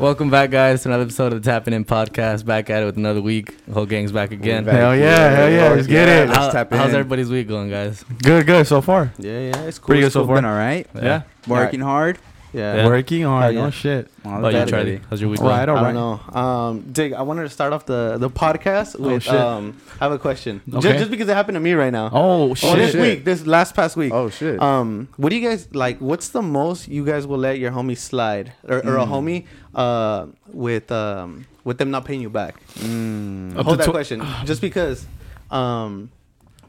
Welcome 0.00 0.30
back, 0.30 0.50
guys, 0.50 0.82
to 0.84 0.88
another 0.88 1.02
episode 1.02 1.34
of 1.34 1.42
the 1.42 1.50
Tapping 1.50 1.74
In 1.74 1.84
podcast. 1.84 2.46
Back 2.46 2.70
at 2.70 2.82
it 2.82 2.86
with 2.86 2.96
another 2.96 3.20
week. 3.20 3.54
The 3.66 3.74
whole 3.74 3.84
gang's 3.84 4.12
back 4.12 4.30
again. 4.30 4.64
back. 4.64 4.74
Hell 4.76 4.96
yeah, 4.96 5.28
hell 5.28 5.50
yeah, 5.50 5.68
let's 5.68 5.86
get 5.86 6.08
it. 6.08 6.26
Let's 6.28 6.38
How- 6.38 6.50
tap 6.50 6.72
how's 6.72 6.94
everybody's 6.94 7.28
week 7.28 7.46
going, 7.48 7.68
guys? 7.68 8.02
Good, 8.22 8.46
good 8.46 8.66
so 8.66 8.80
far. 8.80 9.12
Yeah, 9.18 9.38
yeah, 9.40 9.60
it's 9.64 9.78
cool. 9.78 9.88
Pretty 9.88 10.06
it's 10.06 10.14
good 10.14 10.20
so 10.22 10.26
far. 10.26 10.36
Been 10.36 10.46
all 10.46 10.56
right. 10.56 10.86
Yeah. 10.94 11.22
Working 11.46 11.80
hard. 11.80 12.18
Yeah. 12.52 12.76
Yeah. 12.76 12.86
Working 12.88 13.22
hard. 13.22 13.42
Hell 13.44 13.52
yeah. 13.52 13.66
Oh 13.66 13.70
shit. 13.70 14.10
All 14.24 14.30
How 14.32 14.38
about 14.40 14.52
you, 14.52 14.58
that 14.58 14.68
Charlie? 14.68 14.90
already. 14.92 15.04
How's 15.08 15.20
your 15.20 15.30
week 15.30 15.40
All 15.40 15.48
right, 15.48 15.66
going? 15.66 15.78
all 15.78 15.84
I 15.84 15.88
right. 15.88 15.92
don't 15.94 16.34
know. 16.34 16.40
Um, 16.40 16.80
Dig, 16.92 17.12
I 17.12 17.22
wanted 17.22 17.42
to 17.44 17.48
start 17.48 17.72
off 17.72 17.86
the, 17.86 18.16
the 18.18 18.28
podcast 18.28 18.96
Oh, 18.98 19.04
with 19.14 19.22
shit. 19.22 19.34
um, 19.34 19.80
I 20.00 20.04
have 20.04 20.12
a 20.12 20.18
question. 20.18 20.60
Okay. 20.72 20.98
Just, 20.98 21.10
because 21.10 21.28
it 21.28 21.34
happened 21.34 21.56
to 21.56 21.60
me 21.60 21.72
right 21.74 21.92
now. 21.92 22.10
Oh 22.12 22.50
Oh, 22.50 22.54
shit. 22.54 22.76
this 22.76 22.92
shit. 22.92 23.00
week, 23.00 23.24
this 23.24 23.46
last 23.46 23.74
past 23.74 23.96
week. 23.96 24.12
Oh 24.12 24.30
shit. 24.30 24.60
Um, 24.60 25.08
what 25.16 25.30
do 25.30 25.36
you 25.36 25.48
guys 25.48 25.68
like? 25.74 25.98
What's 26.00 26.30
the 26.30 26.42
most 26.42 26.88
you 26.88 27.04
guys 27.06 27.26
will 27.26 27.38
let 27.38 27.58
your 27.58 27.70
homie 27.70 27.96
slide, 27.96 28.52
or, 28.68 28.78
or 28.78 28.96
a 28.98 29.04
Mm. 29.06 29.08
homie, 29.08 29.44
uh, 29.74 30.26
with 30.52 30.90
um, 30.90 31.46
with 31.64 31.78
them 31.78 31.90
not 31.90 32.04
paying 32.04 32.20
you 32.20 32.30
back? 32.30 32.56
Mm. 32.80 33.56
Up 33.58 33.66
Hold 33.66 33.78
that 33.78 33.86
tw- 33.86 33.90
question, 33.90 34.22
just 34.44 34.60
because. 34.60 35.06
Um, 35.50 36.10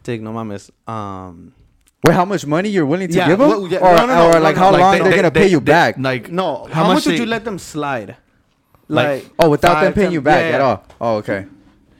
Dig, 0.03 0.21
no 0.23 0.31
mames. 0.33 0.71
Um, 0.87 1.53
Wait, 2.03 2.13
how 2.15 2.25
much 2.25 2.45
money 2.47 2.69
you're 2.69 2.85
willing 2.85 3.07
to 3.09 3.15
Yeah, 3.15 3.27
give 3.27 3.37
them, 3.39 3.49
well, 3.49 3.67
yeah, 3.67 3.77
or, 3.79 3.95
no, 3.95 4.05
no, 4.05 4.15
no, 4.15 4.27
or 4.29 4.33
no, 4.33 4.39
like 4.39 4.55
no. 4.55 4.61
how 4.61 4.71
Like, 4.71 4.81
long 4.81 4.91
they- 4.93 4.99
they, 5.03 5.09
are 5.09 5.15
gonna 5.17 5.29
they- 5.31 5.39
pay 5.41 5.47
you 5.49 5.59
they- 5.59 5.71
back? 5.71 5.95
Like 5.99 6.31
no, 6.31 6.65
How 6.65 6.73
how, 6.73 6.83
much 6.87 6.95
much 6.95 7.05
would 7.05 7.15
they- 7.15 7.19
you 7.19 7.25
let 7.27 7.45
them 7.45 7.59
slide? 7.59 8.15
Like- 8.87 9.07
Like, 9.23 9.31
oh, 9.39 9.49
without 9.49 9.81
them 9.81 9.93
paying 9.93 10.05
ten- 10.07 10.13
you 10.13 10.21
back 10.21 10.49
yeah, 10.49 10.55
at 10.55 10.61
all. 10.61 10.83
Oh, 10.99 11.15
okay. 11.17 11.45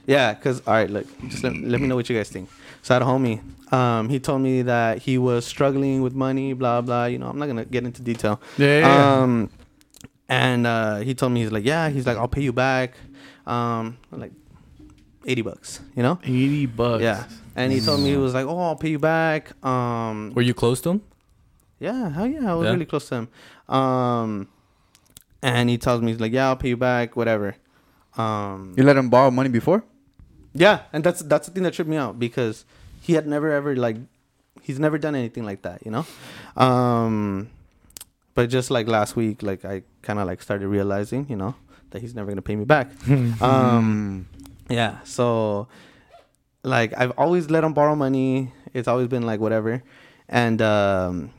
Yeah, 0.06 0.34
cause 0.34 0.60
all 0.66 0.74
right, 0.74 0.90
look, 0.90 1.06
just 1.28 1.44
let, 1.44 1.54
let 1.56 1.80
me 1.80 1.86
know 1.86 1.94
what 1.96 2.08
you 2.10 2.16
guys 2.16 2.28
think. 2.28 2.48
So 2.82 2.94
I 2.94 2.96
had 2.96 3.02
a 3.02 3.06
homie. 3.06 3.40
Um, 3.72 4.08
he 4.08 4.18
told 4.18 4.42
me 4.42 4.62
that 4.62 4.98
he 4.98 5.16
was 5.18 5.46
struggling 5.46 6.02
with 6.02 6.14
money, 6.14 6.52
blah 6.52 6.80
blah. 6.80 7.04
You 7.06 7.18
know, 7.18 7.28
I'm 7.28 7.38
not 7.38 7.46
gonna 7.46 7.64
get 7.64 7.84
into 7.84 8.02
detail. 8.02 8.40
Yeah. 8.58 8.66
yeah, 8.66 8.78
yeah. 8.80 9.22
Um, 9.22 9.50
and 10.28 10.66
uh, 10.66 10.96
he 10.96 11.14
told 11.14 11.32
me 11.32 11.42
he's 11.42 11.52
like, 11.52 11.64
yeah, 11.64 11.88
he's 11.88 12.06
like, 12.06 12.16
I'll 12.18 12.28
pay 12.28 12.42
you 12.42 12.52
back. 12.52 12.94
Um, 13.46 13.96
like 14.10 14.32
eighty 15.26 15.42
bucks, 15.42 15.80
you 15.96 16.02
know? 16.02 16.18
Eighty 16.24 16.66
bucks. 16.66 17.02
Yeah. 17.02 17.24
And 17.56 17.72
he 17.72 17.80
told 17.80 18.00
me 18.00 18.10
he 18.10 18.16
was 18.16 18.34
like, 18.34 18.46
oh, 18.46 18.58
I'll 18.58 18.76
pay 18.76 18.90
you 18.90 18.98
back. 18.98 19.52
Um, 19.64 20.32
Were 20.34 20.42
you 20.42 20.54
close 20.54 20.80
to 20.82 20.90
him? 20.90 21.02
yeah, 21.78 22.10
hell 22.10 22.26
yeah, 22.26 22.52
I 22.52 22.54
was 22.54 22.66
Yeah? 22.66 22.72
really 22.72 22.86
close 22.86 23.08
to 23.08 23.16
him. 23.16 23.28
Um, 23.68 24.48
and 25.42 25.68
he 25.68 25.76
tells 25.78 26.00
me 26.00 26.12
he's 26.12 26.20
like, 26.20 26.32
yeah, 26.32 26.46
I'll 26.48 26.56
pay 26.56 26.68
you 26.70 26.76
back, 26.76 27.16
whatever. 27.16 27.56
Um, 28.16 28.74
You 28.76 28.84
let 28.84 28.96
him 28.96 29.10
borrow 29.10 29.30
money 29.30 29.48
before? 29.48 29.82
Yeah, 30.54 30.80
and 30.92 31.02
that's 31.02 31.22
that's 31.22 31.48
the 31.48 31.52
thing 31.54 31.62
that 31.64 31.72
tripped 31.72 31.90
me 31.90 31.96
out 31.96 32.18
because 32.18 32.64
he 33.00 33.14
had 33.14 33.26
never 33.26 33.50
ever 33.50 33.74
like 33.74 33.96
he's 34.60 34.78
never 34.78 34.98
done 34.98 35.14
anything 35.16 35.44
like 35.44 35.62
that, 35.62 35.80
you 35.84 35.90
know. 35.90 36.04
Um, 36.56 37.48
but 38.34 38.48
just 38.50 38.70
like 38.70 38.86
last 38.86 39.16
week, 39.16 39.42
like 39.42 39.64
I 39.64 39.82
kind 40.02 40.18
of 40.18 40.26
like 40.26 40.42
started 40.42 40.68
realizing, 40.68 41.26
you 41.30 41.36
know, 41.36 41.54
that 41.90 42.02
he's 42.02 42.14
never 42.14 42.30
gonna 42.30 42.42
pay 42.42 42.54
me 42.56 42.64
back. 42.64 42.90
Um, 43.40 44.28
yeah, 44.68 44.98
so 45.04 45.68
like 46.64 46.92
I've 46.96 47.12
always 47.18 47.50
let 47.50 47.64
him 47.64 47.72
borrow 47.74 47.94
money. 47.96 48.52
It's 48.74 48.88
always 48.88 49.08
been 49.08 49.22
like 49.24 49.40
whatever, 49.40 49.82
and 50.28 50.60
um, 50.62 51.30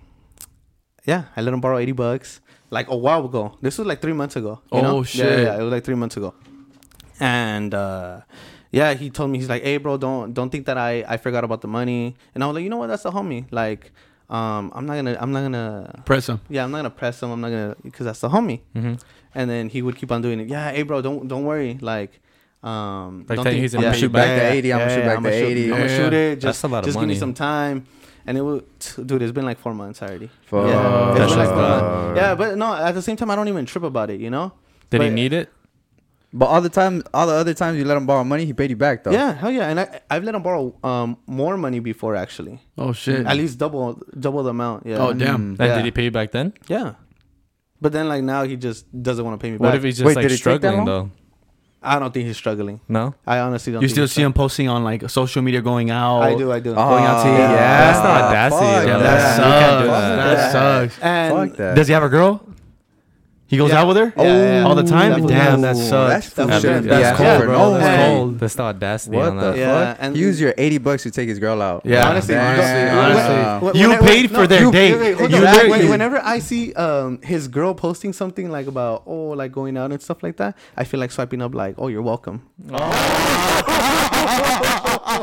yeah, 1.06 1.26
I 1.36 1.42
let 1.42 1.54
him 1.54 1.62
borrow 1.62 1.78
eighty 1.78 1.92
bucks 1.94 2.42
like 2.70 2.90
a 2.90 2.96
while 2.98 3.26
ago. 3.26 3.58
This 3.62 3.78
was 3.78 3.88
like 3.88 4.02
three 4.02 4.14
months 4.14 4.36
ago. 4.36 4.62
You 4.72 4.82
know? 4.82 4.98
Oh, 4.98 5.00
Yeah, 5.00 5.04
shit. 5.06 5.40
Yeah, 5.40 5.46
yeah, 5.46 5.60
it 5.60 5.64
was 5.64 5.72
like 5.72 5.84
three 5.84 5.96
months 5.96 6.18
ago, 6.18 6.34
and 7.20 7.74
uh, 7.74 8.22
yeah, 8.72 8.94
he 8.94 9.10
told 9.10 9.32
me 9.32 9.38
he's 9.40 9.50
like, 9.50 9.64
"Hey, 9.64 9.78
bro, 9.78 9.98
don't 9.98 10.34
don't 10.34 10.50
think 10.50 10.66
that 10.66 10.78
I 10.78 11.04
I 11.08 11.18
forgot 11.18 11.44
about 11.44 11.62
the 11.62 11.68
money." 11.68 12.16
And 12.34 12.44
I 12.44 12.48
was 12.48 12.56
like, 12.56 12.64
"You 12.64 12.70
know 12.70 12.78
what? 12.78 12.88
That's 12.88 13.04
the 13.04 13.12
homie. 13.12 13.46
Like, 13.52 13.92
um, 14.30 14.72
I'm 14.76 14.86
not 14.86 14.96
gonna 14.96 15.18
I'm 15.20 15.32
not 15.32 15.42
gonna 15.42 16.04
Press 16.06 16.28
him. 16.28 16.40
yeah, 16.50 16.64
I'm 16.64 16.72
not 16.72 16.80
gonna 16.80 16.90
press 16.90 17.22
him. 17.22 17.32
I'm 17.32 17.42
not 17.42 17.50
gonna 17.50 17.76
because 17.84 18.06
that's 18.06 18.20
the 18.22 18.30
homie." 18.30 18.62
Mm-hmm. 18.76 18.96
And 19.36 19.50
then 19.50 19.70
he 19.70 19.82
would 19.82 19.96
keep 19.96 20.12
on 20.12 20.22
doing 20.22 20.40
it. 20.40 20.48
Yeah, 20.48 20.72
hey, 20.72 20.84
bro, 20.84 21.02
don't 21.02 21.28
don't 21.28 21.44
worry. 21.46 21.78
Like, 21.82 22.22
um, 22.64 23.26
Like 23.28 23.36
don't 23.38 23.44
think- 23.46 23.60
he's 23.62 23.74
I'm 23.74 23.82
gonna 23.82 23.92
gonna 23.92 24.00
shoot 24.00 24.12
back 24.12 24.26
back. 24.28 24.40
the 24.52 24.58
80. 24.58 24.74
I'm 24.74 24.80
gonna 24.80 24.96
shoot 24.96 25.02
back 25.06 25.18
I'ma 25.18 25.30
the 25.30 25.40
shoot- 25.40 25.46
80. 25.46 25.64
I'm 25.64 25.70
gonna 25.78 25.90
shoot 25.90 26.14
it. 26.14 26.30
That's 26.42 26.44
Just 26.44 26.64
a 26.64 26.68
lot 26.68 26.80
of 26.80 26.86
just 26.86 27.00
give 27.00 27.08
me 27.08 27.16
some 27.16 27.34
time. 27.34 27.86
And 28.26 28.38
it 28.38 28.42
would, 28.42 28.64
dude. 29.06 29.22
It's 29.22 29.34
been 29.34 29.44
like 29.46 29.60
four 29.60 29.74
months 29.74 30.02
already. 30.02 30.30
Fuck. 30.46 30.68
Yeah, 30.68 31.10
it's 31.12 31.20
That's 31.20 31.32
been 31.34 31.40
like 31.40 31.50
four 31.50 31.58
months. 31.58 32.18
Yeah, 32.22 32.36
but 32.36 32.58
no. 32.58 32.74
At 32.74 32.94
the 32.94 33.02
same 33.02 33.18
time, 33.18 33.30
I 33.30 33.36
don't 33.36 33.50
even 33.50 33.66
trip 33.66 33.84
about 33.84 34.10
it. 34.12 34.22
You 34.22 34.30
know. 34.30 34.54
Did 34.90 35.02
he 35.02 35.10
need 35.10 35.34
it? 35.34 35.50
But 36.36 36.46
all 36.48 36.62
the 36.62 36.70
time, 36.70 37.04
all 37.14 37.28
the 37.28 37.34
other 37.34 37.54
times 37.54 37.78
you 37.78 37.86
let 37.86 37.96
him 37.98 38.06
borrow 38.08 38.24
money, 38.24 38.46
he 38.46 38.54
paid 38.54 38.70
you 38.72 38.76
back 38.76 39.04
though. 39.04 39.12
Yeah, 39.12 39.34
hell 39.34 39.52
yeah. 39.52 39.68
And 39.70 39.80
I 39.82 40.00
I've 40.10 40.24
let 40.24 40.34
him 40.34 40.42
borrow 40.42 40.74
um 40.84 41.18
more 41.28 41.58
money 41.58 41.80
before 41.80 42.16
actually. 42.16 42.60
Oh 42.78 42.92
shit. 42.94 43.26
At 43.28 43.36
least 43.38 43.60
double 43.60 44.02
double 44.20 44.42
the 44.42 44.50
amount. 44.52 44.86
Yeah. 44.88 44.98
Oh 45.00 45.14
damn. 45.14 45.54
Mm. 45.54 45.58
Then 45.58 45.68
Yeah. 45.70 45.76
did 45.76 45.86
he 45.86 45.92
pay 45.92 46.06
you 46.06 46.12
back 46.12 46.32
then? 46.32 46.54
Yeah. 46.68 46.94
But 47.82 47.92
then 47.92 48.08
like 48.08 48.24
now 48.24 48.44
he 48.44 48.56
just 48.56 48.86
doesn't 49.04 49.24
want 49.26 49.38
to 49.40 49.44
pay 49.44 49.52
me 49.52 49.58
What 49.58 49.68
back. 49.68 49.72
What 49.74 49.78
if 49.78 49.84
he's 49.84 49.98
just 49.98 50.06
Wait, 50.08 50.16
like 50.16 50.24
did 50.24 50.32
it 50.32 50.38
take 50.38 50.62
that 50.62 50.68
struggling 50.72 50.86
though? 50.86 51.12
I 51.84 52.00
don't 52.00 52.14
think 52.14 52.26
he's 52.28 52.38
struggling. 52.38 52.80
No. 52.88 53.14
I 53.28 53.40
honestly 53.40 53.74
don't. 53.74 53.82
You 53.82 53.88
think 53.88 53.94
still 53.96 54.04
he's 54.06 54.12
see 54.14 54.22
him 54.22 54.34
posting 54.34 54.70
on 54.70 54.84
like 54.84 55.10
social 55.10 55.42
media, 55.42 55.62
going 55.62 55.90
out. 55.92 56.22
I 56.22 56.36
do. 56.36 56.52
I 56.52 56.60
do. 56.60 56.74
Ah, 56.76 56.90
Going 56.90 57.04
out 57.06 57.24
to 57.24 57.30
eat, 57.30 57.38
yeah. 57.38 57.92
That's 57.92 58.00
not 58.00 58.22
audacity, 58.22 58.66
fuck 58.66 58.88
yo. 58.88 59.00
That 59.00 59.36
sucks. 59.36 59.46
you 59.46 59.52
can't 59.54 59.82
do 59.82 59.88
that. 59.88 60.36
that. 60.36 60.52
sucks. 60.52 61.00
and 61.00 61.34
Fuck 61.50 61.58
that. 61.58 61.76
Does 61.76 61.88
he 61.88 61.94
have 61.94 62.04
a 62.04 62.10
girl? 62.10 62.42
He 63.54 63.58
goes 63.60 63.70
Yeah. 63.70 63.82
out 63.82 63.88
with 63.88 63.98
her 63.98 64.12
Yeah, 64.18 64.24
yeah, 64.24 64.60
yeah. 64.62 64.66
all 64.66 64.74
the 64.74 64.82
time. 64.82 65.12
Definitely. 65.12 65.36
Damn, 65.36 65.62
that 65.62 65.76
Ooh, 65.76 65.80
sucks. 65.90 66.14
That's 66.14 66.28
fool 66.34 66.48
That's 66.48 66.62
shouldn't 66.64 66.88
that's 66.88 67.18
cold, 67.20 67.40
for 67.40 67.46
bro. 67.46 67.58
no 67.60 67.74
That's 67.78 68.02
money. 68.02 68.16
cold. 68.16 68.40
That's 68.40 68.56
the 68.56 68.64
audacity 68.64 69.16
What 69.18 69.28
on 69.30 69.38
the 69.38 69.52
that. 69.52 69.58
Yeah, 69.58 69.94
fuck? 69.94 69.98
and- 70.02 70.18
Use 70.18 70.42
your 70.42 70.56
80 70.58 70.78
bucks 70.80 71.04
to 71.04 71.12
take 71.12 71.30
his 71.30 71.38
girl 71.38 71.62
out. 71.62 71.84
Yeah. 71.86 72.10
honestly, 72.10 72.34
Damn. 72.34 72.98
honestly, 72.98 73.36
Wow. 73.36 73.60
when- 73.60 73.76
You 73.76 73.90
when- 73.90 74.00
paid 74.00 74.32
when- 74.32 74.42
for 74.42 74.48
their 74.48 74.62
you- 74.64 74.72
date. 74.72 74.94
wait, 74.96 75.02
wait, 75.02 75.18
hold 75.20 75.30
You 75.32 75.38
on. 75.38 75.44
literally- 75.44 75.70
When- 75.70 75.90
Whenever 75.94 76.20
I 76.24 76.40
see 76.40 76.74
um 76.74 77.20
his 77.22 77.48
girl 77.48 77.76
posting 77.76 78.12
something 78.14 78.50
like 78.50 78.66
about 78.66 79.04
oh 79.06 79.36
like 79.38 79.52
going 79.52 79.78
out 79.78 79.92
and 79.92 80.02
stuff 80.02 80.24
like 80.24 80.38
that, 80.38 80.56
I 80.76 80.84
feel 80.84 81.00
like 81.00 81.12
swiping 81.12 81.44
up 81.44 81.54
like 81.54 81.76
oh 81.78 81.90
you're 81.90 82.02
welcome. 82.02 82.42
I 85.06 85.18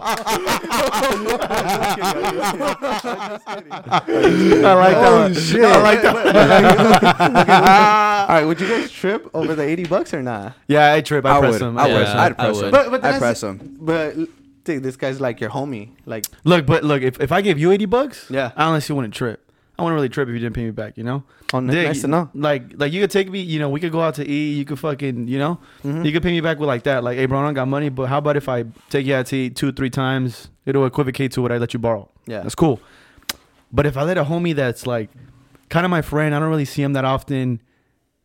like 4.75 4.97
Oh, 4.97 5.29
that. 5.29 5.35
shit. 5.41 5.65
I 5.65 5.83
like 5.83 6.03
that. 6.03 6.17
All 8.29 8.35
right, 8.37 8.45
would 8.45 8.61
you 8.61 8.69
guys 8.69 8.91
trip 8.91 9.29
over 9.35 9.55
the 9.55 9.63
eighty 9.63 9.85
bucks 9.85 10.13
or 10.15 10.23
not? 10.23 10.55
Yeah, 10.69 10.93
I 10.93 11.01
trip. 11.01 11.25
I, 11.25 11.37
I 11.37 11.41
press 11.41 11.53
would. 11.55 11.63
him. 11.63 11.79
I 11.79 11.83
I 11.83 11.87
Yeah. 11.89 11.95
would. 11.95 12.05
press 12.05 12.13
him. 12.13 12.19
I'd 12.21 12.37
press 12.37 12.57
would. 12.57 12.65
him. 12.65 12.71
But- 12.71 12.91
but 12.91 13.05
I'd 13.05 13.19
press 13.19 13.43
him. 13.43 13.77
But 13.81 14.17
dude, 14.65 14.83
this 14.83 14.97
guy's 14.97 15.21
like 15.21 15.41
your 15.41 15.51
homie. 15.51 15.91
Like 16.07 16.25
Look, 16.45 16.67
but 16.67 16.85
look, 16.85 17.03
if, 17.03 17.21
if 17.21 17.33
I 17.33 17.41
give 17.41 17.59
you 17.59 17.73
eighty 17.73 17.87
bucks, 17.87 18.27
Yeah. 18.31 18.53
I 18.57 18.65
honestly 18.67 18.95
wouldn't 18.95 19.15
trip. 19.15 19.50
I 19.81 19.83
wouldn't 19.83 19.97
really 19.97 20.09
trip 20.09 20.29
if 20.29 20.35
you 20.35 20.39
didn't 20.41 20.55
pay 20.55 20.65
me 20.65 20.71
back. 20.71 20.97
You 20.97 21.05
know, 21.05 21.25
oh, 21.53 21.61
Dig, 21.61 21.87
nice 21.87 22.03
to 22.03 22.09
know. 22.09 22.31
Like, 22.35 22.63
like 22.77 22.93
you 22.93 23.01
could 23.01 23.11
take 23.11 23.31
me. 23.31 23.41
You 23.41 23.59
know, 23.59 23.69
we 23.69 23.81
could 23.81 23.93
go 23.93 24.01
out 24.01 24.15
to 24.17 24.27
eat. 24.29 24.53
You 24.59 24.65
could 24.65 24.79
fucking, 24.79 25.27
you 25.29 25.39
know, 25.39 25.59
Mhm. 25.85 26.05
you 26.05 26.13
could 26.13 26.23
pay 26.23 26.31
me 26.33 26.41
back 26.41 26.59
with 26.59 26.69
like 26.69 26.83
that. 26.85 27.03
Like, 27.03 27.17
hey, 27.19 27.27
bro, 27.27 27.41
I 27.41 27.45
don't 27.45 27.55
got 27.55 27.67
money, 27.69 27.89
but 27.89 28.07
how 28.09 28.19
about 28.19 28.37
if 28.37 28.49
I 28.49 28.65
take 28.91 29.07
you 29.07 29.15
out 29.15 29.27
to 29.27 29.37
eat 29.37 29.57
two, 29.57 29.73
three 29.73 29.91
times? 29.91 30.49
It'll 30.67 30.87
equivocate 30.87 31.33
to 31.33 31.43
what 31.43 31.51
I 31.53 31.59
let 31.59 31.73
you 31.75 31.81
borrow. 31.81 32.09
Yeah. 32.27 32.43
That's 32.43 32.55
cool. 32.55 32.81
But 33.73 33.87
if 33.87 33.97
I 33.97 34.03
let 34.03 34.19
a 34.19 34.25
homie 34.25 34.55
that's 34.55 34.87
like 34.87 35.11
kind 35.69 35.85
of 35.87 35.91
my 35.91 36.03
friend, 36.03 36.35
I 36.35 36.39
don't 36.39 36.51
really 36.51 36.65
see 36.65 36.83
him 36.83 36.93
that 36.95 37.05
often. 37.05 37.61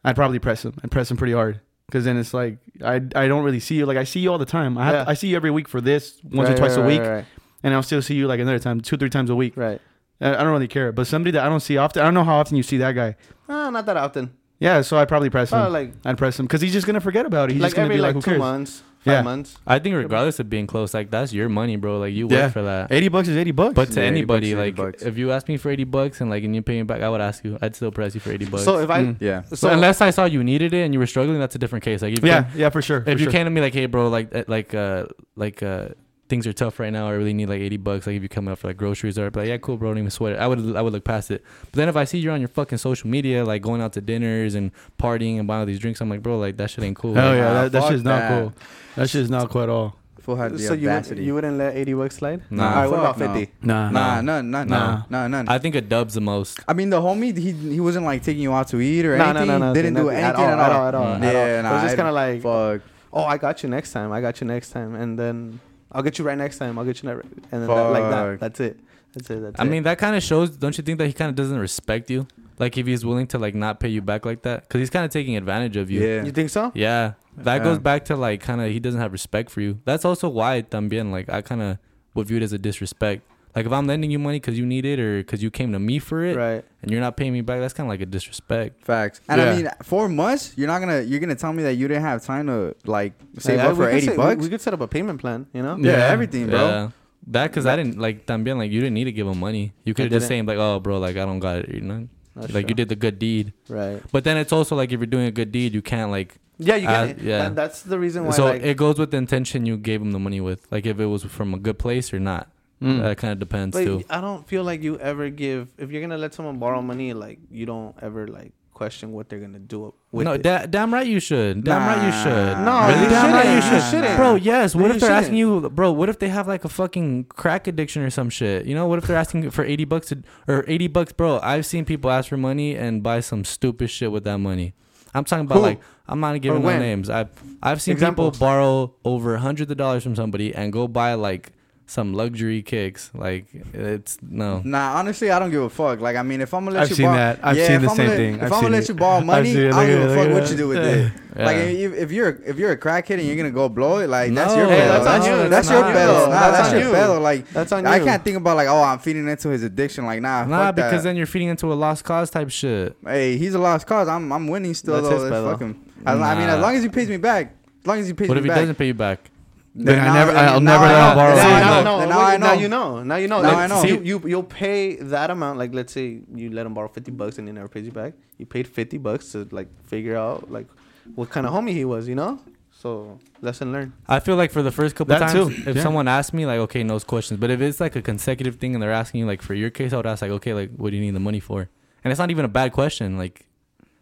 I'd 0.04 0.16
probably 0.16 0.40
press 0.40 0.64
him. 0.66 0.74
I'd 0.84 0.92
press 0.92 1.10
him 1.10 1.18
pretty 1.18 1.34
hard 1.34 1.60
because 1.88 2.06
then 2.06 2.18
it's 2.18 2.34
like 2.34 2.58
I 2.84 2.96
I 3.16 3.28
don't 3.28 3.44
really 3.44 3.60
see 3.60 3.76
you. 3.76 3.86
Like 3.86 3.98
I 3.98 4.04
see 4.04 4.20
you 4.20 4.32
all 4.32 4.38
the 4.38 4.46
time. 4.46 4.78
I 4.78 4.86
have, 4.86 4.94
Yeah. 4.94 5.06
I 5.08 5.14
see 5.14 5.28
you 5.30 5.36
every 5.36 5.52
week 5.52 5.68
for 5.68 5.82
this 5.82 6.20
once 6.24 6.50
Right, 6.50 6.56
or 6.56 6.58
twice 6.58 6.78
right, 6.78 6.84
a 6.84 6.88
week, 6.88 7.02
Right, 7.02 7.26
and 7.64 7.74
I'll 7.74 7.84
still 7.84 8.02
see 8.02 8.16
you 8.16 8.28
like 8.28 8.40
another 8.40 8.60
time, 8.60 8.82
two 8.82 8.98
three 8.98 9.10
times 9.10 9.30
a 9.30 9.36
week. 9.36 9.54
right. 9.56 9.80
I 10.22 10.36
I 10.36 10.44
don't 10.44 10.52
really 10.52 10.68
care. 10.68 10.92
But 10.92 11.08
somebody 11.08 11.32
that 11.32 11.46
I 11.46 11.50
don't 11.50 11.60
see 11.60 11.78
often, 11.78 12.02
I 12.02 12.06
don't 12.06 12.14
know 12.14 12.24
how 12.24 12.36
often 12.38 12.58
you 12.58 12.64
see 12.64 12.78
that 12.78 12.94
guy. 12.94 13.16
Uh, 13.50 13.70
not 13.70 13.86
that 13.86 13.98
often. 13.98 14.32
Yeah, 14.60 14.82
so 14.82 14.98
I'd 14.98 15.10
probably 15.10 15.30
press 15.30 15.52
him. 15.52 15.60
Oh, 15.60 15.70
like 15.70 15.92
I'd 16.06 16.18
press 16.18 16.40
him 16.40 16.46
because 16.46 16.62
he's 16.62 16.72
just 16.74 16.88
gonna 16.88 17.02
forget 17.02 17.26
about 17.26 17.50
it. 17.50 17.54
He's 17.54 17.62
like 17.62 17.70
just 17.70 17.76
gonna 17.76 17.86
every 17.86 17.98
be 17.98 18.02
like, 18.02 18.16
like 18.16 18.16
"Who 18.16 18.22
two 18.22 18.32
cares?" 18.32 18.40
months, 18.40 18.84
five 19.02 19.12
Yeah. 19.16 19.22
months. 19.22 19.58
I 19.68 19.80
think 19.80 19.96
regardless 19.98 20.40
of 20.40 20.50
being 20.50 20.66
close, 20.66 20.94
like 20.94 21.12
that's 21.12 21.34
your 21.34 21.50
money, 21.50 21.76
bro. 21.76 22.00
Like 22.00 22.14
you 22.14 22.28
work 22.28 22.38
Yeah. 22.40 22.50
for 22.50 22.62
that. 22.64 22.90
Eighty 22.90 23.10
bucks 23.10 23.28
is 23.28 23.36
eighty 23.36 23.52
bucks. 23.52 23.74
But 23.74 23.92
to 23.92 24.00
Yeah, 24.00 24.08
80 24.08 24.18
anybody, 24.18 24.26
bucks 24.26 24.46
is 24.48 24.54
80 24.54 24.62
like 24.62 24.76
bucks. 24.94 25.04
if 25.04 25.18
you 25.18 25.32
ask 25.34 25.50
me 25.50 25.58
for 25.58 25.70
eighty 25.70 25.84
bucks 25.84 26.22
and 26.22 26.30
like 26.30 26.46
and 26.46 26.56
you 26.56 26.62
pay 26.62 26.78
me 26.78 26.84
back, 26.84 27.02
I 27.02 27.10
would 27.10 27.20
ask 27.20 27.44
you. 27.44 27.58
I'd 27.62 27.76
still 27.76 27.92
press 27.92 28.16
you 28.16 28.22
for 28.22 28.32
eighty 28.32 28.46
bucks. 28.46 28.64
So 28.64 28.80
if 28.80 28.90
I 28.90 29.02
Mm. 29.04 29.18
Yeah. 29.20 29.42
So 29.44 29.56
so 29.58 29.70
unless 29.70 30.00
I 30.00 30.10
saw 30.12 30.24
you 30.24 30.42
needed 30.42 30.74
it 30.74 30.84
and 30.86 30.94
you 30.94 31.00
were 31.02 31.08
struggling, 31.08 31.38
that's 31.38 31.56
a 31.56 31.60
different 31.60 31.84
case. 31.84 32.02
Like 32.02 32.14
if 32.18 32.24
you 32.24 32.30
yeah, 32.30 32.44
came- 32.44 32.62
yeah, 32.62 32.70
for 32.70 32.82
sure. 32.82 33.00
if 33.00 33.04
for 33.04 33.12
you 33.12 33.18
sure. 33.26 33.32
came 33.34 33.44
to 33.46 33.52
me 33.52 33.60
like, 33.60 33.74
hey, 33.74 33.88
bro, 33.88 34.08
like 34.08 34.34
uh, 34.34 34.44
like 34.48 34.74
uh 34.74 35.08
like 35.36 35.62
uh 35.62 35.90
things 36.28 36.48
are 36.48 36.54
tough 36.54 36.80
right 36.80 36.92
now. 36.92 37.08
I 37.08 37.12
really 37.12 37.34
need 37.34 37.50
like 37.50 37.62
eighty 37.62 37.78
bucks. 37.78 38.08
Like 38.08 38.16
if 38.16 38.24
you 38.24 38.30
come 38.30 38.48
up 38.48 38.58
for 38.60 38.68
like 38.68 38.78
groceries 38.78 39.18
or 39.20 39.26
I'd 39.28 39.34
be 39.34 39.42
like, 39.42 39.50
yeah, 39.50 39.58
cool, 39.58 39.78
bro, 39.78 39.90
don't 39.90 40.00
even 40.00 40.10
sweat 40.12 40.34
it. 40.34 40.40
I 40.40 40.48
would 40.48 40.76
I 40.76 40.82
would 40.82 40.94
look 40.94 41.04
past 41.04 41.32
it. 41.32 41.44
But 41.64 41.74
then 41.74 41.90
if 41.90 41.96
I 41.96 42.04
see 42.06 42.18
you're 42.20 42.34
on 42.34 42.42
your 42.42 42.48
fucking 42.50 42.78
social 42.80 43.10
media, 43.10 43.44
like 43.46 43.62
going 43.62 43.82
out 43.82 43.94
to 43.94 44.02
dinners 44.02 44.56
and 44.56 44.72
partying 45.00 45.38
and 45.40 45.48
buying 45.48 45.60
all 45.62 45.66
these 45.66 45.80
drinks, 45.80 46.02
I'm 46.02 46.10
like, 46.10 46.22
bro, 46.24 46.38
like 46.40 46.58
that 46.58 46.70
shit 46.72 46.84
ain't 46.84 46.96
cool. 46.98 47.14
Hell 47.14 47.28
Like, 47.30 47.38
yeah, 47.38 47.54
that, 47.54 47.72
that 47.72 47.82
fuck 47.82 47.92
shit's 47.92 48.04
not 48.04 48.20
that. 48.20 48.30
cool. 48.42 48.54
That 48.96 49.10
shit's 49.10 49.30
not 49.30 49.50
cool 49.50 49.62
at 49.62 49.70
all. 49.70 49.96
Fool 50.22 50.38
had 50.38 50.54
the 50.54 50.58
so 50.58 50.74
you, 50.74 50.88
would, 50.88 50.90
audacity. 50.96 51.24
you 51.24 51.36
wouldn't 51.36 51.58
let 51.60 51.76
eighty 51.76 51.94
bucks 51.94 52.16
slide? 52.16 52.42
Nah. 52.50 52.68
All 52.68 52.76
right, 52.82 52.88
what 52.90 53.00
about 53.00 53.20
no. 53.20 53.28
fifty? 53.36 53.54
Nah, 53.62 53.92
Nah, 53.92 54.22
none, 54.22 54.50
none, 54.50 54.68
Nah. 54.68 54.78
nah, 54.88 55.04
nah, 55.08 55.28
none. 55.28 55.48
I 55.48 55.60
think 55.60 55.76
a 55.76 55.82
dub's 55.82 56.16
the 56.16 56.22
most. 56.22 56.60
I 56.68 56.74
mean, 56.74 56.90
the 56.90 57.00
homie, 57.00 57.38
he 57.38 57.52
he 57.52 57.80
wasn't 57.80 58.06
like 58.06 58.24
taking 58.24 58.42
you 58.42 58.52
out 58.52 58.68
to 58.70 58.82
eat 58.82 59.06
or 59.06 59.16
No, 59.20 59.26
no, 59.26 59.30
anything. 59.42 59.48
no, 59.48 59.58
no. 59.68 59.74
Didn't 59.76 59.94
do 59.94 60.10
anything 60.10 60.26
at 60.26 60.36
all, 60.36 60.46
at 60.46 60.58
all, 60.72 60.88
at 60.88 60.96
all. 60.96 61.04
At 61.14 61.24
all. 61.24 61.32
Yeah, 61.32 61.60
It 61.60 61.62
nah, 61.62 61.74
was 61.74 61.84
just 61.84 61.96
kind 61.96 62.08
of 62.08 62.16
like, 62.16 62.42
Fuck. 62.42 62.82
oh, 63.14 63.24
I 63.26 63.38
got 63.38 63.62
you 63.62 63.70
next 63.70 63.92
time. 63.92 64.12
I 64.12 64.20
got 64.20 64.42
you 64.42 64.48
next 64.48 64.72
time, 64.72 64.96
and 64.96 65.20
then 65.20 65.60
I'll 65.96 66.04
get 66.04 66.20
you 66.20 66.26
right 66.26 66.38
next 66.38 66.58
time. 66.58 66.78
I'll 66.78 66.86
get 66.86 67.02
you 67.02 67.10
right, 67.10 67.24
and 67.52 67.62
then 67.62 67.68
that, 67.68 67.90
like 67.98 68.10
that. 68.12 68.40
That's 68.40 68.60
it. 68.60 68.80
That's 69.14 69.30
it. 69.30 69.42
That's 69.42 69.60
I 69.60 69.64
it. 69.64 69.70
mean, 69.70 69.84
that 69.84 69.98
kind 69.98 70.16
of 70.16 70.22
shows. 70.22 70.50
Don't 70.58 70.78
you 70.78 70.84
think 70.84 71.00
that 71.00 71.08
he 71.08 71.14
kind 71.14 71.30
of 71.30 71.36
doesn't 71.36 71.58
respect 71.58 72.10
you? 72.12 72.28
Like 72.60 72.78
if 72.78 72.86
he's 72.86 73.06
willing 73.06 73.28
to 73.28 73.38
like 73.40 73.56
not 73.56 73.80
pay 73.80 73.90
you 73.90 74.02
back 74.02 74.26
like 74.26 74.42
that, 74.44 74.64
because 74.64 74.80
he's 74.80 74.90
kind 74.90 75.06
of 75.06 75.12
taking 75.12 75.36
advantage 75.36 75.76
of 75.78 75.90
you. 75.90 76.02
Yeah. 76.06 76.24
You 76.24 76.32
think 76.32 76.50
so? 76.50 76.72
Yeah, 76.76 77.14
that 77.38 77.58
Yeah. 77.58 77.64
goes 77.64 77.80
back 77.80 78.06
to 78.06 78.16
like 78.16 78.42
kind 78.42 78.62
of 78.62 78.72
he 78.72 78.80
doesn't 78.80 79.00
have 79.02 79.12
respect 79.12 79.50
for 79.50 79.62
you. 79.62 79.80
That's 79.86 80.06
also 80.06 80.30
why 80.30 80.62
también 80.62 81.12
like 81.12 81.30
I 81.30 81.42
kind 81.42 81.62
of 81.62 81.78
would 82.14 82.28
view 82.28 82.38
it 82.38 82.44
as 82.44 82.54
a 82.54 82.58
disrespect. 82.60 83.24
Like 83.56 83.66
if 83.66 83.72
I'm 83.72 83.88
lending 83.88 84.12
you 84.12 84.20
money 84.20 84.40
because 84.40 84.58
you 84.60 84.66
need 84.66 84.86
it 84.86 85.00
or 85.00 85.18
because 85.20 85.42
you 85.42 85.50
came 85.50 85.72
to 85.72 85.80
me 85.80 85.98
for 86.00 86.24
it 86.26 86.36
Right. 86.36 86.64
and 86.82 86.92
you're 86.92 87.00
not 87.00 87.16
paying 87.16 87.32
me 87.32 87.40
back, 87.42 87.60
that's 87.62 87.74
kind 87.74 87.88
of 87.88 87.90
like 87.90 88.02
a 88.02 88.06
disrespect. 88.06 88.84
Facts. 88.84 89.22
And 89.30 89.40
Yeah. 89.40 89.50
I 89.52 89.56
mean, 89.56 89.70
four 89.84 90.10
months, 90.10 90.54
you're 90.58 90.68
not 90.68 90.80
gonna 90.80 91.02
you're 91.02 91.20
gonna 91.22 91.36
tell 91.36 91.54
me 91.54 91.64
that 91.64 91.76
you 91.76 91.88
didn't 91.88 92.04
have 92.04 92.24
time 92.24 92.48
to 92.48 92.76
like 92.86 93.14
save 93.40 93.58
Yeah, 93.58 93.68
up 93.68 93.78
we 93.78 93.86
for 93.86 93.90
eighty 93.90 94.08
say- 94.08 94.16
bucks. 94.18 94.44
We, 94.44 94.50
could 94.50 94.62
set 94.62 94.74
up 94.74 94.82
a 94.82 94.88
payment 94.88 95.22
plan. 95.22 95.48
You 95.54 95.64
know. 95.64 95.78
yeah, 95.80 95.92
Yeah. 95.98 96.08
everything, 96.08 96.50
bro. 96.50 96.60
Yeah. 96.68 96.90
That 97.28 97.50
because 97.50 97.66
I 97.66 97.76
didn't 97.76 97.98
like 97.98 98.26
también 98.28 98.58
like 98.58 98.72
you 98.72 98.82
didn't 98.82 98.94
need 98.94 99.06
to 99.06 99.12
give 99.12 99.26
him 99.26 99.40
money. 99.40 99.74
You 99.86 99.94
could 99.94 100.04
have 100.06 100.12
just 100.12 100.24
didn't. 100.30 100.46
saying 100.46 100.46
like, 100.48 100.58
oh 100.58 100.80
bro, 100.80 101.00
like 101.00 101.16
I 101.18 101.26
don't 101.26 101.40
got 101.40 101.58
it. 101.60 101.70
You 101.70 101.82
know, 101.82 102.08
That's 102.36 102.54
like 102.54 102.68
you 102.70 102.76
did 102.76 102.90
the 102.90 102.96
good 102.96 103.18
deed. 103.20 103.54
Right. 103.70 104.02
But 104.12 104.26
then 104.26 104.36
it's 104.38 104.52
also 104.52 104.76
like 104.76 104.92
if 104.92 105.00
you're 105.00 105.08
doing 105.08 105.26
a 105.28 105.32
good 105.32 105.52
deed, 105.52 105.74
you 105.74 105.82
can't 105.82 106.12
like. 106.12 106.36
Yeah, 106.58 106.76
you 106.76 106.88
Uh, 106.88 107.08
get 107.08 107.18
it. 107.18 107.24
yeah. 107.24 107.38
That, 107.50 107.56
that's 107.56 107.82
the 107.82 107.98
reason 108.00 108.26
why. 108.26 108.32
so 108.32 108.46
like, 108.46 108.64
it 108.64 108.78
goes 108.78 108.98
with 109.00 109.12
the 109.12 109.18
intention 109.18 109.66
you 109.66 109.76
gave 109.78 110.02
him 110.02 110.12
the 110.12 110.20
money 110.20 110.40
with. 110.40 110.68
Like 110.72 110.86
if 110.86 111.00
it 111.00 111.06
was 111.08 111.24
from 111.24 111.54
a 111.54 111.58
good 111.58 111.80
place 111.80 112.14
or 112.14 112.20
not. 112.20 112.48
Mm. 112.82 113.02
That 113.02 113.18
kind 113.18 113.32
of 113.32 113.40
depends 113.40 113.74
but 113.76 113.84
too. 113.86 114.04
I 114.10 114.20
don't 114.22 114.46
feel 114.48 114.64
like 114.64 114.84
you 114.84 115.00
ever 115.00 115.30
give 115.30 115.70
if 115.78 115.92
you're 115.92 116.02
gonna 116.02 116.18
let 116.18 116.34
someone 116.34 116.60
borrow 116.60 116.82
money, 116.82 117.14
like 117.14 117.40
you 117.50 117.66
don't 117.66 117.96
ever 118.02 118.28
like 118.28 118.52
question 118.74 119.14
what 119.14 119.30
they're 119.30 119.40
gonna 119.40 119.58
do 119.58 119.94
with 120.12 120.26
no, 120.26 120.34
it. 120.34 120.44
da- 120.44 120.66
damn 120.66 120.94
right 120.94 121.08
you 121.08 121.22
should. 121.22 121.64
Damn 121.64 121.88
right 121.88 122.06
you 122.06 122.12
should. 122.12 122.58
No, 122.66 122.88
really 122.88 123.04
you 123.04 123.10
damn 123.10 123.32
right 123.34 123.56
you 123.56 123.62
shouldn't. 123.62 123.84
should. 123.84 123.94
You 123.94 124.02
shouldn't. 124.04 124.18
Bro, 124.18 124.36
yes. 124.36 124.76
What 124.76 124.90
No, 124.90 124.96
if 124.96 125.00
they're 125.00 125.10
asking 125.12 125.38
shouldn't. 125.38 125.64
you, 125.64 125.70
bro? 125.70 125.94
What 125.94 126.10
if 126.10 126.20
they 126.20 126.28
have 126.28 126.48
like 126.50 126.66
a 126.66 126.70
fucking 126.70 127.26
crack 127.26 127.68
addiction 127.68 128.02
or 128.04 128.10
some 128.10 128.30
shit? 128.30 128.66
You 128.66 128.76
know, 128.76 128.88
what 128.88 129.00
if 129.00 129.08
they're 129.08 129.16
asking 129.18 129.50
for 129.52 129.64
eighty 129.64 129.86
bucks 129.86 130.08
to, 130.10 130.22
or 130.50 130.66
eighty 130.68 130.88
bucks, 130.88 131.14
bro? 131.14 131.40
I've 131.42 131.66
seen 131.66 131.86
people 131.86 132.12
ask 132.12 132.28
for 132.28 132.36
money 132.38 132.76
and 132.76 133.02
buy 133.02 133.22
some 133.22 133.46
stupid 133.46 133.90
shit 133.90 134.12
with 134.12 134.26
that 134.26 134.40
money. 134.40 134.74
I'm 135.14 135.24
talking 135.24 135.46
about 135.46 135.56
Who? 135.60 135.62
like 135.62 135.80
I'm 136.10 136.20
not 136.20 136.42
giving 136.42 136.60
no 136.62 136.66
when? 136.68 136.80
names. 136.82 137.10
I've 137.10 137.30
I've 137.64 137.82
seen 137.82 137.94
Examples. 137.94 138.36
people 138.36 138.46
borrow 138.48 138.94
over 139.06 139.38
hundreds 139.38 139.72
of 139.72 139.78
dollars 139.78 140.04
from 140.04 140.18
somebody 140.18 140.54
and 140.54 140.74
go 140.74 140.90
buy 140.90 141.14
like 141.14 141.54
some 141.88 142.14
luxury 142.14 142.62
kicks. 142.62 143.12
Like 143.14 143.46
it's 143.74 144.18
no. 144.22 144.62
Nah, 144.66 144.98
honestly, 144.98 145.30
I 145.32 145.40
don't 145.40 145.52
give 145.52 145.62
a 145.62 145.70
fuck. 145.70 146.00
Like, 146.00 146.16
I 146.16 146.24
mean, 146.24 146.42
if 146.42 146.54
I'm 146.54 146.64
gonna 146.66 146.76
let 146.78 146.84
I've 146.84 146.90
you 146.90 146.96
seen 146.96 147.06
borrow, 147.06 147.18
that. 147.18 147.40
I've 147.44 147.58
yeah, 147.58 147.68
seen 147.68 147.82
the 147.82 147.90
I'm 147.90 147.96
same 147.96 148.06
gonna, 148.08 148.18
thing. 148.18 148.36
If 148.36 148.42
I've 148.44 148.54
I'm 148.54 148.62
gonna 148.64 148.78
let 148.78 148.88
you 148.90 148.96
borrow 148.96 149.22
money, 149.34 149.52
it. 149.52 149.74
I 149.74 149.86
don't 149.88 150.00
give 150.02 150.12
a 150.12 150.16
fuck 150.16 150.34
what 150.34 150.50
you 150.52 150.58
do 150.58 150.68
with 150.68 150.78
it. 150.80 150.84
it. 150.98 151.12
Yeah. 151.38 151.46
Like, 151.46 151.58
if, 151.58 151.94
if 151.94 152.12
you're 152.12 152.30
if 152.46 152.58
you're 152.58 152.72
a 152.72 152.78
crackhead 152.78 153.20
and 153.20 153.24
you're 153.28 153.36
gonna 153.36 153.52
go 153.52 153.70
blow 153.70 154.00
it, 154.00 154.08
like 154.10 154.34
that's 154.34 154.56
your 154.56 154.68
hey, 154.68 154.80
pedo. 154.80 154.88
that's 154.88 155.06
on 155.06 155.20
That's, 155.20 155.28
you. 155.28 155.36
that's, 155.36 155.50
That's 155.50 155.70
your 155.70 155.82
not 155.82 155.96
pedo. 155.96 156.08
you. 156.24 156.30
Nah, 156.30 156.30
That's 156.30 156.58
that's, 156.58 156.70
on 156.74 156.80
your 156.80 156.90
you. 156.90 156.96
pedo. 156.96 157.22
Like, 157.22 157.50
That's 157.50 157.72
on 157.72 157.84
you. 157.84 157.90
I 157.90 158.00
can't 158.00 158.24
think 158.24 158.38
about 158.38 158.58
like, 158.58 158.68
oh, 158.68 158.82
I'm 158.82 159.00
feeding 159.00 159.28
into 159.28 159.50
his 159.50 159.62
addiction. 159.64 160.06
Like, 160.06 160.22
nah, 160.22 160.46
Nah, 160.46 160.72
because 160.72 161.04
that. 161.04 161.10
then 161.10 161.18
you're 161.18 161.26
feeding 161.28 161.50
into 161.50 161.72
a 161.72 161.76
lost 161.76 162.04
cause 162.04 162.30
type 162.30 162.50
shit. 162.50 162.96
hey, 163.06 163.38
he's 163.38 163.54
a 163.54 163.60
lost 163.60 163.86
cause. 163.86 164.08
I'm 164.08 164.32
I'm 164.32 164.48
winning 164.48 164.74
still 164.74 164.96
That's 164.96 165.08
though. 165.10 165.14
his 165.16 165.24
Let's 165.24 165.36
pedo. 165.36 165.52
fuck 165.52 165.62
him. 165.62 165.92
I 166.06 166.16
mean, 166.36 166.50
as 166.50 166.60
long 166.62 166.76
as 166.76 166.84
he 166.84 166.90
pays 166.90 167.10
me 167.10 167.18
back. 167.18 167.54
As 167.82 167.88
long 167.88 168.00
as 168.00 168.08
he 168.08 168.14
pays 168.14 168.28
What 168.30 168.36
me 168.36 168.40
if 168.40 168.46
he 168.46 168.50
doesn't 168.50 168.76
pay 168.76 168.88
you 168.88 168.94
back? 168.96 169.30
Then 169.78 170.00
I 170.00 170.14
never- 170.14 170.32
I'll 170.32 170.62
never 170.62 170.86
I 170.86 170.94
let 170.94 171.10
him 171.12 171.16
borrow 171.18 171.36
Now 171.36 171.44
money. 171.44 171.54
I 171.56 171.60
now, 171.60 171.70
know. 171.70 171.84
no, 171.84 172.00
Then 172.00 172.08
wait, 172.10 172.16
now 172.16 172.22
I 172.22 172.38
now 172.38 172.54
you 172.54 172.70
know. 172.70 173.04
Now 173.04 173.16
you 173.18 173.28
know. 173.28 173.42
Now 173.42 173.50
Like, 173.50 173.58
I 173.58 173.68
know. 173.68 173.82
See, 173.82 173.98
you 174.10 174.22
you'll 174.26 174.44
pay 174.44 174.96
that 174.96 175.30
amount. 175.30 175.60
Like 175.60 175.74
let's 175.74 175.92
say 175.92 176.22
you 176.34 176.50
let 176.52 176.66
him 176.66 176.74
borrow 176.74 176.88
fifty 176.88 177.12
bucks 177.12 177.38
and 177.38 177.48
he 177.48 177.52
never 177.54 177.68
pays 177.68 177.86
you 177.86 177.92
back. 177.92 178.14
You 178.38 178.46
paid 178.46 178.68
fifty 178.68 178.98
bucks 178.98 179.32
to 179.34 179.48
like 179.52 179.68
figure 179.84 180.16
out 180.16 180.50
like 180.50 180.68
what 181.16 181.30
kind 181.30 181.46
of 181.46 181.54
homie 181.54 181.72
he 181.72 181.84
was. 181.86 182.08
You 182.08 182.16
know. 182.16 182.40
So 182.72 183.20
lesson 183.42 183.72
learned. 183.72 183.94
I 184.08 184.20
feel 184.20 184.36
like 184.36 184.52
for 184.52 184.62
the 184.62 184.72
first 184.72 184.96
couple 184.96 185.18
That 185.18 185.32
times, 185.32 185.56
too, 185.56 185.70
if 185.70 185.76
yeah. 185.78 185.82
someone 185.84 186.08
asks 186.08 186.34
me, 186.34 186.46
like, 186.46 186.60
okay, 186.60 186.84
no 186.84 187.00
questions. 187.00 187.40
But 187.40 187.50
if 187.50 187.60
it's 187.62 187.80
like 187.80 187.96
a 187.96 188.02
consecutive 188.02 188.56
thing 188.58 188.74
and 188.76 188.84
they're 188.84 188.92
asking 188.92 189.22
you, 189.22 189.26
like, 189.26 189.42
for 189.42 189.54
your 189.54 189.70
case, 189.70 189.94
I 189.94 189.98
would 189.98 190.06
ask, 190.06 190.22
like, 190.22 190.30
okay, 190.32 190.54
like, 190.54 190.72
what 190.76 190.90
do 190.92 190.98
you 190.98 191.02
need 191.02 191.16
the 191.16 191.20
money 191.22 191.40
for? 191.40 191.70
And 192.04 192.12
it's 192.12 192.20
not 192.20 192.32
even 192.32 192.44
a 192.46 192.50
bad 192.50 192.74
question. 192.74 193.18
Like, 193.18 193.45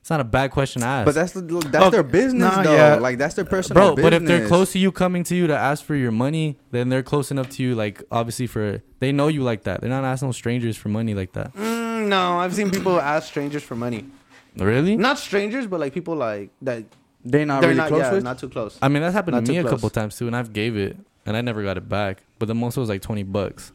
it's 0.04 0.10
not 0.10 0.20
a 0.20 0.26
bad 0.26 0.52
question 0.52 0.82
to 0.82 0.88
ask. 0.90 1.06
But 1.06 1.16
that's 1.16 1.32
that's 1.32 1.46
Okay, 1.56 1.90
their 1.90 2.04
business 2.04 2.58
nah, 2.58 2.62
though. 2.62 2.76
yeah. 2.76 2.96
Like 2.96 3.18
that's 3.18 3.36
their 3.36 3.46
personal 3.46 3.96
Bro, 3.96 4.04
but 4.04 4.12
if 4.12 4.26
they're 4.26 4.50
close 4.50 4.74
to 4.74 4.80
you 4.80 4.92
coming 4.92 5.24
to 5.24 5.34
you 5.34 5.48
to 5.48 5.56
ask 5.58 5.82
for 5.86 5.96
your 5.96 6.12
money, 6.12 6.58
then 6.72 6.90
they're 6.90 7.04
close 7.04 7.32
enough 7.32 7.50
to 7.52 7.64
you, 7.64 7.74
like, 7.74 8.04
obviously, 8.12 8.46
for 8.46 8.82
they 9.00 9.14
know 9.14 9.30
you 9.30 9.44
like 9.44 9.64
that. 9.64 9.80
They're 9.80 9.90
not 9.90 10.04
asking 10.04 10.34
strangers 10.34 10.76
for 10.76 10.90
money 10.90 11.14
like 11.14 11.32
that. 11.34 11.54
Mm, 11.56 12.10
no, 12.10 12.38
I've 12.40 12.54
seen 12.54 12.70
people 12.70 13.00
ask 13.14 13.30
strangers 13.30 13.64
for 13.64 13.76
money. 13.78 14.04
Really? 14.58 14.98
Not 14.98 15.20
strangers, 15.20 15.68
but 15.68 15.80
like 15.80 15.94
people 15.94 16.18
like 16.18 16.50
that. 16.64 16.84
they're 17.24 17.46
not 17.46 17.62
they're 17.62 17.70
really 17.70 17.78
not. 17.78 17.88
close 17.88 18.02
yeah, 18.02 18.12
with. 18.12 18.24
not 18.26 18.40
too 18.40 18.50
close. 18.50 18.78
I 18.82 18.90
mean, 18.90 19.04
that's 19.04 19.14
happened 19.16 19.36
Not 19.36 19.46
to 19.46 19.52
me 19.54 19.60
too 19.60 19.62
a 19.62 19.64
close. 19.70 19.80
couple 19.80 19.90
times 19.90 20.18
too, 20.18 20.28
and 20.28 20.36
I've 20.36 20.52
gave 20.52 20.76
it, 20.76 20.98
and 21.26 21.38
I 21.38 21.40
never 21.40 21.64
got 21.64 21.78
it 21.78 21.88
back. 21.88 22.24
But 22.40 22.48
the 22.50 22.56
most 22.56 22.76
was 22.76 22.90
like 22.90 23.02
twenty 23.02 23.24
bucks. 23.24 23.72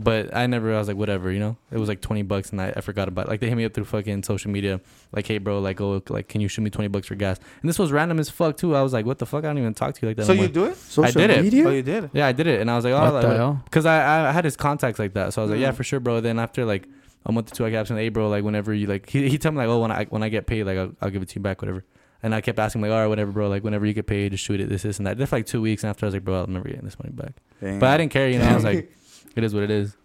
But 0.00 0.32
I 0.34 0.46
never. 0.46 0.72
I 0.74 0.78
was 0.78 0.86
like, 0.86 0.96
whatever, 0.96 1.32
you 1.32 1.40
know. 1.40 1.56
It 1.72 1.78
was 1.78 1.88
like 1.88 2.00
twenty 2.00 2.22
bucks, 2.22 2.50
and 2.52 2.60
I, 2.62 2.72
I 2.76 2.80
forgot 2.82 3.08
about. 3.08 3.26
it. 3.26 3.30
Like 3.30 3.40
they 3.40 3.48
hit 3.48 3.56
me 3.56 3.64
up 3.64 3.74
through 3.74 3.84
fucking 3.86 4.22
social 4.22 4.50
media, 4.50 4.80
like, 5.12 5.26
hey, 5.26 5.38
bro, 5.38 5.58
like, 5.58 5.80
oh, 5.80 6.00
like, 6.08 6.28
can 6.28 6.40
you 6.40 6.46
shoot 6.46 6.62
me 6.62 6.70
twenty 6.70 6.86
bucks 6.88 7.08
for 7.08 7.16
gas? 7.16 7.38
And 7.60 7.68
this 7.68 7.78
was 7.80 7.90
random 7.90 8.20
as 8.20 8.30
fuck 8.30 8.56
too. 8.56 8.76
I 8.76 8.82
was 8.82 8.92
like, 8.92 9.06
what 9.06 9.18
the 9.18 9.26
fuck? 9.26 9.44
I 9.44 9.48
don't 9.48 9.58
even 9.58 9.74
talk 9.74 9.94
to 9.94 10.02
you 10.02 10.08
like 10.10 10.16
that. 10.18 10.26
So 10.26 10.34
no 10.34 10.42
you 10.42 10.48
more. 10.48 10.54
do 10.54 10.64
it? 10.66 10.76
Social 10.76 11.20
did 11.20 11.30
it. 11.30 11.42
media? 11.42 11.66
Oh, 11.66 11.70
you 11.72 11.82
did. 11.82 12.10
Yeah, 12.12 12.26
I 12.28 12.32
did 12.32 12.46
it, 12.46 12.60
and 12.60 12.70
I 12.70 12.76
was 12.76 12.84
like, 12.84 12.94
oh, 12.94 13.00
What 13.00 13.14
like, 13.14 13.22
the 13.24 13.36
hell? 13.36 13.64
Cause 13.72 13.86
I, 13.86 14.28
I 14.28 14.32
had 14.32 14.44
his 14.44 14.56
contacts 14.56 14.98
like 15.00 15.14
that, 15.14 15.32
so 15.34 15.42
I 15.42 15.44
was 15.44 15.50
like, 15.50 15.60
yeah, 15.60 15.72
Mm. 15.72 15.76
for 15.76 15.82
sure, 15.84 15.98
bro. 16.00 16.20
Then 16.20 16.38
after 16.38 16.64
like 16.64 16.86
a 17.26 17.32
month 17.32 17.50
or 17.52 17.54
two, 17.56 17.66
I 17.66 17.70
kept 17.70 17.80
asking, 17.80 17.96
hey, 17.96 18.08
bro, 18.10 18.28
like 18.28 18.44
whenever 18.44 18.72
you 18.72 18.86
like, 18.86 19.08
he 19.08 19.28
he 19.28 19.36
told 19.38 19.54
me 19.56 19.58
like, 19.58 19.68
oh, 19.68 19.80
when 19.80 19.90
I 19.90 20.04
when 20.04 20.22
I 20.22 20.28
get 20.28 20.46
paid, 20.46 20.64
like 20.64 20.78
I'll, 20.78 20.92
I'll 21.02 21.10
give 21.10 21.22
it 21.22 21.28
to 21.30 21.34
you 21.36 21.42
back, 21.42 21.60
whatever. 21.60 21.84
And 22.22 22.34
I 22.34 22.40
kept 22.40 22.58
asking 22.58 22.82
like, 22.82 22.90
all 22.90 22.98
right, 22.98 23.06
whatever, 23.06 23.30
bro. 23.32 23.48
Like 23.48 23.62
whenever 23.64 23.84
you 23.86 23.94
get 23.94 24.06
paid, 24.06 24.32
just 24.32 24.44
shoot 24.44 24.60
it, 24.60 24.68
this, 24.68 24.82
this, 24.82 24.98
and 24.98 25.06
that. 25.06 25.18
Did 25.18 25.28
for 25.28 25.36
like 25.36 25.46
two 25.46 25.60
weeks, 25.60 25.82
and 25.82 25.90
after 25.90 26.06
I 26.06 26.08
was 26.08 26.14
like, 26.14 26.24
bro, 26.24 26.40
I'll 26.40 26.46
never 26.46 26.68
getting 26.68 26.84
this 26.84 26.98
money 26.98 27.12
back. 27.14 27.34
Damn. 27.60 27.78
But 27.78 27.90
I 27.90 27.96
didn't 27.96 28.12
care, 28.12 28.28
you 28.28 28.38
know. 28.38 28.46
I 28.48 28.54
was 28.54 28.64
like, 28.64 28.92
it 29.38 29.44
is 29.44 29.54
what 29.54 29.62
it 29.62 29.70
is. 29.70 29.96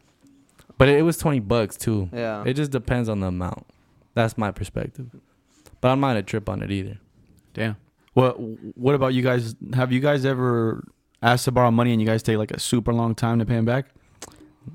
But 0.77 0.89
it, 0.89 1.00
it 1.00 1.01
was 1.01 1.18
twenty 1.18 1.39
bucks 1.39 1.75
too. 1.77 2.09
Yeah. 2.13 2.44
It 2.45 2.53
just 2.53 2.71
depends 2.71 3.09
on 3.09 3.19
the 3.19 3.27
amount. 3.27 3.65
That's 4.13 4.38
my 4.38 4.51
perspective. 4.51 5.07
But 5.81 5.89
I'm 5.89 6.00
not 6.00 6.15
a 6.18 6.24
trip 6.24 6.47
on 6.47 6.62
it 6.62 6.71
either. 6.71 7.00
Damn. 7.53 7.77
What 8.13 8.39
What 8.77 8.95
about 8.95 9.13
you 9.13 9.21
guys? 9.21 9.56
Have 9.74 9.91
you 9.91 10.00
guys 10.00 10.25
ever 10.25 10.83
asked 11.21 11.45
to 11.45 11.51
borrow 11.51 11.71
money 11.71 11.91
and 11.91 12.01
you 12.01 12.07
guys 12.07 12.24
take 12.24 12.38
like 12.38 12.51
a 12.51 12.59
super 12.59 12.94
long 12.94 13.15
time 13.15 13.39
to 13.39 13.45
pay 13.45 13.56
them 13.56 13.65
back? 13.65 13.88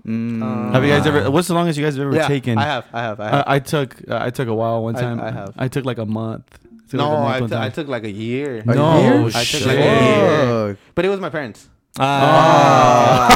Mm. 0.06 0.42
Uh, 0.42 0.72
have 0.72 0.84
you 0.84 0.90
guys 0.90 1.06
ever? 1.06 1.30
What's 1.30 1.48
the 1.48 1.54
longest 1.54 1.78
you 1.78 1.84
guys 1.84 1.96
have 1.96 2.06
ever 2.06 2.16
yeah, 2.16 2.28
taken? 2.28 2.58
I 2.58 2.64
have. 2.64 2.86
I 2.92 3.00
have. 3.00 3.20
I 3.20 3.24
have. 3.30 3.44
I, 3.46 3.54
I 3.54 3.58
took 3.58 3.96
uh, 4.10 4.18
I 4.20 4.30
took 4.30 4.48
a 4.48 4.54
while 4.54 4.82
one 4.82 4.94
time. 4.94 5.20
I 5.20 5.30
have. 5.30 5.54
I 5.56 5.68
took 5.68 5.84
like 5.84 5.98
a 5.98 6.04
month. 6.06 6.58
I 6.62 6.90
took 6.90 6.98
no, 6.98 7.08
like 7.08 7.18
a 7.18 7.20
month 7.20 7.34
I, 7.36 7.40
one 7.40 7.50
t- 7.50 7.56
I 7.56 7.58
time. 7.60 7.72
took 7.72 7.88
like 7.88 8.04
a 8.04 8.10
year. 8.10 8.58
A 8.66 8.74
No, 8.74 9.00
year? 9.00 9.20
I 9.26 9.30
took 9.30 9.42
shit. 9.44 9.66
like 9.66 9.78
a 9.78 10.66
year. 10.66 10.78
But 10.94 11.04
it 11.04 11.08
was 11.08 11.20
my 11.20 11.30
parents. 11.30 11.68
Ah. 11.98 13.34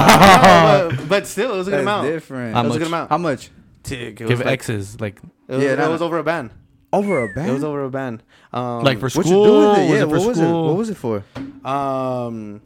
No, 0.91 0.97
but, 0.97 1.09
but 1.09 1.27
still, 1.27 1.55
it 1.55 1.59
was 1.59 1.69
a 1.69 1.71
good 1.71 1.77
That's 1.79 1.83
amount. 1.83 2.07
different. 2.09 2.55
How 2.55 2.61
It 2.61 2.65
was 2.65 2.67
a 2.67 2.69
much? 2.75 2.79
good 2.79 2.87
amount. 2.89 3.11
How 3.11 3.19
much? 3.19 3.51
Tick, 3.83 4.21
it 4.21 4.25
was 4.25 4.29
Give 4.31 4.39
like- 4.41 4.49
X's 4.53 5.01
like 5.01 5.17
It 5.49 5.55
was, 5.57 5.65
Yeah, 5.65 5.75
that 5.77 5.85
no, 5.85 5.91
was 5.91 6.01
no. 6.01 6.07
over 6.07 6.19
a 6.19 6.25
band. 6.25 6.51
Over 6.93 7.25
a 7.25 7.29
band? 7.35 7.51
It 7.51 7.53
was 7.55 7.65
over 7.65 7.85
a 7.85 7.91
band. 7.91 8.23
Um, 8.53 8.83
like 8.85 8.99
for 8.99 9.07
what 9.07 9.27
school. 9.27 9.45
you 9.47 9.47
do 9.47 9.53
with 9.53 9.79
it? 9.79 9.81
Was 9.81 9.89
Yeah, 9.91 9.97
it 9.97 10.01
for 10.01 10.07
what 10.19 10.27
was 10.29 10.39
it? 10.39 10.51
What 10.51 10.77
was 10.77 10.91
it 10.91 10.97
for? 10.97 11.25
um 11.65 12.61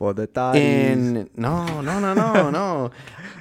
For 0.00 0.14
the 0.14 0.26
thotties. 0.26 0.56
in 0.56 1.28
no 1.36 1.82
no 1.82 2.00
no 2.00 2.14
no 2.14 2.48
no. 2.58 2.90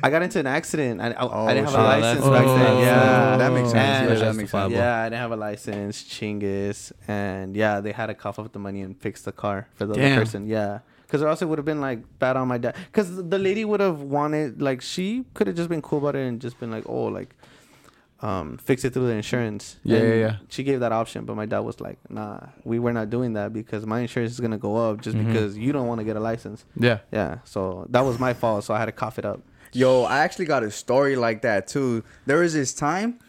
I 0.03 0.09
got 0.09 0.21
into 0.23 0.39
an 0.39 0.47
accident. 0.47 0.99
I, 0.99 1.11
I, 1.11 1.15
Oh, 1.23 1.45
I 1.47 1.53
didn't 1.53 1.69
have 1.69 1.73
shit. 1.73 1.79
a 1.79 1.83
Oh, 1.83 1.87
license 1.87 2.25
that's- 2.25 2.37
back 2.37 2.47
oh, 2.47 2.57
then. 2.57 2.77
Yeah, 2.83 3.37
that 3.37 3.51
makes 3.53 3.71
sense. 3.71 3.99
And- 3.99 4.09
Yeah, 4.09 4.25
that 4.25 4.35
makes 4.35 4.51
sense. 4.51 4.71
Yeah, 4.73 5.01
I 5.01 5.05
didn't 5.05 5.21
have 5.21 5.31
a 5.31 5.37
license, 5.37 6.03
chingus, 6.03 6.91
and 7.07 7.55
yeah, 7.55 7.79
they 7.79 7.93
had 7.93 8.07
to 8.07 8.13
cough 8.13 8.39
up 8.39 8.51
the 8.51 8.59
money 8.59 8.81
and 8.81 8.99
fix 8.99 9.21
the 9.21 9.31
car 9.31 9.67
for 9.75 9.85
the 9.85 9.93
Damn. 9.95 10.11
other 10.11 10.21
person. 10.21 10.47
Yeah, 10.47 10.79
because 11.03 11.21
or 11.21 11.29
else 11.29 11.41
it 11.41 11.45
would 11.49 11.59
have 11.59 11.65
been 11.65 11.79
like 11.81 11.99
bad 12.19 12.35
on 12.35 12.49
my 12.49 12.57
dad. 12.57 12.75
Because 12.91 13.07
the 13.33 13.39
lady 13.39 13.63
would 13.63 13.79
have 13.79 14.01
wanted, 14.01 14.61
like, 14.61 14.81
she 14.81 15.23
could 15.33 15.47
have 15.47 15.55
just 15.55 15.69
been 15.69 15.81
cool 15.81 15.99
about 15.99 16.15
it 16.17 16.27
and 16.27 16.41
just 16.41 16.59
been 16.59 16.71
like, 16.71 16.83
oh, 16.87 17.05
like, 17.05 17.35
um, 18.21 18.57
fix 18.57 18.83
it 18.83 18.93
through 18.93 19.07
the 19.07 19.13
insurance. 19.13 19.77
Yeah, 19.83 19.97
And 19.97 20.07
yeah, 20.09 20.15
yeah. 20.15 20.35
She 20.49 20.63
gave 20.63 20.79
that 20.81 20.91
option, 20.91 21.25
but 21.25 21.35
my 21.35 21.45
dad 21.45 21.59
was 21.59 21.79
like, 21.79 21.97
nah, 22.09 22.39
we 22.63 22.77
were 22.79 22.91
not 22.93 23.09
doing 23.09 23.33
that 23.33 23.53
because 23.53 23.85
my 23.85 24.01
insurance 24.01 24.31
is 24.33 24.39
gonna 24.39 24.57
go 24.57 24.75
up 24.75 25.01
just 25.01 25.15
Mhm. 25.17 25.27
because 25.27 25.57
you 25.57 25.71
don't 25.71 25.88
want 25.88 25.99
to 25.99 26.05
get 26.05 26.15
a 26.17 26.19
license. 26.19 26.65
Yeah. 26.75 26.99
Yeah, 27.11 27.38
so 27.45 27.85
that 27.89 28.01
was 28.05 28.19
my 28.19 28.33
fault. 28.33 28.63
So 28.65 28.73
I 28.73 28.79
had 28.79 28.85
to 28.88 28.91
cough 28.91 29.17
it 29.19 29.25
up. 29.25 29.39
Yo, 29.71 30.03
I 30.03 30.19
actually 30.19 30.45
got 30.45 30.63
a 30.63 30.71
story 30.71 31.15
like 31.15 31.43
that 31.43 31.67
too. 31.67 32.03
There 32.25 32.39
was 32.39 32.53
this 32.53 32.73
time, 32.73 33.19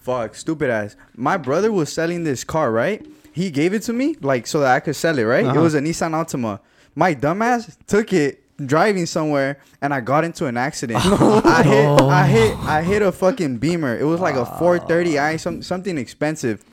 fuck, 0.00 0.34
stupid 0.34 0.70
ass. 0.70 0.96
My 1.16 1.36
brother 1.36 1.70
was 1.72 1.92
selling 1.92 2.24
this 2.24 2.44
car, 2.44 2.70
right? 2.72 3.04
He 3.32 3.50
gave 3.50 3.74
it 3.74 3.82
to 3.82 3.92
me, 3.92 4.16
like, 4.20 4.46
so 4.46 4.60
that 4.60 4.74
I 4.74 4.80
could 4.80 4.96
sell 4.96 5.18
it, 5.18 5.22
right? 5.22 5.44
It 5.44 5.48
Uh-huh. 5.48 5.60
was 5.60 5.74
a 5.74 5.80
Nissan 5.80 6.12
Altima. 6.12 6.60
My 6.94 7.14
dumbass 7.14 7.76
took 7.86 8.12
it 8.12 8.39
driving 8.66 9.06
somewhere, 9.06 9.58
and 9.80 9.92
I 9.92 10.00
got 10.00 10.24
into 10.24 10.46
an 10.46 10.56
accident. 10.56 11.00
Oh. 11.22 11.42
I 11.44 11.62
hit, 11.62 12.00
I 12.00 12.26
hit, 12.26 12.56
I 12.58 12.82
hit 12.82 13.02
a 13.02 13.12
fucking 13.12 13.58
Beamer. 13.58 13.98
It 13.98 14.04
was 14.04 14.20
like 14.20 14.36
a 14.36 14.44
430i, 14.44 15.38
some 15.38 15.62
something 15.62 15.98
expensive. 15.98 16.64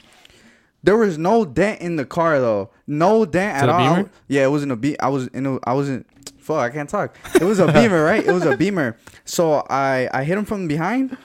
There 0.84 0.98
was 0.98 1.18
no 1.18 1.44
dent 1.44 1.82
in 1.82 1.96
the 1.96 2.06
car 2.06 2.40
though. 2.40 2.70
No 2.86 3.26
dent 3.26 3.64
at 3.64 3.70
all. 3.70 3.96
Beamer? 3.96 4.10
Yeah, 4.28 4.46
it 4.46 4.48
was 4.50 4.64
in 4.64 4.72
a 4.72 4.76
be. 4.76 5.00
I 5.00 5.10
was 5.10 5.28
in 5.28 5.46
a. 5.46 5.60
I 5.64 5.74
wasn't. 5.74 6.06
Fuck, 6.40 6.60
I 6.60 6.70
can't 6.70 6.90
talk. 6.90 7.18
It 7.36 7.44
was 7.44 7.60
a 7.60 7.68
Beamer, 7.74 8.04
right? 8.04 8.26
It 8.26 8.32
was 8.32 8.46
a 8.46 8.56
Beamer. 8.56 8.98
So 9.26 9.66
I 9.70 10.08
I 10.14 10.24
hit 10.24 10.38
him 10.38 10.46
from 10.46 10.68
behind. 10.68 11.18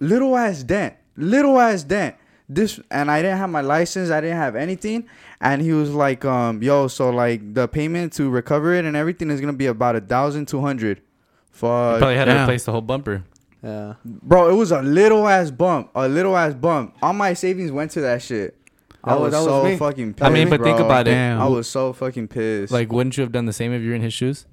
Little 0.00 0.36
ass 0.36 0.62
dent. 0.62 0.96
Little 1.16 1.58
ass 1.58 1.82
dent. 1.82 2.16
This 2.52 2.80
and 2.90 3.10
I 3.10 3.22
didn't 3.22 3.38
have 3.38 3.48
my 3.48 3.60
license. 3.60 4.10
I 4.10 4.20
didn't 4.20 4.36
have 4.38 4.56
anything. 4.56 5.06
And 5.40 5.62
he 5.62 5.72
was 5.72 5.90
like, 5.90 6.24
um, 6.24 6.60
yo, 6.62 6.88
so 6.88 7.10
like 7.10 7.54
the 7.54 7.68
payment 7.68 8.12
to 8.14 8.28
recover 8.28 8.74
it 8.74 8.84
and 8.84 8.96
everything 8.96 9.30
is 9.30 9.40
gonna 9.40 9.52
be 9.52 9.66
about 9.66 9.94
a 9.94 10.00
thousand 10.00 10.48
two 10.48 10.60
hundred. 10.60 10.98
you 10.98 11.04
Fuck. 11.52 11.98
probably 11.98 12.16
had 12.16 12.24
to 12.24 12.32
damn. 12.32 12.42
replace 12.44 12.64
the 12.64 12.72
whole 12.72 12.80
bumper. 12.80 13.22
Yeah. 13.62 13.94
Bro, 14.04 14.50
it 14.50 14.54
was 14.54 14.72
a 14.72 14.82
little 14.82 15.28
ass 15.28 15.50
bump. 15.52 15.90
A 15.94 16.08
little 16.08 16.36
ass 16.36 16.54
bump. 16.54 16.96
All 17.02 17.12
my 17.12 17.34
savings 17.34 17.70
went 17.70 17.92
to 17.92 18.00
that 18.00 18.20
shit. 18.20 18.56
I 19.04 19.10
That 19.14 19.20
was- 19.20 19.32
was, 19.32 19.46
was 19.46 19.52
so 19.62 19.64
me. 19.64 19.76
fucking 19.76 20.14
pissed. 20.14 20.26
I 20.26 20.32
mean, 20.34 20.50
but 20.50 20.60
think 20.62 20.76
bro. 20.78 20.86
about 20.86 21.06
it. 21.06 21.12
Damn. 21.12 21.40
I 21.40 21.46
was 21.46 21.68
so 21.68 21.92
fucking 21.92 22.28
pissed. 22.28 22.72
Like, 22.72 22.90
wouldn't 22.92 23.16
you 23.16 23.22
have 23.22 23.32
done 23.32 23.46
the 23.46 23.52
same 23.52 23.72
if 23.72 23.80
you 23.82 23.90
were 23.90 23.94
in 23.94 24.02
his 24.02 24.12
shoes? 24.12 24.44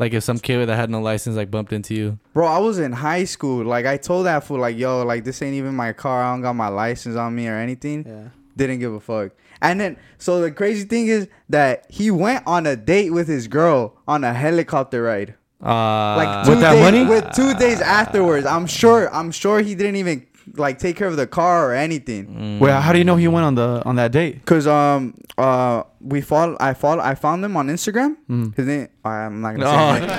Like, 0.00 0.14
if 0.14 0.24
some 0.24 0.38
kid 0.38 0.66
that 0.66 0.74
had 0.76 0.88
no 0.90 1.00
license 1.00 1.36
like 1.36 1.50
bumped 1.50 1.72
into 1.74 1.94
you. 1.94 2.18
bro, 2.32 2.46
I 2.46 2.58
was 2.58 2.78
in 2.78 2.90
high 2.92 3.24
school. 3.24 3.64
Like, 3.64 3.84
I 3.84 3.98
told 3.98 4.24
that 4.26 4.44
fool, 4.44 4.58
like, 4.58 4.76
yo, 4.76 5.04
like, 5.04 5.24
this 5.24 5.42
ain't 5.42 5.54
even 5.54 5.74
my 5.76 5.92
car. 5.92 6.22
I 6.24 6.32
don't 6.32 6.40
got 6.40 6.54
my 6.56 6.68
license 6.68 7.16
on 7.16 7.34
me 7.36 7.46
or 7.48 7.56
anything. 7.56 8.06
Yeah. 8.08 8.28
Didn't 8.56 8.78
give 8.80 8.94
a 8.94 9.00
fuck. 9.00 9.32
And 9.62 9.78
then, 9.78 9.98
so 10.16 10.40
the 10.40 10.50
crazy 10.50 10.84
thing 10.86 11.08
is 11.08 11.28
that 11.50 11.84
he 11.90 12.10
went 12.10 12.44
on 12.46 12.66
a 12.66 12.76
date 12.76 13.10
with 13.10 13.28
his 13.28 13.46
girl 13.46 13.94
on 14.08 14.24
a 14.24 14.32
helicopter 14.32 15.02
ride. 15.02 15.34
Uh, 15.62 16.16
Like 16.16 16.44
two 16.46 16.50
With 16.52 16.60
that 16.60 16.72
days, 16.72 16.80
money? 16.82 17.04
With 17.04 17.30
two 17.34 17.52
days 17.54 17.82
afterwards, 17.82 18.46
I'm 18.46 18.66
sure. 18.66 19.14
I'm 19.14 19.30
sure 19.30 19.60
he 19.60 19.74
didn't 19.74 19.96
even 19.96 20.26
like 20.54 20.78
take 20.78 20.96
care 20.96 21.08
of 21.08 21.16
the 21.16 21.26
car 21.26 21.70
or 21.70 21.74
anything. 21.74 22.26
mm. 22.26 22.58
Well, 22.60 22.80
how 22.80 22.92
do 22.92 22.98
you 22.98 23.04
know 23.04 23.16
he 23.16 23.28
went 23.28 23.44
on 23.46 23.54
the 23.54 23.82
on 23.84 23.96
that 23.96 24.12
date? 24.12 24.44
Cause 24.46 24.66
um 24.66 25.14
uh 25.38 25.82
we 26.00 26.20
follow 26.20 26.56
I 26.60 26.74
follow 26.74 27.02
I 27.02 27.14
found 27.14 27.44
him 27.44 27.56
on 27.56 27.68
Instagram. 27.68 28.16
Mm. 28.28 28.54
His 28.56 28.66
name 28.66 28.88
I'm 29.04 29.40
not 29.40 29.56
gonna 29.56 29.64
No. 29.64 29.70
say 29.94 30.00
his 30.00 30.08
name. 30.08 30.16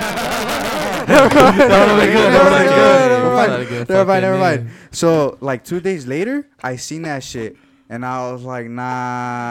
That 1.02 1.24
would've 1.24 2.00
been 2.00 2.14
good, 2.14 2.32
that 2.32 2.44
would've 2.44 2.60
been 2.60 2.70
good. 2.70 3.10
Never 3.12 3.34
mind. 3.36 3.52
That's 3.52 3.64
a 3.64 3.66
good 3.66 3.90
Never 3.90 4.06
mind, 4.06 4.08
fucking 4.08 4.22
never 4.22 4.38
mind. 4.38 4.70
So 4.92 5.38
like 5.42 5.64
two 5.64 5.80
days 5.82 6.06
later, 6.08 6.48
I 6.64 6.76
seen 6.78 7.02
that 7.04 7.24
shit 7.24 7.56
and 7.90 8.06
I 8.06 8.32
was 8.32 8.44
like, 8.44 8.68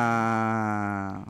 nah. 0.01 1.25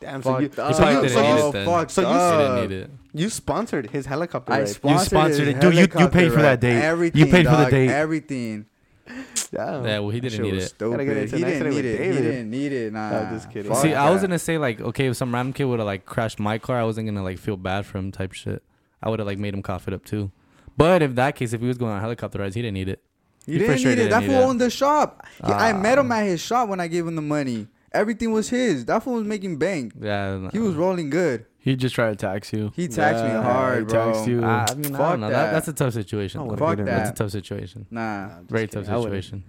Damn. 0.00 0.22
So 0.22 0.32
Fuck 0.32 0.40
you, 0.40 0.46
up. 0.62 0.74
so 0.74 0.88
you, 0.88 0.96
didn't 1.02 1.10
so 1.10 1.20
need 1.22 1.28
you, 1.42 1.48
it 1.48 1.52
then. 1.52 1.66
fucked 1.66 1.90
So 1.90 2.00
you 2.02 2.06
up. 2.08 2.38
didn't 2.56 2.70
need 2.70 2.76
it. 2.84 2.90
you 3.12 3.28
sponsored 3.28 3.90
his 3.90 4.06
helicopter 4.06 4.52
I 4.52 4.58
ride. 4.60 4.68
sponsored, 4.68 5.08
sponsored 5.08 5.46
his 5.46 5.56
it. 5.56 5.60
Dude, 5.60 5.74
you- 5.74 5.80
you 6.00 6.08
paid 6.08 6.32
for 6.32 6.40
that 6.40 6.48
ride. 6.52 6.60
date. 6.60 6.82
Everything. 6.82 7.18
You 7.20 7.26
paid 7.26 7.46
for 7.46 7.56
the 7.56 7.66
date. 7.70 7.90
Everything. 7.90 8.64
Damn. 9.52 9.84
Yeah, 9.84 9.98
well, 9.98 10.10
he 10.10 10.20
didn't 10.20 10.42
need 10.42 10.54
it. 10.54 10.68
Stupid. 10.68 10.90
Gotta 10.92 11.04
get 11.04 11.16
into 11.16 11.36
He 11.36 11.42
an 11.42 11.48
didn't 11.48 11.66
accident 11.66 11.74
need 11.74 11.76
with 11.76 11.84
it. 11.84 11.90
He 12.00 12.04
David. 12.12 12.22
didn't 12.22 12.50
need 12.50 12.72
it. 12.72 12.92
Nah. 12.92 13.10
No, 13.10 13.30
just 13.30 13.50
kidding. 13.50 13.72
Fuck 13.72 13.82
See, 13.82 13.94
I 13.94 14.10
was 14.10 14.20
that. 14.20 14.28
gonna 14.28 14.38
say 14.38 14.58
like, 14.58 14.80
okay, 14.80 15.06
if 15.08 15.16
some 15.16 15.34
random 15.34 15.52
kid 15.52 15.64
would 15.64 15.78
have 15.80 15.86
like 15.86 16.04
crashed 16.06 16.38
my 16.38 16.58
car, 16.58 16.78
I 16.80 16.84
wasn't 16.84 17.06
gonna 17.08 17.22
like 17.22 17.38
feel 17.38 17.56
bad 17.56 17.86
for 17.86 17.98
him 17.98 18.12
type 18.12 18.32
shit. 18.32 18.62
I 19.02 19.08
would 19.10 19.18
have 19.18 19.26
like 19.26 19.38
made 19.38 19.54
him 19.54 19.62
cough 19.62 19.88
it 19.88 19.94
up 19.94 20.04
too. 20.04 20.30
But 20.76 21.02
if 21.02 21.14
that 21.16 21.34
case, 21.36 21.52
if 21.52 21.60
he 21.60 21.66
was 21.66 21.78
going 21.78 21.92
on 21.92 22.00
helicopter 22.00 22.38
rides, 22.38 22.54
he 22.54 22.62
didn't 22.62 22.74
need 22.74 22.88
it. 22.88 23.00
He, 23.46 23.52
He 23.54 23.58
for 23.60 23.66
didn't 23.66 23.78
sure 23.80 23.90
need 23.90 23.92
it. 23.94 23.96
didn't 24.04 24.10
That 24.10 24.20
need 24.22 24.26
fool 24.28 24.36
that. 24.40 24.44
owned 24.46 24.60
the 24.60 24.70
shop. 24.70 25.26
He, 25.44 25.52
I 25.52 25.72
Ah. 25.72 25.76
met 25.78 25.98
him 25.98 26.12
at 26.12 26.24
his 26.26 26.40
shop 26.40 26.68
when 26.68 26.78
I 26.80 26.86
gave 26.88 27.06
him 27.06 27.16
the 27.16 27.22
money. 27.22 27.66
Everything 27.92 28.32
was 28.32 28.48
his. 28.48 28.84
That 28.84 29.02
fool 29.02 29.14
was 29.14 29.24
making 29.24 29.58
bank. 29.58 29.94
Yeah, 30.00 30.48
He 30.52 30.58
was 30.60 30.74
rolling 30.76 31.10
good. 31.10 31.46
He 31.58 31.74
just 31.76 31.94
tried 31.94 32.10
to 32.10 32.16
tax 32.16 32.52
you. 32.52 32.72
He 32.74 32.88
taxed 32.88 33.22
me 33.24 33.30
hard, 33.30 33.78
he 33.80 33.84
bro. 33.84 34.12
taxed 34.12 34.28
you. 34.28 34.44
I 34.44 34.74
mean, 34.74 34.94
I 34.94 34.98
Fuck 34.98 35.10
don't 35.10 35.20
know. 35.20 35.28
That, 35.30 35.46
that. 35.46 35.52
that's 35.52 35.68
a 35.68 35.72
tough 35.72 35.92
situation. 35.92 36.40
Oh. 36.40 36.48
Fuck 36.50 36.58
Fuck 36.58 36.76
that. 36.78 36.86
That's 36.86 37.10
a 37.10 37.14
tough 37.14 37.30
situation. 37.32 37.86
Nah. 37.90 38.28
just 38.38 38.50
Very 38.50 38.66
kidding. 38.68 38.84
tough 38.84 39.02
situation. 39.02 39.44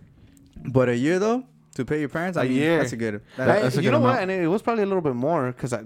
But 0.66 0.90
a 0.90 0.96
year 0.98 1.20
though 1.20 1.46
to 1.76 1.86
pay 1.86 2.00
your 2.02 2.10
parents, 2.10 2.38
I 2.38 2.44
A 2.44 2.50
mean, 2.50 2.58
year. 2.58 2.78
that's 2.80 2.92
a 2.92 2.98
good. 2.98 3.22
I- 3.38 3.46
That, 3.46 3.62
that's 3.62 3.76
a 3.78 3.78
you 3.78 3.84
good 3.84 3.92
know 3.92 4.00
what? 4.02 4.10
amount. 4.22 4.30
And 4.32 4.44
it 4.44 4.48
was 4.48 4.62
probably 4.62 4.84
a 4.84 4.88
little 4.88 5.02
bit 5.02 5.16
more 5.16 5.52
because 5.52 5.72
I. 5.74 5.84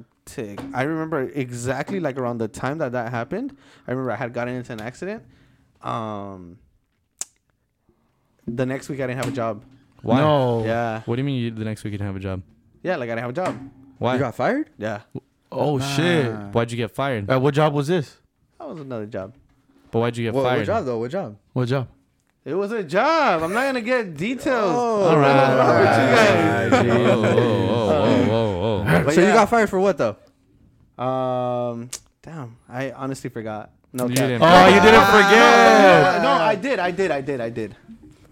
I 0.73 0.81
remember 0.81 1.29
exactly 1.35 1.99
like 1.99 2.17
around 2.17 2.39
the 2.39 2.47
time 2.47 2.79
that 2.79 2.93
that 2.93 3.11
happened. 3.11 3.55
I 3.87 3.91
remember 3.91 4.09
I 4.11 4.15
had 4.15 4.33
gotten 4.33 4.55
into 4.55 4.73
an 4.73 4.81
accident. 4.81 5.21
Um, 5.83 6.57
the 8.47 8.65
next 8.65 8.89
week 8.89 9.01
I 9.01 9.07
didn't 9.07 9.17
have 9.23 9.27
a 9.31 9.35
job. 9.35 9.63
Why? 10.05 10.17
No. 10.19 10.63
Yeah, 10.63 11.01
What 11.05 11.15
do 11.15 11.21
you 11.21 11.25
mean 11.25 11.41
you, 11.41 11.49
the 11.51 11.65
next 11.65 11.83
week 11.83 11.91
you 11.93 11.97
didn't 11.97 12.07
have 12.13 12.15
a 12.15 12.19
job? 12.19 12.41
yeah, 12.83 12.95
like 12.95 13.09
I 13.09 13.15
didn't 13.15 13.21
have 13.21 13.29
a 13.31 13.33
job. 13.33 13.57
Why? 13.97 14.13
you 14.13 14.19
got 14.19 14.35
fired? 14.35 14.69
Yeah, 14.77 15.01
Oh 15.51 15.79
shit. 15.79 16.31
Why'd 16.53 16.69
you 16.71 16.77
get 16.77 16.91
fired? 16.91 17.29
Uh, 17.31 17.39
what 17.39 17.53
job 17.55 17.73
was 17.73 17.87
this? 17.87 18.17
that 18.59 18.67
was 18.69 18.79
another 18.79 19.05
job. 19.07 19.33
But 19.91 19.99
why'd 19.99 20.15
you 20.17 20.25
get 20.25 20.33
What, 20.35 20.43
fired? 20.43 20.59
what 20.59 20.65
job 20.67 20.85
though? 20.85 20.99
What 20.99 21.11
job? 21.11 21.37
What 21.53 21.67
job? 21.67 21.87
It 22.43 22.53
was 22.53 22.71
a 22.71 22.83
job. 22.83 23.41
I'm 23.41 23.53
not 23.53 23.63
gonna 23.63 23.81
get 23.81 24.15
details. 24.15 24.75
Oh, 24.75 25.09
All 25.09 25.17
right. 25.17 25.47
What's 25.47 25.57
wrong 25.57 25.79
with 25.81 26.85
you 26.85 26.85
guys? 26.85 26.85
Whoa, 26.85 27.21
whoa, 27.21 28.25
whoa, 28.27 28.27
whoa, 28.27 28.83
whoa. 28.83 29.03
But 29.05 29.13
so 29.15 29.21
you 29.21 29.27
yeah. 29.27 29.33
got 29.33 29.49
fired 29.49 29.69
for 29.69 29.79
what 29.79 29.97
though? 29.97 30.17
Um, 31.03 31.89
damn, 32.21 32.57
I 32.69 32.91
honestly 32.91 33.29
forgot. 33.29 33.71
No, 33.93 34.07
You 34.07 34.15
cap. 34.15 34.27
didn't 34.27 34.41
Oh, 34.43 34.67
you 34.67 34.81
didn't 34.81 34.91
No, 34.93 35.05
forget. 35.05 36.21
no, 36.21 36.31
I 36.31 36.55
did, 36.55 36.79
I 36.79 36.91
did, 36.91 37.11
I 37.11 37.21
did, 37.21 37.41
I 37.41 37.49
did. 37.49 37.75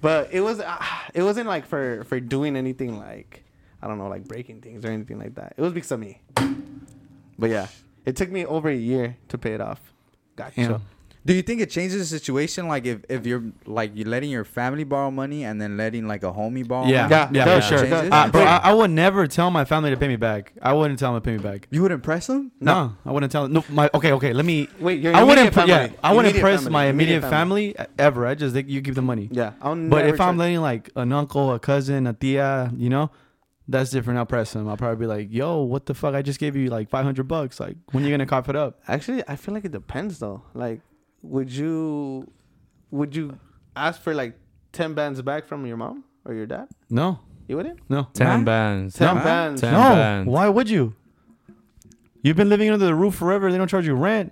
But 0.04 0.34
it 0.34 0.42
was, 0.42 0.60
uh, 0.60 0.78
it 1.16 1.24
wasn't 1.24 1.48
like 1.48 1.66
for 1.66 2.04
for 2.04 2.20
doing 2.20 2.56
anything 2.56 3.00
like 3.00 3.44
I 3.82 3.88
don't 3.88 3.98
know, 3.98 4.08
like 4.08 4.28
breaking 4.28 4.62
things 4.62 4.86
or 4.86 4.90
anything 4.90 5.18
like 5.18 5.36
that. 5.36 5.56
It 5.58 5.62
was 5.62 5.74
because 5.74 5.92
of 5.92 6.00
me. 6.00 6.22
But 7.40 7.50
yeah, 7.50 7.68
it 8.06 8.16
took 8.16 8.30
me 8.30 8.46
over 8.46 8.70
a 8.70 8.76
year 8.76 9.18
to 9.30 9.38
pay 9.38 9.54
it 9.54 9.62
off. 9.62 9.82
Gotcha. 10.36 10.62
Yeah. 10.62 10.78
Do 11.26 11.34
you 11.34 11.42
think 11.42 11.62
it 11.62 11.70
changes 11.70 12.00
the 12.00 12.06
situation? 12.20 12.68
Like 12.68 12.86
if, 12.86 13.00
if 13.08 13.26
you're 13.26 13.44
like 13.66 13.92
you're 13.96 14.08
letting 14.10 14.30
your 14.30 14.44
family 14.44 14.84
borrow 14.84 15.10
money 15.10 15.46
and 15.46 15.62
then 15.62 15.78
letting 15.78 16.06
like 16.06 16.24
a 16.24 16.34
homie 16.34 16.68
borrow 16.68 16.86
Yeah, 16.88 17.04
money? 17.08 17.12
yeah, 17.14 17.30
Yeah, 17.32 17.44
for 17.46 17.76
yeah. 17.76 17.92
sure. 18.02 18.12
Uh, 18.14 18.30
bro, 18.30 18.42
I, 18.44 18.58
I 18.58 18.74
would 18.74 18.92
never 18.92 19.26
tell 19.28 19.50
my 19.50 19.64
family 19.64 19.90
to 19.92 19.96
pay 19.98 20.10
me 20.10 20.18
back. 20.18 20.52
I 20.62 20.74
wouldn't 20.74 21.00
tell 21.00 21.14
them 21.14 21.22
to 21.22 21.26
pay 21.26 21.38
me 21.38 21.42
back. 21.42 21.68
You 21.72 21.82
wouldn't 21.82 22.04
press 22.04 22.28
them? 22.28 22.52
No, 22.60 22.96
I 23.06 23.12
wouldn't 23.12 23.32
tell 23.32 23.44
them. 23.44 23.54
No, 23.54 23.64
my 23.70 23.90
okay, 23.94 24.12
okay. 24.14 24.34
Let 24.34 24.44
me. 24.46 24.68
Wait, 24.82 25.00
your 25.00 25.16
I 25.16 25.24
wouldn't. 25.24 25.48
immediate 25.56 25.68
yeah, 25.68 25.78
family. 25.88 26.00
I 26.04 26.12
wouldn't 26.14 26.26
Immediate 26.36 26.42
press 26.44 26.60
family. 26.60 26.72
my 26.74 26.86
immediate 26.88 27.22
family. 27.22 27.76
ever. 27.98 28.28
I 28.28 28.36
just 28.36 28.54
think 28.54 28.68
you 28.68 28.82
give 28.82 28.96
the 28.96 29.02
money. 29.02 29.30
Yeah, 29.32 29.54
I'll 29.62 29.76
But 29.76 30.04
never 30.04 30.08
if 30.16 30.20
I'm 30.20 30.38
letting 30.38 30.60
like 30.60 30.90
an 30.98 31.14
uncle, 31.14 31.54
a 31.54 31.60
cousin, 31.60 32.06
a 32.06 32.12
tia, 32.14 32.70
you 32.76 32.90
know, 32.90 33.12
that's 33.70 33.92
different. 33.92 34.20
I'll 34.20 34.26
press 34.26 34.52
them. 34.52 34.68
I'll 34.68 34.76
probably 34.76 34.98
be 34.98 35.08
like, 35.08 35.28
"Yo, 35.32 35.62
what 35.62 35.86
the 35.86 35.94
fuck? 35.94 36.16
I 36.16 36.22
just 36.22 36.38
gave 36.40 36.58
you 36.58 36.70
like 36.70 36.90
500 36.90 37.26
bucks. 37.30 37.62
Like, 37.62 37.78
when 37.94 38.04
you 38.04 38.12
gonna 38.12 38.26
cough 38.26 38.50
it 38.50 38.58
up?" 38.58 38.82
actually, 38.90 39.24
I 39.26 39.38
feel 39.38 39.54
like 39.54 39.64
it 39.64 39.72
depends 39.72 40.20
though. 40.20 40.42
Like, 40.54 40.82
would 41.24 41.52
you, 41.52 42.30
would 42.92 43.16
you 43.16 43.40
ask 43.76 44.00
for 44.02 44.14
like 44.14 44.38
ten 44.72 44.94
bands 44.94 45.22
back 45.24 45.48
from 45.48 45.66
your 45.66 45.78
mom 45.78 46.04
or 46.26 46.34
your 46.36 46.46
dad? 46.46 46.68
No, 46.90 47.20
You 47.48 47.56
wouldn't. 47.58 47.80
no, 47.90 48.08
Ten 48.14 48.40
Huh? 48.40 48.46
bands. 48.46 48.96
Ten 48.96 49.18
Huh? 49.18 49.24
bands. 49.24 49.62
Ten 49.62 49.74
no. 49.74 49.80
bands. 49.80 50.28
Why 50.30 50.48
would 50.50 50.70
you? 50.70 50.94
You've 52.22 52.38
been 52.38 52.50
living 52.50 52.70
under 52.70 52.86
the 52.86 52.96
roof 52.96 53.16
forever. 53.16 53.52
They 53.52 53.58
don't 53.58 53.68
charge 53.68 53.86
you 53.88 53.96
rent. 53.96 54.32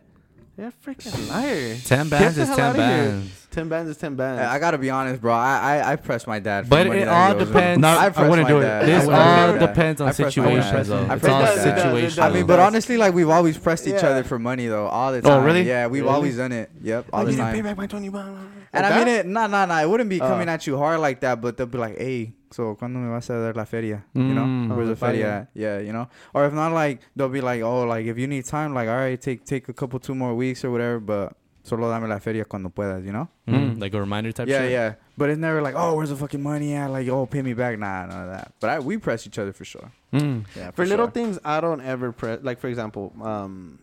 You're 0.57 0.67
a 0.67 0.71
freaking 0.71 1.29
liar. 1.29 1.75
Ten 1.83 2.07
bands 2.09 2.35
the 2.35 2.43
is 2.43 2.47
hell 2.49 2.57
ten 2.57 2.65
outta 2.69 2.85
here. 2.87 3.05
bands. 3.11 3.40
Ten 3.51 3.67
bands 3.67 3.91
is 3.91 3.97
ten 3.97 4.15
bands. 4.15 4.41
I 4.41 4.57
gotta 4.59 4.77
be 4.77 4.89
honest, 4.89 5.19
bro. 5.21 5.33
I 5.33 5.79
I, 5.81 5.91
I 5.91 5.95
press 5.97 6.25
my 6.25 6.39
dad. 6.39 6.63
For 6.63 6.69
But 6.69 6.87
money 6.87 7.01
it 7.01 7.05
that 7.05 7.11
all 7.13 7.35
he 7.35 7.41
owes 7.41 7.47
me. 7.49 7.53
depends. 7.53 7.81
No, 7.81 7.89
I 7.89 8.09
press 8.09 8.29
wouldn't 8.29 8.47
my 8.47 8.49
do 8.49 8.57
it. 8.59 8.61
dad. 8.61 8.85
This 8.85 9.03
I 9.03 9.05
wouldn't 9.07 9.23
all 9.27 9.53
do 9.53 9.59
that. 9.59 9.67
depends 9.75 10.01
on 10.01 10.07
I 10.07 10.11
press 10.13 10.19
my 10.19 10.29
situations, 10.29 10.87
though. 10.87 10.97
I 10.97 11.13
It's 11.15 11.21
press 11.21 11.33
all 11.33 11.41
my 11.41 11.45
dad. 11.55 11.77
situations. 11.81 12.19
I 12.19 12.29
mean, 12.31 12.45
but 12.47 12.59
honestly, 12.61 12.95
like 12.95 13.13
we've 13.13 13.29
always 13.29 13.57
pressed 13.57 13.87
each 13.87 13.95
Yeah. 14.01 14.07
other 14.09 14.23
for 14.23 14.39
money 14.39 14.67
though, 14.67 14.87
all 14.87 15.11
the 15.11 15.17
Oh, 15.19 15.21
time. 15.21 15.43
really? 15.43 15.63
Yeah, 15.63 15.87
we've 15.87 16.03
Really? 16.03 16.15
always 16.15 16.37
done 16.37 16.53
it. 16.53 16.71
Yep, 16.81 17.07
all 17.11 17.19
I 17.19 17.23
the 17.25 17.31
didn't 17.31 17.45
pay 17.47 17.55
time. 17.57 17.63
back 17.65 17.77
my 17.77 17.87
twenty 17.87 18.07
bucks. 18.09 18.29
And 18.73 18.85
I 18.85 18.97
mean 18.97 19.07
it, 19.09 19.25
nah, 19.27 19.47
nah, 19.47 19.65
nah. 19.65 19.81
It 19.81 19.89
wouldn't 19.89 20.09
be 20.09 20.21
Oh. 20.21 20.27
coming 20.29 20.47
at 20.47 20.65
you 20.65 20.77
hard 20.77 21.01
like 21.01 21.19
that, 21.19 21.41
but 21.41 21.57
they'll 21.57 21.67
be 21.67 21.77
like, 21.77 21.97
"Hey, 21.97 22.31
so 22.51 22.73
cuando 22.75 22.99
me 22.99 23.09
vas 23.11 23.29
a 23.29 23.33
dar 23.33 23.53
la 23.53 23.65
feria?" 23.65 24.01
You 24.13 24.21
Mm. 24.23 24.33
know, 24.69 24.75
where's 24.75 24.87
Oh, 24.87 24.91
the 24.91 24.95
feria? 24.95 25.11
feria. 25.23 25.35
at? 25.41 25.47
Yeah, 25.53 25.79
you 25.79 25.91
know. 25.91 26.07
Or 26.33 26.45
if 26.45 26.53
not, 26.53 26.71
like 26.71 27.01
they'll 27.17 27.27
be 27.27 27.41
like, 27.41 27.61
"Oh, 27.63 27.83
like 27.83 28.05
if 28.05 28.17
you 28.17 28.27
need 28.27 28.45
time, 28.45 28.73
like 28.73 28.87
all 28.87 28.95
right, 28.95 29.19
take 29.19 29.43
take 29.43 29.67
a 29.67 29.73
couple 29.73 29.99
two 29.99 30.15
more 30.15 30.33
weeks 30.35 30.63
or 30.63 30.71
whatever, 30.71 31.01
but 31.01 31.33
solo 31.63 31.89
dame 31.91 32.07
la 32.07 32.19
feria 32.19 32.45
cuando 32.45 32.69
puedas," 32.69 33.03
you 33.05 33.11
know. 33.11 33.27
Mm, 33.47 33.75
Mm. 33.75 33.81
like 33.81 33.93
a 33.93 33.99
reminder 33.99 34.31
type 34.31 34.47
yeah, 34.47 34.61
shit. 34.61 34.71
yeah. 34.71 34.93
But 35.17 35.29
it's 35.29 35.39
never 35.39 35.61
like, 35.61 35.75
"Oh, 35.77 35.95
where's 35.95 36.09
the 36.09 36.15
fucking 36.15 36.41
money 36.41 36.73
at?" 36.73 36.87
Like, 36.91 37.07
"Oh, 37.09 37.25
pay 37.25 37.41
me 37.41 37.53
back." 37.53 37.77
Nah, 37.77 38.05
none 38.07 38.23
of 38.23 38.29
that. 38.29 38.53
But 38.59 38.69
I, 38.69 38.79
we 38.79 38.97
press 38.97 39.25
each 39.27 39.37
other 39.37 39.53
for 39.53 39.65
sure. 39.65 39.91
Mm. 40.13 40.45
Yeah, 40.55 40.71
For 40.71 40.85
little 40.85 41.05
sure. 41.05 41.11
things, 41.11 41.39
I 41.45 41.61
don't 41.61 41.81
ever 41.81 42.11
press. 42.11 42.39
Like 42.41 42.59
for 42.59 42.67
example, 42.67 43.13
um, 43.21 43.79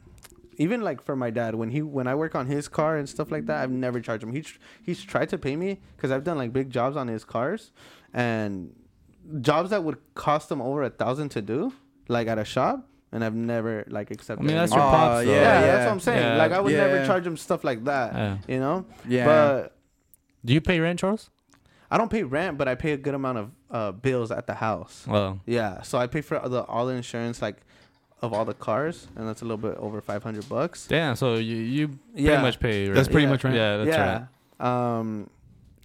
even 0.57 0.81
like 0.83 1.01
for 1.03 1.15
my 1.15 1.31
dad, 1.31 1.55
when 1.55 1.71
he 1.71 1.83
when 1.83 2.07
I 2.09 2.15
work 2.17 2.35
on 2.35 2.47
his 2.47 2.67
car 2.69 2.97
and 2.97 3.09
stuff 3.09 3.31
like 3.31 3.47
that, 3.47 3.63
I've 3.63 3.71
never 3.71 4.01
charged 4.01 4.25
him. 4.25 4.33
He 4.33 4.43
tr- 4.43 4.59
he's 4.83 5.03
tried 5.03 5.29
to 5.29 5.39
pay 5.39 5.55
me 5.55 5.81
because 5.97 6.11
I've 6.11 6.25
done 6.25 6.37
like 6.39 6.53
big 6.53 6.71
jobs 6.71 6.97
on 6.97 7.07
his 7.07 7.25
cars, 7.25 7.71
and 8.13 8.75
jobs 9.41 9.71
that 9.71 9.85
would 9.85 9.99
cost 10.15 10.51
him 10.51 10.61
over 10.61 10.83
a 10.83 10.91
thousand 10.91 11.29
to 11.31 11.43
do, 11.43 11.73
like 12.09 12.27
at 12.27 12.39
a 12.39 12.45
shop, 12.45 12.88
and 13.13 13.25
I've 13.25 13.35
never 13.35 13.85
like 13.89 14.11
accepted. 14.11 14.45
I 14.45 14.47
mean, 14.47 14.57
that's 14.57 14.73
any- 14.73 14.81
your 14.81 14.89
Oh, 14.89 14.93
pops, 14.93 15.25
though. 15.25 15.31
yeah, 15.33 15.41
yeah, 15.41 15.61
yeah. 15.61 15.67
that's 15.67 15.85
what 15.87 15.93
I'm 15.93 16.01
saying. 16.01 16.23
Yeah. 16.23 16.37
Like 16.37 16.53
I 16.53 16.61
would 16.61 16.73
never 16.73 17.07
charge 17.07 17.27
him 17.27 17.37
stuff 17.37 17.65
like 17.65 17.85
that. 17.85 18.13
Yeah. 18.15 18.37
You 18.47 18.61
know, 18.61 18.85
Yeah. 19.07 19.25
but 19.27 19.77
Do 20.45 20.53
you 20.55 20.61
pay 20.61 20.79
rent, 20.81 20.99
Charles? 21.01 21.31
I 21.91 21.97
don't 21.97 22.11
pay 22.11 22.23
rent, 22.23 22.59
but 22.59 22.69
I 22.69 22.75
pay 22.75 22.93
a 22.93 22.97
good 22.99 23.15
amount 23.15 23.39
of 23.39 23.51
uh, 23.71 23.93
bills 23.93 24.31
at 24.31 24.47
the 24.47 24.55
house. 24.55 25.05
Well, 25.09 25.41
Yeah, 25.47 25.83
so 25.83 25.99
I 25.99 26.07
pay 26.07 26.21
for 26.21 26.39
the 26.49 26.63
all 26.65 26.87
the 26.87 26.95
insurance 26.95 27.41
like 27.43 27.57
of 28.21 28.33
all 28.35 28.45
the 28.45 28.55
cars, 28.55 29.07
and 29.17 29.27
that's 29.29 29.43
a 29.43 29.45
little 29.45 29.57
bit 29.59 29.77
over 29.79 30.01
five 30.01 30.23
hundred 30.23 30.49
bucks. 30.49 30.87
damn. 30.87 31.17
So 31.17 31.37
you 31.37 31.57
you 31.57 31.89
pretty 31.89 32.23
Yeah. 32.25 32.43
much 32.43 32.61
pay. 32.61 32.85
Rent. 32.85 32.95
That's 32.97 33.09
pretty 33.09 33.25
Yeah. 33.25 33.31
much 33.31 33.45
rent. 33.45 33.57
Yeah, 33.57 33.77
that's 33.79 33.97
yeah. 33.97 34.27
right. 34.61 34.99
Um, 34.99 35.31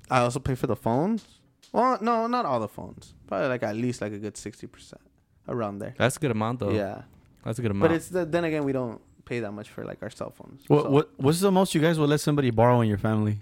I 0.10 0.20
also 0.20 0.40
pay 0.40 0.56
for 0.56 0.68
the 0.68 0.76
phones. 0.76 1.26
Well, 1.72 1.98
no, 2.02 2.28
not 2.28 2.46
all 2.46 2.60
the 2.60 2.68
phones. 2.68 3.14
Probably 3.28 3.48
like 3.48 3.64
at 3.64 3.76
least 3.76 4.02
like 4.02 4.12
a 4.14 4.20
good 4.20 4.36
sixty 4.38 4.68
percent 4.68 5.02
around 5.48 5.80
there. 5.80 5.94
That's 5.98 6.18
a 6.18 6.20
good 6.20 6.32
amount, 6.32 6.60
though. 6.60 6.72
Yeah, 6.72 7.04
that's 7.44 7.60
a 7.60 7.62
good 7.62 7.72
amount. 7.72 7.90
but 7.90 7.96
it's 7.96 8.10
the, 8.10 8.26
then 8.26 8.44
again 8.44 8.64
we 8.64 8.72
don't 8.72 9.02
pay 9.26 9.40
that 9.40 9.52
much 9.52 9.70
for 9.70 9.84
like 9.86 10.00
our 10.02 10.10
cell 10.10 10.32
phones. 10.32 10.64
What 10.68 10.84
so. 10.84 10.90
what 10.90 11.10
what's 11.18 11.40
the 11.40 11.52
most 11.52 11.74
you 11.76 11.82
guys 11.82 11.98
will 12.00 12.08
let 12.08 12.20
somebody 12.20 12.50
borrow 12.52 12.82
in 12.82 12.88
your 12.90 12.98
family? 12.98 13.40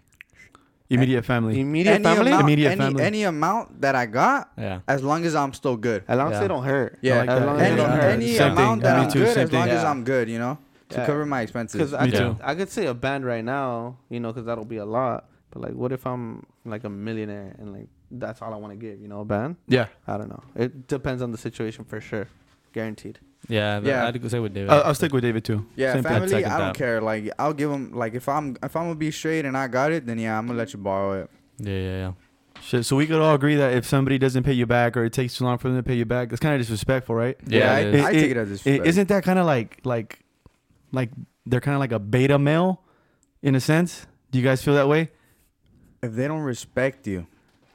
Immediate 0.90 1.24
family. 1.24 1.58
immediate 1.62 1.94
any 1.94 2.04
family? 2.04 2.28
amount, 2.32 2.44
Immediate 2.44 2.72
any, 2.72 2.82
family. 2.82 3.04
any 3.04 3.24
amount 3.24 3.80
that 3.80 3.96
I 3.96 4.06
got, 4.06 4.52
yeah. 4.58 4.82
as 4.90 5.02
long 5.02 5.24
as 5.24 5.36
I'm 5.36 5.54
still 5.54 5.78
good. 5.78 6.04
As 6.06 6.18
long 6.18 6.28
as 6.28 6.34
Yeah. 6.34 6.40
they 6.42 6.48
don't 6.50 6.64
hurt. 6.66 7.00
Yeah, 7.02 7.18
like 7.20 7.30
as 7.30 7.46
long 7.46 7.56
as 7.56 7.62
any, 7.62 7.70
they 7.70 7.82
don't 7.82 7.92
hurt. 7.92 8.04
any 8.12 8.34
Same 8.36 8.52
amount 8.52 8.82
thing. 8.82 8.92
that 8.92 8.98
Me 9.00 9.06
I'm 9.06 9.12
too, 9.12 9.20
good, 9.20 9.34
same 9.34 9.44
as 9.44 9.54
long 9.54 9.64
thing. 9.68 9.78
as 9.78 9.84
I'm 9.86 10.04
good, 10.04 10.28
you 10.30 10.38
know, 10.38 10.58
to 10.90 10.98
Yeah. 10.98 11.06
cover 11.06 11.26
my 11.26 11.42
expenses. 11.42 11.80
Because 11.80 11.94
I 11.94 12.06
Me 12.08 12.12
could, 12.12 12.18
too. 12.20 12.36
I 12.44 12.56
could 12.56 12.70
say 12.70 12.88
a 12.88 12.94
band 12.94 13.26
right 13.26 13.46
now, 13.46 14.00
you 14.10 14.20
know, 14.20 14.34
because 14.34 14.46
that'll 14.46 14.66
be 14.66 14.78
a 14.78 14.86
lot. 14.86 15.30
But 15.52 15.62
like, 15.62 15.74
what 15.76 15.94
if 15.94 16.06
I'm 16.06 16.46
like 16.66 16.84
a 16.84 16.90
millionaire 16.90 17.56
and 17.58 17.72
like 17.72 17.88
that's 18.12 18.42
all 18.42 18.54
I 18.54 18.58
want 18.58 18.74
to 18.74 18.78
give? 18.78 19.00
You 19.00 19.08
know, 19.08 19.22
a 19.22 19.26
band. 19.26 19.56
Yeah. 19.70 19.88
I 20.08 20.18
don't 20.18 20.28
know. 20.28 20.44
It 20.58 20.88
depends 20.90 21.22
on 21.22 21.32
the 21.32 21.38
situation 21.38 21.86
for 21.86 22.02
sure. 22.02 22.28
Guaranteed. 22.74 23.20
Yeah, 23.52 23.80
Yeah. 23.80 23.88
yeah. 23.90 24.08
I'd 24.08 24.22
go 24.22 24.28
say 24.30 24.40
with 24.40 24.54
David. 24.54 24.70
I'll, 24.72 24.84
I'll 24.84 24.96
stick 24.96 25.12
with 25.14 25.24
David 25.24 25.44
too. 25.44 25.66
Yeah, 25.76 25.94
Same 25.94 26.04
family. 26.04 26.28
Second 26.30 26.52
I 26.52 26.58
don't 26.58 26.68
that. 26.70 26.76
care. 26.76 27.02
Like 27.02 27.30
I'll 27.38 27.54
give 27.54 27.70
them. 27.70 27.92
Like 27.94 28.14
if 28.16 28.28
I'm 28.30 28.56
if 28.64 28.76
I'm 28.76 28.84
gonna 28.86 28.96
be 28.96 29.12
straight 29.12 29.46
and 29.46 29.58
I 29.58 29.68
got 29.68 29.92
it, 29.92 30.06
then 30.06 30.18
yeah, 30.20 30.38
I'm 30.38 30.48
gonna 30.48 30.58
let 30.58 30.74
you 30.74 30.80
borrow 30.80 31.24
it. 31.24 31.30
yeah, 31.60 31.74
yeah, 31.74 31.98
yeah. 31.98 32.12
Shit, 32.62 32.86
so 32.86 32.96
we 32.96 33.08
could 33.08 33.20
all 33.20 33.34
agree 33.34 33.56
that 33.56 33.74
if 33.74 33.86
somebody 33.88 34.18
doesn't 34.20 34.44
pay 34.44 34.54
you 34.54 34.68
back 34.68 34.96
or 34.96 35.04
it 35.04 35.14
takes 35.14 35.36
too 35.36 35.44
long 35.46 35.58
for 35.58 35.68
them 35.68 35.78
to 35.78 35.84
pay 35.84 35.96
you 35.96 36.06
back, 36.06 36.30
that's 36.30 36.40
kind 36.40 36.54
of 36.54 36.62
disrespectful, 36.62 37.16
right? 37.16 37.36
Yeah, 37.48 37.74
I, 37.74 37.80
it 37.80 37.96
is. 37.96 38.06
I 38.06 38.12
take 38.14 38.24
it- 38.24 38.32
it 38.32 38.38
as 38.38 38.48
I- 38.48 38.52
disrespect. 38.52 38.88
Isn't 38.88 39.08
that 39.10 39.24
kind 39.24 39.40
of 39.40 39.46
like 39.48 39.80
like 39.84 40.20
like 40.92 41.10
they're 41.46 41.60
kind 41.62 41.74
of 41.76 41.80
like 41.80 41.92
a 41.92 42.00
beta 42.00 42.38
male 42.40 42.82
in 43.42 43.56
a 43.56 43.60
sense? 43.60 44.06
Do 44.30 44.38
you 44.40 44.46
guys 44.46 44.64
feel 44.64 44.76
that 44.76 44.88
way? 44.88 45.10
if 46.04 46.14
they 46.14 46.28
don't 46.28 46.42
respect 46.42 47.06
you. 47.06 47.28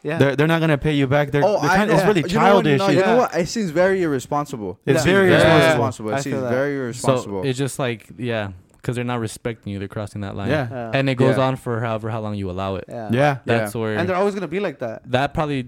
Yeah. 0.03 0.19
They're 0.19 0.37
they're 0.37 0.47
not 0.47 0.61
gonna 0.61 0.79
pay 0.79 0.93
you 0.95 1.07
back. 1.07 1.31
They're, 1.33 1.43
oh, 1.45 1.61
they're 1.61 1.71
kind 1.71 1.91
know. 1.91 1.97
it's 1.97 2.05
really 2.07 2.21
You 2.23 2.29
know 2.29 2.41
what? 2.41 2.65
childish. 2.65 2.79
No, 2.79 2.88
you 2.88 2.99
yeah. 3.00 3.07
know 3.07 3.17
what? 3.19 3.35
It 3.35 3.49
seems 3.49 3.71
very 3.71 4.03
irresponsible. 4.03 4.79
It's 4.87 5.05
Yeah. 5.05 5.12
very 5.12 5.31
Yeah. 5.31 5.65
irresponsible. 5.67 6.11
It 6.11 6.15
I 6.15 6.21
seems 6.21 6.41
very 6.43 6.76
irresponsible. 6.76 7.43
So 7.43 7.49
it's 7.49 7.59
just 7.59 7.79
like 7.79 8.07
yeah, 8.19 8.50
because 8.76 8.95
they're 8.97 9.05
not 9.05 9.19
respecting 9.21 9.73
you. 9.73 9.79
They're 9.81 9.88
crossing 9.88 10.21
that 10.21 10.37
line. 10.37 10.49
Yeah. 10.50 10.69
Yeah. 10.71 10.91
and 10.95 11.11
it 11.11 11.17
goes 11.17 11.37
Yeah. 11.38 11.45
on 11.45 11.57
for 11.57 11.81
however 11.81 12.11
how 12.11 12.21
long 12.21 12.35
you 12.37 12.50
allow 12.50 12.76
it. 12.76 12.85
yeah. 12.88 13.09
Yeah. 13.11 13.38
That's 13.45 13.75
where 13.75 13.97
And 13.99 14.09
they're 14.09 14.17
always 14.17 14.35
gonna 14.35 14.47
be 14.49 14.61
like 14.61 14.79
that. 14.79 15.03
that 15.11 15.35
probably 15.35 15.67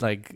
like 0.00 0.34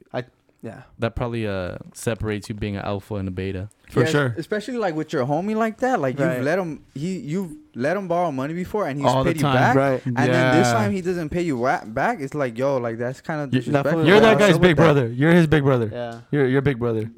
Yeah. 0.63 0.83
that 1.01 1.17
probably 1.17 1.47
uh 1.47 1.79
separates 1.93 2.49
you 2.49 2.55
being 2.55 2.77
an 2.77 2.85
alpha 2.85 3.17
and 3.17 3.27
a 3.27 3.33
beta. 3.33 3.69
For 3.91 4.05
Yeah, 4.05 4.07
sure. 4.07 4.35
Especially 4.39 4.77
like 4.79 4.95
with 4.95 5.13
your 5.13 5.27
homie 5.27 5.57
like 5.57 5.79
that. 5.79 5.99
Like 6.01 6.19
Right. 6.19 6.37
you've 6.37 6.45
let 6.45 6.59
him 6.59 6.85
he 6.95 7.19
you've 7.19 7.53
let 7.75 7.97
him 7.97 8.07
borrow 8.07 8.31
money 8.31 8.55
before 8.55 8.87
and 8.87 8.97
he's 8.99 9.07
All 9.07 9.25
the 9.25 9.31
paid 9.33 9.39
you 9.39 9.43
back. 9.43 9.75
Right. 9.75 10.07
And 10.07 10.17
then 10.17 10.57
this 10.57 10.71
time 10.71 10.93
he 10.93 11.01
doesn't 11.01 11.31
pay 11.31 11.43
you 11.43 11.57
wa- 11.59 11.85
back. 11.85 12.21
It's 12.21 12.35
like 12.35 12.57
yo, 12.57 12.77
like 12.77 12.97
that's 12.97 13.21
kind 13.21 13.41
of 13.41 13.53
You- 13.53 13.61
disrespectful. 13.61 14.07
You're 14.07 14.21
that 14.21 14.39
guy's 14.39 14.51
up 14.55 14.61
with 14.61 14.69
big 14.69 14.77
that? 14.77 14.83
brother. 14.83 15.09
You're 15.09 15.33
his 15.33 15.47
big 15.49 15.65
brother. 15.65 15.89
Yeah. 15.93 16.21
You're 16.31 16.47
you're 16.47 16.63
big 16.63 16.79
brother. 16.79 17.11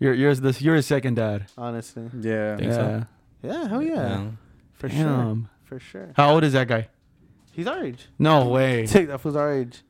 You're 0.00 0.14
you're 0.14 0.34
this 0.34 0.60
you're 0.60 0.74
his 0.74 0.86
second 0.86 1.14
dad. 1.14 1.46
Honestly. 1.56 2.10
Yeah. 2.20 2.56
Think 2.56 2.72
so? 2.72 3.06
Yeah. 3.42 3.68
Hell 3.68 3.82
yeah. 3.82 3.94
Yeah. 3.94 4.26
For 4.74 4.88
sure. 4.88 5.38
For 5.64 5.78
sure. 5.78 6.10
How 6.16 6.34
old 6.34 6.42
is 6.44 6.52
that 6.54 6.66
guy? 6.68 6.88
He's 7.52 7.68
our 7.68 7.84
age. 7.84 8.08
No 8.18 8.48
way. 8.48 8.84
Take 8.88 9.06
that 9.08 9.20
fool's 9.20 9.36
our 9.36 9.52
age. 9.52 9.82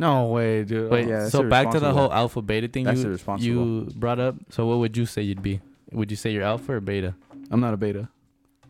No 0.00 0.28
way, 0.28 0.64
dude. 0.64 0.90
Wait, 0.90 1.06
yeah, 1.06 1.28
so 1.28 1.46
back 1.46 1.70
to 1.72 1.78
the 1.78 1.92
whole 1.92 2.10
alpha 2.10 2.40
beta 2.40 2.68
thing 2.68 2.88
you, 2.88 3.18
you 3.38 3.88
brought 3.94 4.18
up. 4.18 4.34
So 4.48 4.64
what 4.64 4.78
would 4.78 4.96
you 4.96 5.04
say 5.04 5.20
you'd 5.20 5.42
be? 5.42 5.60
Would 5.92 6.10
you 6.10 6.16
say 6.16 6.32
you're 6.32 6.42
alpha 6.42 6.72
or 6.72 6.80
beta? 6.80 7.14
I'm 7.50 7.60
not 7.60 7.74
a 7.74 7.76
beta, 7.76 8.08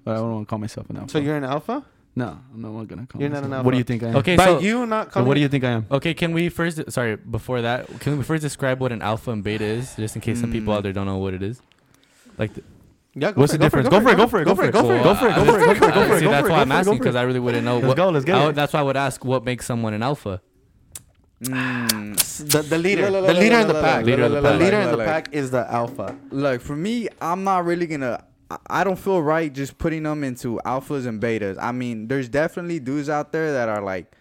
but 0.02 0.14
I 0.14 0.16
don't 0.16 0.32
want 0.32 0.48
to 0.48 0.50
call 0.50 0.58
myself 0.58 0.90
an 0.90 0.96
alpha. 0.96 1.10
So 1.10 1.18
you're 1.18 1.36
an 1.36 1.44
alpha? 1.44 1.86
No, 2.16 2.36
I'm 2.52 2.60
not 2.60 2.88
gonna 2.88 3.06
call. 3.06 3.20
You're 3.20 3.30
myself. 3.30 3.44
not 3.44 3.46
an 3.46 3.52
alpha. 3.52 3.64
What 3.64 3.70
do 3.70 3.78
you 3.78 3.84
think 3.84 4.02
I 4.02 4.08
am? 4.08 4.16
Okay, 4.16 4.36
By 4.36 4.44
so 4.46 4.58
you 4.58 4.86
not. 4.86 5.12
So 5.12 5.22
what 5.22 5.34
do 5.34 5.40
you 5.40 5.48
think 5.48 5.62
I 5.62 5.70
am? 5.70 5.86
Okay, 5.88 6.14
can 6.14 6.32
we 6.32 6.48
first? 6.48 6.90
Sorry, 6.90 7.14
before 7.14 7.62
that, 7.62 7.86
can 8.00 8.18
we 8.18 8.24
first 8.24 8.42
describe 8.42 8.80
what 8.80 8.90
an 8.90 9.00
alpha 9.00 9.30
and 9.30 9.44
beta 9.44 9.64
is, 9.64 9.94
just 9.94 10.16
in 10.16 10.22
case 10.22 10.38
mm. 10.38 10.40
some 10.40 10.50
people 10.50 10.72
out 10.72 10.82
there 10.82 10.92
don't 10.92 11.06
know 11.06 11.18
what 11.18 11.34
it 11.34 11.44
is? 11.44 11.62
Like. 12.38 12.54
The, 12.54 12.64
yeah, 13.14 13.32
go 13.32 13.40
what's 13.40 13.52
the 13.52 13.58
difference? 13.58 13.88
Go 13.88 14.00
for 14.00 14.10
it, 14.10 14.16
go 14.16 14.26
for 14.26 14.40
it, 14.40 14.44
go 14.44 14.54
for 14.54 14.64
it, 14.64 14.72
go 14.72 14.82
for 14.82 14.96
it, 14.96 15.02
go 15.02 15.14
for 15.14 15.28
it, 15.28 15.34
go 15.34 15.44
for 15.44 15.58
it, 15.58 15.66
go 15.66 15.74
for 15.74 15.88
it, 15.88 15.94
go 15.94 16.06
for 16.06 16.16
it. 16.16 16.20
See, 16.20 16.26
that's 16.26 16.48
why 16.48 16.60
I'm 16.60 16.72
asking 16.72 16.98
because 16.98 17.16
I 17.16 17.22
really 17.22 17.40
wouldn't 17.40 17.64
know. 17.64 17.78
Let's 17.78 17.94
go, 17.94 18.08
let's 18.10 18.24
get 18.24 18.48
it. 18.48 18.54
That's 18.54 18.72
why 18.72 18.80
I 18.80 18.82
would 18.82 18.96
ask 18.96 19.24
what 19.24 19.44
makes 19.44 19.66
someone 19.66 19.94
an 19.94 20.02
alpha. 20.02 20.40
Mm. 21.44 22.50
The, 22.50 22.62
the 22.62 22.78
leader. 22.78 23.10
Look, 23.10 23.24
look, 23.24 23.26
the 23.34 23.40
leader 23.40 23.58
in 23.60 23.68
the 23.68 23.74
pack. 23.74 23.96
look, 23.98 24.06
Leader 24.06 24.24
of 24.24 24.32
look, 24.32 24.42
the 24.42 24.48
The 24.48 24.50
look, 24.50 24.52
pack. 24.52 24.60
leader 24.60 24.80
in 24.80 24.90
the 24.90 24.96
look. 24.96 25.06
pack 25.06 25.28
is 25.32 25.50
the 25.50 25.72
alpha. 25.72 26.16
Look, 26.30 26.60
for 26.60 26.76
me, 26.76 27.08
I'm 27.20 27.44
not 27.44 27.64
really 27.64 27.86
gonna. 27.86 28.24
I- 28.50 28.58
I 28.68 28.84
don't 28.84 28.98
feel 28.98 29.22
right 29.22 29.52
just 29.52 29.78
putting 29.78 30.02
them 30.02 30.24
into 30.24 30.60
alphas 30.66 31.06
and 31.06 31.20
betas. 31.20 31.56
I 31.60 31.72
mean, 31.72 32.08
there's 32.08 32.28
definitely 32.28 32.80
dudes 32.80 33.08
out 33.08 33.32
there 33.32 33.52
that 33.52 33.68
are 33.68 33.80
like, 33.80 34.12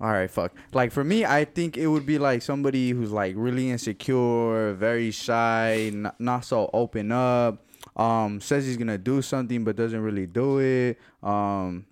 all 0.00 0.10
right, 0.10 0.30
fuck. 0.30 0.52
Like 0.72 0.90
for 0.92 1.04
me, 1.04 1.24
I 1.24 1.44
think 1.44 1.76
it 1.76 1.86
would 1.86 2.06
be 2.06 2.18
like 2.18 2.42
somebody 2.42 2.90
who's 2.90 3.12
like 3.12 3.34
really 3.36 3.70
insecure, 3.70 4.72
very 4.74 5.10
shy, 5.10 5.90
n- 5.92 6.10
not 6.18 6.44
so 6.46 6.68
open 6.72 7.12
up. 7.12 7.62
Um, 7.96 8.40
says 8.40 8.64
he's 8.66 8.76
gonna 8.78 8.98
do 8.98 9.22
something 9.22 9.62
but 9.62 9.76
doesn't 9.76 10.00
really 10.00 10.26
do 10.26 10.58
it. 10.58 10.98
Um, 11.22 11.84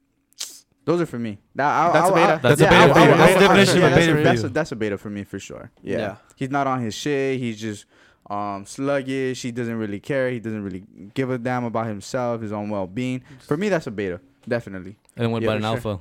those 0.85 1.01
are 1.01 1.07
for 1.07 1.19
me. 1.19 1.39
That, 1.55 1.67
I, 1.69 1.93
That's 1.93 2.07
I, 2.07 2.09
a 2.11 2.15
beta. 2.15 2.33
I, 2.33 2.37
That's 2.37 2.61
a 2.61 2.65
beta 2.65 2.77
I- 2.77 2.81
I- 2.81 2.87
I- 2.87 3.17
That's 3.17 3.35
the 3.35 3.41
definition 3.41 3.79
yeah, 3.81 3.87
of 3.87 3.93
a 3.93 3.95
that's 3.95 4.07
beta 4.07 4.17
for 4.17 4.23
That's 4.25 4.41
you. 4.43 4.47
a, 4.47 4.51
that's 4.51 4.73
a 4.73 4.77
beta 4.77 4.99
for 4.99 5.11
me 5.11 5.25
for 5.25 5.39
sure. 5.39 5.71
Yeah. 5.83 5.99
Yeah. 5.99 6.17
he's 6.37 6.51
not 6.51 6.67
on 6.67 6.81
his 6.81 6.95
shit. 6.95 7.39
He's 7.39 7.61
just 7.61 7.85
um 8.31 8.65
sluggish. 8.67 9.43
He 9.43 9.51
doesn't 9.53 9.77
really 9.77 10.01
care. 10.01 10.31
He 10.31 10.41
doesn't 10.41 10.63
really 10.63 10.85
give 11.15 11.31
a 11.31 11.39
damn 11.39 11.65
about 11.65 11.87
himself, 11.87 12.41
his 12.43 12.53
own 12.53 12.71
well 12.71 12.87
being. 12.87 13.23
For 13.47 13.57
me, 13.57 13.69
that's 13.69 13.87
a 13.87 13.91
beta, 13.91 14.21
definitely. 14.49 14.97
And 15.17 15.31
what 15.33 15.43
Yeah, 15.43 15.53
about 15.53 15.57
an 15.75 15.81
for 15.81 15.89
alpha? 15.91 16.01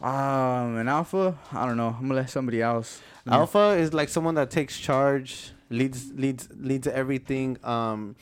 Um, 0.00 0.76
an 0.78 0.88
alpha, 0.88 1.38
I 1.52 1.64
don't 1.66 1.76
know. 1.76 1.88
I'm 1.96 2.02
gonna 2.08 2.14
let 2.14 2.30
somebody 2.30 2.60
else. 2.60 3.00
Alpha 3.28 3.76
is 3.78 3.94
like 3.94 4.08
someone 4.08 4.34
that 4.34 4.50
takes 4.50 4.78
charge, 4.78 5.52
leads 5.70 6.12
leads 6.12 6.48
leads 6.56 6.88
everything. 6.88 7.56
Um, 7.62 8.16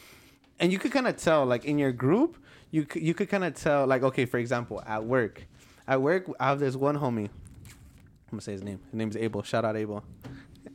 and 0.59 0.71
you 0.73 0.79
could 0.79 0.93
kind 0.93 1.09
of 1.09 1.17
tell, 1.17 1.47
like 1.47 1.65
in 1.65 1.79
your 1.79 1.93
group, 1.93 2.37
you 2.71 2.87
c- 2.93 3.01
you 3.01 3.15
could 3.15 3.31
kind 3.31 3.45
of 3.45 3.55
tell, 3.55 3.87
like 3.87 4.03
okay, 4.03 4.27
for 4.27 4.37
example, 4.37 4.83
at 4.87 5.05
work, 5.05 5.47
at 5.91 6.01
work, 6.01 6.31
I 6.39 6.49
have 6.49 6.61
this 6.61 6.77
one 6.77 6.97
homie. 6.97 7.29
I'm 7.29 8.31
gonna 8.31 8.43
say 8.43 8.53
his 8.53 8.63
name. 8.63 8.79
His 8.91 8.95
name 8.95 9.11
is 9.11 9.17
Abel. 9.17 9.43
Shout 9.43 9.65
out 9.65 9.77
Abel. 9.77 10.05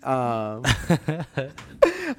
Um, 0.04 0.62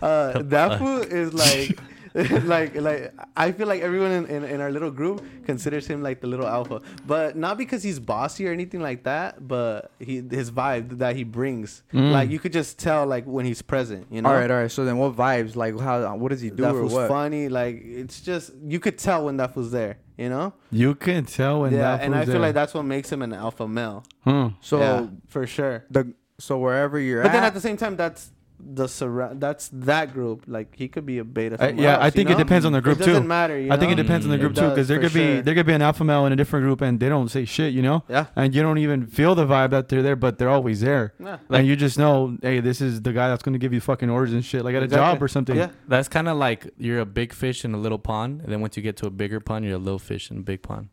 uh, 0.03 0.43
that 0.43 0.79
fool 0.79 1.03
is 1.03 1.35
like. 1.35 1.79
like 2.45 2.75
like 2.75 3.13
I 3.37 3.53
feel 3.53 3.67
like 3.67 3.83
everyone 3.83 4.11
in, 4.11 4.27
in, 4.27 4.45
in 4.45 4.61
our 4.61 4.71
little 4.71 4.91
group 4.91 5.23
considers 5.45 5.87
him 5.87 6.03
like 6.03 6.21
the 6.21 6.27
little 6.27 6.47
alpha, 6.47 6.81
but 7.07 7.37
not 7.37 7.59
because 7.59 7.83
he's 7.83 8.01
bossy 8.01 8.49
or 8.49 8.53
anything 8.53 8.81
like 8.81 9.05
that. 9.05 9.47
But 9.47 9.91
he 9.99 10.23
his 10.31 10.51
vibe 10.51 10.99
that 10.99 11.15
he 11.17 11.25
brings, 11.25 11.83
Mm. 11.93 12.13
like 12.13 12.31
you 12.31 12.39
could 12.39 12.53
just 12.53 12.79
tell 12.79 13.07
like 13.07 13.25
when 13.27 13.45
he's 13.45 13.61
present. 13.63 14.07
You 14.11 14.23
know, 14.23 14.31
All 14.31 14.35
right, 14.35 14.51
all 14.51 14.57
right. 14.63 14.71
So 14.71 14.85
then, 14.85 14.97
what 14.99 15.15
vibes? 15.15 15.57
Like, 15.57 15.79
how? 15.79 16.17
What 16.17 16.31
does 16.31 16.41
he 16.41 16.51
do 16.51 16.63
that 16.63 16.75
or 16.75 16.83
was 16.83 16.93
what? 16.95 17.09
funny. 17.09 17.49
Like 17.49 17.83
it's 17.85 18.21
just 18.23 18.53
you 18.67 18.81
could 18.81 18.97
tell 18.99 19.25
when 19.27 19.37
that 19.37 19.55
was 19.55 19.71
there. 19.71 19.99
You 20.17 20.31
know, 20.31 20.55
You 20.71 20.95
can 20.95 21.27
tell 21.27 21.61
when 21.61 21.73
yeah, 21.75 21.99
that 21.99 22.01
and 22.03 22.15
I 22.15 22.25
feel 22.25 22.33
there. 22.33 22.41
like 22.41 22.55
that's 22.55 22.73
what 22.73 22.85
makes 22.85 23.13
him 23.13 23.21
an 23.21 23.35
alpha 23.35 23.69
male. 23.69 24.03
Hmm. 24.25 24.49
So 24.63 24.79
yeah, 24.81 25.07
for 25.29 25.47
sure. 25.47 25.85
the 25.91 26.15
so 26.39 26.59
wherever 26.59 26.99
you're 26.99 27.23
But 27.23 27.29
at, 27.29 27.33
then 27.35 27.45
at 27.45 27.53
the 27.55 27.61
same 27.61 27.77
time, 27.77 27.97
that's 27.97 28.31
the 28.59 28.87
surround. 28.89 29.41
That's 29.41 29.69
that 29.73 30.13
group. 30.13 30.45
Like 30.47 30.75
he 30.75 30.89
could 30.89 31.05
be 31.07 31.19
a 31.19 31.25
beta. 31.25 31.57
I- 31.61 31.69
yeah, 31.71 31.95
else, 31.95 32.03
I 32.03 32.05
you 32.07 32.11
think 32.13 32.31
it 32.31 32.39
depends 32.39 32.65
on 32.65 32.73
the 32.73 32.81
group 32.81 33.01
it 33.01 33.07
doesn't 33.07 33.23
too. 33.23 33.29
matter. 33.29 33.59
You 33.59 33.71
I 33.73 33.77
think 33.77 33.93
it 33.93 33.97
depends 33.97 34.25
on 34.27 34.31
the 34.31 34.37
Mm. 34.39 34.41
group 34.41 34.53
It 34.53 34.61
too, 34.61 34.69
because 34.71 34.89
there 34.89 34.97
for 34.99 35.03
could 35.09 35.15
be 35.15 35.21
sure. 35.35 35.43
there 35.43 35.55
could 35.55 35.67
be 35.67 35.73
an 35.73 35.83
alpha 35.83 36.05
male 36.05 36.27
in 36.27 36.33
a 36.33 36.37
different 36.37 36.65
group 36.65 36.81
and 36.81 36.99
they 36.99 37.09
don't 37.09 37.29
say 37.29 37.45
shit, 37.45 37.73
you 37.73 37.83
know, 37.83 38.05
Yeah. 38.09 38.27
and 38.37 38.55
you 38.55 38.63
don't 38.63 38.79
even 38.79 39.07
feel 39.07 39.35
the 39.35 39.47
vibe 39.47 39.71
that 39.71 39.89
they're 39.89 40.03
there, 40.03 40.17
but 40.17 40.39
they're 40.39 40.49
always 40.51 40.81
there, 40.81 41.15
Yeah. 41.19 41.39
and 41.51 41.67
you 41.67 41.77
just 41.77 41.99
know, 41.99 42.37
hey, 42.43 42.61
this 42.61 42.81
is 42.81 43.03
the 43.03 43.13
guy 43.13 43.29
that's 43.29 43.43
going 43.43 43.53
to 43.55 43.59
give 43.59 43.73
you 43.73 43.81
fucking 43.81 44.09
orders 44.11 44.33
and 44.33 44.45
shit, 44.45 44.65
like 44.65 44.75
at 44.75 44.83
a 44.83 44.89
job 44.89 45.23
or 45.23 45.29
something. 45.29 45.57
Yeah. 45.57 45.69
That's 45.89 46.09
kind 46.09 46.29
of 46.29 46.37
like 46.37 46.71
you're 46.79 47.01
a 47.01 47.07
big 47.07 47.33
fish 47.33 47.65
in 47.65 47.75
a 47.75 47.79
little 47.79 47.99
pond, 47.99 48.41
and 48.43 48.53
then 48.53 48.61
once 48.61 48.77
you 48.77 48.83
get 48.83 48.97
to 48.99 49.07
a 49.07 49.11
bigger 49.11 49.41
pond, 49.41 49.65
you're 49.65 49.75
a 49.75 49.79
little 49.79 49.99
fish 49.99 50.31
in 50.31 50.39
a 50.39 50.43
big 50.43 50.63
pond. 50.63 50.89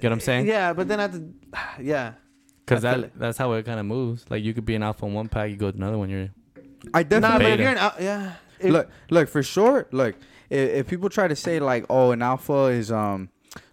Get 0.00 0.04
what 0.08 0.12
I'm 0.12 0.20
saying? 0.20 0.46
Yeah, 0.46 0.72
but 0.72 0.88
then 0.88 0.98
at 1.00 1.12
the 1.12 1.28
yeah. 1.82 2.12
Because 2.64 2.82
that 2.82 3.18
that's 3.18 3.36
how 3.36 3.52
it 3.54 3.64
kind 3.66 3.80
of 3.80 3.86
moves. 3.86 4.24
Like 4.30 4.44
you 4.44 4.54
could 4.54 4.64
be 4.64 4.74
an 4.76 4.82
alpha 4.84 5.04
in 5.04 5.12
one 5.12 5.28
pack, 5.28 5.50
you 5.50 5.56
go 5.56 5.70
to 5.72 5.76
another 5.76 5.98
one, 5.98 6.08
you're 6.08 6.28
I 6.94 7.02
Nah, 7.02 7.08
definitely 7.08 7.30
but 7.30 7.42
if 7.42 7.50
Beta. 7.58 7.62
you're 7.62 7.72
an 7.72 7.78
al- 7.78 7.94
yeah. 8.00 8.32
If- 8.58 8.70
look, 8.72 8.88
look 9.10 9.28
for 9.28 9.42
sure. 9.42 9.86
Look, 9.90 10.16
if, 10.50 10.70
if 10.70 10.86
people 10.88 11.08
try 11.08 11.28
to 11.28 11.36
say 11.36 11.60
like, 11.60 11.86
oh, 11.90 12.10
an 12.12 12.22
alpha 12.22 12.64
is 12.66 12.90
um, 12.92 13.28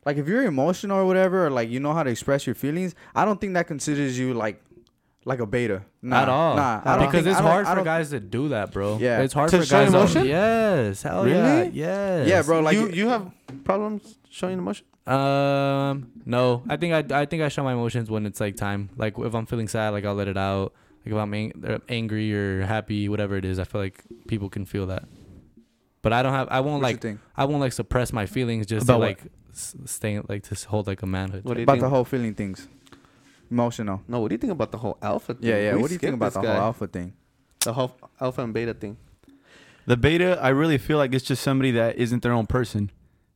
like 0.05 0.17
if 0.17 0.27
you're 0.27 0.43
emotional 0.45 0.97
or 0.97 1.05
whatever, 1.05 1.47
or 1.47 1.49
like 1.49 1.69
you 1.69 1.79
know 1.79 1.93
how 1.93 2.03
to 2.03 2.09
express 2.09 2.45
your 2.47 2.55
feelings, 2.55 2.95
I 3.15 3.25
don't 3.25 3.39
think 3.41 3.53
that 3.55 3.67
considers 3.67 4.17
you 4.17 4.33
like, 4.33 4.61
like 5.25 5.39
a 5.39 5.45
beta. 5.45 5.83
Nah, 6.01 6.21
at 6.21 6.29
all. 6.29 6.55
Nah, 6.55 6.81
I 6.85 6.95
don't 6.97 7.05
because 7.07 7.23
think- 7.25 7.33
it's 7.37 7.41
hard 7.41 7.67
for 7.67 7.83
guys 7.83 8.09
to 8.11 8.19
do 8.21 8.47
that, 8.49 8.71
bro. 8.71 8.97
Yeah. 8.97 9.21
it's 9.21 9.33
hard 9.33 9.49
To 9.51 9.57
for 9.59 9.65
show 9.65 9.83
guys. 9.83 9.93
emotion? 9.93 10.25
Yes, 10.25 11.01
hell 11.03 11.27
yeah, 11.27 11.57
Really? 11.59 11.69
yes. 11.71 12.27
Yeah, 12.29 12.41
bro. 12.43 12.61
Like 12.61 12.75
you 12.75 12.89
you 12.89 13.09
have 13.09 13.29
problems 13.65 14.17
showing 14.29 14.57
emotion. 14.57 14.85
Um, 15.05 16.11
no, 16.25 16.63
I 16.69 16.77
think 16.77 16.93
I 16.93 17.21
I 17.21 17.25
think 17.25 17.41
I 17.43 17.49
show 17.49 17.63
my 17.63 17.73
emotions 17.73 18.09
when 18.09 18.25
it's 18.25 18.39
like 18.39 18.55
time. 18.55 18.89
Like 18.97 19.17
if 19.17 19.33
I'm 19.33 19.45
feeling 19.45 19.67
sad, 19.67 19.89
like 19.89 20.05
I'll 20.05 20.15
let 20.15 20.27
it 20.27 20.37
out. 20.37 20.73
Like 21.07 21.15
if 21.15 21.17
I'm 21.17 21.33
ang- 21.33 21.81
angry 21.89 22.33
or 22.33 22.65
happy, 22.65 23.07
whatever 23.09 23.37
it 23.37 23.45
is, 23.45 23.59
I 23.59 23.63
feel 23.63 23.81
like 23.81 24.03
people 24.27 24.49
can 24.49 24.65
feel 24.65 24.87
that. 24.87 25.03
But 26.01 26.11
I 26.13 26.21
don't 26.23 26.33
have. 26.33 26.47
I 26.51 26.59
won't 26.59 26.81
What 26.81 27.03
you 27.03 27.09
like. 27.11 27.17
I 27.35 27.45
won't 27.45 27.61
like 27.61 27.71
suppress 27.73 28.11
my 28.13 28.25
feelings 28.25 28.65
just 28.65 28.83
About 28.83 28.93
to 28.95 28.99
what? 28.99 29.07
like 29.07 29.21
s- 29.51 29.75
stay 29.85 30.19
like 30.27 30.43
to 30.43 30.67
hold 30.67 30.87
like 30.87 31.01
a 31.01 31.05
manhood. 31.07 31.43
What 31.43 31.55
do 31.55 31.59
you 31.61 31.63
about 31.63 31.73
think? 31.73 31.83
the 31.83 31.89
whole 31.89 32.05
feeling 32.05 32.33
things, 32.33 32.67
emotional. 33.49 34.01
no, 34.07 34.19
what 34.19 34.29
do 34.29 34.33
you 34.35 34.37
think 34.39 34.51
about 34.51 34.71
the 34.71 34.77
whole 34.77 34.97
alpha 35.01 35.33
thing? 35.33 35.47
Yeah, 35.49 35.57
yeah. 35.59 35.75
We 35.75 35.81
what 35.81 35.87
do 35.87 35.93
you 35.93 35.99
think 35.99 36.11
skipped 36.11 36.15
about 36.15 36.25
this 36.27 36.33
the 36.35 36.41
guy. 36.41 36.53
whole 36.55 36.63
alpha 36.63 36.87
thing? 36.87 37.13
The 37.61 37.73
whole 37.73 37.95
alpha 38.21 38.43
and 38.43 38.53
beta 38.53 38.73
thing. 38.73 38.97
The 39.85 39.97
beta, 39.97 40.37
I 40.41 40.49
really 40.49 40.77
feel 40.77 40.97
like 40.97 41.13
it's 41.13 41.23
just 41.25 41.41
somebody 41.41 41.71
that 41.71 41.95
isn't 41.97 42.21
their 42.21 42.33
own 42.33 42.45
person, 42.45 42.91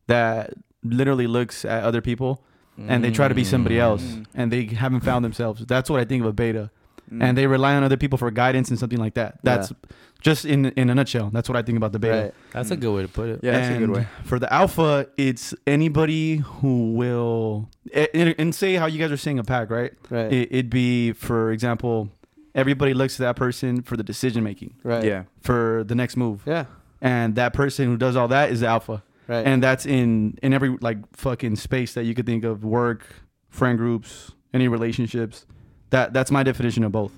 that 0.07 0.53
literally 0.83 1.27
looks 1.27 1.63
at 1.65 1.83
other 1.83 2.01
people 2.01 2.43
and 2.77 3.03
they 3.03 3.11
try 3.11 3.27
to 3.27 3.35
be 3.35 3.43
somebody 3.43 3.77
else, 3.79 4.01
Mm. 4.01 4.25
and 4.33 4.51
they 4.51 4.65
haven't 4.65 5.01
found 5.01 5.23
themselves. 5.23 5.63
That's 5.67 5.87
what 5.89 5.99
I 5.99 6.05
think 6.05 6.21
of 6.23 6.27
a 6.29 6.33
beta. 6.33 6.71
Mm. 7.11 7.21
and 7.23 7.37
they 7.37 7.45
rely 7.47 7.75
on 7.75 7.83
other 7.83 7.97
people 7.97 8.17
for 8.17 8.31
guidance 8.31 8.69
and 8.69 8.79
something 8.79 8.99
like 8.99 9.15
that. 9.15 9.39
That's 9.43 9.73
just 10.21 10.45
in 10.45 10.67
in 10.77 10.89
a 10.89 10.95
nutshell. 10.95 11.29
That's 11.33 11.49
what 11.49 11.57
I 11.57 11.61
think 11.61 11.75
about 11.77 11.91
the 11.91 11.99
beta. 11.99 12.21
Right. 12.23 12.33
That's 12.53 12.71
a 12.71 12.77
good 12.77 12.93
way 12.95 13.01
to 13.01 13.07
put 13.07 13.27
it. 13.29 13.39
Yeah, 13.43 13.51
that's 13.51 13.75
a 13.75 13.79
good 13.79 13.89
way. 13.89 14.07
For 14.23 14.39
the 14.39 14.51
alpha, 14.53 15.07
it's 15.17 15.53
anybody 15.67 16.37
who 16.37 16.93
will 16.93 17.69
and, 17.93 18.33
and 18.37 18.55
say 18.55 18.75
how 18.75 18.85
you 18.85 18.97
guys 18.99 19.11
are 19.11 19.17
saying 19.17 19.39
a 19.39 19.43
pack, 19.43 19.69
right? 19.69 19.91
Right. 20.09 20.31
It, 20.31 20.47
it'd 20.51 20.69
be, 20.69 21.11
for 21.13 21.51
example, 21.51 22.09
everybody 22.55 22.93
looks 22.93 23.15
to 23.17 23.23
that 23.23 23.35
person 23.35 23.81
for 23.81 23.97
the 23.97 24.03
decision 24.03 24.43
making, 24.43 24.75
right. 24.83 25.03
Yeah. 25.03 25.23
for 25.41 25.83
the 25.85 25.95
next 25.95 26.15
move, 26.17 26.43
Yeah. 26.45 26.65
and 27.01 27.35
that 27.35 27.53
person 27.53 27.87
who 27.87 27.97
does 27.97 28.15
all 28.15 28.27
that 28.29 28.51
is 28.51 28.59
the 28.61 28.67
alpha, 28.67 29.03
Right. 29.27 29.45
and 29.45 29.61
that's 29.63 29.85
in 29.85 30.37
in 30.43 30.53
every 30.53 30.77
like 30.81 30.97
fucking 31.15 31.55
space 31.57 31.93
that 31.95 32.03
you 32.05 32.13
could 32.13 32.25
think 32.25 32.43
of, 32.43 32.63
work, 32.63 33.05
friend 33.49 33.77
groups, 33.77 34.31
any 34.53 34.67
relationships. 34.67 35.45
That 35.91 36.13
that's 36.13 36.31
my 36.31 36.43
definition 36.43 36.83
of 36.83 36.91
both. 36.91 37.11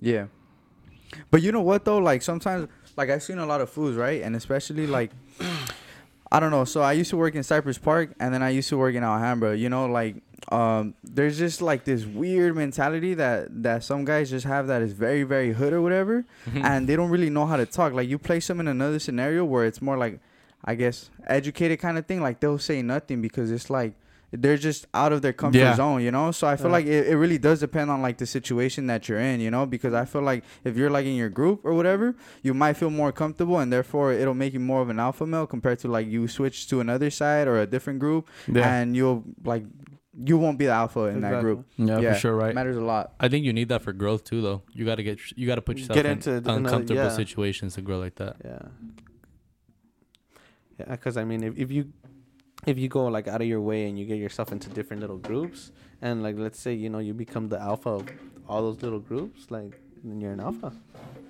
Yeah. 0.00 0.26
But 1.30 1.42
you 1.42 1.52
know 1.52 1.60
what 1.60 1.84
though? 1.84 1.98
Like 1.98 2.22
sometimes, 2.22 2.68
like 2.96 3.10
I've 3.10 3.22
seen 3.22 3.38
a 3.38 3.46
lot 3.46 3.60
of 3.60 3.70
foods, 3.70 3.96
right? 3.96 4.22
And 4.22 4.34
especially 4.34 4.86
like, 4.86 5.10
I 6.32 6.40
don't 6.40 6.50
know. 6.50 6.64
So 6.64 6.80
I 6.82 6.92
used 6.92 7.10
to 7.10 7.16
work 7.16 7.34
in 7.34 7.42
Cypress 7.42 7.78
Park, 7.78 8.14
and 8.18 8.34
then 8.34 8.42
I 8.42 8.50
used 8.50 8.68
to 8.70 8.78
work 8.78 8.94
in 8.94 9.04
Alhambra. 9.04 9.56
You 9.56 9.68
know, 9.68 9.86
like 9.86 10.16
um, 10.50 10.94
there's 11.04 11.38
just 11.38 11.62
like 11.62 11.84
this 11.84 12.04
weird 12.04 12.56
mentality 12.56 13.14
that 13.14 13.62
that 13.62 13.84
some 13.84 14.04
guys 14.04 14.30
just 14.30 14.46
have 14.46 14.66
that 14.66 14.82
is 14.82 14.92
very 14.92 15.22
very 15.22 15.52
hood 15.52 15.72
or 15.72 15.82
whatever, 15.82 16.24
and 16.54 16.88
they 16.88 16.96
don't 16.96 17.10
really 17.10 17.30
know 17.30 17.46
how 17.46 17.56
to 17.56 17.66
talk. 17.66 17.92
Like 17.92 18.08
you 18.08 18.18
place 18.18 18.46
them 18.46 18.58
in 18.58 18.68
another 18.68 18.98
scenario 18.98 19.44
where 19.44 19.64
it's 19.64 19.82
more 19.82 19.98
like, 19.98 20.18
I 20.64 20.74
guess, 20.74 21.10
educated 21.26 21.78
kind 21.78 21.98
of 21.98 22.06
thing. 22.06 22.22
Like 22.22 22.40
they'll 22.40 22.58
say 22.58 22.80
nothing 22.80 23.20
because 23.20 23.50
it's 23.50 23.68
like 23.68 23.94
they're 24.42 24.56
just 24.56 24.86
out 24.94 25.12
of 25.12 25.22
their 25.22 25.32
comfort 25.32 25.58
Yeah. 25.58 25.74
zone, 25.76 26.02
you 26.02 26.10
know. 26.10 26.30
So 26.32 26.46
I 26.46 26.56
feel 26.56 26.66
Yeah. 26.66 26.72
like 26.72 26.86
it, 26.86 27.08
it 27.08 27.16
really 27.16 27.38
does 27.38 27.60
depend 27.60 27.90
on 27.90 28.02
like 28.02 28.18
the 28.18 28.26
situation 28.26 28.86
that 28.88 29.08
you're 29.08 29.20
in, 29.20 29.40
you 29.40 29.50
know. 29.50 29.64
Because 29.66 29.94
I 29.94 30.04
feel 30.04 30.22
like 30.22 30.44
if 30.64 30.76
you're 30.76 30.90
like 30.90 31.06
in 31.06 31.14
your 31.16 31.28
group 31.30 31.60
or 31.64 31.74
whatever, 31.74 32.14
you 32.42 32.54
might 32.54 32.74
feel 32.74 32.90
more 32.90 33.12
comfortable, 33.12 33.58
and 33.58 33.72
therefore 33.72 34.12
it'll 34.12 34.34
make 34.34 34.52
you 34.54 34.60
more 34.60 34.82
of 34.82 34.88
an 34.88 34.98
alpha 34.98 35.26
male 35.26 35.46
compared 35.46 35.78
to 35.80 35.88
like 35.88 36.06
you 36.08 36.26
switch 36.28 36.68
to 36.70 36.80
another 36.80 37.10
side 37.10 37.46
or 37.48 37.60
a 37.60 37.66
different 37.66 37.98
group, 38.00 38.28
and 38.54 38.96
you'll 38.96 39.24
like 39.44 39.64
you 40.16 40.38
won't 40.38 40.58
be 40.58 40.66
the 40.66 40.70
alpha 40.72 41.06
in 41.06 41.20
that 41.22 41.40
group. 41.40 41.66
yeah, 41.76 41.98
Yeah. 41.98 42.12
for 42.12 42.18
sure, 42.20 42.36
right? 42.36 42.54
Matters 42.54 42.76
a 42.76 42.80
lot. 42.80 43.14
I 43.18 43.26
think 43.28 43.44
you 43.44 43.52
need 43.52 43.68
that 43.70 43.82
for 43.82 43.92
growth 43.92 44.22
too, 44.22 44.40
though. 44.42 44.62
You 44.72 44.84
gotta 44.84 45.02
get 45.02 45.18
you 45.36 45.46
gotta 45.46 45.60
put 45.62 45.76
yourself 45.78 45.96
Get 45.96 46.06
in 46.06 46.12
into 46.12 46.30
another- 46.34 46.58
uncomfortable 46.58 47.02
yeah. 47.02 47.08
situations 47.08 47.74
to 47.74 47.82
grow 47.82 47.98
like 47.98 48.14
that. 48.16 48.36
Yeah. 48.44 48.58
Yeah, 50.78 50.86
because 50.90 51.16
I 51.16 51.24
mean, 51.24 51.42
if, 51.42 51.56
if 51.56 51.70
you 51.70 51.92
if 52.66 52.78
you 52.78 52.88
go 52.88 53.06
like 53.06 53.28
out 53.28 53.40
of 53.40 53.46
your 53.46 53.60
way 53.60 53.86
and 53.88 53.98
you 53.98 54.04
get 54.06 54.18
yourself 54.18 54.52
into 54.52 54.68
different 54.70 55.00
little 55.00 55.18
groups, 55.18 55.70
and 56.02 56.22
like 56.22 56.36
let's 56.38 56.58
say 56.60 56.72
you 56.74 56.88
know 56.90 56.98
you 56.98 57.14
become 57.14 57.48
the 57.48 57.60
alpha 57.60 57.88
of 57.90 58.08
all 58.48 58.62
those 58.62 58.82
little 58.82 59.00
groups, 59.00 59.50
like 59.50 59.80
then 60.02 60.20
you're 60.20 60.32
an 60.32 60.40
alpha, 60.40 60.72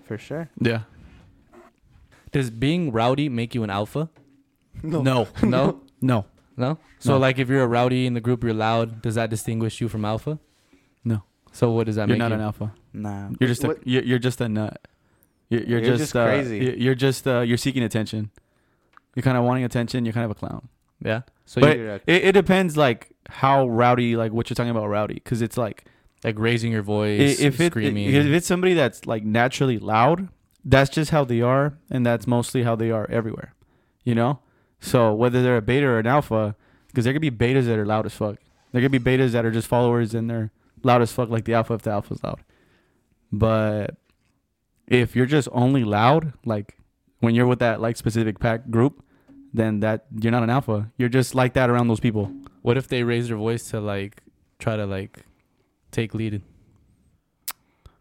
for 0.05 0.19
sure. 0.19 0.49
Yeah. 0.61 0.83
Does 2.33 2.51
being 2.51 2.91
rowdy 2.91 3.29
make 3.29 3.55
you 3.55 3.63
an 3.63 3.71
alpha? 3.71 4.11
No. 4.83 5.03
No, 5.03 5.29
No. 5.43 5.81
no. 6.01 6.25
no 6.57 6.79
So 6.99 7.13
No. 7.13 7.19
like 7.19 7.39
if 7.39 7.49
you're 7.49 7.63
a 7.63 7.67
rowdy 7.69 8.07
in 8.07 8.15
the 8.15 8.21
group, 8.21 8.43
you're 8.43 8.53
loud. 8.55 9.03
Does 9.03 9.15
that 9.15 9.31
distinguish 9.31 9.81
you 9.81 9.89
from 9.89 10.05
alpha? 10.05 10.39
No. 11.05 11.23
So 11.53 11.71
what 11.71 11.87
does 11.87 11.95
that 11.97 12.09
You're 12.09 12.17
make 12.17 12.19
not 12.19 12.31
you? 12.31 12.35
an 12.35 12.41
alpha. 12.41 12.75
Nah. 12.93 13.29
You're 13.39 13.49
just 13.49 13.63
a, 13.63 13.77
you're, 13.85 14.03
you're 14.03 14.19
just 14.19 14.41
a 14.41 14.49
nut. 14.49 14.81
You're, 15.49 15.61
you're, 15.63 15.79
You're 15.81 15.91
just, 15.93 15.99
just 16.01 16.17
uh, 16.17 16.25
crazy. 16.27 16.59
you- 16.59 16.75
You're 16.77 16.95
just 16.97 17.29
uh, 17.29 17.41
you're 17.41 17.57
seeking 17.59 17.85
attention. 17.85 18.31
You're 19.15 19.23
kind 19.23 19.39
of 19.39 19.45
wanting 19.45 19.63
attention. 19.63 20.05
You're 20.05 20.13
kind 20.15 20.25
of 20.25 20.33
a 20.33 20.35
clown. 20.35 20.69
Yeah. 21.03 21.23
So 21.47 21.61
But- 21.61 21.77
you 21.77 21.83
You're 21.85 21.95
a- 21.95 22.01
It, 22.07 22.25
it 22.27 22.33
depends 22.33 22.77
like 22.77 23.13
how 23.29 23.69
rowdy 23.69 24.17
like 24.17 24.33
what 24.33 24.49
you're 24.51 24.55
talking 24.55 24.71
about 24.71 24.87
rowdy 24.89 25.15
because 25.15 25.41
it's 25.43 25.57
like 25.57 25.85
like 26.23 26.39
raising 26.39 26.73
your 26.73 26.83
voice, 26.83 27.39
if 27.41 27.61
it 27.61 27.73
screaming. 27.73 28.09
if 28.15 28.27
it's 28.27 28.47
somebody 28.47 28.73
that's 28.75 29.07
like 29.07 29.25
naturally 29.25 29.79
loud, 29.79 30.29
that's 30.65 30.89
just 30.91 31.11
how 31.11 31.25
they 31.25 31.43
are, 31.43 31.77
and 31.91 32.05
that's 32.07 32.27
mostly 32.27 32.63
how 32.63 32.75
they 32.77 32.91
are 32.91 33.07
everywhere. 33.11 33.55
You 34.05 34.15
know, 34.15 34.39
so 34.81 35.15
whether 35.15 35.43
they're 35.43 35.59
a 35.59 35.63
beta 35.63 35.87
or 35.87 35.99
an 35.99 36.07
alpha, 36.07 36.57
because 36.89 37.05
there 37.05 37.13
could 37.13 37.21
be 37.23 37.31
betas 37.31 37.65
that 37.67 37.79
are 37.79 37.85
loud 37.87 38.07
as 38.07 38.15
fuck. 38.15 38.37
There 38.73 38.81
could 38.81 38.91
be 38.93 38.99
betas 38.99 39.33
that 39.33 39.45
are 39.45 39.51
just 39.51 39.69
followers 39.69 40.15
and 40.15 40.29
they're 40.31 40.51
loud 40.83 41.03
as 41.03 41.13
fuck, 41.13 41.29
like 41.29 41.45
the 41.45 41.53
alpha 41.55 41.75
if 41.75 41.83
the 41.83 41.91
alpha's 41.91 42.23
loud. 42.25 42.41
But 43.31 43.97
if 44.87 45.15
you're 45.15 45.27
just 45.27 45.49
only 45.53 45.85
loud, 45.85 46.33
like 46.47 46.79
when 47.21 47.35
you're 47.35 47.47
with 47.47 47.59
that 47.59 47.81
like 47.83 47.97
specific 47.97 48.39
pack 48.39 48.71
group, 48.71 49.04
then 49.55 49.81
that 49.81 50.05
you're 50.21 50.33
not 50.33 50.43
an 50.43 50.51
alpha. 50.51 50.91
You're 50.99 51.09
just 51.09 51.35
like 51.35 51.55
that 51.55 51.71
around 51.71 51.89
those 51.89 52.01
people. 52.01 52.31
what 52.63 52.77
if 52.77 52.89
they 52.89 53.03
raise 53.05 53.29
their 53.29 53.37
voice 53.39 53.71
to 53.71 53.81
like 53.81 54.21
try 54.59 54.77
to 54.77 54.85
like 54.85 55.25
take 55.93 56.13
lead? 56.15 56.43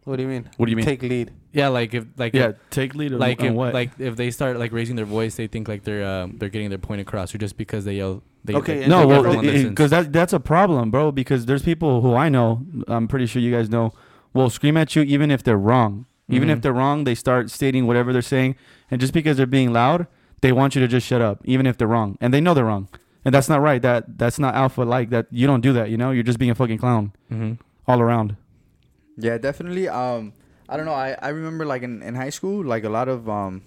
what 0.04 0.16
do 0.16 0.22
you 0.22 0.28
mean? 0.28 0.50
What 0.58 0.66
do 0.66 0.70
you 0.70 0.76
mean? 0.76 0.84
Take 0.84 1.02
lead. 1.02 1.32
Yeah, 1.52 1.68
like 1.68 1.94
if 1.94 2.04
like 2.18 2.34
yeah, 2.34 2.52
take 2.70 2.94
lead. 2.94 3.12
like 3.12 3.40
on 3.40 3.46
if, 3.46 3.52
what? 3.54 3.72
like 3.72 3.90
if 3.98 4.16
they 4.16 4.30
start 4.30 4.58
like 4.58 4.72
raising 4.72 4.96
their 4.96 5.06
voice, 5.06 5.36
they 5.36 5.46
think 5.46 5.66
like 5.68 5.84
they're 5.84 6.04
um, 6.04 6.36
they're 6.38 6.50
getting 6.50 6.68
their 6.68 6.78
point 6.78 7.00
across, 7.00 7.34
or 7.34 7.38
just 7.38 7.56
because 7.56 7.84
they 7.86 7.94
yell. 7.94 8.22
They, 8.44 8.54
Okay, 8.54 8.80
they- 8.80 8.86
no, 8.88 9.08
think 9.08 9.42
well, 9.44 9.68
because 9.70 9.90
that 9.90 10.12
that's 10.12 10.34
a 10.34 10.40
problem, 10.40 10.90
bro. 10.90 11.10
Because 11.12 11.46
there's 11.46 11.62
people 11.62 12.02
who 12.02 12.14
I 12.14 12.28
know, 12.28 12.60
I'm 12.88 13.08
pretty 13.08 13.24
sure 13.24 13.40
you 13.40 13.50
guys 13.50 13.70
know, 13.70 13.94
will 14.34 14.50
scream 14.50 14.76
at 14.76 14.94
you 14.94 15.02
even 15.02 15.30
if 15.30 15.42
they're 15.42 15.56
wrong. 15.56 16.04
Even 16.28 16.48
if 16.50 16.58
Mhm. 16.58 16.62
they're 16.62 16.72
wrong, 16.72 17.04
they 17.04 17.14
start 17.14 17.50
stating 17.50 17.86
whatever 17.86 18.12
they're 18.12 18.20
saying, 18.22 18.56
and 18.90 19.00
just 19.00 19.12
because 19.14 19.36
they're 19.38 19.46
being 19.46 19.72
loud, 19.72 20.06
they 20.44 20.52
want 20.52 20.74
you 20.74 20.80
to 20.82 20.88
just 20.88 21.06
shut 21.06 21.22
up, 21.22 21.40
even 21.44 21.64
if 21.66 21.78
they're 21.78 21.88
wrong, 21.96 22.18
and 22.20 22.28
they 22.34 22.40
know 22.44 22.52
they're 22.52 22.66
wrong, 22.72 22.86
and 23.24 23.34
that's 23.34 23.48
not 23.48 23.62
right. 23.62 23.80
That 23.80 24.18
that's 24.18 24.38
not 24.38 24.54
alpha 24.54 24.82
like 24.82 25.08
that. 25.08 25.24
You 25.30 25.46
don't 25.46 25.62
do 25.62 25.72
that. 25.72 25.88
You 25.88 25.96
know, 25.96 26.10
you're 26.10 26.22
just 26.30 26.38
being 26.38 26.50
a 26.50 26.54
fucking 26.54 26.76
clown 26.78 27.12
Mhm. 27.32 27.58
all 27.88 28.00
around. 28.06 28.36
Yeah, 29.16 29.38
definitely. 29.38 29.88
Um, 29.88 30.34
I 30.68 30.76
don't 30.76 30.84
know. 30.84 30.92
I, 31.06 31.16
I 31.22 31.28
remember 31.30 31.64
like 31.64 31.82
in, 31.82 32.02
in 32.02 32.14
high 32.14 32.28
school, 32.38 32.62
like 32.64 32.84
a 32.84 32.90
lot 32.98 33.08
of 33.08 33.26
um, 33.28 33.62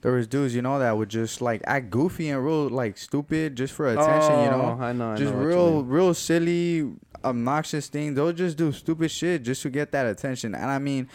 there 0.00 0.12
was 0.12 0.26
dudes, 0.26 0.54
you 0.54 0.62
know, 0.62 0.78
that 0.78 0.96
would 0.96 1.10
just 1.10 1.42
like 1.42 1.60
act 1.66 1.90
goofy 1.90 2.30
and 2.30 2.42
real 2.42 2.68
like 2.70 2.96
stupid 2.96 3.56
just 3.56 3.74
for 3.74 3.86
attention, 3.88 4.32
you 4.44 4.50
know. 4.54 4.78
Oh, 4.80 4.82
I 4.82 4.92
know. 4.94 5.10
I 5.12 5.16
just 5.16 5.34
know 5.34 5.40
real, 5.40 5.82
real 5.84 6.14
silly, 6.14 6.88
obnoxious 7.24 7.88
things. 7.88 8.14
They'll 8.16 8.32
just 8.32 8.56
do 8.56 8.72
stupid 8.72 9.10
shit 9.10 9.42
just 9.42 9.60
to 9.62 9.70
get 9.70 9.92
that 9.92 10.06
attention. 10.06 10.54
And 10.54 10.70
I 10.70 10.78
mean, 10.78 11.08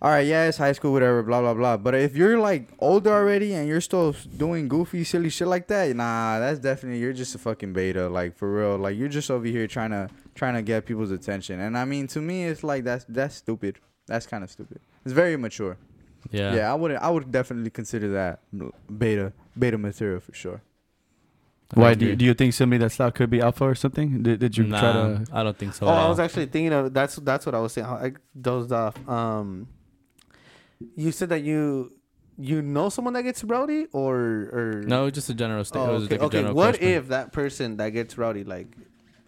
all 0.00 0.10
right, 0.10 0.26
yeah, 0.26 0.46
it's 0.46 0.58
high 0.58 0.72
school, 0.72 0.92
whatever, 0.92 1.22
blah 1.24 1.40
blah 1.40 1.54
blah. 1.54 1.76
But 1.76 1.94
if 1.96 2.14
you're 2.14 2.38
like 2.38 2.68
older 2.78 3.10
already 3.10 3.54
and 3.54 3.66
you're 3.66 3.80
still 3.80 4.14
doing 4.36 4.68
goofy, 4.68 5.02
silly 5.02 5.28
shit 5.28 5.48
like 5.48 5.66
that, 5.68 5.94
nah, 5.96 6.38
that's 6.38 6.60
definitely 6.60 7.00
you're 7.00 7.12
just 7.12 7.34
a 7.34 7.38
fucking 7.38 7.72
beta, 7.72 8.08
like 8.08 8.36
for 8.36 8.52
real. 8.52 8.78
Like 8.78 8.96
you're 8.96 9.08
just 9.08 9.30
over 9.30 9.46
here 9.46 9.66
trying 9.66 9.90
to 9.90 10.08
trying 10.36 10.54
to 10.54 10.62
get 10.62 10.86
people's 10.86 11.10
attention. 11.10 11.58
And 11.58 11.76
I 11.76 11.84
mean, 11.84 12.06
to 12.08 12.20
me, 12.20 12.44
it's 12.44 12.62
like 12.62 12.84
that's 12.84 13.06
that's 13.08 13.34
stupid. 13.34 13.80
That's 14.06 14.26
kind 14.26 14.44
of 14.44 14.50
stupid. 14.50 14.80
It's 15.04 15.12
very 15.12 15.34
immature. 15.34 15.76
Yeah. 16.30 16.54
Yeah, 16.54 16.72
I 16.72 16.74
would 16.74 16.92
I 16.92 17.10
would 17.10 17.32
definitely 17.32 17.70
consider 17.70 18.12
that 18.12 18.40
beta 18.98 19.32
beta 19.58 19.78
material 19.78 20.20
for 20.20 20.32
sure. 20.32 20.62
Why 21.74 21.94
do 21.94 22.06
you, 22.06 22.16
do 22.16 22.24
you 22.24 22.32
think 22.32 22.54
somebody 22.54 22.78
that's 22.78 22.98
loud 22.98 23.14
could 23.14 23.28
be 23.28 23.42
alpha 23.42 23.64
or 23.64 23.74
something? 23.74 24.22
Did, 24.22 24.40
did 24.40 24.56
you 24.56 24.64
nah, 24.64 24.80
try 24.80 24.92
to? 24.92 25.26
I 25.32 25.42
don't 25.42 25.58
think 25.58 25.74
so. 25.74 25.86
Oh, 25.86 25.90
at 25.90 25.98
I 25.98 26.08
was 26.08 26.18
actually 26.18 26.46
thinking 26.46 26.72
of 26.72 26.94
that's 26.94 27.16
that's 27.16 27.44
what 27.44 27.54
I 27.54 27.60
was 27.60 27.72
saying. 27.72 27.86
I 27.86 28.12
dozed 28.40 28.72
off. 28.72 28.96
Um, 29.06 29.68
you 30.96 31.12
said 31.12 31.28
that 31.30 31.42
you 31.42 31.92
you 32.38 32.62
know 32.62 32.88
someone 32.88 33.14
that 33.14 33.22
gets 33.24 33.42
rowdy, 33.44 33.86
or 33.92 34.14
or 34.52 34.84
no, 34.86 35.10
just 35.10 35.28
a 35.30 35.34
general 35.34 35.64
statement. 35.64 35.90
Oh, 35.90 35.92
it 35.92 35.94
was 35.94 36.04
okay. 36.04 36.14
like 36.14 36.22
a 36.22 36.24
okay. 36.26 36.38
general 36.38 36.54
What 36.54 36.74
question. 36.78 36.88
if 36.88 37.08
that 37.08 37.32
person 37.32 37.76
that 37.78 37.90
gets 37.90 38.16
rowdy, 38.16 38.44
like 38.44 38.68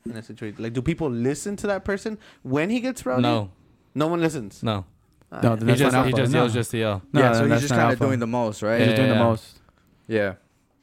in 0.06 0.16
a 0.16 0.22
situation, 0.22 0.62
like 0.62 0.72
do 0.72 0.82
people 0.82 1.10
listen 1.10 1.56
to 1.56 1.66
that 1.68 1.84
person 1.84 2.18
when 2.42 2.70
he 2.70 2.80
gets 2.80 3.04
rowdy? 3.04 3.22
No, 3.22 3.50
no 3.94 4.06
one 4.06 4.20
listens. 4.20 4.62
no. 4.62 4.84
Ah, 5.32 5.40
No, 5.42 5.54
He 5.56 5.74
just 5.76 5.92
he 5.94 5.96
alpha. 5.96 6.12
just 6.12 6.32
No. 6.32 6.38
yells 6.40 6.52
just 6.52 6.70
to 6.72 6.78
yell. 6.78 7.02
No, 7.12 7.20
yeah, 7.20 7.32
so 7.34 7.46
he's 7.48 7.60
just 7.60 7.72
kind 7.72 7.92
of 7.92 7.98
doing 8.00 8.18
the 8.18 8.26
most, 8.26 8.62
right? 8.62 8.80
He's 8.80 8.88
Yeah, 8.90 8.96
doing 8.96 9.08
the 9.10 9.14
most. 9.14 9.60
Yeah. 10.08 10.34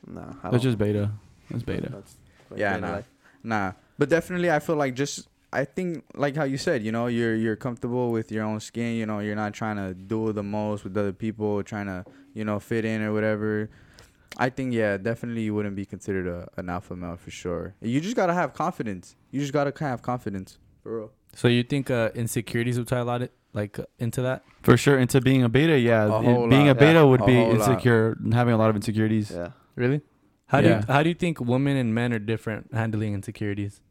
no, 0.08 0.22
I 0.22 0.26
That's 0.26 0.52
don't- 0.52 0.62
just 0.62 0.78
beta. 0.78 1.12
That's 1.52 1.64
beta. 1.64 1.90
that's 1.92 2.16
like 2.50 2.60
Yeah, 2.60 2.76
beta 2.76 2.88
nah. 2.88 2.94
life. 2.94 3.10
Nah, 3.44 3.72
but 3.98 4.08
definitely, 4.10 4.50
I 4.50 4.60
feel 4.60 4.76
like 4.78 4.94
just 4.96 5.28
I 5.54 5.64
think 5.66 6.04
like 6.16 6.36
how 6.36 6.44
you 6.44 6.58
said, 6.58 6.84
you 6.84 6.92
know, 6.92 7.08
you're 7.08 7.36
you're 7.36 7.56
comfortable 7.56 8.12
with 8.12 8.32
your 8.32 8.44
own 8.44 8.60
skin. 8.60 8.96
You 8.96 9.06
know, 9.06 9.20
you're 9.20 9.36
not 9.36 9.54
trying 9.54 9.78
to 9.78 9.94
do 9.94 10.34
the 10.34 10.44
most 10.44 10.84
with 10.84 10.96
other 10.98 11.14
people, 11.14 11.64
trying 11.64 11.86
to 11.88 12.04
you 12.34 12.44
know 12.44 12.60
fit 12.60 12.84
in 12.86 13.02
or 13.02 13.14
whatever. 13.14 13.70
I 14.38 14.50
think 14.50 14.74
yeah, 14.74 14.98
definitely 14.98 15.44
you 15.44 15.56
wouldn't 15.56 15.76
be 15.76 15.86
considered 15.86 16.28
a, 16.28 16.48
an 16.58 16.70
alpha 16.70 16.96
male 16.96 17.16
for 17.18 17.32
sure. 17.32 17.76
You 17.82 18.02
just 18.02 18.16
gotta 18.16 18.34
have 18.34 18.54
confidence. 18.54 19.16
You 19.32 19.40
just 19.40 19.54
gotta 19.54 19.72
kind 19.72 19.88
of 19.88 19.92
have 20.00 20.02
confidence 20.02 20.58
for 20.84 20.98
real. 20.98 21.12
So 21.34 21.48
you 21.48 21.64
think 21.64 21.90
uh, 21.90 22.10
insecurities 22.14 22.78
would 22.78 22.88
tie 22.88 23.00
a 23.00 23.06
lot 23.06 23.22
of, 23.22 23.30
like 23.54 23.80
uh, 23.80 23.86
into 24.00 24.22
that? 24.24 24.44
For 24.64 24.76
sure, 24.76 24.98
into 25.00 25.22
being 25.22 25.44
a 25.44 25.50
beta, 25.50 25.80
yeah. 25.80 26.06
A 26.06 26.20
It- 26.20 26.50
being 26.50 26.68
lot, 26.68 26.72
a 26.72 26.76
beta 26.76 26.94
yeah. 27.00 27.04
would 27.04 27.22
A 27.22 27.26
be 27.26 27.36
whole 27.36 27.54
lot. 27.54 27.70
insecure, 27.70 28.18
and 28.24 28.34
having 28.34 28.54
a 28.54 28.58
lot 28.58 28.70
of 28.70 28.76
insecurities. 28.76 29.32
Yeah. 29.32 29.52
Really? 29.76 30.02
How 30.48 30.62
do 30.62 30.68
you 30.70 30.80
how 30.88 31.04
do 31.04 31.10
you 31.10 31.16
think 31.16 31.40
women 31.40 31.78
and 31.78 31.94
men 31.96 32.12
are 32.14 32.20
different 32.20 32.74
handling 32.74 33.14
insecurities? 33.14 33.82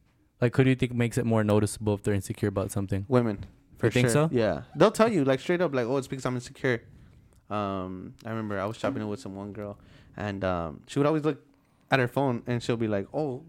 Like, 0.40 0.54
who 0.56 0.64
do 0.64 0.70
you 0.70 0.76
think 0.76 0.92
makes 0.92 1.16
it 1.18 1.24
more 1.24 1.42
noticeable 1.44 1.94
if 1.94 2.02
they're 2.02 2.14
insecure 2.14 2.48
about 2.48 2.70
something? 2.70 3.04
Women. 3.08 3.44
For 3.78 3.86
You 3.86 3.90
think 3.90 4.06
sure. 4.08 4.12
so? 4.12 4.28
Yeah. 4.32 4.62
They'll 4.76 4.90
tell 4.90 5.10
you 5.10 5.24
like 5.24 5.40
straight 5.40 5.60
up 5.60 5.74
like, 5.74 5.86
oh, 5.86 5.96
it's 5.96 6.08
because 6.08 6.24
I'm 6.26 6.34
insecure. 6.34 6.82
Um, 7.50 8.14
I 8.24 8.30
remember 8.30 8.58
I 8.60 8.64
was 8.66 8.76
shopping 8.76 9.06
with 9.08 9.20
some 9.20 9.36
one 9.36 9.52
girl, 9.52 9.78
and 10.16 10.42
um, 10.44 10.80
she 10.86 10.98
would 10.98 11.06
always 11.06 11.24
look 11.24 11.40
at 11.90 11.98
her 12.00 12.08
phone, 12.08 12.42
and 12.46 12.62
she'll 12.62 12.76
be 12.76 12.88
like, 12.88 13.06
oh, 13.14 13.42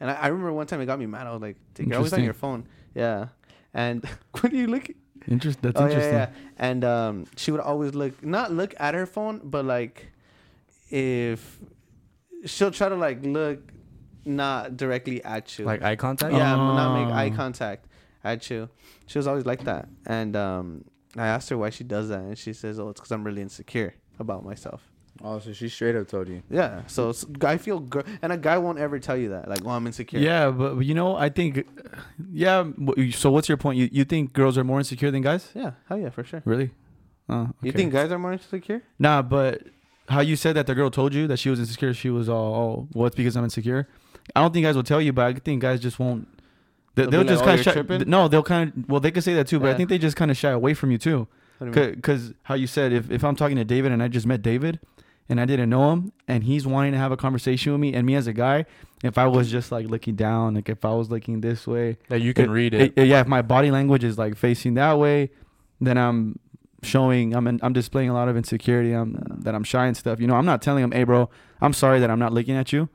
and 0.00 0.10
I, 0.10 0.14
I 0.14 0.26
remember 0.28 0.52
one 0.52 0.66
time 0.66 0.80
it 0.80 0.86
got 0.86 0.98
me 0.98 1.06
mad. 1.06 1.26
I 1.26 1.32
was 1.32 1.40
like, 1.40 1.56
"You're 1.78 1.96
always 1.96 2.12
on 2.12 2.22
your 2.22 2.34
phone." 2.34 2.66
Yeah. 2.94 3.28
And 3.72 4.04
when 4.40 4.52
are 4.52 4.56
you 4.56 4.66
look, 4.66 4.90
Interest. 5.26 5.60
That's 5.62 5.76
Oh, 5.80 5.84
yeah, 5.86 5.90
interesting. 5.90 6.14
yeah. 6.14 6.30
And 6.58 6.84
um, 6.84 7.26
she 7.36 7.50
would 7.50 7.60
always 7.60 7.94
look, 7.94 8.22
not 8.24 8.52
look 8.52 8.74
at 8.78 8.94
her 8.94 9.06
phone, 9.06 9.40
but 9.44 9.64
like, 9.64 10.08
if 10.90 11.58
she'll 12.44 12.70
try 12.70 12.88
to 12.88 12.96
like 12.96 13.24
look 13.24 13.60
not 14.28 14.76
directly 14.76 15.22
at 15.24 15.58
you, 15.58 15.64
Like 15.64 15.82
eye 15.82 15.96
contact. 15.96 16.32
yeah, 16.34 16.54
not 16.54 16.94
make 16.98 17.12
eye 17.14 17.30
Oh. 17.32 17.36
contact 17.36 17.86
at 18.22 18.48
you. 18.50 18.68
She 19.06 19.18
was 19.18 19.26
always 19.26 19.46
like 19.46 19.64
that. 19.64 19.88
And 20.06 20.36
um, 20.36 20.84
I 21.16 21.26
asked 21.26 21.48
her 21.50 21.58
why 21.58 21.70
she 21.70 21.84
does 21.84 22.08
that, 22.10 22.20
and 22.20 22.36
she 22.38 22.52
says, 22.52 22.78
"Oh, 22.78 22.90
it's 22.90 23.00
because 23.00 23.10
I'm 23.12 23.24
really 23.24 23.42
insecure 23.42 23.94
about 24.18 24.44
myself." 24.44 24.82
Oh, 25.20 25.40
so 25.40 25.52
she 25.52 25.68
straight 25.68 25.96
up 25.96 26.06
told 26.06 26.28
you. 26.28 26.42
Yeah. 26.48 26.82
So 26.86 27.10
it's, 27.10 27.26
I 27.42 27.56
feel, 27.56 27.80
gr- 27.80 28.02
and 28.22 28.30
a 28.32 28.36
guy 28.36 28.56
won't 28.58 28.78
ever 28.78 29.00
tell 29.00 29.16
you 29.16 29.30
that, 29.30 29.48
like, 29.48 29.64
"Oh, 29.64 29.70
I'm 29.70 29.86
insecure." 29.86 30.20
Yeah, 30.20 30.50
but 30.50 30.76
but 30.76 30.84
you 30.86 30.94
know, 30.94 31.16
I 31.16 31.28
think, 31.28 31.66
yeah. 32.32 32.64
So 33.12 33.30
what's 33.30 33.48
your 33.48 33.56
point? 33.58 33.78
You 33.78 33.88
you 33.90 34.04
think 34.04 34.32
girls 34.32 34.56
are 34.58 34.64
more 34.64 34.78
insecure 34.78 35.10
than 35.10 35.22
guys? 35.22 35.50
Yeah. 35.54 35.72
Hell 35.88 35.98
yeah, 35.98 36.10
for 36.10 36.22
sure. 36.24 36.42
Really? 36.44 36.70
Oh, 37.30 37.50
You 37.62 37.72
think 37.72 37.92
guys 37.92 38.10
are 38.10 38.18
more 38.18 38.32
insecure? 38.32 38.82
Nah, 38.98 39.20
but 39.22 39.62
how 40.08 40.20
you 40.20 40.34
said 40.36 40.54
that 40.56 40.66
the 40.66 40.74
girl 40.74 40.90
told 40.90 41.12
you 41.12 41.26
that 41.26 41.38
she 41.38 41.50
was 41.50 41.58
insecure, 41.60 41.92
she 41.92 42.08
was 42.08 42.26
all, 42.26 42.54
oh, 42.54 42.88
well, 42.94 43.06
it's 43.06 43.16
because 43.16 43.36
I'm 43.36 43.44
insecure. 43.44 43.86
I 44.36 44.40
don't 44.42 44.52
think 44.52 44.64
guys 44.64 44.76
will 44.76 44.82
tell 44.82 45.00
you, 45.00 45.12
but 45.12 45.26
I 45.26 45.32
think 45.38 45.62
guys 45.62 45.80
just 45.80 45.98
won't. 45.98 46.28
They, 46.94 47.02
They'll 47.02 47.10
they'll 47.10 47.24
just 47.24 47.44
like, 47.44 47.46
kind 47.46 47.50
"Oh, 47.50 47.52
of 47.60 47.66
you're 47.66 47.72
shy. 47.74 47.82
tripping?" 47.88 48.10
No, 48.10 48.28
they'll 48.28 48.42
kind 48.42 48.72
of. 48.76 48.88
Well, 48.88 49.00
they 49.00 49.10
could 49.10 49.22
say 49.24 49.34
that 49.34 49.46
too, 49.46 49.60
but 49.60 49.70
I 49.70 49.74
think 49.74 49.88
they 49.88 49.98
just 49.98 50.16
kind 50.16 50.30
of 50.30 50.36
shy 50.36 50.50
away 50.50 50.74
from 50.74 50.90
you 50.90 50.98
too. 50.98 51.28
What 51.58 51.72
do 51.72 51.80
you 51.80 51.86
mean? 51.86 51.94
Because 51.96 52.32
how 52.44 52.54
you 52.54 52.66
said, 52.66 52.92
if 52.92 53.10
if 53.10 53.24
I'm 53.24 53.36
talking 53.36 53.56
to 53.56 53.64
David 53.64 53.92
and 53.92 54.02
I 54.02 54.08
just 54.08 54.26
met 54.26 54.42
David, 54.42 54.80
and 55.28 55.40
I 55.40 55.44
didn't 55.44 55.70
know 55.70 55.92
him, 55.92 56.12
and 56.26 56.44
he's 56.44 56.66
wanting 56.66 56.92
to 56.92 56.98
have 56.98 57.12
a 57.12 57.16
conversation 57.16 57.72
with 57.72 57.80
me, 57.80 57.94
and 57.94 58.04
me 58.06 58.14
as 58.16 58.26
a 58.26 58.32
guy, 58.32 58.64
if 59.04 59.16
I 59.18 59.26
was 59.26 59.50
just 59.50 59.70
like 59.70 59.86
looking 59.88 60.14
down, 60.16 60.54
like 60.54 60.68
if 60.68 60.84
I 60.84 60.92
was 60.94 61.10
looking 61.10 61.40
this 61.40 61.66
way, 61.66 61.98
That 62.08 62.20
you 62.20 62.34
can 62.34 62.46
it- 62.46 62.50
read 62.50 62.74
it. 62.74 62.92
it- 62.96 63.06
yeah, 63.06 63.20
if 63.20 63.26
my 63.28 63.42
body 63.42 63.70
language 63.70 64.02
is 64.04 64.18
like 64.18 64.36
facing 64.36 64.74
that 64.74 64.98
way, 64.98 65.30
then 65.80 65.96
I'm 65.98 66.38
showing 66.82 67.34
I'm 67.34 67.46
in, 67.46 67.60
I'm 67.62 67.72
displaying 67.72 68.08
a 68.08 68.14
lot 68.14 68.28
of 68.28 68.36
insecurity. 68.36 68.92
I'm 68.92 69.20
that 69.44 69.54
I'm 69.54 69.64
shy 69.64 69.86
and 69.86 69.96
stuff. 69.96 70.20
You 70.20 70.26
know, 70.26 70.34
I'm 70.34 70.46
not 70.46 70.62
telling 70.62 70.82
him, 70.84 70.90
"Hey, 70.92 71.04
bro, 71.04 71.28
I'm 71.60 71.72
sorry 71.72 72.00
that 72.00 72.10
I'm 72.10 72.18
not 72.18 72.32
looking 72.32 72.56
at 72.56 72.72
you 72.72 72.88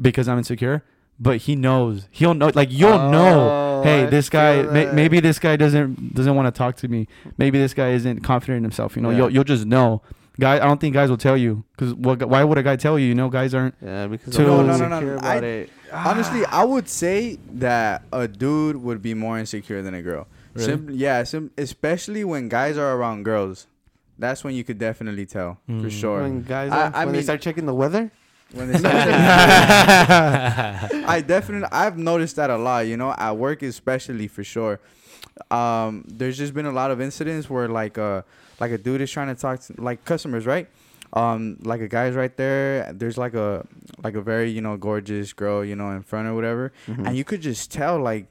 because 0.00 0.28
I'm 0.28 0.38
insecure." 0.38 0.82
But 1.20 1.42
he 1.42 1.54
knows. 1.54 2.08
He'll 2.10 2.34
know. 2.34 2.50
Like 2.54 2.72
you'll 2.72 3.10
know. 3.10 3.48
Oh, 3.50 3.82
Hey, 3.84 4.04
I 4.04 4.06
this 4.06 4.28
guy. 4.28 4.62
May, 4.62 4.86
maybe 4.92 5.20
this 5.20 5.38
guy 5.38 5.54
doesn't 5.56 6.14
doesn't 6.14 6.34
want 6.34 6.52
to 6.52 6.58
talk 6.58 6.74
to 6.76 6.88
me. 6.88 7.06
Maybe 7.38 7.58
this 7.58 7.72
guy 7.74 7.90
isn't 7.90 8.20
confident 8.24 8.56
in 8.58 8.62
himself. 8.64 8.96
You 8.96 9.02
know, 9.02 9.10
Yeah. 9.10 9.18
you'll 9.18 9.30
you'll 9.30 9.44
just 9.44 9.64
know. 9.66 10.02
Guy, 10.40 10.56
I 10.56 10.58
don't 10.66 10.80
think 10.80 10.94
guys 10.94 11.10
will 11.10 11.16
tell 11.16 11.36
you 11.36 11.62
because 11.76 11.94
what? 11.94 12.20
Why 12.28 12.42
would 12.42 12.58
a 12.58 12.62
guy 12.64 12.74
tell 12.74 12.98
you? 12.98 13.06
You 13.06 13.14
know, 13.14 13.28
guys 13.28 13.54
aren't. 13.54 13.76
Yeah, 13.80 14.08
because 14.08 14.34
To- 14.34 14.42
I'm 14.42 14.66
No, 14.66 14.76
no, 14.76 14.88
no, 14.88 15.00
no, 15.00 15.14
about 15.14 15.44
I- 15.44 15.46
it. 15.46 15.70
Honestly, 15.92 16.44
I 16.46 16.64
would 16.64 16.88
say 16.88 17.38
that 17.52 18.02
a 18.12 18.26
dude 18.26 18.76
would 18.78 19.00
be 19.00 19.14
more 19.14 19.38
insecure 19.38 19.80
than 19.82 19.94
a 19.94 20.02
girl. 20.02 20.26
Really? 20.54 20.66
Sim- 20.72 20.90
yeah, 20.90 21.22
sim- 21.22 21.52
especially 21.56 22.24
when 22.24 22.48
guys 22.48 22.76
are 22.76 22.96
around 22.96 23.22
girls. 23.22 23.68
That's 24.18 24.42
when 24.42 24.54
you 24.56 24.64
could 24.64 24.78
definitely 24.78 25.26
tell 25.26 25.58
for 25.66 25.72
Mm. 25.72 25.90
sure. 25.90 26.22
When 26.22 26.42
guys, 26.42 26.72
I- 26.72 26.88
are, 26.88 26.90
I 26.94 27.04
when 27.04 27.12
they 27.12 27.18
mean- 27.18 27.22
start 27.22 27.40
checking 27.40 27.66
the 27.66 27.74
weather. 27.74 28.10
When 28.54 28.70
they 28.72 28.78
I 31.06 31.22
definitely 31.26 31.68
I've 31.72 31.98
noticed 31.98 32.36
that 32.36 32.50
a 32.50 32.56
lot, 32.56 32.86
you 32.86 32.96
know, 32.96 33.12
at 33.16 33.36
work 33.36 33.62
especially 33.62 34.28
for 34.28 34.44
sure. 34.44 34.80
Um, 35.50 36.04
there's 36.06 36.38
just 36.38 36.54
been 36.54 36.66
a 36.66 36.72
lot 36.72 36.90
of 36.90 37.00
incidents 37.00 37.50
where 37.50 37.68
like 37.68 37.98
uh 37.98 38.22
like 38.60 38.70
a 38.70 38.78
dude 38.78 39.00
is 39.00 39.10
trying 39.10 39.28
to 39.28 39.34
talk 39.34 39.60
to 39.60 39.74
like 39.78 40.04
customers, 40.04 40.46
right? 40.46 40.68
Um, 41.12 41.58
like 41.62 41.80
a 41.80 41.88
guy's 41.88 42.14
right 42.14 42.36
there. 42.36 42.92
There's 42.92 43.16
like 43.18 43.34
a 43.34 43.66
like 44.02 44.14
a 44.14 44.20
very 44.22 44.50
you 44.50 44.60
know 44.60 44.76
gorgeous 44.76 45.32
girl, 45.32 45.64
you 45.64 45.76
know, 45.76 45.90
in 45.90 46.02
front 46.02 46.28
or 46.28 46.34
whatever, 46.34 46.72
Mm-hmm. 46.86 47.06
and 47.06 47.16
you 47.16 47.24
could 47.24 47.40
just 47.40 47.70
tell 47.72 47.98
like 48.00 48.26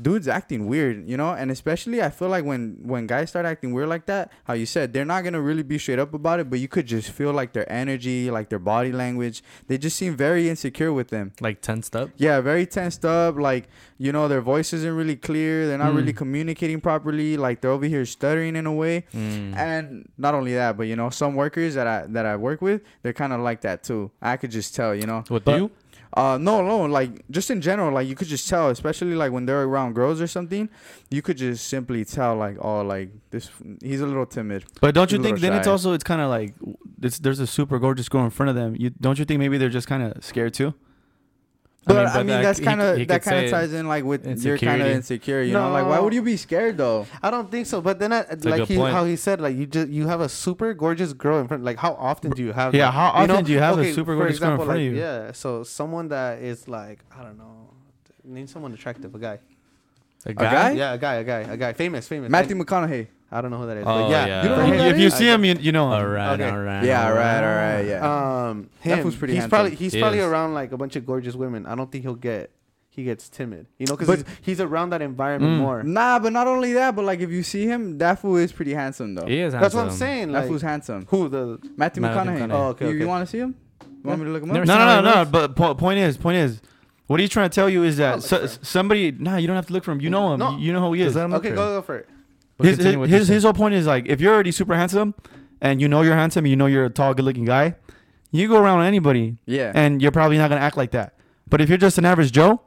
dude's 0.00 0.28
acting 0.28 0.66
weird, 0.66 1.08
you 1.08 1.16
know, 1.16 1.32
and 1.32 1.50
especially 1.50 2.02
I 2.02 2.10
feel 2.10 2.28
like 2.28 2.44
when 2.44 2.76
when 2.82 3.06
guys 3.06 3.30
start 3.30 3.46
acting 3.46 3.72
weird 3.72 3.88
like 3.88 4.06
that, 4.06 4.30
how 4.44 4.54
you 4.54 4.66
said 4.66 4.92
they're 4.92 5.04
not 5.06 5.24
gonna 5.24 5.40
really 5.40 5.62
be 5.62 5.78
straight 5.78 5.98
up 5.98 6.12
about 6.14 6.40
it, 6.40 6.50
but 6.50 6.58
you 6.58 6.68
could 6.68 6.86
just 6.86 7.10
feel 7.10 7.32
like 7.32 7.52
their 7.52 7.70
energy, 7.72 8.30
like 8.30 8.48
their 8.50 8.58
body 8.58 8.92
language, 8.92 9.42
they 9.68 9.78
just 9.78 9.96
seem 9.96 10.16
very 10.16 10.48
insecure 10.48 10.92
with 10.92 11.08
them. 11.08 11.32
like 11.40 11.60
tensed 11.62 11.96
up. 11.96 12.10
Yeah, 12.16 12.40
very 12.40 12.66
tensed 12.66 13.04
up. 13.04 13.36
Like 13.36 13.68
you 13.98 14.12
know, 14.12 14.28
their 14.28 14.42
voice 14.42 14.72
isn't 14.74 14.94
really 14.94 15.16
clear. 15.16 15.66
They're 15.66 15.78
not 15.78 15.94
really 15.94 16.12
Mm. 16.12 16.16
communicating 16.18 16.80
properly. 16.80 17.36
Like 17.38 17.60
they're 17.62 17.70
over 17.70 17.86
here 17.86 18.04
stuttering 18.04 18.56
in 18.56 18.66
a 18.66 18.72
way. 18.72 19.04
Mm. 19.14 19.56
And 19.56 20.08
not 20.18 20.34
only 20.34 20.52
that, 20.54 20.76
but 20.76 20.86
you 20.86 20.96
know, 20.96 21.08
some 21.10 21.34
workers 21.34 21.74
that 21.74 21.86
I 21.86 22.04
that 22.08 22.26
I 22.26 22.36
work 22.36 22.60
with, 22.60 22.82
they're 23.02 23.14
kind 23.14 23.32
of 23.32 23.40
like 23.40 23.62
that 23.62 23.82
too. 23.82 24.10
I 24.20 24.36
could 24.36 24.50
just 24.50 24.74
tell, 24.74 24.94
you 24.94 25.06
know. 25.06 25.24
With 25.30 25.44
But- 25.44 25.58
you? 25.60 25.70
Uh, 26.14 26.38
no, 26.40 26.62
no, 26.62 26.84
like 26.84 27.28
just 27.30 27.50
in 27.50 27.60
general, 27.60 27.92
like 27.92 28.08
you 28.08 28.14
could 28.14 28.28
just 28.28 28.48
tell, 28.48 28.70
especially 28.70 29.14
like 29.14 29.32
when 29.32 29.46
they're 29.46 29.64
around 29.64 29.94
girls 29.94 30.20
or 30.20 30.26
something, 30.26 30.68
you 31.10 31.20
could 31.20 31.36
just 31.36 31.68
simply 31.68 32.04
tell, 32.04 32.36
like, 32.36 32.56
oh, 32.60 32.80
like 32.82 33.10
this, 33.30 33.50
he's 33.82 34.00
a 34.00 34.06
little 34.06 34.26
timid. 34.26 34.64
But 34.80 34.94
don't 34.94 35.12
you 35.12 35.22
think 35.22 35.40
then 35.40 35.52
it's 35.52 35.66
also 35.66 35.92
it's 35.92 36.04
kind 36.04 36.20
of 36.20 36.30
like 36.30 36.54
it's, 37.02 37.18
there's 37.18 37.40
a 37.40 37.46
super 37.46 37.78
gorgeous 37.78 38.08
girl 38.08 38.24
in 38.24 38.30
front 38.30 38.50
of 38.50 38.56
them. 38.56 38.76
You 38.78 38.90
don't 38.90 39.18
you 39.18 39.24
think 39.24 39.38
maybe 39.40 39.58
they're 39.58 39.68
just 39.68 39.88
kind 39.88 40.02
of 40.02 40.24
scared 40.24 40.54
too? 40.54 40.74
But 41.86 42.08
I 42.08 42.22
mean, 42.24 42.30
uh, 42.30 42.36
that- 42.38 42.42
that's 42.42 42.60
kind 42.60 42.80
of 42.82 43.06
that 43.06 43.22
kind 43.22 43.44
of 43.44 43.50
ties 43.50 43.72
in 43.72 43.86
like 43.86 44.04
with 44.04 44.26
you're 44.44 44.58
kind 44.58 44.82
of 44.82 44.88
insecure, 44.88 45.40
you 45.42 45.52
know. 45.52 45.70
Like, 45.70 45.86
why 45.86 46.00
would 46.00 46.12
you 46.12 46.22
be 46.22 46.36
scared 46.36 46.76
though? 46.76 47.06
I 47.22 47.30
don't 47.30 47.48
think 47.50 47.66
so. 47.66 47.80
But 47.80 48.00
then, 48.00 48.12
I, 48.12 48.20
a 48.28 48.36
like 48.42 48.66
he, 48.66 48.74
how 48.76 49.04
he 49.04 49.14
said, 49.14 49.40
like 49.40 49.56
you 49.56 49.66
just 49.66 49.88
you 49.88 50.08
have 50.08 50.20
a 50.20 50.28
super 50.28 50.74
gorgeous 50.74 51.12
girl 51.12 51.38
in 51.38 51.46
front. 51.46 51.62
Like 51.62 51.78
how 51.78 51.92
often 51.94 52.32
do 52.32 52.42
you 52.42 52.52
have? 52.52 52.74
Yeah, 52.74 52.86
that? 52.86 52.90
how 52.90 53.06
You 53.22 53.30
often 53.30 53.44
do 53.44 53.52
you 53.52 53.60
have 53.60 53.78
a 53.78 53.92
super 53.92 54.12
for 54.12 54.16
gorgeous 54.16 54.40
girl 54.40 54.48
in 54.48 54.54
example, 54.54 54.64
front 54.66 54.80
of 54.80 54.86
like, 54.86 54.92
you? 54.94 54.98
Yeah, 54.98 55.32
so 55.32 55.62
someone 55.62 56.08
that 56.08 56.42
is 56.42 56.66
like 56.66 57.04
I 57.16 57.22
don't 57.22 57.38
know, 57.38 57.70
name 58.24 58.48
someone 58.48 58.72
attractive, 58.74 59.14
a 59.14 59.18
guy. 59.18 59.38
A 60.28 60.34
guy? 60.34 60.72
Yeah, 60.72 60.94
a 60.94 60.98
guy, 60.98 61.14
a 61.14 61.24
guy, 61.24 61.40
a 61.40 61.56
guy, 61.56 61.72
famous, 61.72 62.08
famous. 62.08 62.28
Matthew 62.30 62.56
Like, 62.56 62.66
McConaughey. 62.66 63.06
I 63.30 63.40
don't 63.40 63.50
know 63.50 63.58
who 63.58 63.66
that 63.66 63.76
is. 63.78 63.84
Oh, 63.86 64.02
but 64.04 64.10
yeah, 64.10 64.26
yeah. 64.26 64.42
You 64.42 64.48
don't 64.48 64.58
know 64.58 64.64
If 64.66 64.70
who 64.72 64.78
that 64.78 64.88
if 64.94 64.98
you 65.00 65.06
is? 65.06 65.14
see 65.14 65.26
him, 65.26 65.44
you, 65.44 65.54
you 65.58 65.72
know 65.72 65.86
him. 65.86 65.92
All 65.94 66.06
right, 66.06 66.32
Okay. 66.40 66.48
all 66.48 66.60
right. 66.62 66.84
Yeah, 66.84 67.06
all 67.08 67.14
right, 67.14 67.38
all 67.38 67.56
right, 67.56 67.82
yeah. 67.86 68.46
Um, 68.48 68.70
That 68.84 68.96
him. 68.98 69.02
fool's 69.02 69.16
pretty 69.16 69.34
he's 69.34 69.42
handsome. 69.42 69.50
probably 69.50 69.74
he's 69.74 69.92
He 69.92 70.00
probably 70.00 70.20
is. 70.20 70.24
around 70.26 70.54
like 70.54 70.72
a 70.72 70.76
bunch 70.76 70.94
of 70.96 71.04
gorgeous 71.04 71.34
women. 71.34 71.66
I 71.66 71.74
don't 71.74 71.90
think 71.90 72.04
he'll 72.04 72.14
get. 72.14 72.50
He 72.88 73.04
gets 73.04 73.28
timid, 73.28 73.66
you 73.78 73.84
know, 73.86 73.94
because 73.94 74.20
he's, 74.20 74.24
he's 74.40 74.60
around 74.60 74.88
that 74.90 75.02
environment 75.02 75.58
Mm. 75.58 75.60
more. 75.60 75.82
Nah, 75.82 76.18
but 76.18 76.32
not 76.32 76.46
only 76.46 76.72
that, 76.72 76.96
but 76.96 77.04
like 77.04 77.20
if 77.20 77.30
you 77.30 77.42
see 77.42 77.66
him, 77.66 77.98
that 77.98 78.20
fool 78.20 78.36
is 78.36 78.52
pretty 78.52 78.72
handsome 78.72 79.14
though. 79.14 79.26
He 79.26 79.38
is 79.40 79.52
handsome. 79.52 79.60
That's 79.60 79.74
what 79.74 79.80
I'm 79.82 79.86
handsome. 79.88 79.98
saying. 80.06 80.32
That 80.32 80.38
Like, 80.38 80.48
fool's 80.48 80.62
handsome. 80.62 81.06
who 81.10 81.28
the 81.28 81.58
Matthew 81.76 82.00
Matthew 82.00 82.02
McConaughey. 82.32 82.38
McConaughey. 82.38 82.52
Oh, 82.54 82.66
okay, 82.68 82.86
You, 82.86 82.90
you 82.92 82.96
okay. 83.00 83.04
want 83.06 83.26
to 83.26 83.30
see 83.30 83.38
him? 83.38 83.54
You 83.82 83.88
want 84.08 84.20
me 84.20 84.24
to 84.26 84.30
look 84.32 84.42
him 84.44 84.50
up? 84.50 84.54
Never 84.54 84.64
No, 84.66 84.72
seen 84.72 84.78
no, 84.80 84.86
how 84.86 85.00
no, 85.02 85.24
no. 85.24 85.30
But 85.30 85.56
po- 85.56 85.74
point 85.74 85.98
is, 85.98 86.16
point 86.16 86.38
is, 86.38 86.62
what 87.06 87.20
he's 87.20 87.28
trying 87.28 87.50
to 87.50 87.54
tell 87.54 87.68
you 87.68 87.82
is 87.82 87.98
that 87.98 88.22
so, 88.22 88.46
somebody. 88.46 89.10
Nah, 89.12 89.36
you 89.36 89.46
don't 89.46 89.56
have 89.56 89.66
to 89.66 89.74
look 89.74 89.84
for 89.84 89.92
him. 89.92 90.00
You 90.00 90.08
know 90.08 90.32
him. 90.32 90.38
No. 90.40 90.56
You 90.56 90.72
know 90.72 90.80
who 90.80 90.94
he 90.94 91.02
is. 91.02 91.08
Just 91.08 91.16
let 91.16 91.24
him 91.26 91.32
look 91.32 91.44
okay? 91.44 91.54
Go 91.54 91.74
go 91.76 91.82
for 91.82 91.96
it. 91.98 92.08
But 92.58 92.66
his 92.68 92.78
his, 92.78 92.94
his, 93.10 93.28
his 93.28 93.42
whole 93.44 93.52
point 93.52 93.74
is 93.74 93.86
like 93.86 94.06
if 94.06 94.20
you're 94.20 94.32
already 94.32 94.52
super 94.52 94.74
handsome 94.74 95.14
and 95.60 95.80
you 95.80 95.88
know 95.88 96.02
you're 96.02 96.14
handsome, 96.16 96.46
you 96.46 96.56
know 96.56 96.66
you're 96.66 96.86
a 96.86 96.90
tall, 96.90 97.12
good-looking 97.14 97.44
guy, 97.44 97.76
you 98.30 98.48
go 98.48 98.58
around 98.58 98.78
with 98.78 98.86
anybody 98.86 99.36
Yeah. 99.46 99.72
and 99.74 100.00
you're 100.00 100.12
probably 100.12 100.38
not 100.38 100.48
gonna 100.48 100.60
act 100.62 100.76
like 100.76 100.90
that. 100.92 101.14
But 101.48 101.60
if 101.60 101.68
you're 101.68 101.78
just 101.78 101.98
an 101.98 102.04
average 102.04 102.32
Joe, 102.32 102.62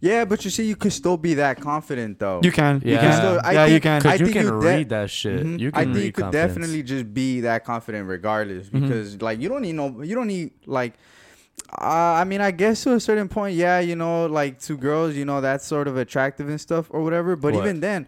yeah, 0.00 0.24
but 0.26 0.44
you 0.44 0.50
see, 0.50 0.64
you 0.66 0.76
could 0.76 0.92
still 0.92 1.16
be 1.16 1.34
that 1.34 1.60
confident 1.60 2.18
though. 2.18 2.40
you 2.42 2.52
can. 2.52 2.82
You 2.84 2.92
Yeah. 2.94 3.00
can. 3.00 3.12
Still- 3.16 3.40
I 3.44 3.52
yeah, 3.52 3.64
you 3.66 3.70
think- 3.74 3.82
can. 3.84 3.92
I 3.92 3.98
Because 4.00 4.20
you 4.20 4.26
can 4.32 4.44
you 4.44 4.50
de- 4.50 4.56
read 4.56 4.88
that 4.90 5.10
shit. 5.10 5.44
Mhm. 5.46 5.60
You 5.60 5.70
I 5.72 5.84
think 5.84 5.96
read 5.96 6.04
you 6.04 6.12
could 6.12 6.22
confidence. 6.24 6.48
definitely 6.54 6.82
just 6.82 7.14
be 7.14 7.40
that 7.42 7.64
confident 7.64 8.08
regardless 8.08 8.68
Mhm. 8.68 8.80
because 8.82 9.22
like 9.22 9.40
you 9.40 9.48
don't 9.48 9.62
need 9.62 9.74
no 9.74 10.02
you 10.02 10.14
don't 10.14 10.26
need 10.26 10.50
like 10.66 10.94
uh, 11.80 11.84
I 12.20 12.24
mean 12.24 12.40
I 12.40 12.50
guess 12.50 12.82
to 12.84 12.92
a 12.94 13.00
certain 13.00 13.28
point 13.28 13.54
yeah 13.56 13.78
you 13.80 13.96
know 13.96 14.26
like 14.26 14.60
two 14.60 14.76
girls 14.76 15.14
you 15.14 15.24
know 15.24 15.40
that's 15.40 15.66
sort 15.66 15.88
of 15.88 15.96
attractive 15.96 16.48
and 16.48 16.60
stuff 16.60 16.86
or 16.90 17.02
whatever 17.02 17.34
but 17.36 17.54
What? 17.54 17.64
even 17.64 17.80
then 17.80 18.06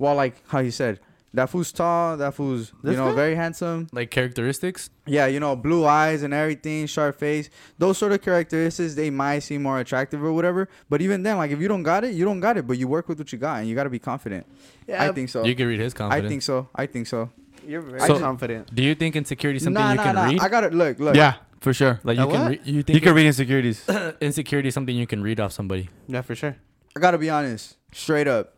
well 0.00 0.14
like 0.22 0.34
how 0.48 0.58
you 0.66 0.72
said 0.82 0.98
that 1.32 1.48
fool's 1.48 1.70
tall 1.70 2.16
that 2.16 2.34
fool's 2.34 2.72
you 2.82 2.90
This 2.90 2.96
know 2.98 3.10
guy? 3.10 3.14
very 3.22 3.34
handsome 3.42 3.86
Like 3.92 4.10
characteristics. 4.10 4.90
yeah 5.06 5.26
you 5.34 5.38
know 5.44 5.54
blue 5.54 5.82
eyes 5.86 6.24
and 6.24 6.32
everything 6.34 6.86
sharp 6.94 7.14
face 7.20 7.46
those 7.78 7.96
sort 8.02 8.10
of 8.16 8.20
characteristics 8.28 8.94
they 9.00 9.10
might 9.10 9.40
seem 9.48 9.62
more 9.62 9.78
attractive 9.78 10.20
or 10.24 10.32
whatever 10.32 10.62
but 10.88 10.98
even 11.00 11.22
then 11.22 11.36
like 11.42 11.52
if 11.52 11.60
you 11.62 11.68
don't 11.68 11.84
got 11.84 12.02
it 12.02 12.14
you 12.18 12.24
don't 12.24 12.40
got 12.40 12.56
it 12.58 12.66
but 12.66 12.76
you 12.80 12.88
work 12.96 13.06
with 13.08 13.18
what 13.20 13.30
you 13.32 13.38
got 13.38 13.60
and 13.60 13.68
you 13.68 13.74
got 13.80 13.84
to 13.84 13.94
be 13.98 14.02
confident 14.12 14.44
Yeah, 14.88 15.04
I 15.04 15.08
um, 15.08 15.14
think 15.14 15.28
so 15.28 15.44
You 15.44 15.54
can 15.54 15.68
read 15.68 15.78
his 15.86 15.94
confidence. 15.94 16.26
I 16.26 16.28
think 16.28 16.42
so 16.42 16.56
I 16.74 16.86
think 16.86 17.06
so 17.06 17.30
you're 17.70 17.82
very 17.82 18.00
So- 18.10 18.18
confident. 18.18 18.74
Do 18.74 18.82
you 18.82 18.94
think 19.00 19.14
insecurity 19.14 19.58
is 19.58 19.64
something 19.64 19.80
nah, 19.84 19.90
you 19.90 19.96
nah, 19.98 20.02
can 20.08 20.14
nah. 20.14 20.24
read? 20.32 20.40
I 20.40 20.48
got 20.48 20.64
it. 20.64 20.72
Look, 20.72 20.98
look. 20.98 21.14
Yeah, 21.14 21.34
for 21.60 21.72
sure. 21.74 22.00
like 22.02 22.16
you 22.18 22.26
can. 22.26 22.40
what? 22.40 22.50
Re- 22.52 22.60
you 22.64 22.82
think 22.82 22.94
You 22.96 23.00
can 23.04 23.14
read 23.14 23.26
insecurities. 23.26 23.84
insecurity 24.20 24.68
is 24.68 24.74
something 24.74 24.96
you 24.96 25.06
can 25.06 25.22
read 25.22 25.38
off 25.38 25.52
somebody? 25.52 25.90
Yeah, 26.08 26.22
for 26.22 26.34
sure. 26.34 26.56
I 26.96 27.00
gotta 27.00 27.18
be 27.18 27.28
honest, 27.30 27.76
straight 27.92 28.26
up. 28.26 28.56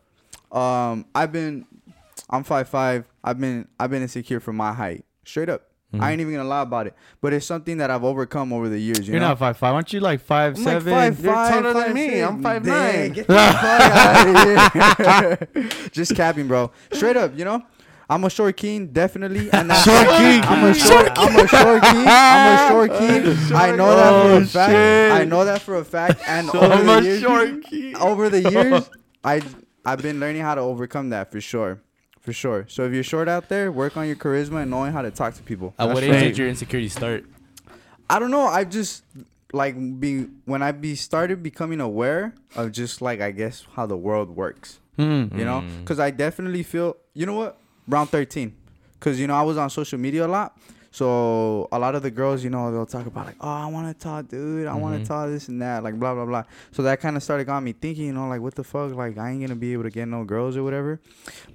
Um, 0.53 1.05
I've 1.15 1.31
been, 1.31 1.65
I'm 2.29 2.43
five 2.43 2.69
five. 2.69 3.05
I've 3.23 3.39
been, 3.39 3.67
I've 3.79 3.89
been 3.89 4.01
insecure 4.01 4.39
for 4.39 4.53
my 4.53 4.71
height. 4.73 5.03
Straight 5.25 5.49
up. 5.49 5.63
Mhm. 5.93 6.01
I 6.01 6.11
ain't 6.11 6.21
even 6.21 6.33
gonna 6.35 6.47
lie 6.49 6.61
about 6.61 6.87
it. 6.87 6.95
But 7.21 7.33
it's 7.33 7.45
something 7.45 7.77
that 7.77 7.91
I've 7.91 8.03
overcome 8.03 8.51
over 8.51 8.67
the 8.67 8.79
years. 8.79 9.07
You 9.07 9.13
You're 9.13 9.21
know? 9.21 9.29
not 9.29 9.39
five 9.39 9.57
five. 9.57 9.73
Aren't 9.75 9.93
you 9.93 9.99
like 9.99 10.21
five 10.21 10.57
I'm 10.57 10.63
like 10.63 10.73
seven? 10.73 10.93
five 10.93 11.19
You're 11.23 11.33
five, 11.33 11.51
taller 11.53 11.73
than 11.73 11.83
five, 11.83 11.93
me. 11.93 12.09
six. 12.09 12.27
I'm 12.27 12.43
five 12.43 12.63
Dang, 12.63 12.99
nine. 13.01 13.13
Get 13.13 13.27
the 13.27 13.33
fuck 13.35 13.81
out 14.73 15.47
of 15.47 15.59
here. 15.63 15.89
Just 15.91 16.15
capping, 16.15 16.47
bro. 16.47 16.71
Straight 16.91 17.15
up, 17.17 17.37
you 17.37 17.45
know. 17.45 17.61
I'm 18.09 18.23
a 18.25 18.29
short 18.29 18.57
king, 18.57 18.87
definitely. 18.87 19.49
And 19.51 19.69
that's 19.69 19.83
Short 19.85 20.07
king. 20.17 20.43
I'm 20.43 20.63
a 20.65 20.73
short. 20.73 21.11
I'm 21.15 21.35
a 21.35 21.47
short 21.47 21.81
king. 21.83 22.05
I'm 22.07 22.65
a 22.65 22.67
short 22.69 22.91
king. 22.99 23.55
I 23.55 23.71
know 23.75 23.95
that 23.95 24.11
for 24.11 24.33
Oh, 24.33 24.37
a 24.37 24.45
fact. 24.45 24.71
shit. 24.71 25.11
I 25.11 25.23
know 25.25 25.45
that 25.45 25.61
for 25.61 25.75
a 25.77 25.85
fact. 25.85 26.21
And 26.27 26.49
over 26.49 26.83
the 26.83 27.01
years, 27.03 27.95
over 27.95 28.29
the 28.29 28.51
years, 28.51 28.89
I 29.23 29.41
I've 29.85 30.01
been 30.01 30.19
learning 30.19 30.41
how 30.41 30.55
to 30.55 30.61
overcome 30.61 31.09
that 31.09 31.31
for 31.31 31.41
sure. 31.41 31.81
for 32.21 32.31
sure. 32.33 32.65
So 32.69 32.85
if 32.85 32.93
you're 32.93 33.03
short 33.03 33.27
out 33.27 33.49
there, 33.49 33.69
work 33.71 33.97
on 33.97 34.07
your 34.07 34.15
charisma 34.15 34.61
and 34.61 34.71
knowing 34.71 34.93
how 34.93 35.01
to 35.01 35.11
talk 35.11 35.33
to 35.35 35.43
people. 35.43 35.73
At 35.77 35.87
what 35.87 35.95
That's 35.95 36.05
age 36.07 36.11
right. 36.11 36.19
did 36.21 36.37
your 36.37 36.47
insecurity 36.47 36.87
start? 36.89 37.25
I 38.09 38.17
don't 38.19 38.31
know. 38.31 38.47
I 38.47 38.63
just 38.63 39.03
like 39.51 39.75
be 39.99 40.27
when 40.45 40.63
I 40.63 40.71
be 40.71 40.95
started 40.95 41.43
becoming 41.43 41.81
aware 41.81 42.33
of 42.55 42.71
just 42.71 43.01
like 43.01 43.19
I 43.21 43.31
guess 43.31 43.65
how 43.75 43.85
the 43.85 43.97
world 43.97 44.29
works. 44.35 44.79
Mm. 44.97 45.37
You 45.37 45.43
know, 45.43 45.63
because 45.81 45.99
I 45.99 46.11
definitely 46.11 46.63
feel. 46.63 46.95
You 47.13 47.25
know 47.25 47.33
what? 47.33 47.57
Round 47.87 48.09
thirteen, 48.09 48.55
because 48.99 49.19
you 49.19 49.27
know 49.27 49.35
I 49.35 49.41
was 49.41 49.57
on 49.57 49.69
social 49.69 49.99
media 49.99 50.25
a 50.25 50.29
lot. 50.29 50.57
So 50.93 51.67
a 51.71 51.79
lot 51.79 51.95
of 51.95 52.03
the 52.03 52.11
girls, 52.11 52.43
you 52.43 52.51
know, 52.51 52.71
they'll 52.71 52.85
talk 52.85 53.07
about 53.07 53.25
like, 53.25 53.37
oh, 53.41 53.49
I 53.49 53.65
want 53.65 53.87
to 53.87 53.99
talk, 54.03 54.27
dude. 54.27 54.67
I 54.67 54.75
want 54.75 54.95
Mhm. 54.95 55.01
to 55.01 55.07
talk 55.07 55.29
this 55.29 55.47
and 55.47 55.59
that, 55.59 55.83
like 55.83 55.99
blah 55.99 56.13
blah 56.13 56.25
blah. 56.25 56.43
So 56.71 56.83
that 56.83 57.01
kind 57.01 57.17
of 57.17 57.23
started 57.23 57.45
got 57.45 57.63
me 57.63 57.73
thinking, 57.73 58.05
you 58.05 58.13
know, 58.13 58.27
like 58.27 58.41
what 58.41 58.53
the 58.53 58.63
fuck, 58.63 58.93
like 58.93 59.17
I 59.17 59.31
ain't 59.31 59.41
gonna 59.41 59.55
be 59.55 59.73
able 59.73 59.83
to 59.83 59.89
get 59.89 60.07
no 60.07 60.23
girls 60.23 60.55
or 60.55 60.63
whatever. 60.63 61.01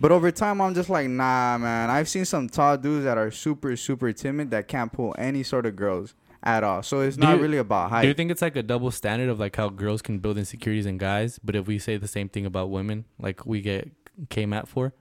But 0.00 0.10
over 0.10 0.32
time, 0.32 0.60
I'm 0.60 0.74
just 0.74 0.90
like, 0.90 1.08
nah, 1.08 1.56
man. 1.56 1.88
I've 1.88 2.08
seen 2.08 2.24
some 2.24 2.48
tall 2.48 2.76
dudes 2.78 3.04
that 3.04 3.16
are 3.16 3.30
super 3.30 3.76
super 3.76 4.12
timid 4.12 4.50
that 4.50 4.66
can't 4.66 4.92
pull 4.92 5.14
any 5.16 5.44
sort 5.44 5.66
of 5.66 5.76
girls 5.76 6.14
at 6.42 6.64
all. 6.64 6.82
So 6.82 7.02
it's 7.02 7.16
Do 7.16 7.22
not 7.22 7.36
you- 7.36 7.42
really 7.42 7.58
about 7.58 7.90
height. 7.90 8.02
Do 8.02 8.08
you 8.08 8.14
think 8.14 8.32
it's 8.32 8.42
like 8.42 8.56
a 8.56 8.62
double 8.64 8.90
standard 8.90 9.28
of 9.28 9.38
like 9.38 9.54
how 9.54 9.68
girls 9.68 10.02
can 10.02 10.18
build 10.18 10.36
insecurities 10.36 10.84
in 10.84 10.98
guys, 10.98 11.38
but 11.44 11.54
if 11.54 11.68
we 11.68 11.78
say 11.78 11.96
the 11.96 12.08
same 12.08 12.28
thing 12.28 12.44
about 12.44 12.70
women, 12.70 13.04
like 13.20 13.46
we 13.46 13.60
get 13.60 13.88
came 14.30 14.52
at 14.52 14.66
for? 14.66 14.92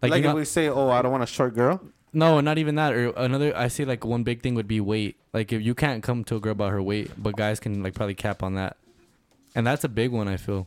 Like, 0.00 0.12
you 0.12 0.18
if 0.20 0.24
know- 0.24 0.34
we 0.36 0.44
say, 0.46 0.68
"Oh, 0.70 0.88
I 0.88 1.02
don't 1.02 1.12
want 1.12 1.22
a 1.22 1.26
short 1.26 1.54
girl." 1.54 1.80
No, 2.14 2.40
not 2.40 2.58
even 2.58 2.76
that. 2.76 2.92
Or 2.94 3.08
another, 3.16 3.56
I 3.56 3.68
say 3.68 3.84
like 3.84 4.04
one 4.04 4.22
big 4.22 4.40
thing 4.42 4.54
would 4.54 4.68
be 4.68 4.80
weight. 4.80 5.16
Like 5.32 5.52
if 5.52 5.60
you 5.62 5.74
can't 5.74 6.02
come 6.02 6.24
to 6.24 6.36
a 6.36 6.40
girl 6.40 6.52
about 6.52 6.70
her 6.72 6.82
weight, 6.82 7.10
but 7.20 7.36
guys 7.36 7.60
can 7.60 7.82
like 7.82 7.94
probably 7.94 8.14
cap 8.14 8.42
on 8.42 8.54
that, 8.54 8.76
and 9.54 9.66
that's 9.66 9.84
a 9.84 9.88
big 9.88 10.10
one. 10.12 10.28
I 10.28 10.36
feel. 10.36 10.66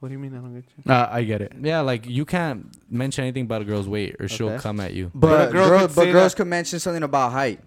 What 0.00 0.08
do 0.08 0.12
you 0.12 0.18
mean? 0.18 0.34
I 0.34 0.40
don't 0.40 0.54
get 0.54 0.64
you. 0.84 0.92
Uh, 0.92 1.08
I 1.10 1.22
get 1.24 1.40
it. 1.40 1.52
Yeah, 1.62 1.80
like 1.80 2.06
you 2.06 2.26
can't 2.26 2.66
mention 2.90 3.24
anything 3.24 3.44
about 3.44 3.62
a 3.62 3.64
girl's 3.64 3.88
weight, 3.88 4.16
or 4.20 4.28
she'll 4.28 4.50
Okay. 4.50 4.62
come 4.62 4.78
at 4.80 4.92
you. 4.92 5.10
but 5.14 5.28
But 5.28 5.48
a 5.48 5.52
girl 5.52 5.68
girl, 5.70 5.80
could 5.86 5.94
but 5.96 6.02
say 6.04 6.12
girls 6.12 6.32
that- 6.32 6.36
could 6.36 6.46
mention 6.48 6.78
something 6.78 7.02
about 7.02 7.32
height. 7.32 7.60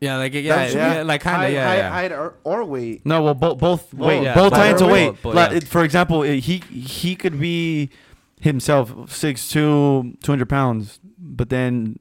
Yeah, 0.00 0.16
like 0.16 0.32
yeah, 0.34 0.42
That's- 0.56 0.74
yeah, 0.74 1.02
like 1.02 1.20
kind 1.20 1.36
of 1.36 1.42
height, 1.42 1.52
yeah, 1.52 1.68
height, 1.68 1.76
yeah. 1.76 1.90
height 1.90 2.12
or, 2.12 2.34
or 2.42 2.64
weight. 2.64 3.06
No, 3.06 3.22
well, 3.22 3.34
both 3.34 3.58
both 3.58 3.94
wait, 3.94 4.22
yeah, 4.24 4.34
both 4.34 4.50
both. 4.50 4.58
tie 4.58 4.70
into 4.70 4.84
Both, 4.84 4.92
weight. 4.92 5.22
both, 5.22 5.34
Like, 5.34 5.52
yeah. 5.52 5.60
For 5.60 5.84
example, 5.84 6.22
it- 6.24 6.40
he 6.40 6.56
he 6.72 7.14
could 7.14 7.38
be 7.38 7.90
himself 8.40 8.90
6'2", 9.08 10.16
200 10.22 10.48
pounds, 10.48 10.98
but 11.36 11.48
then 11.48 11.98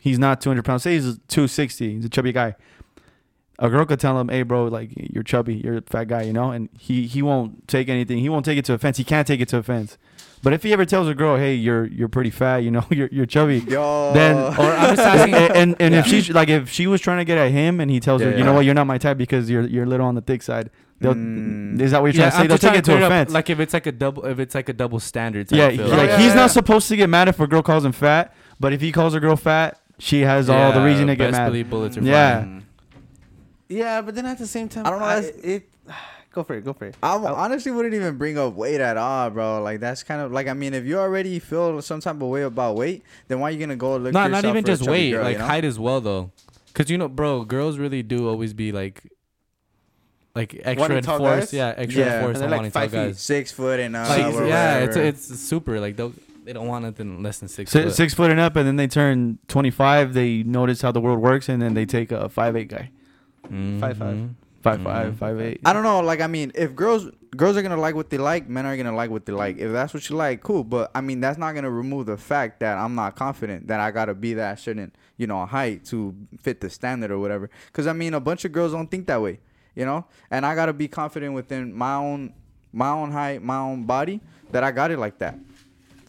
he's 0.00 0.18
not 0.18 0.40
two 0.40 0.50
hundred 0.50 0.64
pounds. 0.64 0.82
Say 0.82 0.94
he's 0.94 1.18
two 1.28 1.46
sixty. 1.48 1.94
He's 1.94 2.04
a 2.04 2.08
chubby 2.08 2.32
guy. 2.32 2.54
A 3.58 3.68
girl 3.70 3.84
could 3.84 4.00
tell 4.00 4.18
him, 4.18 4.28
"Hey, 4.28 4.42
bro, 4.42 4.64
like 4.64 4.90
you're 4.96 5.22
chubby, 5.22 5.54
you're 5.56 5.76
a 5.76 5.82
fat 5.82 6.04
guy," 6.08 6.22
you 6.22 6.32
know, 6.32 6.50
and 6.50 6.68
he 6.78 7.06
he 7.06 7.22
won't 7.22 7.68
take 7.68 7.88
anything. 7.88 8.18
He 8.18 8.28
won't 8.28 8.44
take 8.44 8.58
it 8.58 8.64
to 8.64 8.72
offense. 8.72 8.96
He 8.96 9.04
can't 9.04 9.26
take 9.26 9.40
it 9.40 9.48
to 9.50 9.58
offense. 9.58 9.98
But 10.42 10.52
if 10.52 10.64
he 10.64 10.72
ever 10.72 10.84
tells 10.84 11.06
a 11.06 11.14
girl, 11.14 11.36
"Hey, 11.36 11.54
you're 11.54 11.84
you're 11.86 12.08
pretty 12.08 12.30
fat," 12.30 12.58
you 12.64 12.72
know, 12.72 12.84
you're 12.90 13.08
you're 13.12 13.26
chubby, 13.26 13.58
Yo. 13.60 14.12
then 14.14 14.36
Or 14.58 14.62
I'm 14.72 14.96
just 14.96 15.06
asking. 15.06 15.34
and 15.34 15.52
and, 15.56 15.76
and 15.78 15.94
if 15.94 16.06
she 16.06 16.32
like 16.32 16.48
if 16.48 16.70
she 16.70 16.88
was 16.88 17.00
trying 17.00 17.18
to 17.18 17.24
get 17.24 17.38
at 17.38 17.52
him 17.52 17.78
and 17.78 17.88
he 17.88 18.00
tells 18.00 18.22
her, 18.22 18.30
Yeah, 18.30 18.38
you 18.38 18.44
know 18.44 18.52
what, 18.54 18.64
you're 18.64 18.74
not 18.74 18.88
my 18.88 18.98
type 18.98 19.18
because 19.18 19.48
you're 19.48 19.66
you're 19.68 19.84
a 19.84 19.86
little 19.86 20.06
on 20.06 20.16
the 20.16 20.22
thick 20.22 20.42
side. 20.42 20.70
They'll, 20.98 21.14
Mm. 21.14 21.80
Is 21.80 21.90
that 21.92 22.00
what 22.02 22.14
you're 22.14 22.20
trying 22.22 22.30
to 22.30 22.36
say? 22.36 22.42
I'm 22.42 22.48
They'll 22.48 22.58
take 22.58 22.74
it 22.74 22.84
to 22.86 22.92
clear 22.92 23.04
up, 23.04 23.12
offense. 23.12 23.30
Like 23.32 23.50
if 23.50 23.60
it's 23.60 23.74
like 23.74 23.86
a 23.86 23.92
double, 23.92 24.24
if 24.24 24.38
it's 24.40 24.54
like 24.54 24.68
a 24.68 24.72
double 24.72 24.98
standard. 24.98 25.48
type 25.48 25.58
yeah, 25.58 25.68
feel. 25.70 25.86
he- 25.90 25.96
like 25.96 26.08
Yeah, 26.10 26.18
he's 26.18 26.28
yeah. 26.28 26.34
not 26.34 26.50
supposed 26.50 26.88
to 26.88 26.96
get 26.96 27.08
mad 27.08 27.28
if 27.28 27.38
a 27.38 27.46
girl 27.46 27.62
calls 27.62 27.84
him 27.84 27.92
fat, 27.92 28.34
but 28.62 28.72
if 28.72 28.80
he 28.80 28.92
calls 28.92 29.12
a 29.14 29.20
girl 29.20 29.36
fat, 29.36 29.78
she 29.98 30.20
has 30.22 30.48
all 30.48 30.72
the 30.72 30.80
reason 30.82 31.08
to 31.08 31.16
get 31.16 31.26
best 31.32 31.38
mad. 31.38 31.46
believe 31.48 31.68
bullets 31.68 31.96
are 31.98 32.02
Yeah. 32.02 32.40
flying. 32.42 32.64
Yeah, 33.68 34.00
but 34.02 34.14
then 34.14 34.26
at 34.26 34.38
the 34.38 34.46
same 34.46 34.68
time, 34.68 34.86
I 34.86 34.90
don't 34.90 35.00
know, 35.00 35.04
I, 35.06 35.20
that's- 35.20 35.44
it. 35.44 35.68
Go 36.32 36.42
for 36.44 36.54
it. 36.54 36.64
Go 36.64 36.72
for 36.72 36.86
it. 36.86 36.96
I 37.02 37.14
I- 37.14 37.44
honestly 37.44 37.70
wouldn't 37.72 37.92
even 37.94 38.16
bring 38.16 38.38
up 38.38 38.54
weight 38.54 38.80
at 38.80 38.96
all, 38.96 39.28
bro. 39.28 39.62
Like 39.62 39.80
that's 39.80 40.02
kind 40.02 40.20
of 40.22 40.32
like 40.32 40.48
I 40.48 40.54
mean, 40.54 40.72
if 40.72 40.86
you 40.86 40.98
already 40.98 41.38
feel 41.38 41.82
some 41.82 42.00
type 42.00 42.14
of 42.16 42.22
way 42.28 42.42
about 42.42 42.74
weight, 42.76 43.02
then 43.28 43.38
why 43.40 43.48
are 43.48 43.52
you 43.52 43.60
gonna 43.60 43.76
go 43.76 43.96
look? 43.98 44.14
Not 44.14 44.30
not 44.30 44.36
yourself 44.38 44.44
even 44.56 44.64
for 44.64 44.70
a 44.70 44.72
just 44.72 44.82
chubby 44.84 44.92
weight, 44.92 45.10
girl, 45.12 45.24
like 45.24 45.32
you 45.34 45.38
know? 45.40 45.46
height 45.46 45.64
as 45.66 45.78
well 45.78 46.00
though. 46.00 46.30
Cause 46.72 46.88
you 46.88 46.96
know, 46.96 47.08
bro, 47.08 47.44
girls 47.44 47.76
really 47.76 48.02
do 48.02 48.26
always 48.30 48.54
be 48.54 48.72
like, 48.72 49.02
like 50.34 50.54
extra 50.64 50.80
Wanting 50.80 51.02
tall 51.02 51.18
force. 51.18 51.40
guys? 51.40 51.52
Yeah, 51.52 51.74
extra 51.76 52.02
Yeah. 52.02 52.16
in 52.16 52.24
force 52.24 52.34
And 52.40 52.42
they're 52.44 52.48
wanting 52.58 52.64
like 52.64 52.72
tall 52.72 52.82
five 52.82 52.90
feet. 52.92 52.96
guys. 53.08 53.20
six 53.20 53.52
foot 53.52 53.78
and 53.80 53.94
uh, 53.94 54.06
Like, 54.08 54.24
whatever. 54.32 54.46
yeah, 54.48 54.78
it's 54.78 54.96
it's 54.96 55.38
super. 55.40 55.80
Like 55.80 55.96
they 55.96 56.10
they 56.44 56.52
don't 56.52 56.66
want 56.66 56.84
nothing 56.84 57.22
less 57.22 57.38
than 57.38 57.48
six. 57.48 57.70
Six, 57.70 57.84
foot. 57.84 57.94
six 57.94 58.14
foot 58.14 58.30
and 58.30 58.40
up, 58.40 58.56
and 58.56 58.66
then 58.66 58.76
they 58.76 58.88
turn 58.88 59.38
25. 59.48 60.14
They 60.14 60.42
notice 60.42 60.82
how 60.82 60.92
the 60.92 61.00
world 61.00 61.20
works, 61.20 61.48
and 61.48 61.62
then 61.62 61.74
they 61.74 61.86
take 61.86 62.12
a 62.12 62.28
five 62.28 62.56
eight 62.56 62.68
guy, 62.68 62.90
mm-hmm. 63.44 63.80
Five, 63.80 63.98
five. 63.98 64.30
Five 64.62 64.80
five, 64.80 65.06
mm-hmm. 65.08 65.16
five 65.16 65.40
eight. 65.40 65.60
I 65.64 65.72
don't 65.72 65.82
know. 65.82 66.00
Like 66.00 66.20
I 66.20 66.28
mean, 66.28 66.52
if 66.54 66.76
girls 66.76 67.08
girls 67.36 67.56
are 67.56 67.62
gonna 67.62 67.76
like 67.80 67.96
what 67.96 68.10
they 68.10 68.18
like, 68.18 68.48
men 68.48 68.64
are 68.64 68.76
gonna 68.76 68.94
like 68.94 69.10
what 69.10 69.26
they 69.26 69.32
like. 69.32 69.58
If 69.58 69.72
that's 69.72 69.92
what 69.92 70.08
you 70.08 70.14
like, 70.14 70.40
cool. 70.40 70.62
But 70.62 70.92
I 70.94 71.00
mean, 71.00 71.20
that's 71.20 71.36
not 71.36 71.52
gonna 71.56 71.70
remove 71.70 72.06
the 72.06 72.16
fact 72.16 72.60
that 72.60 72.78
I'm 72.78 72.94
not 72.94 73.16
confident 73.16 73.66
that 73.66 73.80
I 73.80 73.90
gotta 73.90 74.14
be 74.14 74.34
that 74.34 74.60
certain 74.60 74.92
you 75.16 75.26
know 75.26 75.44
height 75.46 75.84
to 75.86 76.14
fit 76.38 76.60
the 76.60 76.70
standard 76.70 77.10
or 77.10 77.18
whatever. 77.18 77.50
Because 77.66 77.88
I 77.88 77.92
mean, 77.92 78.14
a 78.14 78.20
bunch 78.20 78.44
of 78.44 78.52
girls 78.52 78.70
don't 78.70 78.88
think 78.88 79.08
that 79.08 79.20
way, 79.20 79.40
you 79.74 79.84
know. 79.84 80.06
And 80.30 80.46
I 80.46 80.54
gotta 80.54 80.72
be 80.72 80.86
confident 80.86 81.34
within 81.34 81.74
my 81.74 81.94
own 81.94 82.32
my 82.72 82.90
own 82.90 83.10
height, 83.10 83.42
my 83.42 83.58
own 83.58 83.82
body 83.82 84.20
that 84.52 84.62
I 84.62 84.70
got 84.70 84.92
it 84.92 84.98
like 84.98 85.18
that. 85.18 85.36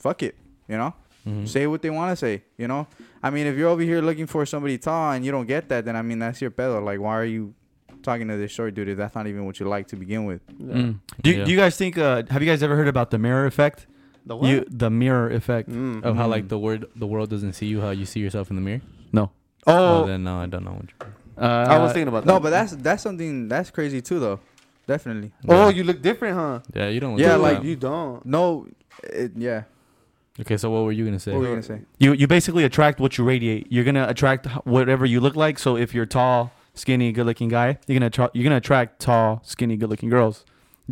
Fuck 0.04 0.20
it, 0.28 0.36
you 0.68 0.78
know. 0.82 0.92
Mhm. 1.26 1.48
Say 1.48 1.64
what 1.72 1.82
they 1.82 1.90
want 1.90 2.10
to 2.12 2.18
say, 2.26 2.44
you 2.58 2.68
know. 2.68 2.86
I 3.26 3.30
mean, 3.30 3.48
if 3.48 3.56
you're 3.58 3.70
over 3.70 3.82
here 3.92 4.02
looking 4.10 4.28
for 4.28 4.46
somebody 4.46 4.78
tall 4.78 5.14
and 5.14 5.24
you 5.26 5.32
don't 5.32 5.48
get 5.48 5.70
that, 5.72 5.86
then 5.86 5.96
I 5.96 6.02
mean 6.02 6.20
that's 6.20 6.42
your 6.44 6.52
pedo. 6.52 6.84
Like, 6.84 7.00
why 7.00 7.16
are 7.22 7.30
you 7.38 7.54
talking 8.08 8.28
to 8.28 8.36
this 8.36 8.52
short 8.52 8.74
dude 8.76 8.90
if 8.90 8.98
that's 8.98 9.16
not 9.16 9.26
even 9.32 9.46
what 9.48 9.56
you 9.62 9.66
like 9.76 9.88
to 9.88 9.96
begin 9.96 10.26
with? 10.26 10.42
Mm. 10.52 11.00
Do, 11.24 11.30
you, 11.32 11.38
Yeah. 11.38 11.46
do 11.46 11.52
you 11.52 11.58
guys 11.64 11.78
think? 11.78 11.98
Uh, 11.98 12.24
have 12.30 12.42
you 12.44 12.50
guys 12.52 12.62
ever 12.62 12.76
heard 12.76 12.90
about 12.90 13.10
the 13.12 13.18
mirror 13.18 13.46
effect? 13.46 13.88
The 14.26 14.36
what? 14.36 14.50
You 14.50 14.66
the 14.70 14.90
mirror 14.90 15.30
effect. 15.30 15.70
Mm. 15.70 16.04
Of 16.04 16.18
how 16.18 16.28
like 16.28 16.50
the 16.50 16.60
word 16.60 16.86
the 16.98 17.08
world 17.08 17.30
doesn't 17.30 17.54
see 17.54 17.68
you, 17.68 17.80
how 17.80 17.92
you 17.92 18.06
see 18.06 18.20
yourself 18.20 18.50
in 18.52 18.58
the 18.58 18.62
mirror. 18.62 18.82
No. 19.14 19.32
Oh, 19.66 20.04
Oh, 20.04 20.06
then 20.06 20.26
no, 20.26 20.36
I 20.44 20.48
don't 20.48 20.66
know. 20.66 20.76
What 20.80 20.90
you're- 20.92 21.14
Uh, 21.38 21.66
I 21.76 21.80
was 21.80 21.94
thinking 21.94 22.10
about 22.10 22.26
that. 22.26 22.32
No, 22.34 22.40
but 22.42 22.50
that's 22.52 22.76
that's 22.76 23.02
something 23.02 23.48
that's 23.48 23.72
crazy 23.72 24.02
too, 24.02 24.20
though. 24.20 24.40
Definitely. 24.88 25.32
Oh, 25.48 25.70
you 25.70 25.84
look 25.86 26.02
different, 26.02 26.36
huh? 26.36 26.60
yeah, 26.76 26.90
you 26.90 27.00
don't. 27.00 27.16
Look 27.16 27.22
Yeah, 27.26 27.36
like, 27.40 27.54
like 27.54 27.62
that. 27.64 27.68
you 27.70 27.76
don't. 27.78 28.26
No, 28.26 28.68
it, 29.04 29.32
yeah. 29.38 29.64
Okay, 30.42 30.58
so 30.58 30.70
what 30.72 30.84
were 30.84 30.92
you 30.92 31.06
gonna 31.06 31.20
say? 31.20 31.32
What 31.32 31.40
were 31.42 31.46
you 31.46 31.52
gonna 31.52 31.62
say? 31.64 31.82
you 32.00 32.14
you 32.14 32.28
basically 32.28 32.64
attract 32.64 33.00
what 33.00 33.18
you 33.18 33.24
radiate. 33.24 33.68
You're 33.72 33.84
gonna 33.84 34.08
attract 34.08 34.48
whatever 34.66 35.06
you 35.06 35.20
look 35.20 35.36
like. 35.36 35.60
So 35.60 35.78
if 35.78 35.94
you're 35.94 36.08
tall, 36.08 36.52
skinny, 36.74 37.12
good-looking 37.12 37.50
guy, 37.50 37.78
you're 37.88 37.96
gonna 38.00 38.08
attra- 38.08 38.32
you're 38.34 38.44
gonna 38.44 38.58
attract 38.58 39.00
tall, 39.00 39.42
skinny, 39.44 39.78
good-looking 39.78 40.10
girls. 40.10 40.44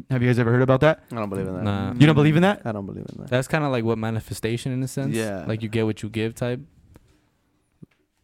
Have 0.10 0.22
you 0.22 0.30
guys 0.30 0.38
ever 0.40 0.52
heard 0.52 0.62
about 0.62 0.80
that? 0.82 1.04
I 1.12 1.16
don't 1.16 1.30
believe 1.30 1.48
in 1.48 1.56
that. 1.56 1.64
Nah. 1.64 1.94
You 1.98 2.06
don't 2.06 2.16
believe 2.16 2.36
in 2.38 2.44
that? 2.44 2.62
I 2.64 2.72
don't 2.72 2.86
believe 2.86 3.06
in 3.10 3.18
that. 3.22 3.30
That's 3.30 3.48
kind 3.48 3.64
of 3.66 3.72
like 3.72 3.84
what 3.84 3.98
manifestation 3.98 4.72
in 4.72 4.82
a 4.84 4.88
sense. 4.88 5.16
Yeah. 5.16 5.44
Like 5.48 5.62
you 5.64 5.70
get 5.70 5.86
what 5.86 6.02
you 6.04 6.10
give 6.10 6.34
type. 6.36 6.62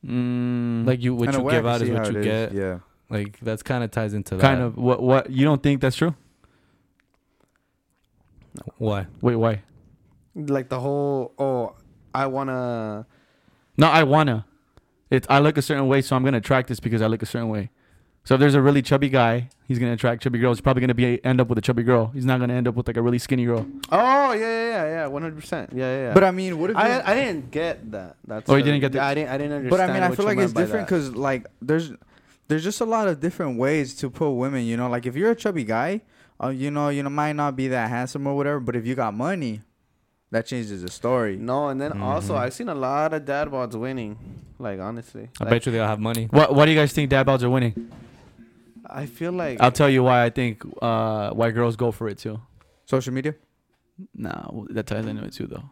Mm, 0.06 0.86
Like 0.86 1.02
you 1.02 1.16
what 1.16 1.34
you 1.34 1.50
give 1.50 1.66
out 1.66 1.82
is 1.82 1.90
what 1.90 2.12
you 2.14 2.20
it 2.20 2.24
get. 2.24 2.54
Yeah. 2.54 2.80
Like 3.10 3.40
that's 3.42 3.64
kind 3.64 3.84
of 3.84 3.90
ties 3.92 4.14
into 4.14 4.36
that. 4.36 4.42
kind 4.42 4.62
of 4.62 4.78
what 4.78 5.02
what 5.02 5.30
you 5.32 5.46
don't 5.46 5.62
think 5.64 5.82
that's 5.82 5.96
true? 5.96 6.14
Why? 8.78 9.08
Wait, 9.22 9.36
why? 9.36 9.64
Like 10.38 10.70
the 10.70 10.80
whole. 10.80 11.34
Oh, 11.40 11.76
I 12.14 12.28
wanna. 12.28 13.06
No, 13.78 13.88
I 13.88 14.04
wanna. 14.04 14.46
It's 15.10 15.26
I 15.30 15.40
look 15.40 15.58
a 15.58 15.62
certain 15.62 15.88
way, 15.88 16.02
so 16.02 16.16
I'm 16.16 16.24
gonna 16.24 16.38
attract 16.38 16.68
this 16.70 16.80
because 16.80 17.02
I 17.02 17.08
look 17.08 17.22
a 17.22 17.26
certain 17.26 17.50
way. 17.50 17.70
So 18.24 18.36
if 18.36 18.42
there's 18.42 18.56
a 18.56 18.62
really 18.62 18.82
chubby 18.82 19.08
guy, 19.10 19.50
he's 19.68 19.80
gonna 19.80 19.94
attract 19.94 20.22
chubby 20.22 20.38
girls. 20.38 20.58
He's 20.58 20.62
probably 20.62 20.82
gonna 20.82 20.94
be 20.94 21.24
end 21.26 21.40
up 21.42 21.48
with 21.48 21.58
a 21.58 21.62
chubby 21.62 21.82
girl. 21.84 22.08
He's 22.14 22.26
not 22.26 22.40
gonna 22.40 22.54
end 22.54 22.68
up 22.68 22.76
with 22.76 22.86
like 22.88 22.98
a 22.98 23.02
really 23.02 23.20
skinny 23.20 23.46
girl. 23.46 23.66
Oh 23.92 24.34
yeah, 24.34 24.40
yeah, 24.40 24.70
yeah, 24.70 24.86
yeah, 24.86 25.08
one 25.08 25.22
hundred 25.22 25.40
percent. 25.40 25.72
Yeah, 25.74 25.86
yeah. 25.86 26.02
yeah. 26.10 26.14
But 26.14 26.24
I 26.26 26.32
mean, 26.32 26.60
what 26.60 26.70
if? 26.72 26.76
I 26.78 26.98
you- 26.98 27.02
I 27.06 27.16
didn't 27.16 27.52
get 27.52 27.90
that. 27.94 28.18
That's 28.28 28.50
Oh, 28.50 28.56
you 28.56 28.64
didn't 28.64 28.82
get 28.82 28.92
that? 28.92 29.02
I 29.02 29.14
didn't. 29.16 29.30
I 29.30 29.38
didn't 29.38 29.54
understand. 29.54 29.70
But 29.70 29.80
I 29.90 29.94
mean, 29.94 30.04
I 30.04 30.16
feel 30.16 30.26
like 30.26 30.38
it's 30.38 30.54
different 30.54 30.88
because 30.88 31.16
like 31.16 31.48
there's 31.62 31.94
there's 32.50 32.64
just 32.64 32.82
a 32.82 32.86
lot 32.86 33.08
of 33.08 33.20
different 33.22 33.58
ways 33.58 33.96
to 33.96 34.10
put 34.10 34.32
women. 34.32 34.66
You 34.66 34.76
know, 34.78 34.90
like 34.90 35.06
if 35.06 35.16
you're 35.16 35.32
a 35.32 35.36
chubby 35.36 35.64
guy, 35.64 36.02
uh, 36.44 36.50
you 36.50 36.70
know, 36.70 36.90
you 36.90 37.02
know, 37.04 37.10
might 37.10 37.34
not 37.34 37.56
be 37.56 37.70
that 37.70 37.90
handsome 37.90 38.28
or 38.28 38.36
whatever. 38.36 38.60
But 38.60 38.76
if 38.76 38.86
you 38.86 38.94
got 38.96 39.14
money, 39.14 39.62
that 40.32 40.46
changes 40.46 40.82
the 40.82 40.90
story. 40.92 41.38
No, 41.38 41.70
and 41.70 41.80
then 41.80 42.02
also 42.02 42.34
Mhm. 42.34 42.40
I've 42.40 42.54
seen 42.54 42.70
a 42.70 42.76
lot 42.76 43.14
of 43.14 43.26
dad 43.26 43.48
bods 43.50 43.76
winning. 43.76 44.18
Like 44.60 44.80
honestly, 44.80 45.30
I 45.40 45.44
Like, 45.44 45.52
bet 45.52 45.66
you 45.66 45.72
they 45.72 45.80
all 45.80 45.88
have 45.88 46.00
money. 46.00 46.28
What 46.32 46.54
What 46.56 46.66
do 46.66 46.72
you 46.72 46.78
guys 46.78 46.92
think 46.94 47.10
dad 47.10 47.26
bods 47.28 47.44
are 47.44 47.50
winning? 47.50 47.76
I 48.90 49.06
feel 49.06 49.32
like 49.34 49.62
I'll 49.62 49.72
tell 49.72 49.90
you 49.90 50.04
why 50.04 50.24
I 50.24 50.30
think 50.30 50.64
uh, 50.82 51.32
why 51.32 51.52
girls 51.52 51.76
go 51.76 51.92
for 51.92 52.08
it 52.08 52.18
too. 52.18 52.40
Social 52.86 53.14
media 53.14 53.36
Nah, 54.16 54.50
that 54.70 54.86
ties 54.88 55.06
into 55.06 55.24
it 55.26 55.34
too 55.34 55.48
though. 55.48 55.64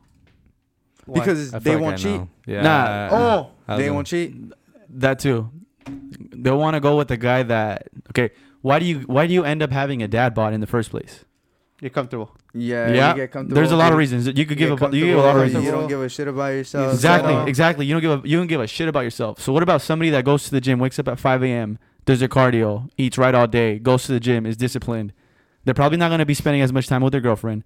why? 1.06 1.20
because 1.20 1.51
they 1.51 1.74
like 1.76 1.82
won't 1.82 1.93
I 1.93 1.97
cheat. 1.97 2.20
know. 2.22 2.30
Yeah. 2.45 2.62
Nah. 2.62 3.10
Oh 3.12 3.51
I 3.68 3.78
They 3.78 3.89
was 3.89 3.95
won't 3.95 4.08
cheat. 4.08 4.36
That 4.89 5.20
too. 5.20 5.49
They'll 6.32 6.58
want 6.60 6.76
to 6.76 6.80
go 6.80 6.97
with 6.97 7.08
the 7.08 7.18
guy 7.18 7.43
that. 7.43 7.88
Okay, 8.12 8.32
why 8.62 8.80
do 8.80 8.86
you 8.86 8.99
why 9.01 9.26
do 9.28 9.34
you 9.34 9.43
end 9.43 9.62
up 9.64 9.72
having 9.72 10.01
a 10.03 10.08
dad 10.08 10.34
bod 10.34 10.53
in 10.53 10.60
the 10.62 10.68
first 10.68 10.89
place? 10.91 11.24
You're 11.86 11.92
comfortable. 11.92 12.32
Yeah, 12.54 12.92
yeah, 12.92 13.14
get 13.16 13.32
comfortable. 13.32 13.56
there's 13.56 13.72
a 13.72 13.76
lot 13.78 13.92
of 13.92 13.98
reasons. 13.98 14.28
You 14.28 14.46
could 14.46 14.58
give 14.58 14.72
a 14.82 14.96
you 14.96 15.06
give 15.06 15.18
a 15.18 15.22
lot 15.22 15.36
of 15.36 15.42
reasons. 15.44 15.64
You 15.64 15.72
don't 15.72 15.88
give 15.88 16.02
a 16.02 16.10
shit 16.10 16.28
about 16.28 16.48
yourself. 16.50 16.94
Exactly, 16.94 17.34
so- 17.34 17.46
exactly. 17.46 17.86
You 17.86 17.94
don't 17.94 18.02
give 18.02 18.26
a 18.26 18.28
you 18.28 18.38
don't 18.38 18.48
give 18.48 18.60
a 18.62 18.68
shit 18.68 18.88
about 18.88 19.02
yourself. 19.02 19.40
So 19.40 19.54
what 19.54 19.64
about 19.64 19.82
somebody 19.82 20.10
that 20.10 20.26
goes 20.26 20.44
to 20.46 20.52
the 20.52 20.60
gym, 20.62 20.80
wakes 20.80 21.00
up 21.00 21.08
at 21.08 21.20
5 21.20 21.44
a.m., 21.44 21.78
does 22.06 22.20
their 22.20 22.28
cardio, 22.30 22.90
eats 22.98 23.18
right 23.18 23.34
all 23.36 23.48
day, 23.48 23.80
goes 23.80 24.04
to 24.06 24.12
the 24.14 24.20
gym, 24.20 24.46
is 24.46 24.58
disciplined? 24.58 25.14
They're 25.64 25.74
probably 25.74 25.98
not 25.98 26.10
going 26.10 26.20
to 26.20 26.26
be 26.26 26.34
spending 26.36 26.62
as 26.62 26.72
much 26.74 26.88
time 26.88 27.02
with 27.02 27.12
their 27.12 27.22
girlfriend. 27.22 27.64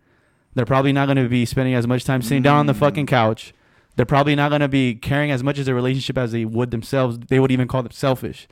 They're 0.54 0.66
probably 0.66 0.94
not 0.94 1.06
going 1.08 1.18
to 1.18 1.28
be 1.30 1.46
spending 1.46 1.74
as 1.74 1.86
much 1.88 2.04
time 2.06 2.22
sitting 2.22 2.44
down 2.44 2.58
on 2.58 2.66
the 2.66 2.74
Mm. 2.74 2.80
fucking 2.80 3.06
couch. 3.08 3.54
They're 3.96 4.06
probably 4.06 4.36
not 4.36 4.50
gonna 4.50 4.70
be 4.70 4.96
caring 4.96 5.30
as 5.30 5.44
much 5.44 5.60
as 5.60 5.66
their 5.66 5.76
relationship 5.76 6.18
as 6.18 6.32
they 6.32 6.46
would 6.46 6.72
themselves. 6.72 7.20
They 7.28 7.38
would 7.40 7.52
even 7.52 7.68
call 7.68 7.84
them 7.84 7.92
selfish. 7.92 8.48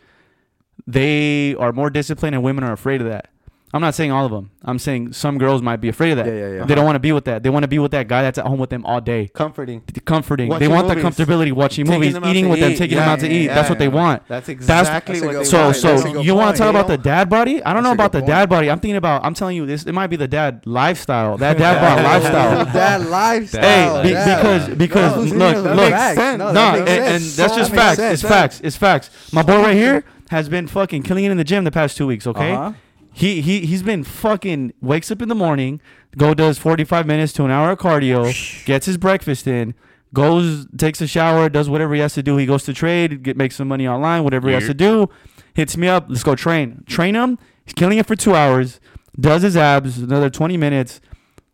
They 0.86 1.56
are 1.56 1.72
more 1.74 1.90
disciplined, 1.90 2.36
and 2.36 2.44
women 2.44 2.64
are 2.64 2.74
afraid 2.74 3.02
of 3.02 3.08
that. 3.08 3.30
I'm 3.74 3.82
not 3.82 3.96
saying 3.96 4.12
all 4.12 4.26
of 4.26 4.32
them. 4.32 4.50
I'm 4.64 4.80
saying 4.80 5.12
some 5.12 5.38
girls 5.38 5.62
might 5.62 5.78
be 5.82 5.90
afraid 5.90 6.12
of 6.12 6.18
that. 6.20 6.28
Yeah, 6.28 6.34
yeah, 6.34 6.54
yeah. 6.60 6.66
They 6.66 6.74
don't 6.74 6.86
want 6.86 6.96
to 6.96 7.00
be 7.02 7.12
with 7.12 7.26
that. 7.26 7.44
They 7.44 7.50
want 7.50 7.64
to 7.64 7.68
be 7.68 7.80
with 7.80 7.92
that 7.92 8.08
guy 8.08 8.22
that's 8.22 8.38
at 8.38 8.46
home 8.48 8.60
with 8.60 8.70
them 8.70 8.86
all 8.86 9.02
day, 9.02 9.28
Comforting. 9.34 9.82
comforting. 10.06 10.48
they 10.48 10.70
Watching 10.70 10.72
want 10.72 10.88
the 10.88 10.96
comfortability, 10.96 11.52
watching 11.52 11.86
Taking 11.86 12.00
movies, 12.14 12.16
eating 12.30 12.48
with 12.48 12.62
them, 12.62 12.72
eat. 12.72 12.78
taking 12.78 12.96
them 12.98 13.06
Yeah, 13.08 13.12
out 13.14 13.20
to 13.20 13.28
eat. 13.30 13.46
yeah, 13.48 13.56
that's 13.56 13.70
what 13.70 13.78
they 13.78 13.90
want. 13.90 14.24
That's 14.30 14.48
That's 14.48 14.50
exactly 14.50 15.20
a 15.20 15.26
what 15.26 15.34
they 15.40 15.44
So, 15.44 15.64
want. 15.66 15.76
so 15.76 15.88
That's 15.90 16.04
good 16.04 16.26
you 16.26 16.34
want 16.34 16.56
to 16.56 16.62
talk 16.64 16.70
about 16.70 16.88
the 16.88 16.98
dad 16.98 17.30
body? 17.30 17.62
I 17.62 17.74
don't 17.74 17.84
That's 17.84 17.90
know 17.90 17.92
about 17.92 18.14
the 18.14 18.20
point. 18.20 18.28
dad 18.30 18.50
body. 18.50 18.72
I'm 18.72 18.80
thinking 18.80 18.96
about. 18.96 19.26
I'm 19.26 19.34
telling 19.34 19.58
you 19.58 19.66
this. 19.66 19.84
It 19.86 19.92
might 19.92 20.08
be 20.08 20.16
the 20.16 20.30
dad 20.30 20.66
lifestyle. 20.66 21.38
That 21.38 21.58
dad 21.58 21.82
bod 21.82 22.04
lifestyle. 22.06 22.66
that 22.74 23.02
lifestyle. 23.10 24.04
Hey, 24.04 24.10
because 24.14 24.70
because 24.78 25.32
look 25.34 25.58
look. 25.58 25.76
No, 25.76 26.76
and, 26.76 26.86
makes 26.86 26.92
and 26.92 27.22
sense. 27.22 27.36
that's 27.36 27.56
just 27.56 27.74
facts. 27.74 28.00
It's 28.00 28.22
facts. 28.22 28.62
It's 28.64 28.78
facts. 28.78 29.10
My 29.34 29.42
boy 29.44 29.58
right 29.62 29.76
here 29.76 30.06
has 30.30 30.48
been 30.48 30.68
fucking 30.68 31.04
killing 31.04 31.26
it 31.26 31.32
in 31.32 31.38
the 31.38 31.44
gym 31.44 31.66
the 31.66 31.72
past 31.72 31.98
two 31.98 32.08
weeks. 32.08 32.26
Okay, 32.28 32.54
Uh-huh. 32.54 32.72
He 33.18 33.42
he 33.42 33.66
he's 33.66 33.82
been 33.82 34.04
fucking 34.04 34.74
wakes 34.80 35.10
up 35.10 35.24
in 35.24 35.28
the 35.28 35.34
morning, 35.34 35.82
go 36.16 36.36
does 36.36 36.60
45 36.60 37.08
minutes 37.08 37.34
to 37.34 37.46
an 37.46 37.50
hour 37.52 37.72
of 37.72 37.80
cardio, 37.80 38.66
gets 38.66 38.86
his 38.86 38.98
breakfast 38.98 39.48
in, 39.48 39.74
goes 40.14 40.68
takes 40.78 41.02
a 41.02 41.08
shower, 41.08 41.50
does 41.50 41.68
whatever 41.68 41.96
he 41.96 42.02
has 42.02 42.14
to 42.14 42.22
do. 42.22 42.38
He 42.38 42.46
goes 42.46 42.64
to 42.66 42.74
trade, 42.74 43.24
get 43.24 43.36
make 43.36 43.54
some 43.54 43.68
money 43.68 43.88
online, 43.88 44.24
whatever 44.24 44.48
he 44.50 44.54
has 44.54 44.68
to 44.68 44.76
do. 44.76 45.10
Hits 45.56 45.76
me 45.76 45.88
up. 45.88 46.06
Let's 46.10 46.22
go 46.22 46.36
train. 46.36 46.84
Train 46.86 47.16
him. 47.16 47.40
He's 47.66 47.74
killing 47.74 47.98
it 47.98 48.06
for 48.06 48.16
two 48.16 48.36
hours. 48.36 48.80
Does 49.20 49.42
his 49.42 49.58
abs 49.58 49.98
another 49.98 50.30
20 50.30 50.56
minutes, 50.56 51.02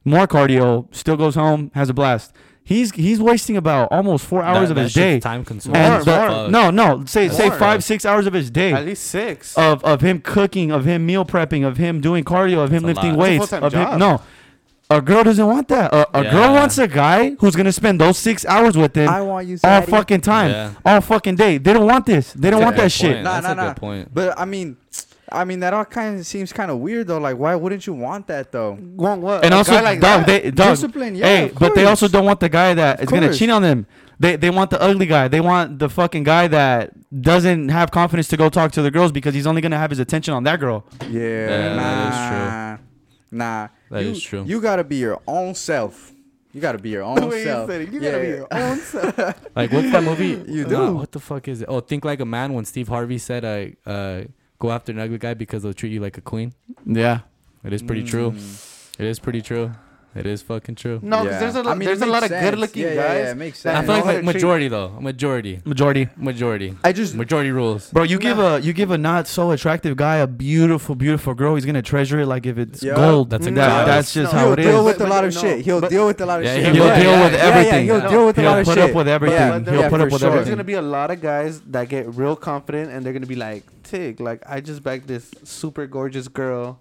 more 0.04 0.28
cardio. 0.28 0.94
Still 0.94 1.16
goes 1.16 1.36
home, 1.36 1.72
has 1.76 1.90
a 1.90 1.94
blast. 1.94 2.34
He's 2.66 2.92
he's 2.92 3.20
wasting 3.20 3.58
about 3.58 3.90
almost 3.92 4.26
four 4.26 4.42
hours 4.42 4.70
That- 4.70 4.72
of 4.72 4.76
that 4.78 4.84
his 4.84 4.94
day. 4.94 5.20
Time 5.20 5.44
consuming. 5.44 5.82
And 5.82 6.04
the- 6.06 6.48
no, 6.48 6.72
no, 6.72 7.04
say 7.06 7.28
say 7.28 7.50
More. 7.50 7.58
five 7.58 7.84
six 7.84 8.06
hours 8.06 8.26
of 8.26 8.32
his 8.34 8.50
day 8.50 8.72
At 8.72 8.86
least 8.86 9.04
six. 9.06 9.54
of 9.58 9.84
of 9.84 10.00
him 10.02 10.22
cooking, 10.22 10.72
of 10.72 10.86
him 10.86 11.06
meal 11.06 11.26
prepping, 11.26 11.66
of 11.68 11.76
him 11.78 12.00
doing 12.00 12.24
cardio, 12.24 12.60
of 12.64 12.72
him 12.72 12.84
That's 12.84 12.98
a 12.98 13.02
lifting 13.02 13.10
lot. 13.12 13.20
weights, 13.20 13.50
That's 13.50 13.54
a 13.54 13.60
full-time 13.60 13.82
of 13.82 13.94
him. 13.94 14.00
job. 14.00 14.20
No, 14.90 14.96
a 14.98 15.02
girl 15.02 15.24
doesn't 15.26 15.46
want 15.46 15.68
that. 15.68 15.94
A, 15.94 16.20
a 16.20 16.24
girl 16.24 16.34
Yeah. 16.54 16.54
wants 16.54 16.78
a 16.78 16.88
guy 16.88 17.32
who's 17.40 17.56
gonna 17.56 17.72
spend 17.74 18.00
those 18.00 18.18
six 18.18 18.46
hours 18.46 18.78
with 18.78 18.96
him 18.96 19.10
I 19.10 19.22
want 19.22 19.46
you. 19.48 19.58
all 19.64 19.82
Zaddy. 19.82 19.90
fucking 19.90 20.22
time, 20.22 20.52
Yeah. 20.52 20.70
all 20.86 21.02
fucking 21.02 21.36
day. 21.36 21.58
They 21.58 21.74
don't 21.74 21.86
want 21.86 22.06
this. 22.06 22.32
They 22.32 22.50
don't 22.50 22.62
That's 22.62 22.66
want 22.68 22.80
a 22.80 22.82
that 22.84 22.92
shit. 22.94 23.12
point. 23.16 23.24
Nah, 23.26 23.34
That's 23.42 23.46
nah, 23.48 23.52
a 23.52 23.56
nah. 23.56 23.68
good 23.74 23.76
point. 23.78 24.10
But 24.14 24.40
I 24.40 24.46
mean, 24.46 24.78
I 25.32 25.46
mean 25.46 25.60
that 25.62 25.74
all 25.74 25.86
kind 25.86 26.20
of 26.20 26.26
seems 26.26 26.52
kind 26.54 26.70
of 26.70 26.78
weird 26.80 27.08
though. 27.08 27.18
Like, 27.18 27.38
why 27.38 27.56
wouldn't 27.56 27.88
you 27.88 27.94
want 27.94 28.28
that 28.28 28.52
though? 28.52 28.78
Want 28.82 29.22
what? 29.22 29.44
And 29.46 29.54
A 29.54 29.58
also, 29.58 29.74
like 29.82 30.00
dog, 30.00 30.26
that? 30.26 30.44
they, 30.44 30.52
dog, 30.52 30.72
Discipline, 30.76 31.16
yeah, 31.16 31.26
hey, 31.26 31.50
of 31.50 31.56
but 31.56 31.74
they 31.76 31.86
also 31.86 32.08
don't 32.08 32.26
want 32.26 32.40
the 32.40 32.50
guy 32.50 32.74
that 32.74 33.02
is 33.02 33.10
gonna 33.10 33.34
cheat 33.34 33.50
on 33.50 33.62
them. 33.62 33.86
They 34.20 34.36
they 34.36 34.50
want 34.50 34.70
the 34.70 34.82
ugly 34.82 35.06
guy. 35.08 35.28
They 35.28 35.42
want 35.42 35.80
the 35.80 35.90
fucking 35.90 36.24
guy 36.24 36.48
that 36.48 36.92
doesn't 37.22 37.70
have 37.70 37.90
confidence 37.92 38.28
to 38.30 38.38
go 38.38 38.50
talk 38.50 38.72
to 38.74 38.82
the 38.82 38.92
girls 38.92 39.12
because 39.12 39.34
he's 39.34 39.48
only 39.48 39.62
gonna 39.62 39.78
have 39.80 39.90
his 39.90 40.00
attention 40.00 40.34
on 40.34 40.44
that 40.44 40.60
girl. 40.60 40.86
Yeah, 41.10 41.20
Yeah, 41.22 41.76
nah, 41.76 42.12
that 42.12 42.80
nah. 43.32 43.68
That 43.90 44.04
you, 44.04 44.12
is 44.12 44.22
true. 44.22 44.44
You 44.46 44.62
gotta 44.62 44.84
be 44.84 44.98
your 44.98 45.20
own 45.28 45.56
self. 45.56 46.12
You 46.54 46.62
gotta 46.62 46.78
be 46.78 46.90
your 46.92 47.02
own 47.04 47.16
The 47.16 47.28
way 47.28 47.40
you 47.40 47.46
self. 47.46 47.70
said 47.70 47.82
it, 47.82 47.92
you 47.92 48.00
gotta 48.00 48.20
be 48.20 48.28
your 48.28 48.48
own 48.52 48.78
self. 48.92 49.18
Like 49.56 49.72
what's 49.72 49.92
that 49.92 50.04
movie? 50.04 50.52
You 50.52 50.66
Uh, 50.66 50.70
do. 50.70 50.96
what 50.96 51.12
the 51.12 51.20
fuck 51.20 51.48
is 51.48 51.62
it? 51.62 51.66
Oh, 51.68 51.80
Think 51.80 52.06
Like 52.06 52.20
a 52.20 52.26
Man. 52.26 52.54
When 52.54 52.66
Steve 52.66 52.88
Harvey 52.90 53.18
said, 53.18 53.44
"I 53.44 53.74
uh, 53.90 54.24
go 54.60 54.72
after 54.72 54.92
an 54.92 55.00
ugly 55.00 55.18
guy 55.18 55.34
because 55.34 55.64
they'll 55.64 55.74
treat 55.74 55.92
you 55.92 56.00
like 56.00 56.18
a 56.18 56.22
queen." 56.22 56.54
Yeah. 56.86 57.20
It 57.64 57.74
is 57.74 57.82
pretty 57.82 58.04
true. 58.04 58.32
Mm. 58.32 59.00
It 59.00 59.06
is 59.06 59.20
pretty 59.20 59.42
true. 59.42 59.72
It 60.16 60.26
is 60.28 60.42
fucking 60.44 60.76
true. 60.76 61.00
No, 61.02 61.18
'cause 61.18 61.26
Yeah. 61.26 61.40
there's 61.40 61.56
a 61.56 61.60
I 61.60 61.62
lot, 61.64 61.78
mean, 61.78 61.86
there's 61.88 62.02
it 62.02 62.08
a 62.08 62.12
lot 62.12 62.22
makes 62.22 62.34
of 62.34 62.42
good-looking 62.42 62.84
Yeah, 62.84 62.90
yeah, 62.90 62.96
guys. 62.96 63.18
yeah, 63.26 63.32
it 63.32 63.38
makes 63.38 63.64
that 63.64 63.70
I 63.70 63.78
sense. 63.80 63.86
feel 63.88 63.88
know 63.88 63.94
like 63.94 64.04
how 64.04 64.08
like 64.12 64.18
to 64.18 64.22
treat- 64.24 64.34
majority 64.36 64.68
though. 64.68 64.90
Majority. 65.00 65.60
Majority. 65.66 66.10
Majority. 66.18 66.76
I 66.84 66.92
just 66.92 67.16
Majority 67.16 67.52
rules. 67.52 67.90
Bro, 67.92 68.04
you 68.04 68.20
give 68.20 68.38
a 68.40 68.60
you 68.62 68.74
give 68.74 68.92
a 68.92 68.98
not 68.98 69.28
so 69.28 69.52
attractive 69.52 69.98
guy 69.98 70.18
a 70.18 70.28
beautiful, 70.28 70.96
beautiful 70.96 71.34
girl. 71.34 71.56
He's 71.56 71.66
gonna 71.66 71.82
treasure 71.82 72.20
it 72.20 72.28
like 72.28 72.46
if 72.46 72.58
it's 72.58 72.84
Yeah. 72.84 72.96
gold. 72.96 73.30
That's 73.30 73.46
that, 73.46 73.50
exactly- 73.52 73.92
that's 73.92 74.14
just 74.14 74.34
No, 74.34 74.40
how 74.40 74.46
he'll 74.46 74.54
it 74.54 74.58
deal 74.58 74.80
is. 74.80 74.86
with 74.86 74.98
But- 75.00 75.08
a 75.08 75.10
lot 75.10 75.24
of 75.26 75.34
but 75.34 75.40
shit. 75.42 75.60
He'll 75.66 75.82
but- 75.82 75.90
deal 75.90 76.06
with 76.08 76.22
a 76.22 76.26
lot 76.26 76.40
of 76.40 76.46
Yeah, 76.46 76.56
shit. 76.56 76.64
he'll 76.66 76.74
He'll 76.76 76.86
Yeah, 76.86 77.00
deal 77.02 77.12
yeah, 77.12 77.24
with 77.24 77.34
yeah, 77.34 77.40
everything. 77.40 77.86
Yeah, 77.88 78.00
he'll 78.00 78.10
deal 78.10 78.26
with 78.28 78.38
a 78.38 78.42
He'll 78.42 78.50
lot 78.52 78.60
of 78.60 78.66
put 78.66 78.76
shit. 78.76 78.84
up 78.90 78.96
with 78.96 79.08
everything. 79.08 79.50
But 79.64 79.72
He'll 79.72 79.82
yeah, 79.82 79.90
put 79.90 80.00
for 80.00 80.06
up 80.06 80.12
with 80.12 80.22
sure. 80.22 80.30
There's 80.30 80.42
everything. 80.42 80.54
gonna 80.54 80.64
be 80.64 80.74
a 80.74 80.82
lot 80.82 81.12
of 81.12 81.22
guys 81.22 81.62
that 81.72 81.90
get 81.90 82.14
real 82.16 82.36
confident 82.36 82.92
and 82.92 83.06
they're 83.06 83.14
gonna 83.14 83.26
be 83.26 83.36
like, 83.36 83.64
"Tig, 83.84 84.20
like 84.20 84.42
I 84.48 84.60
just 84.62 84.84
bagged 84.84 85.08
this 85.08 85.32
super 85.44 85.88
gorgeous 85.88 86.28
girl. 86.28 86.80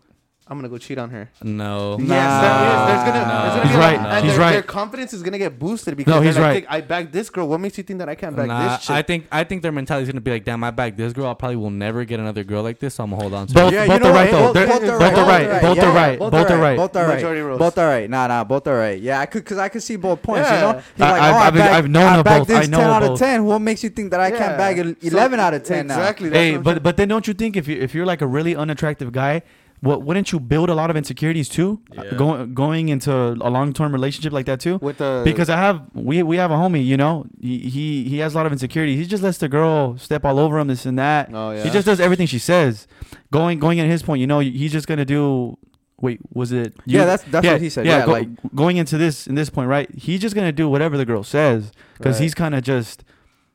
I'm 0.53 0.59
gonna 0.59 0.69
go 0.69 0.79
cheat 0.79 0.99
on 0.99 1.11
her." 1.11 1.29
No. 1.43 1.97
Nah. 1.97 2.15
Yes, 2.15 2.43
there 2.43 2.69
is. 2.69 2.87
There's 2.87 3.05
gonna, 3.05 3.27
No. 3.27 3.43
there's 3.43 3.55
gonna 3.55 3.63
He's 3.67 3.73
be 3.73 3.79
right. 3.79 3.97
lot- 3.99 4.07
and 4.13 4.25
He's 4.25 4.33
their, 4.35 4.41
right. 4.41 4.53
Their 4.53 4.63
confidence 4.63 5.13
is 5.13 5.23
gonna 5.23 5.39
get 5.39 5.59
boosted 5.59 5.97
because 5.97 6.13
No, 6.15 6.21
they're 6.21 6.29
he's 6.29 6.37
like, 6.37 6.45
right. 6.45 6.55
"Tig, 6.55 6.67
I 6.69 6.81
bagged 6.83 7.13
this 7.13 7.31
girl. 7.31 7.49
What 7.49 7.61
makes 7.61 7.77
you 7.79 7.85
think 7.85 7.99
that 7.99 8.09
I 8.09 8.15
can't 8.15 8.37
bag 8.37 8.47
Nah, 8.49 8.77
this 8.77 8.87
chick? 8.87 8.91
I 8.97 9.03
think 9.03 9.27
I 9.33 9.43
think 9.45 9.63
their 9.63 9.73
mentality 9.73 10.05
is 10.05 10.09
gonna 10.13 10.21
be 10.21 10.31
like, 10.31 10.45
damn, 10.45 10.63
I 10.63 10.71
bagged 10.71 10.97
this 10.99 11.13
girl. 11.13 11.27
I 11.27 11.35
probably 11.35 11.57
will 11.57 11.71
never 11.71 12.05
get 12.05 12.21
another 12.21 12.45
girl 12.45 12.63
like 12.63 12.79
this. 12.79 12.95
So 12.95 13.05
I'm 13.05 13.11
gonna 13.11 13.23
hold 13.23 13.35
on 13.35 13.47
to. 13.49 13.55
Both- 13.55 13.73
it. 13.73 13.75
Yeah, 13.77 13.87
both 13.87 14.01
know 14.03 14.09
are 14.09 14.13
what? 14.13 14.19
right, 14.21 14.31
though. 14.31 14.39
Both- 14.43 14.55
They're- 14.55 14.67
both 14.67 14.81
both 14.81 14.91
are 14.91 14.93
are 14.93 15.27
right. 15.27 15.49
right. 15.49 15.63
Both 15.63 15.79
are 15.79 15.93
right. 15.93 16.19
Both 16.19 16.35
are 16.51 16.59
right. 16.59 16.77
Both 16.77 16.97
are 16.97 17.09
Majority 17.09 17.41
right. 17.41 17.47
rules. 17.47 17.59
Both 17.59 17.79
are 17.79 17.89
right. 17.89 18.11
Nah, 18.11 18.27
nah. 18.27 18.45
Both 18.45 18.67
are 18.69 18.77
right. 18.79 19.01
Yeah, 19.01 19.21
I 19.21 19.27
could, 19.27 19.45
cause 19.45 19.59
I 19.59 19.69
could 19.69 19.83
see 19.83 19.97
both 19.97 20.23
points. 20.23 20.49
Yeah. 20.49 20.55
You 20.55 20.61
know, 20.75 20.83
He's 20.97 21.03
I- 21.07 21.11
like, 21.13 21.23
I've- 21.23 21.35
oh, 21.35 21.39
I 21.39 21.47
I've- 21.47 21.59
bagged- 21.59 21.75
I've 21.75 21.89
known 21.91 22.03
I 22.13 22.17
of 22.19 22.25
bagged 22.25 22.39
both. 22.41 22.49
This 22.49 22.67
I 22.67 22.71
know 22.71 22.77
ten 22.79 22.87
of 22.87 22.93
out 22.97 23.03
of 23.03 23.09
both. 23.11 23.19
ten. 23.19 23.45
What 23.45 23.59
makes 23.61 23.83
you 23.85 23.91
think 23.91 24.11
that 24.11 24.21
I 24.21 24.29
Yeah. 24.29 24.39
can't 24.39 24.59
bag 24.59 24.79
an 24.79 24.97
So- 25.03 25.09
eleven 25.09 25.41
out 25.41 25.55
of 25.55 25.63
ten? 25.63 25.87
Exactly. 25.87 26.29
that's 26.29 26.39
Hey, 26.39 26.53
what 26.53 26.57
I'm 26.59 26.63
but 26.65 26.83
but 26.83 26.97
then 26.97 27.09
don't 27.09 27.27
you 27.27 27.35
think 27.35 27.57
if 27.57 27.67
you 27.69 27.77
if 27.81 27.95
you're 27.95 28.07
like 28.07 28.21
a 28.23 28.27
really 28.27 28.55
unattractive 28.57 29.13
guy, 29.13 29.43
what 29.83 30.03
wouldn't 30.05 30.31
you 30.33 30.39
build 30.41 30.71
a 30.71 30.75
lot 30.75 30.91
of 30.91 30.97
insecurities 30.97 31.49
too? 31.49 31.81
Yeah. 31.93 32.15
Going 32.17 32.55
going 32.55 32.89
into 32.89 33.13
a 33.13 33.51
long 33.57 33.73
term 33.73 33.93
relationship 33.93 34.33
like 34.33 34.47
that 34.47 34.61
too? 34.61 34.79
with 34.81 34.99
the 34.99 35.23
Because 35.25 35.51
I 35.51 35.57
have 35.57 35.83
we 35.93 36.23
we 36.23 36.37
have 36.39 36.51
a 36.51 36.55
homie, 36.55 36.85
you 36.85 36.97
know, 36.97 37.27
he, 37.41 37.59
he 37.75 38.05
he 38.05 38.19
has 38.19 38.33
a 38.35 38.37
lot 38.37 38.47
of 38.47 38.53
insecurity. 38.53 38.97
He 38.97 39.05
just 39.05 39.23
lets 39.23 39.39
the 39.39 39.49
girl 39.49 39.99
step 39.99 40.25
all 40.25 40.39
over 40.39 40.59
him, 40.59 40.69
this 40.69 40.87
and 40.87 40.99
that. 40.99 41.31
oh 41.35 41.51
yeah, 41.51 41.65
He 41.65 41.71
just 41.71 41.85
does 41.87 42.01
everything 42.01 42.27
she 42.27 42.39
says. 42.39 42.87
Going 43.33 43.59
going 43.59 43.81
at 43.81 43.87
his 43.89 44.03
point, 44.03 44.21
you 44.21 44.27
know, 44.27 44.39
he's 44.41 44.73
just 44.73 44.87
gonna 44.87 45.05
do. 45.05 45.59
Wait, 46.01 46.19
was 46.33 46.51
it? 46.51 46.75
you- 46.85 46.99
Yeah, 46.99 47.05
that's 47.05 47.23
that's 47.25 47.47
what 47.47 47.61
he 47.61 47.71
said. 47.71 47.87
Yeah, 47.87 48.05
go- 48.07 48.13
like 48.13 48.29
going 48.55 48.77
into 48.77 48.97
this 48.99 49.27
in 49.27 49.35
this 49.37 49.51
point, 49.51 49.69
right? 49.69 49.89
He's 49.95 50.21
just 50.21 50.35
gonna 50.35 50.53
do 50.53 50.69
whatever 50.69 50.97
the 50.97 51.05
girl 51.05 51.23
says 51.25 51.71
because 51.99 52.17
Right. 52.17 52.23
he's 52.25 52.35
kind 52.35 52.55
of 52.55 52.63
just. 52.63 53.05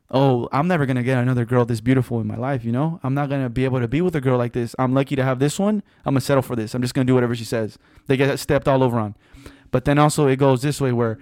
Oh, 0.09 0.47
I'm 0.53 0.67
never 0.69 0.85
gonna 0.85 1.03
get 1.03 1.17
another 1.17 1.43
girl 1.43 1.65
this 1.65 1.81
beautiful 1.81 2.21
in 2.21 2.27
my 2.27 2.37
life. 2.37 2.63
You 2.63 2.71
know, 2.71 2.99
I'm 3.03 3.13
not 3.13 3.29
gonna 3.29 3.49
be 3.49 3.65
able 3.65 3.79
to 3.81 3.87
be 3.89 3.99
with 4.01 4.15
a 4.15 4.21
girl 4.21 4.37
like 4.37 4.53
this. 4.53 4.73
I'm 4.79 4.93
lucky 4.93 5.15
to 5.17 5.23
have 5.23 5.39
this 5.39 5.59
one. 5.59 5.83
I'm 6.05 6.13
gonna 6.13 6.21
settle 6.21 6.41
for 6.41 6.55
this. 6.55 6.73
I'm 6.73 6.81
just 6.81 6.93
gonna 6.93 7.05
do 7.05 7.13
whatever 7.13 7.35
she 7.35 7.43
says. 7.43 7.77
They 8.07 8.15
get 8.15 8.39
stepped 8.39 8.67
all 8.69 8.83
over 8.83 8.97
on. 8.99 9.15
But 9.71 9.83
then 9.83 9.99
also 9.99 10.27
it 10.27 10.37
goes 10.37 10.61
this 10.61 10.79
way 10.79 10.93
where 10.93 11.19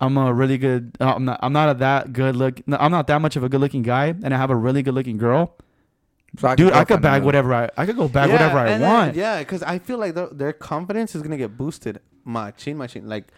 I'm 0.00 0.16
a 0.16 0.32
really 0.32 0.56
good. 0.56 0.96
Uh, 1.00 1.14
I'm 1.16 1.24
not. 1.26 1.38
I'm 1.42 1.52
not 1.52 1.68
a 1.68 1.74
that 1.74 2.12
good 2.14 2.34
look. 2.34 2.60
I'm 2.66 2.90
not 2.90 3.06
that 3.08 3.20
much 3.20 3.36
of 3.36 3.44
a 3.44 3.48
good 3.50 3.60
looking 3.60 3.82
guy, 3.82 4.06
and 4.22 4.32
I 4.32 4.38
have 4.38 4.50
a 4.50 4.56
really 4.56 4.82
good 4.82 4.94
looking 4.94 5.18
girl. 5.18 5.54
so 6.38 6.48
I 6.48 6.54
Dude, 6.56 6.72
I 6.72 6.84
could 6.84 7.02
bag 7.02 7.22
whatever 7.24 7.52
I. 7.52 7.68
I 7.76 7.84
could 7.84 7.96
go 7.96 8.08
bag 8.08 8.28
Yeah, 8.28 8.32
whatever 8.34 8.58
I 8.58 8.64
then- 8.66 8.80
want. 8.80 9.16
yeah, 9.16 9.38
because 9.40 9.62
I 9.62 9.78
feel 9.78 9.98
like 9.98 10.14
their, 10.14 10.28
their 10.28 10.52
confidence 10.54 11.14
is 11.14 11.20
gonna 11.22 11.36
get 11.36 11.56
boosted. 11.58 12.00
Machine, 12.24 12.78
machine. 12.78 13.06
Like 13.06 13.28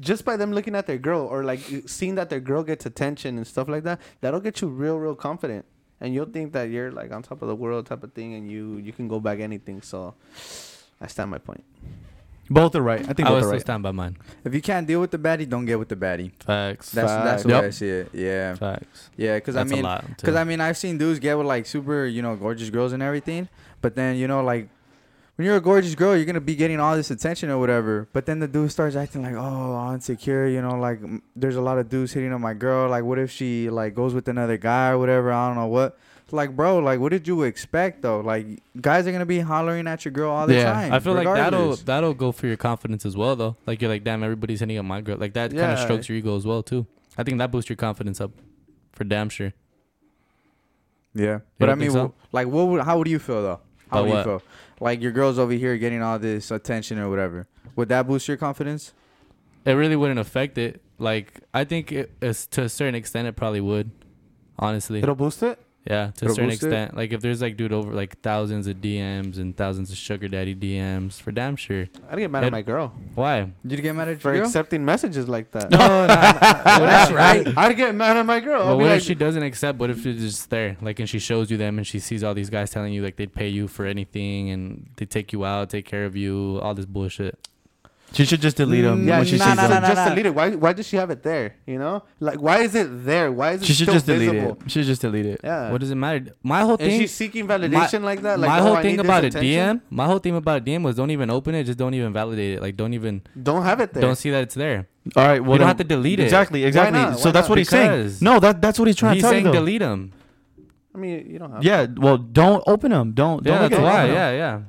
just 0.00 0.24
by 0.24 0.36
them 0.36 0.52
looking 0.52 0.74
at 0.74 0.86
their 0.86 0.98
girl 0.98 1.26
or 1.26 1.44
like 1.44 1.60
seeing 1.86 2.14
that 2.16 2.30
their 2.30 2.40
girl 2.40 2.62
gets 2.62 2.86
attention 2.86 3.36
and 3.36 3.46
stuff 3.46 3.68
like 3.68 3.84
that, 3.84 4.00
that'll 4.20 4.40
get 4.40 4.60
you 4.60 4.68
real, 4.68 4.98
real 4.98 5.14
confident. 5.14 5.64
And 6.00 6.12
you'll 6.12 6.26
think 6.26 6.52
that 6.52 6.64
you're 6.70 6.90
like 6.90 7.12
on 7.12 7.22
top 7.22 7.42
of 7.42 7.48
the 7.48 7.54
world 7.54 7.86
type 7.86 8.02
of 8.02 8.12
thing, 8.12 8.34
and 8.34 8.50
you 8.50 8.76
you 8.78 8.92
can 8.92 9.06
go 9.06 9.20
back 9.20 9.38
anything. 9.38 9.82
So 9.82 10.14
I 11.00 11.06
stand 11.06 11.30
my 11.30 11.38
point. 11.38 11.64
Both 12.50 12.74
are 12.74 12.82
right. 12.82 13.00
I 13.08 13.12
think 13.12 13.28
I 13.28 13.30
both 13.30 13.38
are 13.38 13.40
still 13.42 13.52
right. 13.52 13.60
stand 13.60 13.82
by 13.82 13.92
mine. 13.92 14.16
If 14.44 14.52
you 14.52 14.60
can't 14.60 14.86
deal 14.86 15.00
with 15.00 15.12
the 15.12 15.18
baddie, 15.18 15.48
don't 15.48 15.64
get 15.64 15.78
with 15.78 15.88
the 15.88 15.96
baddie. 15.96 16.32
Facts. 16.42 16.90
That's 16.90 17.12
that's 17.12 17.42
the 17.44 17.50
Facts. 17.50 17.62
way 17.62 17.66
I 17.66 17.70
see 17.70 17.88
it. 17.88 18.10
Yeah, 18.12 18.54
Facts. 18.56 19.10
yeah. 19.16 19.36
Because 19.36 19.56
I 19.56 19.64
mean. 19.64 19.86
Because 20.16 20.34
I 20.34 20.44
mean, 20.44 20.60
I've 20.60 20.76
seen 20.76 20.98
dudes 20.98 21.20
get 21.20 21.38
with 21.38 21.46
like 21.46 21.66
super, 21.66 22.04
you 22.04 22.20
know, 22.20 22.34
gorgeous 22.36 22.70
girls 22.70 22.92
and 22.92 23.02
everything. 23.02 23.48
But 23.80 23.94
then, 23.94 24.16
you 24.16 24.26
know, 24.26 24.42
like 24.42 24.68
when 25.42 25.46
you're 25.48 25.56
a 25.56 25.60
gorgeous 25.60 25.96
girl, 25.96 26.14
you're 26.14 26.24
gonna 26.24 26.40
be 26.40 26.54
getting 26.54 26.78
all 26.78 26.94
this 26.94 27.10
attention 27.10 27.50
or 27.50 27.58
whatever. 27.58 28.06
But 28.12 28.26
then 28.26 28.38
the 28.38 28.46
dude 28.46 28.70
starts 28.70 28.94
acting 28.94 29.24
like, 29.24 29.34
oh, 29.34 29.74
I'm 29.74 29.94
insecure. 29.94 30.46
You 30.46 30.62
know, 30.62 30.76
like 30.76 31.00
there's 31.34 31.56
a 31.56 31.60
lot 31.60 31.78
of 31.78 31.88
dudes 31.88 32.12
hitting 32.12 32.32
on 32.32 32.40
my 32.40 32.54
girl. 32.54 32.88
Like, 32.88 33.02
what 33.02 33.18
if 33.18 33.28
she 33.32 33.68
like 33.68 33.92
goes 33.96 34.14
with 34.14 34.28
another 34.28 34.56
guy 34.56 34.90
or 34.90 34.98
whatever? 34.98 35.32
I 35.32 35.48
don't 35.48 35.56
know 35.56 35.66
what. 35.66 35.98
Like, 36.30 36.54
bro, 36.54 36.78
like, 36.78 37.00
what 37.00 37.10
did 37.10 37.26
you 37.26 37.42
expect 37.42 38.02
though? 38.02 38.20
Like, 38.20 38.46
guys 38.80 39.04
are 39.08 39.10
gonna 39.12 39.26
be 39.26 39.40
hollering 39.40 39.88
at 39.88 40.04
your 40.04 40.12
girl 40.12 40.30
all 40.30 40.46
the 40.46 40.54
Yeah. 40.54 40.72
time. 40.72 40.92
I 40.92 41.00
feel 41.00 41.14
like 41.14 41.24
that'll 41.26 41.58
regardless. 41.58 41.82
that'll 41.82 42.14
go 42.14 42.30
for 42.30 42.46
your 42.46 42.56
confidence 42.56 43.04
as 43.04 43.16
well, 43.16 43.34
though. 43.34 43.56
Like 43.66 43.82
you're 43.82 43.90
like, 43.90 44.04
damn, 44.04 44.22
everybody's 44.22 44.60
hitting 44.60 44.78
on 44.78 44.86
my 44.86 45.00
girl. 45.00 45.16
Like 45.18 45.32
that 45.32 45.50
kind 45.50 45.72
of 45.72 45.80
strokes 45.80 46.08
your 46.08 46.16
ego 46.18 46.36
as 46.36 46.46
well, 46.46 46.62
too. 46.62 46.86
I 47.18 47.24
think 47.24 47.38
that 47.38 47.50
boosts 47.50 47.68
your 47.68 47.76
confidence 47.76 48.20
up, 48.20 48.30
for 48.92 49.02
damn 49.02 49.28
sure. 49.28 49.52
Yeah, 51.14 51.40
but 51.58 51.68
I 51.68 51.74
mean, 51.74 51.90
so? 51.90 52.14
wh- 52.30 52.34
like, 52.34 52.46
what 52.46 52.68
would 52.68 52.82
how 52.82 52.96
would 52.98 53.08
you 53.08 53.18
feel 53.18 53.42
though? 53.42 53.60
How 53.90 53.98
About 53.98 54.02
would 54.04 54.08
you 54.08 54.14
what? 54.14 54.24
feel? 54.24 54.42
Like 54.82 55.00
your 55.00 55.12
girl's 55.12 55.38
over 55.38 55.52
here 55.52 55.76
getting 55.78 56.02
all 56.02 56.18
this 56.18 56.50
attention 56.50 56.98
or 56.98 57.08
whatever. 57.08 57.46
Would 57.76 57.88
that 57.90 58.08
boost 58.08 58.26
your 58.26 58.36
confidence? 58.36 58.92
It 59.64 59.74
really 59.74 59.94
wouldn't 59.94 60.18
affect 60.18 60.58
it. 60.58 60.82
Like 60.98 61.40
I 61.54 61.62
think 61.62 61.92
it 61.92 62.10
is 62.20 62.48
to 62.48 62.62
a 62.62 62.68
certain 62.68 62.96
extent, 62.96 63.28
it 63.28 63.36
probably 63.36 63.60
would. 63.60 63.92
Honestly, 64.58 64.98
It'll 65.00 65.14
boost 65.14 65.40
it. 65.44 65.58
Yeah, 65.84 66.12
to 66.18 66.26
a 66.26 66.28
certain 66.28 66.48
boost 66.50 66.62
it? 66.62 66.66
extent. 66.66 66.96
Like 66.96 67.12
if 67.12 67.20
there's 67.22 67.42
like 67.42 67.56
dude 67.56 67.72
over 67.72 67.92
like 67.92 68.20
thousands 68.20 68.68
of 68.68 68.76
DMs 68.76 69.38
and 69.38 69.56
thousands 69.56 69.90
of 69.90 69.96
sugar 69.96 70.28
daddy 70.28 70.54
DMs, 70.54 71.20
for 71.20 71.32
damn 71.32 71.56
sure. 71.56 71.88
I'd 72.08 72.18
get 72.18 72.30
mad 72.30 72.44
It- 72.44 72.46
at 72.46 72.52
my 72.52 72.62
girl 72.62 72.94
Why? 73.16 73.50
Did 73.66 73.78
you 73.78 73.82
get 73.82 73.96
mad 73.96 74.08
at 74.08 74.20
for 74.20 74.28
your 74.30 74.42
girl? 74.42 74.46
accepting 74.46 74.84
messages 74.84 75.28
like 75.28 75.50
that. 75.50 75.70
No, 75.70 75.78
no, 75.78 76.06
no. 76.06 76.14
Well, 76.64 76.80
that's 76.86 77.10
right. 77.10 77.48
I'd 77.58 77.76
get 77.76 77.94
mad 77.96 78.16
at 78.16 78.24
my 78.26 78.38
girl. 78.38 78.60
Well, 78.60 78.68
I'll 78.68 78.78
be 78.78 78.84
what 78.84 78.90
like, 78.90 78.98
if 79.00 79.04
she 79.06 79.16
doesn't 79.16 79.42
accept? 79.42 79.78
What 79.80 79.90
if 79.90 80.06
it's 80.06 80.20
just 80.20 80.50
there, 80.50 80.76
like, 80.80 81.00
and 81.00 81.08
she 81.08 81.18
shows 81.18 81.50
you 81.50 81.56
them, 81.56 81.78
and 81.78 81.86
she 81.86 81.98
sees 81.98 82.22
all 82.22 82.32
these 82.34 82.48
guys 82.50 82.70
telling 82.70 82.92
you 82.92 83.02
like 83.02 83.16
they'd 83.16 83.32
pay 83.34 83.48
you 83.48 83.66
for 83.66 83.84
anything, 83.84 84.50
and 84.50 84.88
they 84.96 85.04
take 85.06 85.32
you 85.32 85.44
out, 85.44 85.70
take 85.70 85.84
care 85.84 86.04
of 86.04 86.14
you, 86.14 86.60
all 86.62 86.74
this 86.74 86.86
bullshit. 86.86 87.48
She 88.12 88.24
should 88.24 88.40
just 88.40 88.56
delete 88.56 88.84
them. 88.84 89.06
Yeah, 89.06 89.18
when 89.18 89.26
she 89.26 89.32
she 89.32 89.38
nah, 89.38 89.46
sees 89.46 89.56
nah, 89.56 89.68
them. 89.68 89.82
nah, 89.82 89.88
should 89.88 89.94
nah, 89.94 90.04
just 90.04 90.08
delete 90.10 90.26
it. 90.26 90.34
Why? 90.34 90.50
Why 90.50 90.72
does 90.72 90.86
she 90.86 90.96
have 90.96 91.10
it 91.10 91.22
there? 91.22 91.56
You 91.66 91.78
know, 91.78 92.02
like 92.20 92.40
why 92.40 92.58
is 92.60 92.74
it 92.74 93.04
there? 93.04 93.32
Why 93.32 93.52
is 93.52 93.62
it 93.62 93.66
She 93.66 93.72
should 93.72 93.84
still 93.84 93.94
just 93.94 94.06
delete 94.06 94.30
visible? 94.30 94.58
it. 94.64 94.70
She 94.70 94.80
should 94.80 94.86
just 94.86 95.00
delete 95.00 95.26
it. 95.26 95.40
Yeah. 95.42 95.70
What 95.70 95.80
does 95.80 95.90
it 95.90 95.94
matter? 95.94 96.34
My 96.42 96.60
whole 96.60 96.72
and 96.72 96.80
thing, 96.80 97.00
she's 97.00 97.12
seeking 97.12 97.46
validation 97.46 98.02
like 98.02 98.22
that. 98.22 98.38
Like 98.38 98.48
my 98.48 98.60
oh, 98.60 98.62
whole 98.62 98.76
I 98.76 98.82
thing 98.82 99.00
about 99.00 99.24
a 99.24 99.28
attention. 99.28 99.78
DM, 99.78 99.80
my 99.90 100.06
whole 100.06 100.18
thing 100.18 100.36
about 100.36 100.62
a 100.62 100.64
DM 100.64 100.82
was 100.82 100.96
don't 100.96 101.10
even 101.10 101.30
open 101.30 101.54
it, 101.54 101.64
just 101.64 101.78
don't 101.78 101.94
even 101.94 102.12
validate 102.12 102.58
it. 102.58 102.62
Like, 102.62 102.76
don't 102.76 102.94
even, 102.94 103.22
Don't 103.40 103.62
have 103.62 103.80
it 103.80 103.92
there. 103.92 104.02
don't 104.02 104.16
see 104.16 104.30
that 104.30 104.42
it's 104.42 104.54
there. 104.54 104.88
All 105.16 105.26
right. 105.26 105.40
Well, 105.40 105.52
you 105.54 105.58
don't 105.58 105.58
then- 105.58 105.68
have 105.68 105.76
to 105.78 105.84
delete 105.84 106.20
it. 106.20 106.24
Exactly. 106.24 106.64
Exactly. 106.64 106.98
not? 106.98 107.18
So 107.18 107.32
that's 107.32 107.44
not? 107.44 107.50
what 107.50 107.58
he's 107.58 107.68
saying. 107.68 108.14
No, 108.20 108.38
that 108.40 108.60
that's 108.60 108.78
what 108.78 108.88
he's 108.88 108.96
trying 108.96 109.14
He's 109.14 109.22
to 109.22 109.26
tell 109.26 109.32
saying 109.32 109.46
you. 109.46 109.52
though. 109.52 109.58
delete 109.58 109.80
them. 109.80 110.12
I 110.94 110.98
mean, 110.98 111.30
you 111.30 111.38
don't 111.38 111.50
have. 111.52 111.64
Yeah. 111.64 111.86
Well, 111.96 112.18
don't 112.18 112.62
open 112.66 112.90
them. 112.90 113.12
Don't. 113.12 113.44
Yeah, 113.44 113.58
don't 113.58 113.70
that's 113.70 113.80
at 113.80 113.82
why. 113.82 114.06
Yeah, 114.06 114.30
yeah. 114.30 114.60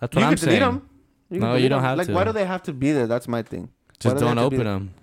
That's 0.00 0.16
what 0.16 0.24
I'm 0.24 0.34
can 0.34 0.44
delete 0.44 0.62
saying. 0.62 0.82
Them. 1.30 1.40
No, 1.40 1.54
can 1.54 1.62
you 1.62 1.68
delete 1.68 1.70
don't 1.70 1.82
have 1.82 1.98
like, 1.98 2.06
to. 2.06 2.12
Like, 2.12 2.16
why 2.20 2.24
do 2.24 2.32
they 2.32 2.44
have 2.46 2.62
to 2.64 2.72
be 2.72 2.92
there? 2.92 3.06
That's 3.06 3.28
my 3.28 3.42
thing. 3.42 3.68
Just 3.98 4.16
do 4.16 4.20
don't 4.20 4.36
have 4.36 4.46
open 4.46 4.64
them. 4.64 4.94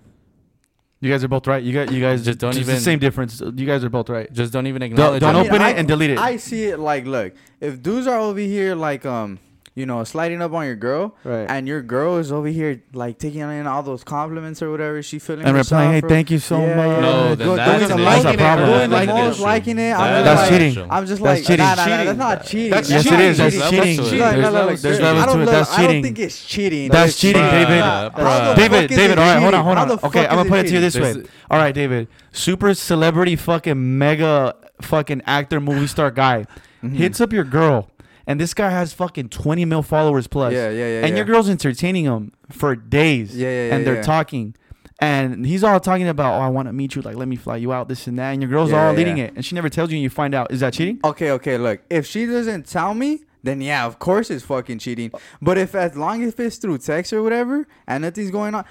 You 1.00 1.10
guys 1.10 1.22
are 1.22 1.28
both 1.28 1.46
right. 1.46 1.62
You 1.62 1.72
guys. 1.72 1.92
You 1.92 2.00
guys 2.00 2.24
Just 2.24 2.38
don't 2.38 2.50
it's 2.50 2.60
even- 2.60 2.74
the 2.76 2.80
same 2.80 2.98
difference. 2.98 3.40
You 3.40 3.66
guys 3.66 3.84
are 3.84 3.90
both 3.90 4.08
right. 4.08 4.32
Just 4.32 4.52
don't 4.52 4.66
even 4.66 4.80
Don't, 4.80 5.18
don't 5.20 5.36
I 5.36 5.42
mean, 5.42 5.46
open 5.50 5.62
I- 5.62 5.70
it 5.70 5.78
and 5.78 5.86
delete 5.86 6.10
it. 6.10 6.18
I 6.18 6.36
see 6.38 6.64
it 6.64 6.78
like, 6.78 7.04
look, 7.04 7.34
if 7.60 7.82
dudes 7.82 8.06
are 8.06 8.18
over 8.18 8.38
here 8.40 8.74
like, 8.74 9.04
um, 9.04 9.38
you 9.76 9.86
know, 9.86 10.04
sliding 10.04 10.40
up 10.40 10.52
on 10.52 10.64
your 10.66 10.76
girl, 10.76 11.16
Right. 11.24 11.46
and 11.50 11.66
your 11.66 11.82
girl 11.82 12.18
is 12.18 12.30
over 12.30 12.46
here 12.46 12.80
like 12.92 13.18
taking 13.18 13.40
in 13.40 13.66
all 13.66 13.82
those 13.82 14.04
compliments 14.04 14.62
or 14.62 14.70
whatever, 14.70 15.02
she 15.02 15.18
feeling 15.18 15.44
and 15.44 15.56
replying, 15.56 15.90
hey, 15.92 16.00
or- 16.00 16.08
thank 16.08 16.30
you 16.30 16.38
so 16.38 16.60
Yeah, 16.60 16.76
much. 16.76 16.86
yeah, 16.86 17.00
No, 17.00 17.34
then 17.34 17.46
Go- 17.48 17.56
that's 17.56 17.70
doing 17.70 17.82
an 17.82 17.88
the 17.88 17.94
issue. 17.94 18.04
liking 18.04 18.22
That's 18.24 18.34
a 18.34 18.38
problem. 18.38 18.68
doing 18.68 18.90
the 18.90 18.96
That's 18.96 19.06
most 19.08 19.34
issue. 19.34 19.42
liking 19.42 19.78
it. 19.78 19.92
I'm 19.92 19.98
That's 19.98 20.24
just 20.24 20.50
like, 20.52 20.60
cheating. 20.60 20.86
I'm 20.90 21.06
just 21.06 21.22
That's 21.22 21.40
like, 21.40 21.46
cheating. 21.48 21.66
Nah, 21.66 21.74
nah, 21.74 21.74
nah, 21.74 21.84
Cheating. 21.84 22.06
that's 22.06 22.18
not 22.18 22.44
cheating. 22.46 22.70
That's 22.70 22.90
Yes, 22.90 23.02
cheating. 23.02 23.18
it 23.18 23.24
is. 23.24 23.38
That's 23.38 23.54
There's 23.56 23.70
cheating. 23.70 23.80
levels 23.82 24.10
to 24.10 24.16
There's 24.16 24.20
look, 24.20 24.36
look, 24.44 24.52
levels 24.54 24.82
to 24.82 24.88
it. 24.88 25.02
levels 25.02 25.22
I 25.22 25.26
don't 25.26 25.34
to 25.36 25.42
it. 25.42 25.44
look- 25.44 25.54
That's 25.54 25.78
I 25.78 25.82
don't 25.86 26.02
think 26.02 26.18
it's 26.20 26.44
cheating. 26.44 26.90
That's 26.90 27.18
cheating, 27.18 27.42
cheating. 27.42 27.58
David. 27.58 27.82
Bruh, 27.82 27.82
How 27.82 28.08
the 28.08 28.22
bruh. 28.22 28.56
David, 28.56 28.88
David, 28.90 29.18
all 29.18 29.24
right, 29.34 29.42
hold 29.42 29.54
on, 29.54 29.64
hold 29.64 29.78
on. 29.78 29.98
Okay, 30.04 30.26
I'm 30.26 30.36
gonna 30.36 30.48
put 30.48 30.58
it 30.60 30.68
to 30.68 30.74
you 30.74 30.80
this 30.80 30.96
way. 30.98 31.14
All 31.50 31.58
right, 31.58 31.74
David, 31.74 32.06
super 32.30 32.74
celebrity, 32.74 33.34
fucking 33.34 33.98
mega, 33.98 34.54
fucking 34.82 35.22
actor, 35.26 35.60
movie 35.60 35.86
star 35.88 36.10
guy 36.12 36.46
Mhm. 36.84 36.94
hits 36.94 37.20
up 37.20 37.32
your 37.32 37.44
girl, 37.44 37.88
and 38.26 38.40
this 38.40 38.54
guy 38.54 38.70
has 38.70 38.92
fucking 38.92 39.28
20 39.28 39.64
mil 39.64 39.82
followers 39.82 40.26
plus. 40.26 40.52
Yeah, 40.52 40.70
yeah, 40.70 40.86
yeah. 40.86 41.00
and 41.00 41.10
yeah. 41.10 41.16
your 41.16 41.24
girl's 41.24 41.48
entertaining 41.48 42.04
him 42.04 42.32
for 42.50 42.74
days. 42.74 43.36
Yeah, 43.36 43.48
yeah, 43.48 43.66
yeah, 43.68 43.74
and 43.74 43.86
they're 43.86 43.96
yeah. 43.96 44.02
talking. 44.02 44.54
And 45.00 45.44
he's 45.44 45.64
all 45.64 45.80
talking 45.80 46.08
about, 46.08 46.40
oh, 46.40 46.44
I 46.44 46.48
want 46.48 46.68
to 46.68 46.72
meet 46.72 46.94
you. 46.94 47.02
Like, 47.02 47.16
let 47.16 47.26
me 47.26 47.36
fly 47.36 47.56
you 47.56 47.72
out, 47.72 47.88
this 47.88 48.06
and 48.06 48.18
that. 48.18 48.30
And 48.30 48.40
your 48.40 48.50
girl's 48.50 48.72
all 48.72 48.92
leading 48.92 49.18
it. 49.18 49.34
And 49.34 49.44
she 49.44 49.54
never 49.54 49.68
tells 49.68 49.90
you, 49.90 49.96
and 49.96 50.02
you 50.02 50.08
find 50.08 50.34
out. 50.34 50.52
Is 50.52 50.60
that 50.60 50.72
cheating? 50.72 51.00
Okay, 51.04 51.32
okay, 51.32 51.58
look. 51.58 51.80
If 51.90 52.06
she 52.06 52.26
doesn't 52.26 52.66
tell 52.66 52.94
me, 52.94 53.20
then 53.44 53.60
yeah, 53.60 53.84
of 53.84 53.98
course 53.98 54.30
it's 54.30 54.44
fucking 54.44 54.78
cheating. 54.78 55.12
But 55.40 55.58
if 55.58 55.74
as 55.74 55.96
long 55.96 56.22
as 56.22 56.34
it's 56.34 56.56
through 56.56 56.78
text 56.78 57.12
or 57.12 57.22
whatever 57.22 57.66
and 57.86 58.02
nothing's 58.02 58.30
going 58.30 58.54
on, 58.54 58.64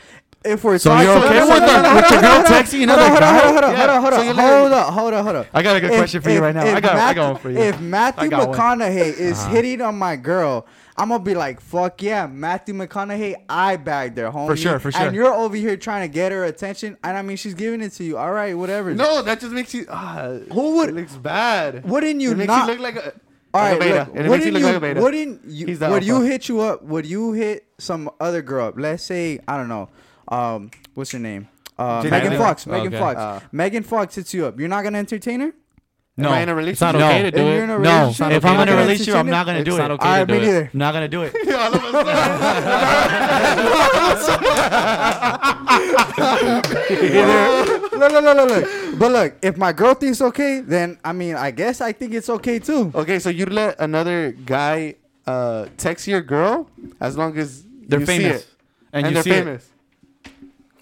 if 0.45 0.63
we're 0.63 0.77
So 0.77 0.89
talking, 0.89 1.07
you're 1.07 1.17
okay 1.17 1.39
Hold 1.39 1.49
with 1.49 1.59
the- 1.59 1.95
with 1.95 2.11
your 2.11 2.21
girl 2.21 2.29
on, 2.29 2.35
hold 2.35 2.45
on, 2.45 2.51
texting 2.51 2.83
another 2.83 3.01
hold 3.03 3.13
on, 3.15 3.19
guy? 3.21 3.39
Hold 3.39 3.63
on, 3.63 3.75
hold 3.75 3.89
on, 3.89 4.01
hold 4.01 4.13
So 4.13 4.19
on, 4.19 4.25
you're 4.25 4.33
hold 4.35 4.71
like- 4.71 4.85
on, 4.87 4.93
hold 4.93 5.13
on, 5.13 5.23
hold 5.23 5.35
on. 5.37 5.45
I 5.53 5.63
got 5.63 5.75
a 5.75 5.79
good 5.81 5.91
If- 5.91 5.97
question 5.97 6.21
for 6.21 6.29
you 6.29 6.41
right 6.41 6.55
now. 6.55 6.61
I 6.65 6.79
got, 6.81 6.95
I 6.95 7.13
got 7.13 7.31
one 7.33 7.41
for 7.41 7.49
you. 7.49 7.57
If 7.57 7.79
Matthew 7.79 8.25
I 8.25 8.27
got 8.29 8.49
one. 8.49 8.57
McConaughey 8.57 9.17
is 9.17 9.39
Uh-huh. 9.39 9.49
hitting 9.51 9.81
on 9.81 9.95
my 9.97 10.15
girl, 10.15 10.65
I'm 10.97 11.09
gonna 11.09 11.23
be 11.23 11.33
like, 11.33 11.59
fuck 11.59 12.01
yeah, 12.03 12.27
Matthew 12.27 12.75
McConaughey, 12.75 13.35
I 13.49 13.77
bagged 13.77 14.17
her, 14.19 14.29
homie. 14.29 14.47
For 14.47 14.55
sure, 14.57 14.79
for 14.79 14.91
sure. 14.91 15.01
And 15.07 15.15
you're 15.15 15.33
over 15.33 15.55
here 15.55 15.75
trying 15.77 16.07
to 16.07 16.13
get 16.13 16.31
her 16.31 16.43
attention, 16.45 16.97
and 17.03 17.17
I 17.17 17.21
mean, 17.23 17.37
she's 17.37 17.53
giving 17.55 17.81
it 17.81 17.93
to 17.93 18.03
you. 18.03 18.17
All 18.17 18.31
right, 18.31 18.55
whatever. 18.57 18.93
No, 18.93 19.21
that 19.23 19.39
just 19.39 19.51
makes 19.53 19.73
you. 19.73 19.85
Ah, 19.89 20.27
Who 20.51 20.75
would- 20.77 20.89
It 20.89 20.95
looks 20.95 21.13
bad. 21.15 21.83
Wouldn't 21.89 22.21
you 22.21 22.31
it 22.31 22.37
makes 22.37 22.47
not? 22.47 22.67
you 22.67 22.73
look 22.73 22.81
like 22.81 22.95
a. 22.97 23.13
All 23.55 23.61
like 23.61 23.79
beta. 23.79 23.93
look, 23.99 24.07
And 24.15 24.17
it 24.17 24.29
makes 24.31 24.45
you 24.45 24.51
wouldn't 24.53 24.57
you, 24.73 24.79
like 24.89 24.97
wouldn't 25.03 25.41
you, 25.45 25.65
He's 25.67 25.77
the 25.79 25.89
would 25.89 26.03
you 26.03 26.21
hit 26.21 26.49
you 26.49 26.61
up? 26.61 26.83
Would 26.85 27.05
you 27.05 27.33
hit 27.33 27.65
some 27.77 28.09
other 28.19 28.41
girl 28.41 28.67
up? 28.69 28.73
Let's 28.77 29.03
say 29.03 29.39
I 29.47 29.57
don't 29.57 29.67
know. 29.67 29.89
Um, 30.33 30.71
what's 30.95 31.11
her 31.11 31.19
name? 31.19 31.47
Uh, 31.77 32.01
Jenny 32.01 32.11
Megan 32.11 32.31
Aniston? 32.33 32.37
Fox. 32.37 32.65
Megan 32.67 32.87
Okay. 32.87 32.99
Fox. 32.99 33.19
Uh, 33.19 33.39
Megan 33.51 33.83
Fox 33.83 34.15
hits 34.15 34.33
you 34.33 34.45
up. 34.45 34.57
You're 34.59 34.69
not 34.69 34.83
gonna 34.83 34.97
entertain 34.99 35.39
her? 35.41 35.51
no. 36.15 36.27
Am 36.29 36.33
I 36.35 36.41
in 36.41 36.49
a 36.49 36.51
It's 36.51 36.57
relationship? 36.57 36.93
not 36.93 36.99
No. 36.99 37.07
okay 37.09 37.21
to 37.23 37.27
If 37.29 37.33
do 37.33 37.41
you're 37.41 37.53
it. 37.53 37.63
in 37.63 37.69
a 37.69 37.77
No, 37.79 37.79
relationship, 37.79 38.31
if 38.31 38.45
okay 38.45 38.53
I'm 38.53 38.59
in 38.61 38.67
to 38.67 38.71
a 38.73 38.75
do 38.75 38.79
it. 38.79 38.83
relationship, 38.83 39.15
I'm 39.15 39.29
not 39.29 39.45
gonna 39.47 39.59
It's 39.59 39.69
do 39.69 39.77
not 39.77 39.91
it. 39.91 39.93
okay 39.95 40.03
to 40.03 40.09
right, 40.09 40.27
do 40.27 40.33
me 40.33 40.39
it. 40.39 40.41
neither. 40.45 40.69
I'm 40.73 40.79
not 40.79 40.93
gonna 40.93 41.07
do 41.07 41.21
it. 41.23 41.33
All 41.53 41.75
of 41.75 41.83
a 41.83 41.85
sudden. 44.23 44.43
look, 47.93 48.11
look, 48.11 48.23
look, 48.23 48.35
look, 48.37 48.49
look. 48.49 48.99
But 48.99 49.11
look, 49.11 49.33
if 49.41 49.57
my 49.57 49.73
girl 49.73 49.93
thinks 49.95 50.21
okay, 50.21 50.59
then 50.61 50.97
I 51.03 51.11
mean, 51.13 51.35
I 51.35 51.51
guess 51.51 51.81
I 51.81 51.91
think 51.91 52.13
it's 52.13 52.29
okay 52.29 52.59
too. 52.59 52.91
okay, 52.95 53.19
so 53.19 53.29
you 53.29 53.45
let 53.45 53.79
another 53.79 54.31
guy 54.31 54.95
uh, 55.25 55.65
text 55.77 56.07
your 56.07 56.21
girl 56.21 56.69
as 56.99 57.17
long 57.17 57.37
as 57.37 57.63
They're 57.87 57.99
you 58.01 58.05
see 58.05 58.17
famous, 58.19 58.41
it. 58.43 58.47
and, 58.93 59.05
and, 59.07 59.15
you 59.15 59.17
they're 59.21 59.23
see 59.23 59.31
it. 59.39 59.43
famous. 59.45 59.69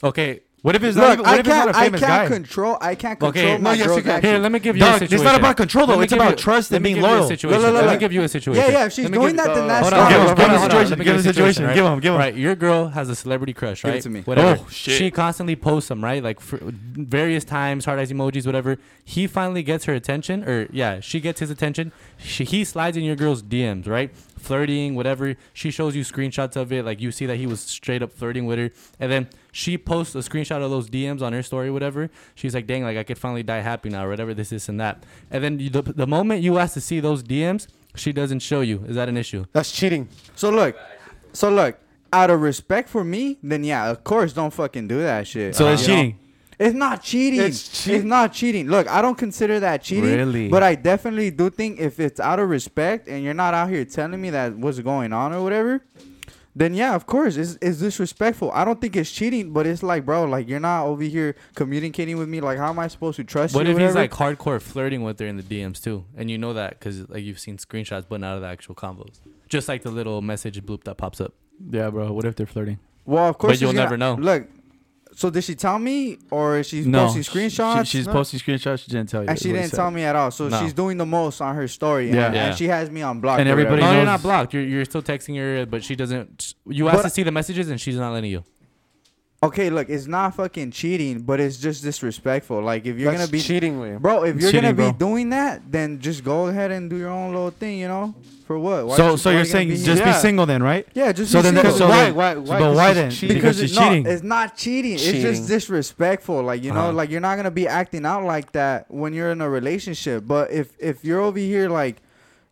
Okay, 0.03 0.41
What 0.63 0.75
if 0.75 0.83
it's 0.83 0.95
not? 0.95 1.17
Look, 1.17 1.19
Even, 1.19 1.25
what 1.25 1.29
I 1.29 1.33
if 1.33 1.39
it's 1.39 1.49
not 1.49 1.55
can't, 1.65 1.75
a 1.75 1.79
I 1.79 1.83
famous 1.85 2.01
can't 2.01 2.11
guy? 2.29 2.35
control. 2.35 2.77
I 2.81 2.93
can't 2.95 3.21
Okay, 3.23 3.31
control 3.41 3.57
no, 3.57 3.63
my 3.63 3.69
yes, 3.73 3.79
you 3.79 3.85
girl's 3.87 4.01
can. 4.01 4.11
actions. 4.11 4.31
here, 4.31 4.39
let 4.39 4.51
me 4.51 4.59
give 4.59 4.77
you 4.77 4.83
a 4.83 4.85
Dog, 4.85 4.93
situation. 4.99 5.15
it's 5.15 5.23
not 5.23 5.39
about 5.39 5.57
control 5.57 5.87
though. 5.87 5.93
Let 5.93 5.97
me 5.99 6.03
It's 6.03 6.13
give 6.13 6.21
about 6.21 6.31
you- 6.31 6.37
trust 6.37 6.71
let 6.71 6.77
and 6.77 6.83
me 6.83 6.87
being 6.93 6.95
give 7.01 7.01
you 7.03 7.09
a 7.09 7.17
loyal. 7.17 7.27
situation. 7.27 7.61
Look, 7.61 7.65
look, 7.65 7.73
Let 7.81 7.85
me 7.85 7.91
look. 7.91 7.99
give 7.99 8.13
you 8.13 8.21
a 8.21 8.27
situation. 8.27 8.63
Yeah, 8.63 8.71
yeah. 8.71 8.85
If 8.85 8.93
she's 8.93 9.03
Let 9.05 9.11
me 9.11 9.17
doing 9.17 9.35
give- 9.35 9.37
that, 9.45 9.55
then 9.55 9.63
oh, 9.63 9.67
that's 9.67 9.89
Hold 9.89 9.91
Give 9.91 9.99
on, 9.99 10.09
hold 10.11 10.11
give 10.11 10.21
on, 10.21 10.29
him 10.29 10.37
hold 10.37 10.51
on, 10.51 10.61
situation. 10.61 10.89
let 10.91 10.99
me 10.99 11.05
Give 11.05 11.15
him 11.15 11.17
the 11.17 11.23
situation. 11.33 11.63
right? 11.65 11.75
Give 11.75 11.85
him, 11.85 11.99
give 11.99 12.13
him. 12.13 12.19
Right, 12.19 12.35
your 12.35 12.55
girl 12.55 12.87
has 12.89 13.09
a 13.09 13.15
celebrity 13.15 13.53
crush, 13.53 13.81
Give 13.81 13.95
it 13.95 14.01
to 14.03 14.09
me. 14.11 14.21
Whatever. 14.21 14.59
Oh, 14.61 14.67
shit. 14.69 14.97
She 14.99 15.09
constantly 15.09 15.55
posts 15.55 15.89
them, 15.89 16.03
right? 16.03 16.23
Like 16.23 16.39
for 16.39 16.59
various 16.61 17.43
times, 17.43 17.85
heart 17.85 17.97
eyes 17.97 18.11
emojis, 18.11 18.45
whatever. 18.45 18.77
He 19.03 19.25
finally 19.25 19.63
gets 19.63 19.85
her 19.85 19.93
attention, 19.95 20.43
or 20.43 20.67
yeah, 20.71 20.99
she 20.99 21.19
gets 21.19 21.39
his 21.39 21.49
attention. 21.49 21.91
She, 22.19 22.43
he 22.43 22.63
slides 22.65 22.97
in 22.97 23.03
your 23.03 23.15
girl's 23.15 23.41
DMs, 23.41 23.87
right? 23.87 24.11
Flirting, 24.41 24.95
whatever. 24.95 25.35
She 25.53 25.71
shows 25.71 25.95
you 25.95 26.03
screenshots 26.03 26.55
of 26.55 26.71
it, 26.73 26.83
like 26.83 26.99
you 26.99 27.11
see 27.11 27.25
that 27.25 27.37
he 27.37 27.45
was 27.47 27.59
straight 27.59 28.01
up 28.01 28.11
flirting 28.11 28.45
with 28.45 28.59
her, 28.59 28.71
and 28.99 29.11
then 29.11 29.29
she 29.51 29.77
posts 29.77 30.15
a 30.15 30.19
screenshot 30.19 30.63
of 30.63 30.71
those 30.71 30.89
DMs 30.89 31.21
on 31.21 31.33
her 31.33 31.43
story, 31.43 31.69
whatever. 31.69 32.09
She's 32.35 32.53
like, 32.55 32.67
"Dang, 32.67 32.83
like 32.83 32.97
I 32.97 33.03
could 33.03 33.17
finally 33.17 33.43
die 33.43 33.59
happy 33.61 33.89
now, 33.89 34.05
or 34.05 34.09
whatever. 34.09 34.33
This, 34.33 34.49
this, 34.49 34.67
and 34.69 34.79
that." 34.79 35.03
And 35.29 35.43
then 35.43 35.59
you, 35.59 35.69
the, 35.69 35.81
the 35.83 36.07
moment 36.07 36.41
you 36.41 36.57
ask 36.57 36.73
to 36.73 36.81
see 36.81 36.99
those 36.99 37.23
DMs, 37.23 37.67
she 37.95 38.11
doesn't 38.11 38.39
show 38.39 38.61
you. 38.61 38.83
Is 38.87 38.95
that 38.95 39.09
an 39.09 39.17
issue? 39.17 39.45
That's 39.53 39.71
cheating. 39.71 40.09
So 40.35 40.49
look, 40.49 40.75
so 41.33 41.49
look. 41.49 41.77
Out 42.13 42.29
of 42.29 42.41
respect 42.41 42.89
for 42.89 43.05
me, 43.05 43.37
then 43.41 43.63
yeah, 43.63 43.89
of 43.89 44.03
course, 44.03 44.33
don't 44.33 44.51
fucking 44.51 44.89
do 44.89 44.99
that 45.01 45.25
shit. 45.27 45.55
So 45.55 45.69
Uh, 45.69 45.73
it's 45.73 45.87
you 45.87 45.95
know? 45.95 46.13
Cheating. 46.61 46.67
It's 46.67 46.75
not 46.77 47.03
cheating. 47.03 47.39
It's 47.41 47.87
It's, 47.87 48.03
not 48.03 48.33
cheating. 48.33 48.67
Look, 48.67 48.87
I 48.87 49.01
don't 49.01 49.17
consider 49.17 49.59
that 49.59 49.81
cheating. 49.83 50.03
Really? 50.15 50.49
But 50.49 50.63
I 50.63 50.75
definitely 50.75 51.31
do 51.31 51.49
think 51.49 51.79
if 51.79 51.99
it's 51.99 52.19
out 52.19 52.39
of 52.39 52.49
respect 52.49 53.07
and 53.07 53.23
you're 53.23 53.33
not 53.33 53.53
out 53.53 53.69
here 53.69 53.85
telling 53.85 54.21
me 54.21 54.29
that 54.31 54.55
what's 54.55 54.79
going 54.79 55.13
on 55.13 55.33
or 55.33 55.41
whatever, 55.43 55.83
then 56.55 56.73
yeah, 56.73 56.95
of 56.95 57.05
course, 57.05 57.37
it's, 57.37 57.57
it's 57.61 57.79
disrespectful. 57.79 58.51
I 58.51 58.65
don't 58.65 58.81
think 58.81 58.95
it's 58.97 59.09
cheating, 59.11 59.51
but 59.53 59.65
it's 59.65 59.81
like, 59.81 60.05
bro, 60.05 60.25
like 60.25 60.49
you're 60.49 60.59
not 60.59 60.85
over 60.85 61.03
here 61.03 61.35
communicating 61.55 62.17
with 62.17 62.27
me. 62.27 62.41
Like, 62.41 62.57
how 62.57 62.69
am 62.69 62.79
I 62.79 62.89
supposed 62.89 63.15
to 63.17 63.23
trust 63.23 63.55
What 63.55 63.65
you? 63.67 63.73
What 63.73 63.81
if 63.81 63.87
he's 63.87 63.95
like 63.95 64.11
hardcore 64.11 64.61
flirting 64.61 65.01
with 65.01 65.17
her 65.19 65.27
in 65.27 65.37
the 65.37 65.43
DMs 65.43 65.81
too, 65.81 66.03
and 66.17 66.29
you 66.29 66.37
know 66.37 66.53
that 66.53 66.71
because 66.71 67.07
like 67.09 67.23
you've 67.23 67.39
seen 67.39 67.57
screenshots, 67.57 68.05
but 68.09 68.19
not 68.19 68.35
of 68.35 68.41
the 68.41 68.47
actual 68.47 68.75
combos, 68.75 69.19
just 69.47 69.69
like 69.69 69.83
the 69.83 69.91
little 69.91 70.21
message 70.21 70.61
bloop 70.65 70.83
that 70.83 70.97
pops 70.97 71.21
up. 71.21 71.33
Yeah, 71.69 71.89
bro. 71.89 72.11
What 72.11 72.25
if 72.25 72.35
they're 72.35 72.45
flirting? 72.45 72.79
well, 73.05 73.27
of 73.29 73.37
course, 73.37 73.53
But 73.53 73.61
you'll 73.61 73.71
gonna- 73.71 73.83
never 73.83 73.97
know. 73.97 74.15
Look, 74.15 74.47
so 75.21 75.29
did 75.29 75.43
she 75.43 75.53
tell 75.53 75.77
me, 75.77 76.17
or 76.31 76.57
is 76.57 76.67
she 76.69 76.81
no, 76.81 77.05
posting 77.05 77.21
screenshots? 77.21 77.85
She, 77.85 77.97
she's 77.99 78.07
No? 78.07 78.13
posting 78.13 78.39
screenshots. 78.39 78.79
She 78.79 78.89
didn't 78.91 79.09
tell 79.09 79.21
you. 79.21 79.29
And 79.29 79.37
she 79.37 79.49
is 79.49 79.53
what 79.53 79.55
he 79.57 79.61
didn't 79.65 79.75
tell 79.75 79.91
me 79.91 80.03
at 80.03 80.15
all. 80.15 80.31
So 80.31 80.47
No. 80.49 80.59
she's 80.59 80.73
doing 80.73 80.97
the 80.97 81.05
most 81.05 81.41
on 81.41 81.53
her 81.55 81.67
story. 81.67 82.09
Yeah. 82.09 82.25
And, 82.25 82.35
Yeah. 82.35 82.45
and 82.47 82.57
she 82.57 82.65
has 82.69 82.89
me 82.89 83.03
on 83.03 83.21
block. 83.21 83.39
And 83.39 83.47
or 83.47 83.51
everybody 83.51 83.81
No, 83.81 83.87
whatever. 83.87 83.97
you're 83.97 84.05
not 84.07 84.23
blocked. 84.23 84.53
You're 84.55 84.63
you're 84.63 84.85
still 84.85 85.03
texting 85.03 85.37
her, 85.37 85.67
but 85.67 85.83
she 85.83 85.95
doesn't. 85.95 86.55
You 86.65 86.87
ask 86.87 86.97
But- 86.97 87.03
to 87.03 87.09
see 87.11 87.21
the 87.21 87.31
messages, 87.31 87.69
and 87.69 87.79
she's 87.79 87.97
not 87.97 88.13
letting 88.13 88.31
you. 88.31 88.43
Okay, 89.43 89.71
look, 89.71 89.89
it's 89.89 90.05
not 90.05 90.35
fucking 90.35 90.69
cheating, 90.69 91.21
but 91.21 91.39
it's 91.39 91.57
just 91.57 91.81
disrespectful. 91.81 92.61
Like 92.61 92.85
if 92.85 92.99
you're 92.99 93.11
That's 93.11 93.23
gonna 93.23 93.31
be 93.31 93.41
cheating, 93.41 93.79
way. 93.79 93.95
Bro, 93.97 94.25
if 94.25 94.39
you're 94.39 94.51
gonna 94.51 94.69
be 94.71 94.83
bro. 94.83 94.91
doing 94.91 95.31
that, 95.31 95.63
then 95.71 95.99
just 95.99 96.23
go 96.23 96.45
ahead 96.47 96.69
and 96.69 96.87
do 96.91 96.95
your 96.97 97.09
own 97.09 97.31
little 97.33 97.49
thing, 97.49 97.79
you 97.79 97.87
know? 97.87 98.13
For 98.45 98.59
what? 98.59 98.85
Why 98.85 98.97
So, 98.97 99.11
you- 99.11 99.17
so 99.17 99.29
why 99.29 99.33
you're 99.33 99.39
gonna 99.43 99.51
saying 99.51 99.69
be- 99.69 99.77
just 99.77 99.99
Yeah. 100.01 100.13
be 100.13 100.19
single 100.19 100.45
then, 100.45 100.61
right? 100.61 100.85
yeah, 100.93 101.11
just 101.11 101.31
so 101.31 101.39
be 101.39 101.43
then- 101.49 101.55
single. 101.55 101.71
so 101.75 101.89
why, 101.89 102.03
then- 102.03 102.15
why, 102.15 102.33
so- 102.35 102.39
why? 102.41 102.45
but 102.45 102.59
'Cause 102.59 102.75
why 102.77 102.87
she's 102.89 102.95
then? 102.95 103.09
cheating. 103.11 103.27
Because 103.37 103.55
because 103.57 103.69
she's 103.71 103.79
no, 103.79 103.89
cheating. 103.89 104.05
it's 104.05 104.23
not 104.23 104.57
cheating. 104.57 104.93
It's 104.93 105.03
Cheating. 105.05 105.21
just 105.23 105.47
disrespectful. 105.47 106.43
Like 106.43 106.63
you 106.63 106.71
know, 106.71 106.79
Uh-huh. 106.81 106.91
like 106.93 107.09
you're 107.09 107.21
not 107.21 107.35
gonna 107.37 107.49
be 107.49 107.67
acting 107.67 108.05
out 108.05 108.23
like 108.23 108.51
that 108.51 108.85
when 108.89 109.13
you're 109.15 109.31
in 109.31 109.41
a 109.41 109.49
relationship. 109.49 110.23
But 110.27 110.51
if 110.51 110.73
if 110.79 111.03
you're 111.03 111.19
over 111.21 111.39
here 111.39 111.67
like, 111.67 111.95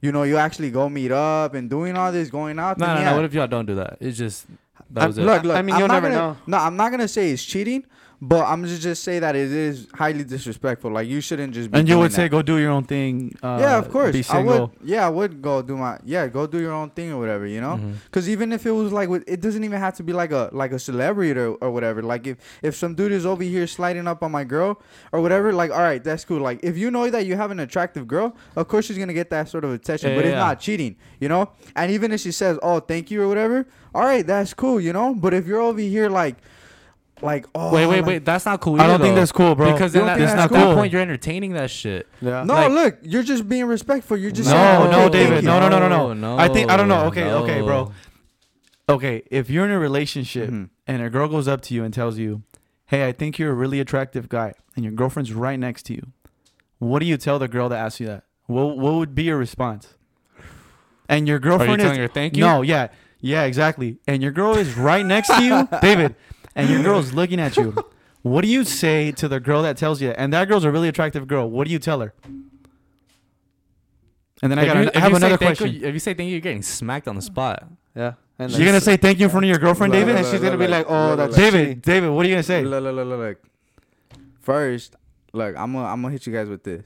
you 0.02 0.12
know, 0.12 0.24
you 0.24 0.38
actually 0.38 0.72
go 0.72 0.90
meet 0.90 1.12
up 1.12 1.54
and 1.54 1.70
doing 1.70 1.96
all 1.96 2.12
this, 2.12 2.30
going 2.32 2.58
out. 2.58 2.80
No, 2.80 2.88
then 2.88 2.96
no, 2.96 3.02
yeah. 3.02 3.10
no. 3.12 3.16
What 3.18 3.26
if 3.26 3.34
y'all 3.36 3.46
don't 3.48 3.68
do 3.68 3.76
that? 3.76 3.98
It's 4.00 4.18
just 4.18 4.46
that 4.92 5.04
I- 5.04 5.08
was 5.08 5.18
it. 5.18 5.24
Look, 5.24 5.44
look. 5.44 5.56
I 5.58 5.62
mean, 5.62 5.76
I'm 5.76 5.80
you'll 5.80 5.88
not 5.88 5.94
never 6.04 6.10
gonna, 6.10 6.22
know. 6.34 6.38
No, 6.48 6.58
I'm 6.58 6.76
not 6.76 6.90
gonna 6.92 7.08
say 7.08 7.32
it's 7.32 7.44
cheating, 7.44 7.86
But 8.22 8.46
I'm 8.48 8.66
just 8.66 8.82
just 8.82 9.02
say 9.04 9.20
that 9.20 9.34
it 9.36 9.50
is 9.50 9.88
highly 9.94 10.26
disrespectful. 10.26 10.92
Like 10.92 11.08
you 11.08 11.22
shouldn't 11.22 11.54
just. 11.54 11.72
Be 11.72 11.80
And 11.80 11.88
you 11.88 11.94
doing 11.94 12.02
would 12.04 12.12
say, 12.12 12.24
that. 12.24 12.30
go 12.30 12.42
do 12.42 12.58
your 12.58 12.72
own 12.72 12.84
thing. 12.84 13.34
Uh, 13.42 13.58
yeah, 13.62 13.78
of 13.78 13.90
course. 13.90 14.12
Be 14.12 14.20
I 14.20 14.22
single. 14.24 14.60
would. 14.68 14.72
Yeah, 14.90 15.06
I 15.08 15.10
would 15.10 15.42
go 15.42 15.62
do 15.62 15.78
my. 15.78 16.00
Yeah, 16.04 16.28
go 16.28 16.46
do 16.46 16.60
your 16.60 16.74
own 16.74 16.90
thing 16.90 17.14
or 17.14 17.20
whatever. 17.20 17.48
You 17.48 17.62
know. 17.62 17.78
Mhm. 17.78 17.94
Cause 18.12 18.28
even 18.28 18.52
if 18.52 18.66
it 18.66 18.72
was 18.72 18.92
like, 18.92 19.08
with, 19.08 19.24
it 19.26 19.40
doesn't 19.40 19.64
even 19.64 19.80
have 19.80 19.96
to 19.96 20.04
be 20.04 20.12
like 20.12 20.34
a 20.34 20.50
like 20.52 20.74
a 20.74 20.80
celebrity 20.80 21.32
or, 21.40 21.52
or 21.62 21.72
whatever. 21.72 22.02
Like 22.04 22.28
if 22.28 22.38
if 22.62 22.76
some 22.76 22.94
dude 22.94 23.14
is 23.14 23.26
over 23.26 23.42
here 23.44 23.66
sliding 23.68 24.06
up 24.06 24.22
on 24.22 24.32
my 24.34 24.44
girl 24.44 24.82
or 25.14 25.22
whatever, 25.22 25.54
like 25.54 25.72
all 25.72 25.80
right, 25.82 26.04
that's 26.04 26.26
cool. 26.26 26.40
Like 26.42 26.60
if 26.62 26.78
you 26.78 26.92
know 26.92 27.10
that 27.10 27.26
you 27.26 27.38
have 27.38 27.52
an 27.52 27.60
attractive 27.62 28.06
girl, 28.06 28.36
of 28.58 28.68
course 28.68 28.86
she's 28.88 28.98
gonna 28.98 29.14
get 29.14 29.30
that 29.30 29.48
sort 29.48 29.64
of 29.64 29.72
attention. 29.72 30.10
Yeah, 30.10 30.16
but 30.18 30.26
yeah, 30.26 30.32
it's 30.32 30.36
yeah. 30.36 30.40
not 30.44 30.60
cheating, 30.60 30.98
you 31.22 31.30
know. 31.30 31.52
And 31.76 31.90
even 31.90 32.12
if 32.12 32.20
she 32.20 32.34
says, 32.34 32.60
"Oh, 32.62 32.82
thank 32.82 33.12
you" 33.12 33.22
or 33.24 33.30
whatever, 33.30 33.66
all 33.96 34.04
right, 34.04 34.28
that's 34.28 34.54
cool, 34.54 34.82
you 34.82 34.92
know. 34.92 35.16
But 35.16 35.34
if 35.34 35.48
you're 35.48 35.62
over 35.62 35.80
here 35.80 36.10
like, 36.10 36.36
like 37.22 37.46
oh, 37.56 37.74
Wait, 37.74 37.86
wait, 37.88 37.98
like- 37.98 38.06
wait. 38.06 38.26
That's 38.26 38.46
not 38.46 38.62
cool. 38.62 38.76
I 38.80 38.86
don't 38.86 38.96
either, 38.96 39.04
think 39.04 39.16
that's 39.16 39.32
cool, 39.32 39.56
bro. 39.56 39.72
Because 39.74 39.94
You 39.94 40.02
then 40.02 40.08
don't 40.08 40.20
that, 40.20 40.26
think 40.28 40.30
at 40.40 40.50
that's 40.50 40.52
that 40.68 40.76
point 40.76 40.92
you're 40.92 41.02
entertaining 41.02 41.54
that 41.54 41.70
shit. 41.70 42.08
Yeah. 42.22 42.44
No, 42.44 42.54
like- 42.54 42.70
look, 42.72 42.98
you're 43.02 43.24
just 43.24 43.48
being 43.50 43.66
respectful. 43.66 44.18
You're 44.18 44.32
just 44.32 44.50
No, 44.50 44.56
saying, 44.56 44.92
no, 44.92 45.10
David, 45.10 45.44
no, 45.44 45.60
no, 45.60 45.70
no, 45.70 45.80
no, 45.80 45.90
no. 45.90 46.14
No, 46.14 46.38
I 46.38 46.48
think- 46.48 46.70
I 46.72 46.78
don't 46.78 46.88
know. 46.88 47.06
Okay, 47.06 47.24
no. 47.26 47.44
okay, 47.44 47.62
bro. 47.62 47.92
okay, 48.88 49.24
if 49.30 49.50
you're 49.50 49.66
in 49.66 49.72
a 49.72 49.80
relationship 49.80 50.50
Mhm. 50.50 50.70
and 50.88 51.02
a 51.02 51.10
girl 51.10 51.28
goes 51.28 51.48
up 51.48 51.62
to 51.62 51.74
you 51.74 51.84
and 51.84 51.94
tells 51.94 52.18
you, 52.18 52.42
"Hey, 52.88 53.08
I 53.08 53.12
think 53.12 53.38
you're 53.38 53.52
a 53.52 53.56
really 53.56 53.80
attractive 53.80 54.30
guy," 54.30 54.54
and 54.76 54.84
your 54.84 54.94
girlfriend's 54.94 55.32
right 55.34 55.60
next 55.60 55.84
to 55.84 55.94
you, 55.94 56.08
what 56.80 57.00
do 57.00 57.06
you 57.06 57.18
tell 57.18 57.38
the 57.40 57.48
girl 57.48 57.70
that 57.70 57.78
asks 57.78 58.00
you 58.00 58.08
that? 58.08 58.24
What 58.48 58.78
What 58.78 58.94
would 58.96 59.14
be 59.14 59.24
your 59.24 59.38
response? 59.38 59.96
And 61.08 61.28
your 61.28 61.38
Are 61.38 61.40
you 61.40 61.44
girlfriend 61.44 61.80
telling 61.82 61.94
is 61.94 61.98
her 61.98 62.08
thank 62.08 62.36
you? 62.38 62.44
no, 62.44 62.62
yeah, 62.62 62.88
yeah, 63.20 63.44
exactly. 63.44 63.98
And 64.08 64.22
your 64.24 64.32
girl 64.32 64.56
is 64.56 64.78
right 64.78 65.06
next 65.06 65.28
to 65.30 65.44
you, 65.44 65.68
David, 65.82 66.16
and 66.60 66.70
your 66.70 66.84
girl's 66.84 67.14
looking 67.20 67.40
at 67.40 67.58
you. 67.58 67.76
What 68.22 68.42
do 68.42 68.48
you 68.48 68.64
say 68.64 69.12
to 69.14 69.28
the 69.28 69.40
girl 69.40 69.62
that 69.64 69.78
tells 69.78 70.02
you? 70.02 70.10
And 70.12 70.34
that 70.34 70.48
girl's 70.48 70.64
a 70.66 70.72
really 70.72 70.88
attractive 70.90 71.28
girl. 71.28 71.50
What 71.50 71.66
do 71.68 71.72
you 71.74 71.80
tell 71.80 72.02
her? 72.02 72.14
And 74.42 74.52
then 74.52 74.60
I, 74.60 74.66
got 74.66 74.78
you- 74.84 74.92
I 74.96 75.00
have 75.00 75.12
you 75.12 75.16
say 75.20 75.26
another 75.26 75.38
thank 75.38 75.60
you- 75.60 75.66
question. 75.66 75.84
if 75.86 75.94
you 75.94 76.00
say 76.00 76.14
thank 76.14 76.28
you, 76.28 76.32
you're 76.34 76.42
getting 76.42 76.62
smacked 76.62 77.08
on 77.08 77.16
the 77.16 77.22
spot. 77.22 77.68
Yeah. 77.96 78.14
And 78.38 78.52
You're 78.54 78.66
gonna 78.68 78.80
say 78.80 78.96
thank 78.96 79.20
you 79.20 79.26
in 79.26 79.30
front 79.32 79.44
of 79.46 79.50
your 79.50 79.58
girlfriend, 79.58 79.92
Look, 79.92 80.00
David? 80.00 80.16
and 80.16 80.26
she's 80.26 80.40
gonna 80.40 80.58
be 80.58 80.68
like, 80.68 80.86
"Oh, 80.88 81.18
that's. 81.18 81.36
David, 81.36 81.82
David, 81.82 82.10
what 82.12 82.26
are 82.26 82.30
you 82.30 82.36
gonna 82.36 82.44
say? 82.44 82.64
Look, 82.64 82.82
look, 82.84 82.96
look, 82.96 83.08
look, 83.08 83.20
look. 83.20 83.38
First, 84.40 84.96
look, 85.34 85.58
I'm 85.58 85.74
gonna 85.74 85.86
I'm 85.88 86.02
gonna 86.02 86.14
hit 86.14 86.26
you 86.26 86.32
guys 86.32 86.48
with 86.48 86.64
this. 86.64 86.86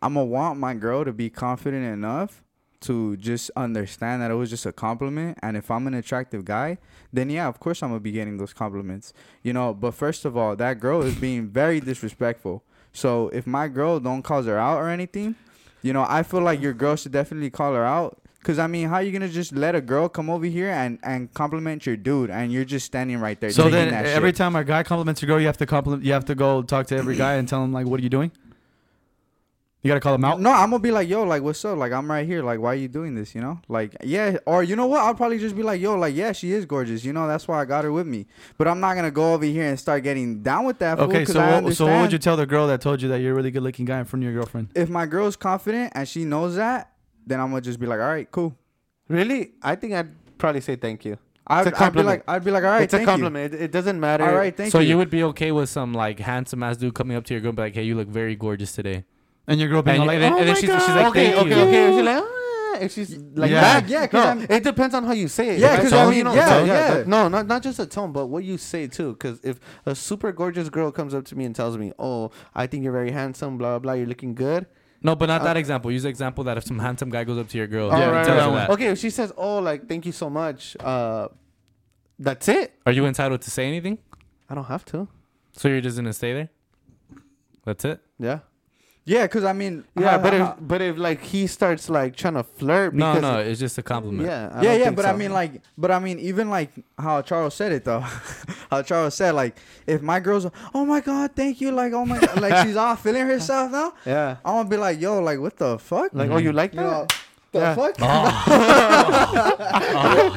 I'm 0.00 0.14
gonna 0.14 0.26
want 0.26 0.60
my 0.60 0.74
girl 0.74 1.04
to 1.04 1.12
be 1.12 1.28
confident 1.28 1.84
enough 1.84 2.44
to 2.82 3.16
just 3.16 3.50
understand 3.56 4.22
that 4.22 4.30
it 4.30 4.34
was 4.34 4.50
just 4.50 4.66
a 4.66 4.72
compliment, 4.72 5.38
and 5.42 5.56
if 5.56 5.70
I'm 5.70 5.86
an 5.86 5.94
attractive 5.94 6.44
guy, 6.44 6.78
then 7.12 7.30
yeah, 7.30 7.48
of 7.48 7.60
course 7.60 7.82
I'm 7.82 7.90
gonna 7.90 8.00
be 8.00 8.12
getting 8.12 8.38
those 8.38 8.52
compliments, 8.52 9.12
you 9.42 9.52
know. 9.52 9.74
But 9.74 9.94
first 9.94 10.24
of 10.24 10.36
all, 10.36 10.56
that 10.56 10.80
girl 10.80 11.02
is 11.02 11.14
being 11.14 11.48
very 11.48 11.80
disrespectful. 11.80 12.62
So 12.92 13.28
if 13.28 13.46
my 13.46 13.68
girl 13.68 14.00
don't 14.00 14.22
call 14.22 14.42
her 14.42 14.58
out 14.58 14.78
or 14.78 14.88
anything, 14.88 15.34
you 15.82 15.92
know, 15.92 16.06
I 16.08 16.22
feel 16.22 16.40
like 16.40 16.60
your 16.60 16.72
girl 16.72 16.96
should 16.96 17.12
definitely 17.12 17.50
call 17.50 17.74
her 17.74 17.84
out. 17.84 18.18
Cause 18.42 18.60
I 18.60 18.68
mean, 18.68 18.88
how 18.88 19.00
you 19.00 19.10
gonna 19.10 19.28
just 19.28 19.52
let 19.52 19.74
a 19.74 19.80
girl 19.80 20.08
come 20.08 20.30
over 20.30 20.46
here 20.46 20.70
and 20.70 21.00
and 21.02 21.32
compliment 21.34 21.84
your 21.84 21.96
dude, 21.96 22.30
and 22.30 22.52
you're 22.52 22.64
just 22.64 22.86
standing 22.86 23.18
right 23.18 23.40
there? 23.40 23.50
So 23.50 23.68
then, 23.68 23.92
every 23.92 24.28
shit? 24.28 24.36
time 24.36 24.54
a 24.54 24.62
guy 24.62 24.84
compliments 24.84 25.20
a 25.24 25.26
girl, 25.26 25.40
you 25.40 25.46
have 25.46 25.56
to 25.56 25.66
compliment. 25.66 26.04
You 26.04 26.12
have 26.12 26.26
to 26.26 26.36
go 26.36 26.62
talk 26.62 26.86
to 26.88 26.96
every 26.96 27.16
guy 27.16 27.34
and 27.34 27.48
tell 27.48 27.64
him 27.64 27.72
like, 27.72 27.86
"What 27.88 27.98
are 27.98 28.04
you 28.04 28.08
doing?" 28.08 28.30
You 29.82 29.90
gotta 29.90 30.00
call 30.00 30.14
him 30.14 30.24
out. 30.24 30.40
No, 30.40 30.50
I'm 30.50 30.70
gonna 30.70 30.82
be 30.82 30.90
like, 30.90 31.08
yo, 31.08 31.22
like, 31.22 31.42
what's 31.42 31.64
up? 31.64 31.78
Like, 31.78 31.92
I'm 31.92 32.10
right 32.10 32.26
here. 32.26 32.42
Like, 32.42 32.58
why 32.58 32.72
are 32.72 32.74
you 32.74 32.88
doing 32.88 33.14
this? 33.14 33.36
You 33.36 33.40
know, 33.40 33.60
like, 33.68 33.96
yeah, 34.02 34.36
or 34.44 34.64
you 34.64 34.74
know 34.74 34.86
what? 34.86 35.00
I'll 35.00 35.14
probably 35.14 35.38
just 35.38 35.54
be 35.54 35.62
like, 35.62 35.80
yo, 35.80 35.94
like, 35.94 36.14
yeah, 36.14 36.32
she 36.32 36.50
is 36.50 36.64
gorgeous. 36.64 37.04
You 37.04 37.12
know, 37.12 37.28
that's 37.28 37.46
why 37.46 37.60
I 37.60 37.64
got 37.66 37.84
her 37.84 37.92
with 37.92 38.06
me. 38.06 38.26
But 38.58 38.66
I'm 38.66 38.80
not 38.80 38.94
gonna 38.94 39.12
go 39.12 39.34
over 39.34 39.44
here 39.44 39.64
and 39.64 39.78
start 39.78 40.02
getting 40.02 40.42
down 40.42 40.64
with 40.64 40.80
that. 40.80 40.98
fool, 40.98 41.26
so 41.26 41.40
I 41.40 41.60
what, 41.60 41.76
so 41.76 41.86
what 41.86 42.00
would 42.00 42.12
you 42.12 42.18
tell 42.18 42.36
the 42.36 42.46
girl 42.46 42.66
that 42.66 42.80
told 42.80 43.00
you 43.00 43.08
that 43.10 43.20
you're 43.20 43.32
a 43.32 43.36
really 43.36 43.52
good 43.52 43.62
looking 43.62 43.84
guy 43.84 44.00
in 44.00 44.06
front 44.06 44.24
of 44.24 44.32
your 44.32 44.40
girlfriend? 44.40 44.70
If 44.74 44.88
my 44.88 45.06
girl's 45.06 45.36
confident 45.36 45.92
and 45.94 46.08
she 46.08 46.24
knows 46.24 46.56
that, 46.56 46.92
then 47.24 47.38
I'm 47.38 47.50
gonna 47.50 47.60
just 47.60 47.78
be 47.78 47.86
like, 47.86 48.00
all 48.00 48.06
right, 48.06 48.28
cool. 48.30 48.56
Really? 49.08 49.52
I 49.62 49.76
think 49.76 49.92
I'd 49.92 50.38
probably 50.38 50.62
say 50.62 50.74
thank 50.74 51.04
you. 51.04 51.16
I'd, 51.46 51.68
a 51.68 51.84
I'd 51.84 51.92
be 51.92 52.02
like, 52.02 52.24
I'd 52.26 52.44
be 52.44 52.50
like, 52.50 52.64
all 52.64 52.70
right, 52.70 52.82
it's 52.82 52.92
a 52.92 52.96
thank 52.96 53.08
compliment. 53.08 53.54
It, 53.54 53.62
it 53.62 53.70
doesn't 53.70 54.00
matter. 54.00 54.24
All 54.24 54.34
right, 54.34 54.56
thank 54.56 54.72
so 54.72 54.80
you. 54.80 54.86
So 54.86 54.88
you 54.88 54.98
would 54.98 55.10
be 55.10 55.22
okay 55.24 55.52
with 55.52 55.68
some 55.68 55.92
like 55.92 56.18
handsome 56.18 56.64
ass 56.64 56.76
dude 56.76 56.94
coming 56.94 57.16
up 57.16 57.24
to 57.26 57.34
your 57.34 57.40
girl 57.40 57.50
and 57.50 57.56
be 57.56 57.62
like, 57.62 57.74
"Hey, 57.74 57.84
you 57.84 57.94
look 57.94 58.08
very 58.08 58.34
gorgeous 58.34 58.72
today." 58.72 59.04
And 59.48 59.60
your 59.60 59.68
girl 59.68 59.82
being 59.82 60.00
And 60.00 60.08
all 60.10 60.14
you- 60.14 60.20
like, 60.20 60.22
and 60.22 60.22
then- 60.24 60.32
"Oh 60.32 60.38
and 60.38 60.48
then 60.48 60.56
she's- 60.56 60.82
she's 60.86 60.94
like, 60.96 61.06
okay, 61.06 61.34
okay, 61.38 61.48
you. 61.48 61.54
okay. 61.68 61.96
She's 61.96 62.04
like, 62.04 62.22
ah, 62.24 62.78
if 62.80 62.92
she's 62.92 63.16
like 63.36 63.50
Yeah. 63.50 63.60
that. 63.60 63.88
Yeah, 63.88 64.06
'cause 64.06 64.24
no, 64.24 64.28
I'm- 64.28 64.46
it 64.50 64.62
depends 64.64 64.94
on 64.94 65.04
how 65.04 65.12
you 65.12 65.28
say 65.28 65.50
it. 65.50 65.60
Yeah, 65.60 65.76
because 65.76 65.92
I 65.92 66.04
mean, 66.06 66.18
you 66.18 66.24
know, 66.24 66.34
yeah, 66.34 66.48
so, 66.48 66.64
yeah. 66.64 66.94
that- 66.94 67.06
no, 67.08 67.28
not 67.28 67.46
not 67.46 67.62
just 67.62 67.78
a 67.78 67.86
tone, 67.86 68.12
but 68.12 68.26
what 68.26 68.42
you 68.44 68.58
say 68.58 68.86
too. 68.88 69.12
Because 69.12 69.40
if 69.44 69.60
a 69.86 69.94
super 69.94 70.32
gorgeous 70.32 70.68
girl 70.68 70.90
comes 70.90 71.14
up 71.14 71.24
to 71.26 71.36
me 71.36 71.44
and 71.44 71.54
tells 71.54 71.78
me, 71.78 71.92
"Oh, 71.98 72.30
I 72.54 72.66
think 72.66 72.82
you're 72.82 72.92
very 72.92 73.12
handsome," 73.12 73.56
blah 73.56 73.70
blah 73.70 73.78
blah, 73.78 73.92
you're 73.94 74.06
looking 74.08 74.34
good. 74.34 74.66
No, 75.02 75.14
but 75.14 75.26
not 75.26 75.42
Uh, 75.42 75.44
that 75.44 75.56
example. 75.56 75.92
Use 75.92 76.02
the 76.02 76.08
example 76.08 76.42
that 76.44 76.56
if 76.58 76.64
some 76.64 76.78
handsome 76.80 77.10
guy 77.10 77.22
goes 77.24 77.38
up 77.38 77.48
to 77.48 77.56
your 77.58 77.66
girl, 77.68 77.88
Yeah, 77.88 78.06
right, 78.10 78.26
tells 78.26 78.38
right, 78.38 78.44
her 78.44 78.50
right. 78.50 78.56
that, 78.66 78.70
Okay, 78.70 78.86
if 78.88 78.98
she 78.98 79.10
says, 79.10 79.32
"Oh, 79.36 79.58
like 79.60 79.88
thank 79.88 80.04
you 80.04 80.12
so 80.12 80.28
much," 80.28 80.76
uh, 80.80 81.28
that's 82.18 82.48
it. 82.48 82.72
are 82.84 82.92
you 82.92 83.06
entitled 83.06 83.40
to 83.42 83.50
say 83.50 83.66
anything? 83.68 83.98
I 84.50 84.54
don't 84.54 84.64
have 84.64 84.84
to. 84.86 85.06
So 85.52 85.68
you're 85.68 85.80
just 85.80 85.96
gonna 85.96 86.12
stay 86.12 86.32
there? 86.34 86.48
That's 87.64 87.84
it. 87.84 88.00
Yeah. 88.18 88.40
Yeah, 89.06 89.22
because 89.22 89.44
I 89.44 89.52
mean, 89.54 89.84
Yeah, 89.96 90.10
how- 90.10 90.18
but 90.18 90.34
if 90.34 90.40
how- 90.42 90.56
but 90.60 90.82
if 90.82 90.98
like 90.98 91.22
he 91.22 91.46
starts 91.46 91.88
like 91.88 92.16
trying 92.16 92.34
to 92.34 92.42
flirt, 92.42 92.92
No, 92.92 93.14
because 93.14 93.22
no, 93.22 93.38
it's 93.38 93.60
just 93.60 93.78
a 93.78 93.82
compliment. 93.82 94.26
yeah, 94.28 94.50
I 94.52 94.62
yeah, 94.62 94.72
yeah, 94.74 94.84
think 94.86 94.96
but 94.96 95.06
I 95.06 95.12
mean, 95.14 95.32
like, 95.32 95.62
but 95.78 95.90
I 95.92 95.98
mean, 96.00 96.18
even 96.18 96.50
like 96.50 96.72
how 96.98 97.22
Charles 97.22 97.54
said 97.54 97.70
it 97.72 97.84
though, 97.84 98.00
how 98.70 98.82
Charles 98.82 99.14
said, 99.14 99.32
like, 99.34 99.56
if 99.86 100.02
my 100.02 100.18
girl's, 100.20 100.46
oh 100.74 100.84
my 100.84 101.00
god, 101.00 101.30
thank 101.36 101.60
you, 101.60 101.70
like, 101.70 101.92
oh 101.92 102.04
my, 102.04 102.18
like 102.36 102.66
she's 102.66 102.76
all 102.76 102.96
feeling 102.96 103.26
herself 103.32 103.70
now, 103.70 103.92
yeah, 104.04 104.36
I'm 104.44 104.56
gonna 104.56 104.68
be 104.68 104.76
like, 104.76 105.00
yo, 105.00 105.20
like, 105.20 105.38
what 105.38 105.56
the 105.56 105.78
fuck? 105.78 106.10
like 106.12 106.28
oh, 106.30 106.38
you 106.38 106.52
like 106.52 106.74
you 106.74 106.80
know, 106.80 107.06
the 107.52 107.60
Yeah. 107.60 107.74
fuck? 107.76 107.94
Oh, 108.00 108.44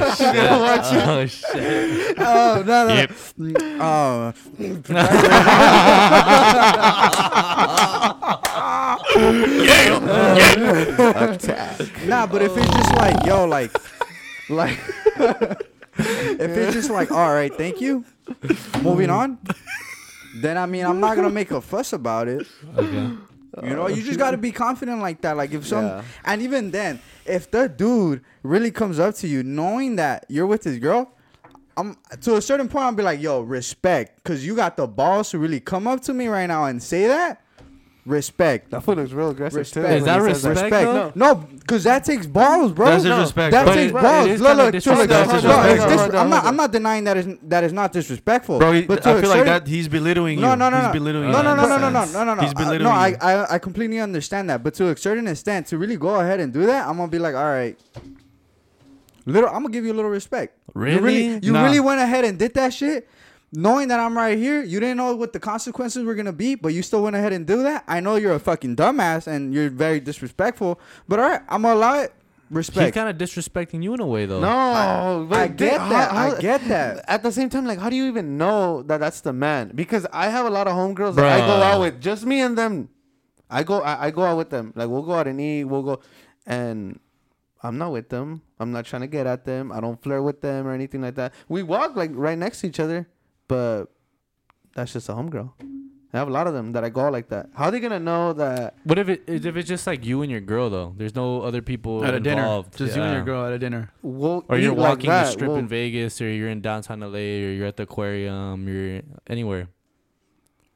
oh 1.12 1.26
shit. 1.26 2.16
oh 2.20 2.64
no, 2.66 2.88
no. 2.88 2.94
Yep. 2.94 3.10
Mm, 3.40 3.80
oh, 3.82 4.34
nah, 12.06 12.26
but 12.28 12.42
if 12.42 12.56
it's 12.58 12.68
just 12.74 12.96
like, 12.96 13.26
yo, 13.26 13.46
like, 13.46 13.72
like, 14.50 14.80
if 15.98 16.52
it's 16.58 16.74
just 16.74 16.90
like, 16.90 17.12
all 17.12 17.34
right, 17.34 17.54
thank 17.54 17.82
you, 17.82 18.06
moving 18.82 19.10
on, 19.10 19.38
then 20.38 20.58
I 20.58 20.66
mean, 20.66 20.86
I'm 20.86 21.00
not 21.00 21.16
gonna 21.16 21.30
make 21.30 21.52
a 21.52 21.62
fuss 21.62 21.94
about 21.94 22.28
it. 22.28 22.48
Okay. 22.78 23.12
You 23.64 23.76
know, 23.76 23.88
you 23.88 24.04
just 24.04 24.20
gotta 24.20 24.38
be 24.38 24.52
confident 24.52 25.02
like 25.02 25.22
that. 25.22 25.36
Like 25.36 25.52
if 25.52 25.66
some, 25.68 25.86
Yeah. 25.86 26.04
and 26.24 26.42
even 26.42 26.72
then, 26.72 27.00
if 27.26 27.50
the 27.50 27.68
dude 27.68 28.22
really 28.44 28.72
comes 28.72 29.00
up 29.00 29.16
to 29.16 29.28
you, 29.28 29.44
knowing 29.44 29.96
that 29.98 30.26
you're 30.30 30.46
with 30.48 30.64
his 30.64 30.78
girl, 30.78 31.12
I'm 31.76 31.98
to 32.22 32.36
a 32.36 32.42
certain 32.42 32.68
point, 32.70 32.86
I'll 32.86 32.92
be 32.94 33.04
like, 33.04 33.22
yo, 33.22 33.42
respect, 33.42 34.24
cause 34.24 34.46
you 34.46 34.56
got 34.56 34.78
the 34.78 34.88
balls 34.88 35.32
to 35.32 35.40
really 35.40 35.60
come 35.60 35.88
up 35.88 36.02
to 36.02 36.14
me 36.14 36.28
right 36.28 36.46
now 36.46 36.66
and 36.66 36.82
say 36.82 37.08
that. 37.08 37.42
Respect. 38.06 38.72
That 38.72 38.82
fool 38.82 38.96
looks 38.96 39.12
real 39.12 39.30
aggressive 39.30 39.70
too. 39.70 39.86
Is 39.86 40.06
that 40.06 40.16
when 40.18 40.28
he 40.30 40.34
respect? 40.34 40.62
Respect. 40.72 41.16
No, 41.16 41.48
cause 41.68 41.84
that 41.84 42.04
takes 42.06 42.26
balls, 42.26 42.72
bro. 42.72 42.86
That's 42.88 43.04
no. 43.04 43.10
disrespect, 43.18 43.52
That 43.52 43.66
bro. 43.66 43.74
takes 43.76 43.92
But- 43.92 44.02
balls. 44.02 44.26
it 44.28 44.32
is 44.32 44.42
Look, 44.42 44.50
kinda 44.50 44.64
look, 44.64 44.74
look, 44.74 44.86
look, 44.86 44.96
disrespectful. 44.96 45.00
look, 45.02 45.10
That's 45.10 45.34
it's 45.34 45.84
disrespectful. 45.84 46.12
dis- 46.12 46.20
I'm 46.22 46.30
not. 46.30 46.46
I'm 46.46 46.56
not 46.56 46.72
denying 46.72 47.04
that 47.04 47.18
is 47.18 47.28
that 47.44 47.64
is 47.66 47.74
not 47.74 47.92
disrespectful. 47.92 48.58
Bro, 48.60 48.72
he, 48.72 48.82
but 48.84 49.04
to 49.04 49.10
I 49.10 49.12
a 49.12 49.22
feel 49.22 49.30
like 49.30 49.40
certain- 49.40 49.54
that 49.54 49.68
he's 49.68 49.88
belittling 49.90 50.38
you. 50.40 50.42
No, 50.42 50.56
no, 50.56 50.70
no, 50.70 50.78
he's 50.78 50.86
no. 50.88 50.94
belittling 50.94 51.32
No, 51.32 51.38
you. 51.38 51.44
no, 51.44 51.52
in 51.52 51.58
no, 51.58 51.62
that 51.64 51.70
no, 51.70 51.78
no, 51.78 51.90
no, 51.90 52.00
sense. 52.00 52.14
no, 52.14 52.24
no, 52.24 52.34
no. 52.36 52.42
He's 52.42 52.50
uh, 52.52 52.54
I- 52.56 52.64
belittling 52.64 52.84
no, 52.84 52.90
I, 52.90 53.08
you. 53.10 53.16
I, 53.22 53.54
I 53.56 53.60
completely 53.60 54.00
understand 54.00 54.50
that, 54.50 54.64
but 54.64 54.74
to 54.76 54.88
a 54.90 54.98
certain 54.98 55.28
extent, 55.28 55.68
to 55.68 55.78
really 55.78 55.98
go 55.98 56.16
ahead 56.20 56.40
and 56.40 56.52
do 56.54 56.66
that, 56.66 56.88
I'm 56.88 56.98
gonna 56.98 57.10
be 57.12 57.20
like, 57.20 57.36
all 57.36 57.44
right, 57.44 57.78
little, 59.26 59.50
I'm 59.50 59.62
gonna 59.62 59.70
give 59.70 59.86
you 59.86 59.92
a 59.94 59.98
little 60.00 60.10
respect. 60.12 60.58
You 60.76 60.82
Really? 60.82 61.00
really, 61.02 61.40
you 61.46 61.52
Nah. 61.52 61.64
really 61.66 61.80
went 61.80 62.00
ahead 62.02 62.26
and 62.26 62.40
did 62.40 62.54
that 62.56 62.74
shit, 62.74 63.08
knowing 63.52 63.88
that 63.90 64.00
I'm 64.00 64.16
right 64.16 64.38
here. 64.38 64.62
You 64.64 64.80
didn't 64.80 64.98
know 64.98 65.16
what 65.16 65.34
the 65.34 65.40
consequences 65.40 66.04
were 66.04 66.16
gonna 66.16 66.34
be, 66.34 66.56
but 66.56 66.70
you 66.74 66.82
still 66.82 67.04
went 67.04 67.16
ahead 67.16 67.34
and 67.34 67.46
do 67.48 67.64
that. 67.64 67.84
I 67.88 68.00
know 68.00 68.16
you're 68.16 68.34
a 68.36 68.40
fucking 68.40 68.76
dumbass 68.76 69.28
and 69.28 69.54
you're 69.54 69.70
very 69.70 70.00
disrespectful, 70.00 70.80
but 71.08 71.20
all 71.20 71.30
right, 71.30 71.42
I'm 71.50 71.62
gonna 71.64 71.76
allow 71.76 72.00
it. 72.00 72.14
Respect. 72.52 72.86
He's 72.86 72.94
kind 72.96 73.10
of 73.10 73.16
disrespecting 73.18 73.84
you 73.84 73.94
in 73.94 74.00
a 74.00 74.08
way, 74.08 74.26
though. 74.26 74.40
No, 74.40 75.28
but 75.30 75.38
I 75.40 75.48
get 75.48 75.80
how- 75.80 75.90
that. 75.90 76.12
how- 76.12 76.36
I 76.36 76.40
get 76.40 76.68
that. 76.68 77.06
At 77.08 77.22
the 77.22 77.32
same 77.32 77.48
time, 77.48 77.66
like, 77.66 77.78
how 77.78 77.92
do 77.92 77.96
you 77.96 78.08
even 78.08 78.40
know 78.40 78.82
that 78.84 79.00
that's 79.00 79.22
the 79.22 79.32
man? 79.34 79.72
Because 79.76 80.08
I 80.12 80.30
have 80.30 80.48
a 80.48 80.50
lot 80.50 80.68
of 80.68 80.74
homegirls 80.74 81.14
that 81.16 81.26
I 81.26 81.46
go 81.46 81.62
out 81.62 81.80
with, 81.82 82.02
just 82.02 82.26
me 82.26 82.42
and 82.42 82.58
them. 82.58 82.90
I 83.52 83.62
go, 83.62 83.82
I, 83.82 84.08
I 84.08 84.12
go 84.12 84.24
out 84.24 84.38
with 84.38 84.50
them. 84.50 84.74
Like, 84.76 84.90
we'll 84.90 85.04
go 85.04 85.14
out 85.14 85.28
and 85.28 85.40
eat. 85.40 85.66
We'll 85.66 85.84
go, 85.84 86.00
and 86.48 87.00
I'm 87.62 87.78
not 87.78 87.92
with 87.92 88.10
them. 88.10 88.42
I'm 88.60 88.72
not 88.72 88.86
trying 88.86 89.02
to 89.04 89.08
get 89.08 89.28
at 89.28 89.46
them. 89.46 89.72
I 89.72 89.80
don't 89.80 90.02
flirt 90.02 90.24
with 90.24 90.42
them 90.42 90.66
or 90.66 90.74
anything 90.74 91.02
like 91.04 91.16
that. 91.16 91.34
We 91.50 91.62
walk 91.62 91.96
like 91.96 92.10
right 92.14 92.38
next 92.38 92.62
to 92.62 92.68
each 92.68 92.80
other, 92.80 93.08
but 93.50 93.88
that's 94.76 94.94
just 94.94 95.10
a 95.10 95.14
homegirl. 95.14 95.52
I 96.12 96.18
have 96.18 96.28
a 96.28 96.32
lot 96.32 96.48
of 96.48 96.54
them 96.56 96.72
that 96.72 96.84
I 96.84 96.90
go 96.90 97.02
out 97.02 97.14
like 97.14 97.28
that. 97.30 97.50
How 97.54 97.66
are 97.66 97.72
they 97.72 97.80
gonna 97.80 98.00
know 98.00 98.34
that? 98.34 98.76
What 98.84 98.98
if 98.98 99.10
it 99.10 99.24
if 99.28 99.46
it's 99.56 99.68
just 99.70 99.86
like 99.86 100.04
you 100.06 100.22
and 100.24 100.32
your 100.32 100.42
girl 100.42 100.70
though? 100.70 100.94
There's 100.98 101.14
no 101.14 101.42
other 101.44 101.62
people 101.62 102.04
at 102.04 102.16
a 102.16 102.20
dinner, 102.20 102.42
involved. 102.42 102.76
just 102.78 102.96
you 102.96 103.02
and 103.04 103.14
your 103.14 103.24
girl 103.24 103.46
at 103.46 103.52
a 103.54 103.60
dinner. 103.60 103.92
We'll 104.02 104.44
Or 104.48 104.58
you're 104.58 104.72
eat 104.74 104.78
like 104.80 104.90
walking 104.90 105.10
the 105.12 105.26
strip 105.26 105.50
We'll- 105.50 105.58
in 105.60 105.68
Vegas, 105.68 106.20
or 106.22 106.28
you're 106.32 106.50
in 106.50 106.62
downtown 106.62 107.02
LA, 107.02 107.20
or 107.46 107.52
you're 107.54 107.68
at 107.68 107.78
the 107.78 107.84
aquarium, 107.84 108.68
you're 108.68 109.02
anywhere. 109.28 109.68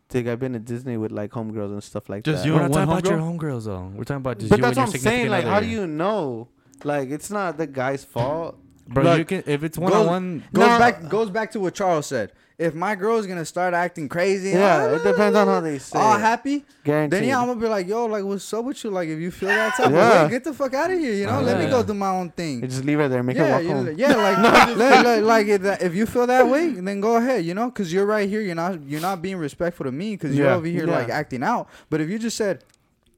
Dig, 0.09 0.27
I've 0.27 0.39
been 0.39 0.53
to 0.53 0.59
Disney 0.59 0.97
with 0.97 1.11
like 1.11 1.31
homegirls 1.31 1.71
and 1.71 1.83
stuff 1.83 2.09
like 2.09 2.23
Just 2.25 2.43
that. 2.43 2.47
you 2.47 2.53
We're 2.53 2.63
and 2.65 2.73
not 2.73 2.87
one 2.87 3.01
talking 3.01 3.13
about 3.13 3.17
your 3.23 3.33
homegirls 3.51 3.65
though. 3.65 3.91
We're 3.95 4.03
talking 4.03 4.17
about 4.17 4.37
just 4.37 4.49
but 4.51 4.57
you 4.57 4.61
that's 4.61 4.77
and 4.77 4.87
what 4.87 4.93
I'm 4.95 5.01
saying. 5.01 5.01
significant 5.01 5.31
Like, 5.31 5.45
how 5.45 5.59
do 5.61 5.65
you 5.67 5.87
know? 5.87 6.49
Like, 6.83 7.09
it's 7.09 7.31
not 7.31 7.57
the 7.57 7.65
guy's 7.65 8.03
fault. 8.03 8.59
bro? 8.87 9.03
Look, 9.03 9.17
you 9.17 9.25
can 9.25 9.43
if 9.47 9.63
it's 9.63 9.77
go- 9.79 9.85
one 9.85 9.93
on 9.93 10.05
one. 10.05 10.43
Goes 10.53 10.67
No. 10.67 10.77
back 10.77 11.09
goes 11.09 11.29
back 11.31 11.49
to 11.53 11.59
what 11.59 11.73
Charles 11.73 12.05
said. 12.05 12.33
If 12.57 12.75
my 12.75 12.93
girl's 12.95 13.25
gonna 13.25 13.45
start 13.45 13.73
acting 13.73 14.07
crazy, 14.07 14.51
Yeah, 14.51 14.89
ah, 14.91 14.95
it 14.95 15.03
depends 15.03 15.35
on 15.35 15.47
how 15.47 15.59
they 15.59 15.79
say. 15.79 15.97
all 15.97 16.15
it. 16.15 16.19
happy, 16.19 16.63
Guaranteed. 16.83 17.21
then 17.21 17.27
yeah, 17.27 17.39
I'm 17.41 17.47
gonna 17.47 17.59
be 17.59 17.67
like, 17.67 17.87
yo, 17.87 18.05
like, 18.05 18.23
what's 18.23 18.53
up 18.53 18.65
with 18.65 18.83
you? 18.83 18.91
Like, 18.91 19.09
if 19.09 19.19
you 19.19 19.31
feel 19.31 19.49
that 19.49 19.75
type 19.75 19.89
Yeah. 19.91 20.21
of 20.23 20.25
way, 20.25 20.29
get 20.35 20.43
the 20.43 20.53
fuck 20.53 20.71
out 20.75 20.91
of 20.91 20.99
here. 20.99 21.13
You 21.13 21.25
know, 21.25 21.39
Oh, 21.39 21.41
let 21.41 21.57
me 21.57 21.65
go 21.67 21.81
do 21.81 21.95
my 21.95 22.09
own 22.09 22.29
thing. 22.29 22.61
You 22.61 22.67
just 22.67 22.85
leave 22.85 22.99
her 22.99 23.07
there, 23.09 23.23
make 23.23 23.37
her 23.37 23.43
yeah, 23.45 23.53
walk 23.55 23.63
you- 23.63 23.69
home. 23.71 23.93
yeah, 23.97 24.15
like, 24.77 24.77
like, 24.77 25.23
like, 25.23 25.47
if, 25.81 25.95
you 25.95 26.05
feel 26.05 26.27
that 26.27 26.47
way, 26.47 26.69
then 26.69 27.01
go 27.01 27.15
ahead, 27.15 27.43
you 27.43 27.53
know, 27.55 27.65
because 27.71 27.91
you're 27.91 28.05
right 28.05 28.29
here. 28.29 28.41
You're 28.41 28.53
not, 28.55 28.83
you're 28.83 29.01
not 29.01 29.21
being 29.23 29.37
respectful 29.37 29.85
to 29.85 29.91
me 29.91 30.11
because 30.11 30.35
you're 30.35 30.47
Yeah. 30.47 30.55
over 30.55 30.67
here 30.67 30.85
Yeah. 30.85 30.95
like 30.95 31.09
acting 31.09 31.41
out. 31.43 31.67
But 31.89 32.01
if 32.01 32.09
you 32.09 32.19
just 32.19 32.37
said, 32.37 32.63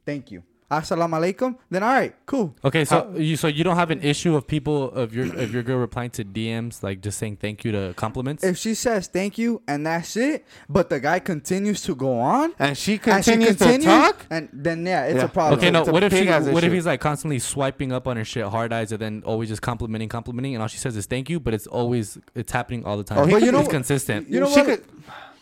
"Thank 0.06 0.32
you, 0.32 0.44
assalamu 0.72 1.13
alaikum," 1.20 1.55
then 1.70 1.84
all 1.84 1.93
right, 1.93 2.16
cool. 2.26 2.55
Okay, 2.63 2.86
so 2.86 3.13
you 3.16 3.38
so 3.38 3.47
you 3.47 3.63
don't 3.63 3.76
have 3.76 3.91
an 3.91 4.01
issue 4.01 4.36
of 4.36 4.47
people 4.47 4.91
of 4.91 5.13
your 5.13 5.26
of 5.36 5.53
your 5.53 5.63
girl 5.63 5.78
replying 5.78 6.09
to 6.11 6.24
DMs 6.26 6.82
like 6.84 7.01
just 7.01 7.18
saying 7.18 7.38
thank 7.38 7.63
you 7.63 7.72
to 7.72 7.93
compliments. 7.95 8.43
If 8.43 8.57
she 8.57 8.74
says 8.74 9.07
thank 9.07 9.38
you 9.38 9.61
and 9.68 9.86
that's 9.86 10.16
it, 10.18 10.45
but 10.70 10.89
the 10.89 10.99
guy 10.99 11.20
continues 11.20 11.82
to 11.84 11.95
go 11.95 12.20
on, 12.20 12.53
And 12.59 12.78
she 12.78 12.93
and 12.93 13.01
continues 13.03 13.49
she 13.49 13.55
continues, 13.55 13.84
to 13.86 13.89
talk. 13.89 14.26
and 14.30 14.49
then 14.51 14.86
yeah, 14.86 15.05
it's 15.05 15.18
Yeah. 15.18 15.26
a 15.26 15.28
problem. 15.30 15.59
Okay, 15.59 15.72
no. 15.72 15.84
What 15.86 16.03
if 16.03 16.11
she? 16.13 16.20
big-ass 16.22 16.47
What 16.49 16.63
if 16.63 16.72
he's 16.74 16.86
like 16.86 16.99
constantly 17.01 17.39
swiping 17.39 17.91
up 17.91 18.07
on 18.07 18.18
her 18.18 18.26
shit, 18.26 18.45
hard 18.45 18.74
eyes, 18.74 18.91
and 18.91 18.99
then 19.01 19.24
always 19.26 19.49
just 19.49 19.61
complimenting, 19.61 20.09
complimenting, 20.09 20.55
and 20.55 20.61
all 20.61 20.68
she 20.68 20.78
says 20.78 20.95
is 20.97 21.05
thank 21.05 21.30
you, 21.30 21.39
but 21.39 21.53
it's 21.53 21.68
always 21.68 22.18
it's 22.34 22.51
happening 22.51 22.86
all 22.86 22.97
the 22.97 23.03
time. 23.03 23.20
Oh, 23.20 23.26
he 23.26 23.32
But 23.34 23.43
you 23.43 23.51
know 23.51 23.61
what- 23.61 23.70
consistent. 23.70 24.30
You 24.30 24.39
know 24.39 24.49
She 24.49 24.59
what? 24.61 24.66
could- 24.66 24.84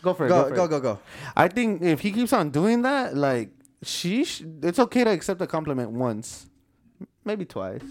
go 0.02 0.12
for 0.12 0.26
it. 0.26 0.28
Go, 0.28 0.42
Go, 0.42 0.48
for 0.50 0.54
go, 0.54 0.64
it. 0.64 0.68
go, 0.68 0.80
go. 0.80 0.98
I 1.34 1.48
think 1.48 1.80
if 1.82 2.00
he 2.00 2.12
keeps 2.12 2.32
on 2.34 2.50
doing 2.50 2.82
that, 2.82 3.16
like 3.16 3.50
she, 3.86 4.24
sh- 4.24 4.42
it's 4.62 4.78
okay 4.78 5.04
to 5.04 5.10
accept 5.10 5.40
a 5.42 5.46
compliment 5.46 5.90
once, 5.90 6.46
maybe 7.24 7.44
twice. 7.44 7.82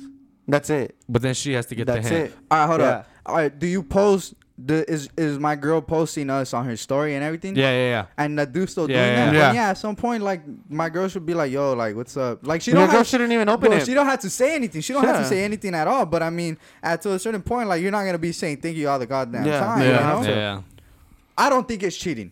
That's 0.47 0.69
it. 0.69 0.95
But 1.07 1.21
then 1.21 1.33
she 1.33 1.53
has 1.53 1.65
to 1.67 1.75
get 1.75 1.87
That's 1.87 2.07
the 2.09 2.15
hint. 2.15 2.29
it. 2.31 2.37
All 2.51 2.57
right, 2.59 2.67
hold 2.67 2.81
Yeah. 2.81 2.87
up. 2.87 3.07
All 3.25 3.35
right, 3.35 3.57
do 3.59 3.65
you 3.67 3.81
post 3.83 4.33
the 4.57 4.87
is 4.91 5.09
is 5.17 5.39
my 5.39 5.55
girl 5.55 5.81
posting 5.81 6.29
us 6.29 6.53
on 6.53 6.65
her 6.65 6.75
story 6.75 7.15
and 7.15 7.23
everything? 7.23 7.55
Yeah, 7.55 7.71
yeah, 7.71 7.89
yeah. 7.89 8.05
And 8.17 8.37
the 8.37 8.45
dude 8.45 8.69
still 8.69 8.89
Yeah, 8.91 8.97
doing 9.05 9.09
yeah, 9.17 9.25
that? 9.25 9.33
yeah. 9.33 9.39
Then 9.47 9.55
yeah, 9.55 9.69
at 9.69 9.77
some 9.77 9.95
point, 9.95 10.21
like 10.21 10.41
my 10.69 10.89
girl 10.89 11.07
should 11.07 11.25
be 11.25 11.33
like, 11.33 11.51
"Yo, 11.51 11.73
like, 11.73 11.95
what's 11.95 12.15
up?" 12.17 12.45
Like 12.45 12.61
she 12.61 12.71
Your 12.71 12.81
don't 12.81 12.89
girl 12.89 12.97
have, 12.99 13.07
shouldn't 13.07 13.31
even 13.31 13.47
open 13.49 13.69
bro, 13.69 13.77
it. 13.79 13.85
she 13.85 13.93
don't 13.93 14.05
have 14.05 14.19
to 14.19 14.29
say 14.29 14.53
anything. 14.53 14.81
She 14.81 14.93
don't 14.93 15.05
have 15.05 15.21
to 15.21 15.25
say 15.25 15.43
anything 15.43 15.73
at 15.73 15.87
all. 15.87 16.05
But 16.05 16.21
I 16.21 16.29
mean, 16.29 16.57
at 16.83 17.01
to 17.03 17.13
a 17.13 17.19
certain 17.19 17.41
point, 17.41 17.67
like 17.69 17.81
you're 17.81 17.91
not 17.91 18.03
gonna 18.03 18.17
be 18.19 18.31
saying 18.33 18.57
thank 18.57 18.75
you 18.77 18.89
all 18.89 18.99
the 18.99 19.07
goddamn 19.07 19.45
Yeah. 19.45 19.59
time. 19.59 19.79
Yeah. 19.81 19.85
You 19.87 19.91
Yeah, 19.93 20.21
know? 20.21 20.29
yeah. 20.29 20.61
I 21.37 21.49
don't 21.49 21.67
think 21.67 21.81
it's 21.81 21.95
cheating. 21.97 22.31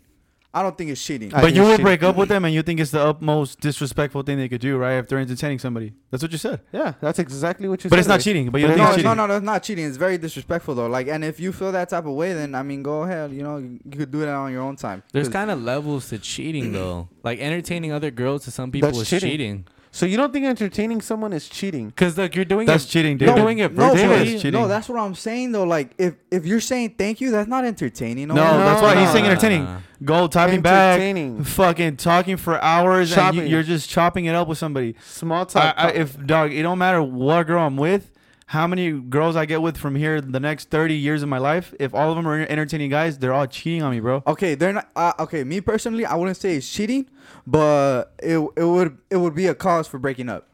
I 0.54 0.62
don't 0.64 0.78
think 0.78 0.90
it's 0.92 1.02
cheating. 1.02 1.30
I 1.34 1.38
But 1.38 1.42
think 1.46 1.56
you 1.56 1.62
it's 1.62 1.68
would 1.68 1.72
cheating. 1.76 1.84
break 1.86 2.04
up 2.04 2.18
with 2.18 2.28
them, 2.28 2.44
and 2.44 2.54
you 2.54 2.62
think 2.62 2.82
it's 2.82 2.92
the 2.92 3.00
utmost 3.02 3.62
disrespectful 3.62 4.22
thing 4.24 4.38
they 4.38 4.50
could 4.50 4.60
do, 4.60 4.78
right? 4.78 4.96
If 4.96 5.08
they're 5.08 5.20
entertaining 5.20 5.60
somebody, 5.60 5.94
that's 6.10 6.22
what 6.22 6.32
you 6.34 6.38
said. 6.38 6.60
yeah, 6.74 6.94
that's 7.00 7.20
exactly 7.20 7.70
what 7.70 7.80
you 7.82 7.90
said. 7.90 7.92
But 7.92 8.00
it's 8.00 8.08
not 8.10 8.20
cheating. 8.20 8.50
But 8.52 8.60
you 8.60 8.68
But 8.68 8.76
don't 8.76 8.88
it's 8.88 8.96
think 8.96 9.06
no, 9.06 9.12
it's 9.12 9.18
no, 9.18 9.24
cheating. 9.24 9.28
no, 9.30 9.34
that's 9.34 9.46
not 9.46 9.64
cheating. 9.64 9.86
It's 9.86 9.96
very 9.98 10.18
disrespectful 10.18 10.76
though. 10.76 10.88
Like, 10.88 11.08
and 11.08 11.24
if 11.24 11.40
you 11.40 11.54
feel 11.54 11.72
that 11.72 11.88
type 11.90 12.06
of 12.06 12.14
way, 12.16 12.34
then 12.34 12.54
I 12.54 12.64
mean, 12.64 12.84
go 12.84 13.04
ahead. 13.04 13.32
You 13.32 13.44
know, 13.44 13.58
you 13.60 13.80
could 13.98 14.12
do 14.12 14.20
that 14.20 14.28
on 14.30 14.52
your 14.52 14.64
own 14.64 14.76
time. 14.76 15.04
There's 15.14 15.28
'Cause- 15.28 15.34
kind 15.34 15.52
of 15.52 15.62
levels 15.64 16.10
to 16.10 16.18
cheating 16.20 16.74
though. 16.74 17.08
Like 17.24 17.40
entertaining 17.40 17.94
other 17.94 18.12
girls 18.12 18.44
to 18.44 18.52
some 18.52 18.72
people 18.72 18.90
That's 18.90 19.02
is 19.04 19.10
cheating. 19.10 19.30
cheating. 19.30 19.66
So 19.94 20.06
you 20.06 20.16
don't 20.16 20.32
think 20.32 20.46
entertaining 20.46 21.02
someone 21.02 21.34
is 21.34 21.50
cheating? 21.50 21.92
Cause 21.98 22.18
like 22.18 22.34
you're 22.36 22.46
doing 22.46 22.64
it. 22.64 22.68
That's 22.72 22.86
it. 22.86 22.90
cheating, 22.90 23.18
dude. 23.18 23.28
You're 23.28 23.36
David. 23.36 23.46
doing 23.46 23.60
it 23.60 23.74
No, 23.74 23.90
virtually. 23.90 24.08
but- 24.08 24.18
That's 24.26 24.42
cheating. 24.42 24.52
no, 24.62 24.68
that's 24.70 24.88
what 24.90 25.00
I'm 25.00 25.16
saying 25.16 25.52
though. 25.52 25.64
Like, 25.66 25.92
if 25.98 26.14
if 26.32 26.46
you're 26.46 26.62
saying 26.62 26.96
thank 26.98 27.20
you, 27.20 27.30
that's 27.32 27.50
not 27.50 27.66
entertaining. 27.66 28.30
No, 28.30 28.36
no, 28.36 28.42
that's 28.42 28.82
why 28.82 28.96
he's 28.96 29.08
no, 29.08 29.14
saying 29.14 29.26
entertaining. 29.26 29.64
Nah. 29.66 29.80
Go 30.04 30.28
typing 30.28 30.62
back, 30.62 31.00
fucking 31.46 31.98
talking 31.98 32.38
for 32.38 32.60
hours, 32.60 33.12
and 33.12 33.16
Chopping. 33.22 33.40
you, 33.42 33.46
you're 33.48 33.64
just 33.64 33.88
chopping 33.90 34.26
it 34.26 34.34
up 34.34 34.48
with 34.48 34.58
somebody. 34.58 34.96
Small 35.06 35.42
I, 35.42 35.46
talk. 35.46 35.76
I, 35.78 35.90
if 35.92 36.26
dog, 36.26 36.52
it 36.54 36.64
don't 36.64 36.80
matter 36.80 37.04
what 37.04 37.46
girl 37.46 37.64
I'm 37.68 37.78
with, 37.78 38.11
how 38.52 38.68
many 38.68 38.92
girls 38.92 39.38
I 39.38 39.46
get 39.46 39.62
with 39.62 39.78
from 39.78 39.96
here 39.96 40.20
the 40.20 40.40
next 40.40 40.70
30 40.70 40.94
years 40.94 41.24
of 41.24 41.30
my 41.30 41.38
life. 41.38 41.74
If 41.80 41.96
all 41.96 42.10
of 42.10 42.18
them 42.18 42.28
are 42.28 42.38
entertaining 42.38 42.90
guys, 42.90 43.18
they're 43.18 43.32
all 43.32 43.48
cheating 43.48 43.82
on 43.82 43.92
me, 43.92 44.02
bro. 44.02 44.24
Okay, 44.28 44.56
they're 44.56 44.74
not. 44.74 44.90
Uh, 44.94 45.14
okay, 45.20 45.46
me 45.46 45.62
personally, 45.62 46.06
I 46.06 46.16
wouldn't 46.16 46.36
say 46.36 46.56
it's 46.58 46.70
cheating, 46.70 47.10
but 47.48 48.14
it 48.22 48.46
it 48.58 48.66
would 48.66 48.98
it 49.10 49.16
would 49.16 49.36
be 49.36 49.48
a 49.48 49.56
cause 49.56 49.88
for 49.88 50.00
breaking 50.00 50.28
up. 50.28 50.50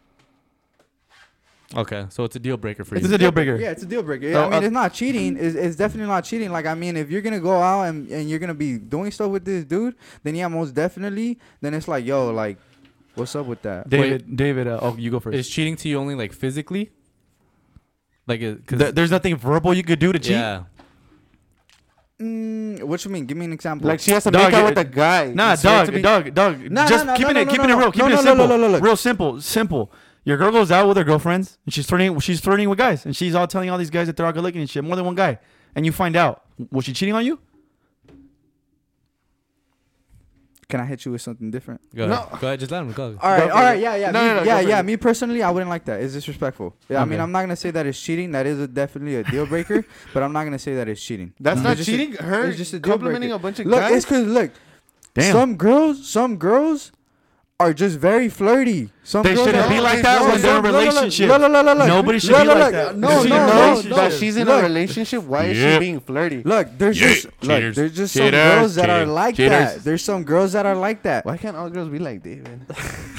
Okay, 1.75 2.05
so 2.09 2.23
it's 2.23 2.35
a 2.35 2.39
deal 2.39 2.55
breaker 2.55 2.85
for 2.85 2.93
you. 2.93 2.99
It's 2.99 3.09
you. 3.09 3.15
a 3.15 3.17
deal 3.17 3.31
breaker. 3.31 3.55
Yeah, 3.55 3.71
it's 3.71 3.81
a 3.81 3.87
deal 3.87 4.03
breaker. 4.03 4.31
So, 4.31 4.43
I 4.43 4.49
mean, 4.49 4.53
uh, 4.53 4.61
it's 4.67 4.73
not 4.73 4.93
cheating. 4.93 5.35
It's, 5.35 5.55
it's 5.55 5.75
definitely 5.75 6.07
not 6.07 6.23
cheating. 6.23 6.51
Like, 6.51 6.67
I 6.67 6.75
mean, 6.75 6.97
if 6.97 7.09
you're 7.09 7.23
gonna 7.23 7.39
go 7.39 7.59
out 7.59 7.85
and, 7.85 8.07
and 8.09 8.29
you're 8.29 8.39
gonna 8.39 8.53
be 8.53 8.77
doing 8.77 9.09
stuff 9.09 9.31
with 9.31 9.43
this 9.43 9.65
dude, 9.65 9.95
then 10.21 10.35
yeah, 10.35 10.47
most 10.47 10.75
definitely. 10.75 11.39
Then 11.61 11.73
it's 11.73 11.87
like, 11.87 12.05
yo, 12.05 12.29
like, 12.29 12.59
what's 13.15 13.35
up 13.35 13.47
with 13.47 13.63
that? 13.63 13.89
David, 13.89 14.37
David, 14.37 14.67
uh, 14.67 14.79
oh, 14.83 14.95
you 14.97 15.09
go 15.09 15.19
first. 15.19 15.35
Is 15.35 15.49
cheating 15.49 15.75
to 15.77 15.89
you 15.89 15.97
only 15.97 16.13
like 16.13 16.31
physically? 16.31 16.91
Like, 18.27 18.41
cause 18.67 18.79
Th- 18.79 18.93
there's 18.93 19.11
nothing 19.11 19.35
verbal 19.37 19.73
you 19.73 19.83
could 19.83 19.99
do 19.99 20.11
to 20.11 20.19
cheat. 20.19 20.31
yeah. 20.31 20.63
Mm, 22.19 22.83
what 22.83 23.03
you 23.05 23.11
mean? 23.11 23.25
Give 23.25 23.37
me 23.37 23.45
an 23.45 23.53
example. 23.53 23.87
like 23.87 23.99
she 23.99 24.09
has 24.11 24.23
to 24.23 24.31
Dog, 24.31 24.51
make 24.51 24.53
out 24.55 24.69
with 24.69 24.77
a 24.79 24.83
guy. 24.83 25.31
Nah, 25.33 25.53
It's 25.53 25.61
supposed 25.61 25.77
dog, 25.77 25.85
to 25.85 25.91
be- 25.91 26.01
dog, 26.01 26.33
dog. 26.33 26.71
Nah, 26.71 26.87
just 26.87 27.05
nah, 27.05 27.11
nah, 27.11 27.17
keeping 27.17 27.33
no, 27.35 27.41
it, 27.41 27.45
no, 27.45 27.51
keeping 27.51 27.67
no, 27.69 27.77
it 27.77 27.79
real, 27.79 27.91
keeping 27.91 28.09
no, 28.09 28.13
it 28.13 28.17
no, 28.17 28.21
simple, 28.23 28.47
no, 28.47 28.57
no, 28.57 28.67
no, 28.67 28.73
no. 28.73 28.79
real 28.79 28.95
simple, 28.95 29.39
simple. 29.39 29.91
Your 30.25 30.35
girl 30.37 30.51
goes 30.51 30.71
out 30.71 30.87
with 30.87 30.97
her 30.97 31.03
girlfriends 31.03 31.59
and 31.65 31.73
she's 31.73 31.85
flirting. 31.85 32.19
She's 32.19 32.41
flirting 32.41 32.67
with 32.69 32.77
guys, 32.79 33.05
and 33.05 33.15
she's 33.15 33.35
all 33.35 33.45
telling 33.47 33.69
all 33.69 33.77
these 33.77 33.91
guys 33.91 34.07
that 34.07 34.17
they're 34.17 34.25
all 34.25 34.33
good 34.33 34.43
looking 34.43 34.61
and 34.61 34.69
shit. 34.69 34.83
More 34.83 34.95
than 34.95 35.05
one 35.05 35.15
guy, 35.15 35.37
and 35.75 35.85
you 35.85 35.91
find 35.91 36.15
out 36.15 36.43
was 36.71 36.85
she 36.85 36.91
cheating 36.93 37.13
on 37.13 37.23
you? 37.23 37.39
Can 40.69 40.81
I 40.81 40.85
hit 40.85 41.05
you 41.05 41.13
with 41.13 41.21
something 41.21 41.49
different? 41.49 41.79
Go 41.95 42.07
No. 42.07 42.13
ahead. 42.13 42.39
Go 42.41 42.47
ahead. 42.47 42.59
Just 42.59 42.71
let 42.73 42.81
him 42.81 42.91
go. 42.91 43.17
All 43.21 43.31
right. 43.31 43.47
Go 43.47 43.55
all 43.55 43.61
right. 43.61 43.77
it. 43.77 43.81
yeah, 43.81 43.95
yeah, 43.95 44.11
No, 44.11 44.21
me, 44.21 44.27
no, 44.27 44.35
no, 44.35 44.43
yeah, 44.43 44.59
yeah. 44.59 44.81
Me 44.81 44.97
personally, 44.97 45.41
I 45.41 45.49
wouldn't 45.49 45.69
like 45.69 45.85
that. 45.85 46.01
It's 46.01 46.13
disrespectful. 46.13 46.75
Yeah, 46.89 47.01
I 47.01 47.05
mean, 47.05 47.21
I'm 47.21 47.31
not 47.31 47.39
gonna 47.41 47.55
say 47.55 47.71
that 47.71 47.85
it's 47.85 48.01
cheating. 48.01 48.31
That 48.31 48.45
is 48.45 48.59
a, 48.59 48.67
definitely 48.67 49.15
a 49.15 49.23
deal 49.23 49.45
breaker, 49.45 49.85
but 50.13 50.23
I'm 50.23 50.33
not 50.33 50.43
gonna 50.43 50.59
say 50.59 50.75
that 50.75 50.89
it's 50.89 51.01
cheating. 51.01 51.31
That's 51.39 51.59
It's 51.59 51.63
not 51.63 51.77
just 51.77 51.87
a- 51.87 51.91
cheating. 51.93 52.13
Her 52.15 52.47
it's 52.49 52.57
just 52.57 52.73
a 52.73 52.79
deal 52.79 52.91
complimenting 52.91 53.29
breaker. 53.29 53.35
a 53.39 53.39
bunch 53.39 53.59
of 53.59 53.65
Look, 53.67 53.79
guys. 53.79 53.93
it's 53.93 54.05
cause 54.05 54.25
look, 54.27 54.51
Damn. 55.13 55.31
some 55.31 55.55
girls, 55.55 56.05
some 56.05 56.35
girls 56.35 56.91
are 57.61 57.73
just 57.73 57.97
very 57.97 58.27
flirty. 58.27 58.89
Some 59.07 59.23
They 59.23 59.35
shouldn't 59.35 59.69
be 59.69 59.79
like 59.79 60.01
that 60.01 60.19
No, 60.19 60.27
when 60.27 60.41
they're 60.41 60.57
in 60.57 60.63
no, 60.63 60.69
a 60.69 60.71
no, 60.73 60.79
no, 60.79 60.79
relationship. 60.79 61.29
No, 61.29 61.37
no, 61.37 61.47
no, 61.47 61.61
no, 61.61 61.73
look. 61.75 61.87
Nobody 61.87 62.19
should 62.19 62.31
Look, 62.31 62.41
be 62.41 62.47
look, 62.47 62.57
like 62.57 62.73
look. 62.73 62.85
that. 62.87 62.97
No, 62.97 63.07
no, 63.07 63.23
she 63.81 63.87
no, 63.87 63.95
that 63.95 64.11
she's 64.11 64.35
in 64.35 64.49
a 64.49 64.61
relationship. 64.61 65.23
Why 65.23 65.45
is 65.45 65.55
she 65.57 65.79
being 65.79 66.01
flirty? 66.01 66.43
Look, 66.43 66.77
there's 66.77 66.97
just 66.97 67.23
look, 67.41 67.73
there's 67.73 67.95
just 67.95 68.13
some 68.13 68.31
girls 68.31 68.75
that 68.75 68.89
are 68.89 69.05
like 69.05 69.37
that. 69.37 69.81
There's 69.81 70.03
some 70.03 70.25
girls 70.25 70.51
that 70.51 70.65
are 70.65 70.75
like 70.75 71.03
that. 71.03 71.23
Why 71.23 71.37
can't 71.37 71.55
all 71.55 71.69
girls 71.69 71.87
be 71.87 71.99
like 71.99 72.21
David? 72.21 72.67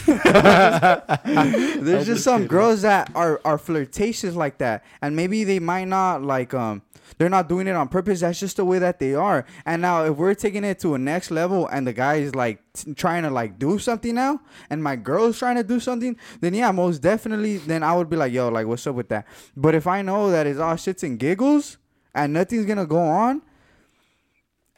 There's 0.08 2.04
just 2.04 2.06
just 2.06 2.24
some 2.24 2.46
girls 2.46 2.82
that 2.82 3.10
are 3.14 3.40
are 3.44 3.56
flirtatious 3.56 4.34
like 4.34 4.58
that, 4.58 4.84
and 5.00 5.16
maybe 5.16 5.44
they 5.44 5.58
might 5.58 5.88
not 5.88 6.22
like 6.22 6.52
um. 6.52 6.82
They're 7.16 7.28
not 7.28 7.48
doing 7.48 7.66
it 7.66 7.74
on 7.74 7.88
purpose. 7.88 8.20
That's 8.20 8.38
just 8.38 8.58
the 8.58 8.64
way 8.64 8.78
that 8.78 9.00
they 9.00 9.14
are. 9.14 9.44
And 9.66 9.82
now, 9.82 10.04
if 10.04 10.16
we're 10.16 10.34
taking 10.34 10.62
it 10.62 10.78
to 10.80 10.94
a 10.94 10.98
next 10.98 11.30
level, 11.30 11.66
and 11.66 11.86
the 11.86 11.92
guy 11.92 12.16
is 12.16 12.34
like 12.34 12.60
t- 12.74 12.94
trying 12.94 13.24
to 13.24 13.30
like 13.30 13.58
do 13.58 13.78
something 13.78 14.14
now, 14.14 14.40
and 14.70 14.82
my 14.82 14.94
girl's 14.94 15.38
trying 15.38 15.56
to 15.56 15.64
do 15.64 15.77
something, 15.80 16.16
then 16.40 16.54
yeah, 16.54 16.70
most 16.72 17.00
definitely, 17.00 17.58
then 17.58 17.82
I 17.82 17.94
would 17.94 18.08
be 18.10 18.16
like, 18.16 18.32
yo, 18.32 18.48
like, 18.48 18.66
what's 18.66 18.86
up 18.86 18.94
with 18.94 19.08
that? 19.08 19.26
But 19.56 19.74
if 19.74 19.86
I 19.86 20.02
know 20.02 20.30
that 20.30 20.46
it's 20.46 20.58
all 20.58 20.74
shits 20.74 21.02
and 21.02 21.18
giggles, 21.18 21.78
and 22.14 22.32
nothing's 22.32 22.66
gonna 22.66 22.86
go 22.86 23.00
on, 23.00 23.42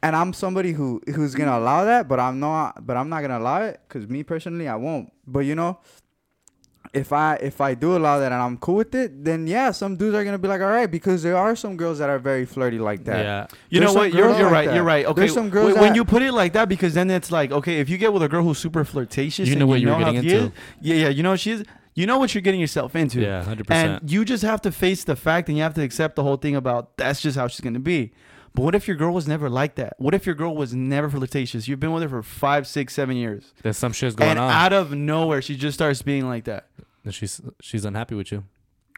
and 0.02 0.16
I'm 0.16 0.32
somebody 0.32 0.72
who 0.72 1.00
who's 1.14 1.34
gonna 1.34 1.58
allow 1.58 1.84
that, 1.84 2.08
but 2.08 2.18
I'm 2.20 2.40
not, 2.40 2.86
but 2.86 2.96
I'm 2.96 3.08
not 3.08 3.20
gonna 3.20 3.38
allow 3.38 3.62
it, 3.62 3.80
cause 3.88 4.06
me 4.06 4.22
personally, 4.22 4.68
I 4.68 4.76
won't. 4.76 5.12
But 5.26 5.40
you 5.40 5.54
know, 5.54 5.78
if 6.92 7.12
I 7.12 7.34
if 7.36 7.60
I 7.60 7.74
do 7.74 7.96
allow 7.96 8.18
that 8.18 8.32
and 8.32 8.42
I'm 8.42 8.56
cool 8.58 8.76
with 8.76 8.94
it, 8.94 9.24
then 9.24 9.46
yeah, 9.46 9.70
some 9.70 9.96
dudes 9.96 10.14
are 10.14 10.24
gonna 10.24 10.38
be 10.38 10.48
like, 10.48 10.60
all 10.60 10.66
right, 10.70 10.90
because 10.90 11.22
there 11.22 11.36
are 11.36 11.54
some 11.54 11.76
girls 11.76 11.98
that 11.98 12.08
are 12.10 12.18
very 12.18 12.44
flirty 12.46 12.78
like 12.78 13.04
that. 13.04 13.24
Yeah. 13.24 13.46
You 13.68 13.80
There's 13.80 13.94
know 13.94 14.00
what? 14.00 14.12
You're, 14.12 14.26
you're 14.36 14.44
like 14.44 14.52
right. 14.52 14.66
that. 14.66 14.74
You're 14.74 14.84
right. 14.84 15.06
Okay. 15.06 15.20
There's 15.20 15.34
some 15.34 15.50
girls 15.50 15.74
when, 15.74 15.82
when 15.82 15.94
you 15.94 16.04
put 16.04 16.22
it 16.22 16.32
like 16.32 16.52
that, 16.54 16.68
because 16.68 16.94
then 16.94 17.10
it's 17.10 17.30
like, 17.30 17.52
okay, 17.52 17.78
if 17.80 17.88
you 17.88 17.96
get 17.98 18.12
with 18.12 18.22
a 18.22 18.28
girl 18.28 18.42
who's 18.42 18.58
super 18.58 18.84
flirtatious, 18.84 19.48
You 19.48 19.56
know 19.56 19.66
what 19.66 19.80
you're 19.80 19.92
how 19.94 20.04
getting 20.12 20.22
she 20.22 20.28
is- 20.28 20.42
into. 20.44 20.52
yeah, 20.80 20.94
yeah. 20.96 21.08
You 21.10 21.22
know 21.22 21.30
what 21.30 21.40
she 21.40 21.52
is. 21.52 21.64
You 21.94 22.06
know 22.06 22.18
what 22.18 22.34
you're 22.34 22.42
getting 22.42 22.60
yourself 22.60 22.96
into. 22.96 23.20
Yeah. 23.20 23.42
Hundred 23.44 23.66
percent. 23.66 24.02
And 24.02 24.10
you 24.10 24.24
just 24.24 24.42
have 24.42 24.60
to 24.62 24.72
face 24.72 25.04
the 25.04 25.16
fact 25.16 25.48
and 25.48 25.56
you 25.58 25.62
have 25.62 25.74
to 25.74 25.82
accept 25.82 26.16
the 26.16 26.22
whole 26.22 26.36
thing 26.36 26.56
about 26.56 26.96
that's 26.96 27.20
just 27.20 27.36
how 27.36 27.46
she's 27.48 27.60
going 27.60 27.74
to 27.74 27.80
be. 27.80 28.12
But 28.52 28.62
what 28.62 28.74
if 28.74 28.88
your 28.88 28.96
girl 28.96 29.14
was 29.14 29.28
never 29.28 29.48
like 29.48 29.76
that? 29.76 29.94
What 29.98 30.12
if 30.12 30.26
your 30.26 30.34
girl 30.34 30.56
was 30.56 30.74
never 30.74 31.08
flirtatious? 31.08 31.68
You've 31.68 31.78
been 31.78 31.92
with 31.92 32.02
her 32.02 32.08
for 32.08 32.22
five, 32.24 32.66
six, 32.66 32.94
seven 32.94 33.16
years. 33.16 33.52
There's 33.62 33.76
some 33.76 33.92
shit's 33.92 34.16
going 34.16 34.30
and 34.30 34.40
on. 34.40 34.50
out 34.50 34.72
of 34.72 34.92
nowhere, 34.92 35.40
she 35.40 35.54
just 35.56 35.74
starts 35.76 36.02
being 36.02 36.26
like 36.28 36.44
that. 36.44 36.66
And 37.04 37.14
she's 37.14 37.40
she's 37.60 37.84
unhappy 37.84 38.14
with 38.14 38.30
you. 38.32 38.44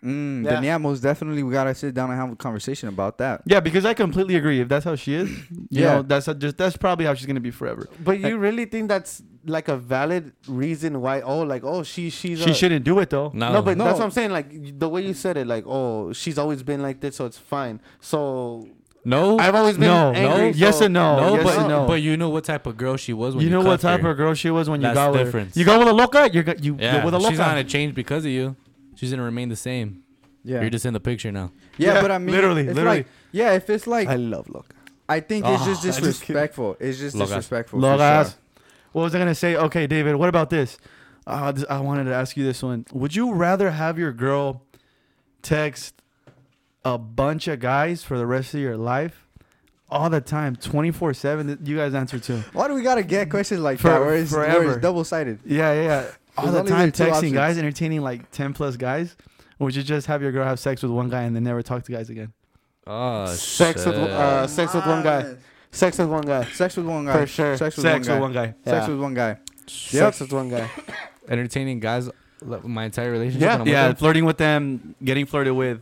Mm, 0.02 0.44
Yeah. 0.44 0.50
Then 0.54 0.64
yeah, 0.64 0.78
most 0.78 1.00
definitely 1.00 1.44
we 1.44 1.52
gotta 1.52 1.74
sit 1.76 1.94
down 1.94 2.10
and 2.10 2.18
have 2.18 2.32
a 2.32 2.36
conversation 2.36 2.88
about 2.88 3.18
that. 3.18 3.42
Yeah, 3.46 3.60
because 3.60 3.84
I 3.84 3.94
completely 3.94 4.34
agree. 4.34 4.60
If 4.60 4.68
that's 4.68 4.84
how 4.84 4.96
she 4.96 5.14
is, 5.14 5.30
you 5.50 5.66
Yeah. 5.70 5.94
know, 5.96 6.02
that's 6.02 6.26
just 6.38 6.56
that's 6.56 6.76
probably 6.76 7.06
how 7.06 7.14
she's 7.14 7.26
going 7.26 7.36
to 7.36 7.40
be 7.40 7.52
forever. 7.52 7.88
But 8.02 8.18
you 8.18 8.36
really 8.36 8.64
think 8.64 8.88
that's 8.88 9.22
like 9.46 9.68
a 9.68 9.76
valid 9.76 10.32
reason 10.48 11.00
why? 11.00 11.20
Oh, 11.20 11.42
like 11.42 11.62
oh, 11.62 11.84
she 11.84 12.10
she's 12.10 12.40
She 12.42 12.50
a, 12.50 12.54
shouldn't 12.54 12.84
do 12.84 12.98
it 12.98 13.10
though. 13.10 13.30
No. 13.32 13.52
No, 13.52 13.62
but 13.62 13.78
No. 13.78 13.84
that's 13.84 13.98
what 14.00 14.04
I'm 14.06 14.10
saying. 14.10 14.32
Like 14.32 14.78
the 14.80 14.88
way 14.88 15.06
you 15.06 15.14
said 15.14 15.36
it, 15.36 15.46
like 15.46 15.64
oh, 15.68 16.12
she's 16.12 16.36
always 16.36 16.64
been 16.64 16.82
like 16.82 16.98
this, 17.00 17.14
so 17.16 17.26
it's 17.26 17.38
fine. 17.38 17.80
So 18.00 18.66
No, 19.04 19.38
I've 19.38 19.54
always 19.54 19.76
been 19.76 19.88
No, 19.88 20.12
angry. 20.12 20.50
no. 20.52 20.56
Yes 20.56 20.78
so- 20.78 20.84
and 20.84 20.94
no. 20.94 21.16
no, 21.18 21.34
yes 21.34 21.44
but 21.44 21.58
and 21.58 21.68
no. 21.68 21.86
but 21.88 22.00
you 22.02 22.16
know 22.16 22.28
what 22.30 22.44
type 22.44 22.66
of 22.66 22.76
girl 22.76 22.96
she 22.96 23.12
was 23.12 23.34
when 23.34 23.42
you 23.44 23.50
you, 23.50 23.56
know 23.56 23.62
what 23.66 23.80
type 23.80 24.00
her. 24.02 24.10
of 24.10 24.16
girl 24.16 24.34
she 24.34 24.48
was 24.50 24.70
when 24.70 24.80
you 24.80 24.92
got 24.92 25.06
the 25.06 25.10
with 25.10 25.18
her. 25.20 25.24
difference. 25.24 25.56
You 25.56 25.64
go 25.64 25.78
with 25.80 25.88
a 25.88 25.92
loca, 25.92 26.30
you're 26.32 26.44
go- 26.44 26.54
you 26.60 26.76
Yeah, 26.78 26.96
you're 26.96 27.04
with 27.04 27.14
a 27.14 27.18
loca. 27.18 27.30
she's 27.30 27.38
not 27.38 27.48
gonna 27.48 27.64
change 27.64 27.94
because 27.94 28.24
of 28.24 28.30
you. 28.30 28.54
She's 28.94 29.10
gonna 29.10 29.24
remain 29.24 29.48
the 29.48 29.56
same. 29.56 30.02
Yeah. 30.44 30.60
You're 30.60 30.70
just 30.70 30.86
in 30.86 30.92
the 30.92 31.00
picture 31.00 31.32
now. 31.32 31.50
yeah, 31.78 31.94
Yeah, 31.94 32.02
but 32.02 32.10
I 32.12 32.18
mean, 32.18 32.34
literally, 32.34 32.64
literally. 32.64 32.98
Like, 32.98 33.06
yeah, 33.32 33.52
if 33.54 33.68
it's 33.70 33.86
like, 33.86 34.08
I 34.08 34.12
I, 34.12 34.16
love 34.16 34.48
loca. 34.48 34.74
I 35.08 35.18
think 35.20 35.46
it's 35.46 35.62
Oh, 35.62 35.66
just 35.66 35.82
I 35.82 35.86
just 35.88 35.98
disrespectful. 36.02 36.76
It's 36.80 36.98
just 36.98 37.16
Logas. 37.16 37.26
disrespectful. 37.28 37.80
for 37.80 37.86
Logas. 37.86 38.24
sure. 38.26 38.34
What 38.92 39.02
was 39.02 39.14
I 39.14 39.18
gonna 39.18 39.34
say? 39.34 39.56
Okay, 39.56 39.86
David. 39.86 40.14
What 40.16 40.28
about 40.28 40.50
this? 40.50 40.78
Uh, 41.26 41.50
this? 41.52 41.64
I 41.70 41.80
wanted 41.80 42.04
to 42.04 42.14
ask 42.14 42.36
you 42.36 42.44
this 42.44 42.62
one. 42.62 42.86
Would 42.92 43.14
you 43.16 43.32
rather 43.32 43.70
have 43.72 43.98
your 43.98 44.12
girl 44.12 44.62
text 45.42 46.01
a 46.84 46.98
bunch 46.98 47.48
of 47.48 47.60
guys 47.60 48.02
for 48.02 48.18
the 48.18 48.26
rest 48.26 48.54
of 48.54 48.60
your 48.60 48.76
life, 48.76 49.26
all 49.90 50.08
the 50.10 50.20
time, 50.20 50.56
twenty 50.56 50.90
four 50.90 51.14
seven? 51.14 51.58
You 51.64 51.76
guys 51.76 51.94
answer 51.94 52.18
too. 52.18 52.38
Why 52.52 52.68
do 52.68 52.74
we 52.74 52.82
gotta 52.82 53.02
get 53.02 53.30
questions 53.30 53.60
like 53.60 53.78
For- 53.78 53.88
that? 53.88 54.00
Where 54.00 54.16
it's, 54.16 54.30
forever. 54.32 54.72
it's 54.72 54.82
double 54.82 55.04
sided. 55.04 55.38
Yeah, 55.44 55.72
yeah, 55.72 55.82
yeah. 55.82 56.10
All 56.36 56.50
There's 56.50 56.64
the 56.64 56.70
time 56.70 56.92
texting 56.92 57.12
options. 57.12 57.32
guys, 57.32 57.58
entertaining 57.58 58.00
like 58.02 58.30
ten 58.30 58.52
plus 58.54 58.76
guys. 58.76 59.16
Or 59.58 59.66
would 59.66 59.76
you 59.76 59.82
just 59.82 60.06
have 60.06 60.22
your 60.22 60.32
girl 60.32 60.44
have 60.46 60.58
sex 60.58 60.82
with 60.82 60.90
one 60.90 61.08
guy 61.10 61.22
and 61.22 61.36
then 61.36 61.44
never 61.44 61.62
talk 61.62 61.84
to 61.84 61.92
guys 61.92 62.08
again? 62.10 62.32
Oh, 62.86 63.26
Sex 63.26 63.84
with 63.86 63.94
uh, 63.94 64.46
sex 64.48 64.74
with 64.74 64.86
one 64.86 65.02
guy. 65.04 65.36
Sex 65.70 65.98
with 65.98 66.08
one 66.08 66.22
guy. 66.22 66.44
Sex 66.46 66.76
with 66.76 66.86
one 66.86 67.04
guy. 67.06 67.12
For 67.20 67.26
sure. 67.26 67.56
Sex 67.56 67.76
with 67.76 67.82
sex 67.84 68.08
one 68.08 68.20
with 68.20 68.34
guy. 68.34 68.42
one 68.44 68.54
guy. 68.64 68.70
Sex 68.70 68.88
with 68.88 69.00
one 69.00 69.14
guy. 69.14 69.36
Sex 69.66 70.20
with 70.20 70.32
one 70.32 70.48
guy. 70.50 70.68
entertaining 71.28 71.78
guys 71.80 72.10
my 72.64 72.84
entire 72.86 73.12
relationship. 73.12 73.42
Yeah. 73.42 73.50
when 73.52 73.60
I'm 73.60 73.64
with 73.66 73.72
Yeah, 73.72 73.94
flirting 73.94 74.24
with 74.24 74.36
them, 74.38 74.94
getting 75.04 75.26
flirted 75.26 75.52
with, 75.54 75.80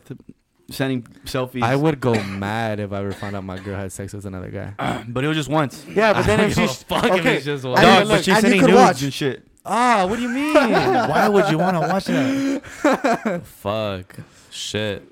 sending 0.71 1.03
selfies. 1.25 1.63
I 1.63 1.75
would 1.75 1.99
go 1.99 2.13
mad 2.23 2.79
if 2.79 2.91
I 2.91 2.99
ever 2.99 3.11
found 3.11 3.35
out 3.35 3.43
my 3.43 3.59
girl 3.59 3.75
had 3.77 3.91
sex 3.91 4.13
with 4.13 4.25
another 4.25 4.49
guy. 4.49 5.03
but 5.07 5.23
it 5.23 5.27
was 5.27 5.37
just 5.37 5.49
once. 5.49 5.85
Yeah, 5.87 6.13
but 6.13 6.25
then 6.25 6.39
I 6.41 6.43
if 6.45 6.55
don't 6.55 6.65
give 6.65 6.69
she's 6.75 6.83
fuck 6.83 7.05
if 7.05 7.11
okay, 7.11 7.35
it's 7.37 7.45
just 7.45 7.65
I 7.65 7.69
one. 7.69 7.81
mean, 7.81 7.85
Dog, 7.99 8.07
but 8.07 8.23
she's 8.25 8.33
and 8.35 8.41
sending 8.41 8.61
nudes 8.61 8.73
watch. 8.73 9.01
and 9.03 9.13
shit. 9.13 9.47
Ah, 9.65 10.05
what 10.09 10.15
do 10.15 10.23
you 10.23 10.29
mean? 10.29 10.53
Why 10.55 11.27
would 11.29 11.49
you 11.51 11.57
want 11.59 11.75
to 11.79 11.87
watch 11.87 12.05
that? 12.05 13.41
Fuck. 13.45 14.15
Shit. 14.49 15.03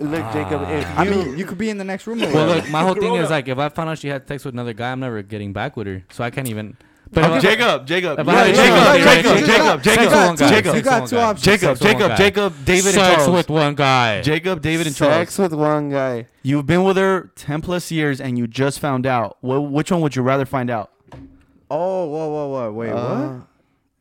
look, 0.00 0.32
Jacob, 0.32 0.62
if 0.62 0.88
you 0.88 0.94
I 0.96 1.04
mean, 1.04 1.38
you 1.38 1.44
could 1.44 1.58
be 1.58 1.70
in 1.70 1.78
the 1.78 1.84
next 1.84 2.06
room. 2.06 2.18
Well, 2.20 2.46
look, 2.56 2.68
my 2.70 2.82
whole 2.82 2.94
thing 2.94 3.14
is 3.14 3.30
like, 3.30 3.46
if 3.48 3.58
I 3.58 3.68
found 3.68 3.90
out 3.90 3.98
she 3.98 4.08
had 4.08 4.26
sex 4.26 4.44
with 4.44 4.54
another 4.54 4.72
guy, 4.72 4.90
I'm 4.92 5.00
never 5.00 5.22
getting 5.22 5.52
back 5.52 5.76
with 5.76 5.86
her. 5.86 6.02
So 6.10 6.24
I 6.24 6.30
can't 6.30 6.48
even. 6.48 6.76
But 7.12 7.24
Okay, 7.24 7.32
if 7.32 7.36
I- 7.36 7.40
Jacob, 7.40 7.86
Jacob, 7.86 8.18
If 8.20 8.26
yeah, 8.26 8.32
I 8.32 8.36
had 8.36 8.46
a 8.46 8.52
Jacob, 8.54 8.64
Jacob, 8.76 8.84
Jacob, 8.84 9.06
right, 9.06 9.24
Jacob, 9.24 9.40
you 9.40 9.46
Jacob, 9.46 9.64
got- 9.66 9.82
Jacob, 9.82 10.04
you 10.04 10.10
got 10.10 10.38
two- 10.38 10.48
Jacob, 10.48 10.74
you 10.76 10.82
got 10.82 11.08
two 11.08 11.18
options. 11.18 11.44
Jacob, 11.44 11.60
Sex 11.60 11.80
with 11.80 11.82
one 11.82 11.92
Jacob, 11.92 12.08
guy. 12.10 12.16
Jacob, 12.16 12.64
David, 12.64 12.86
and 12.86 12.94
sex 12.94 13.14
Charles. 13.16 13.30
with 13.36 13.50
one 13.50 13.74
guy. 13.74 14.20
Jacob, 14.22 14.62
David, 14.62 14.86
and 14.86 14.94
Charles. 14.96 15.14
sex 15.16 15.38
with 15.38 15.52
one 15.54 15.90
guy. 15.90 16.26
You've 16.42 16.66
been 16.66 16.84
with 16.84 16.96
her 16.96 17.32
ten 17.34 17.60
plus 17.62 17.90
years, 17.90 18.20
and 18.20 18.38
you 18.38 18.46
just 18.46 18.78
found 18.78 19.06
out. 19.06 19.38
Well, 19.42 19.66
which 19.66 19.90
one 19.90 20.00
would 20.02 20.14
you 20.14 20.22
rather 20.22 20.46
find 20.46 20.70
out? 20.70 20.92
oh, 21.70 22.06
whoa, 22.06 22.28
whoa, 22.28 22.48
whoa. 22.48 22.72
Wait, 22.72 22.90
Uh, 22.90 22.94
what? 23.28 23.46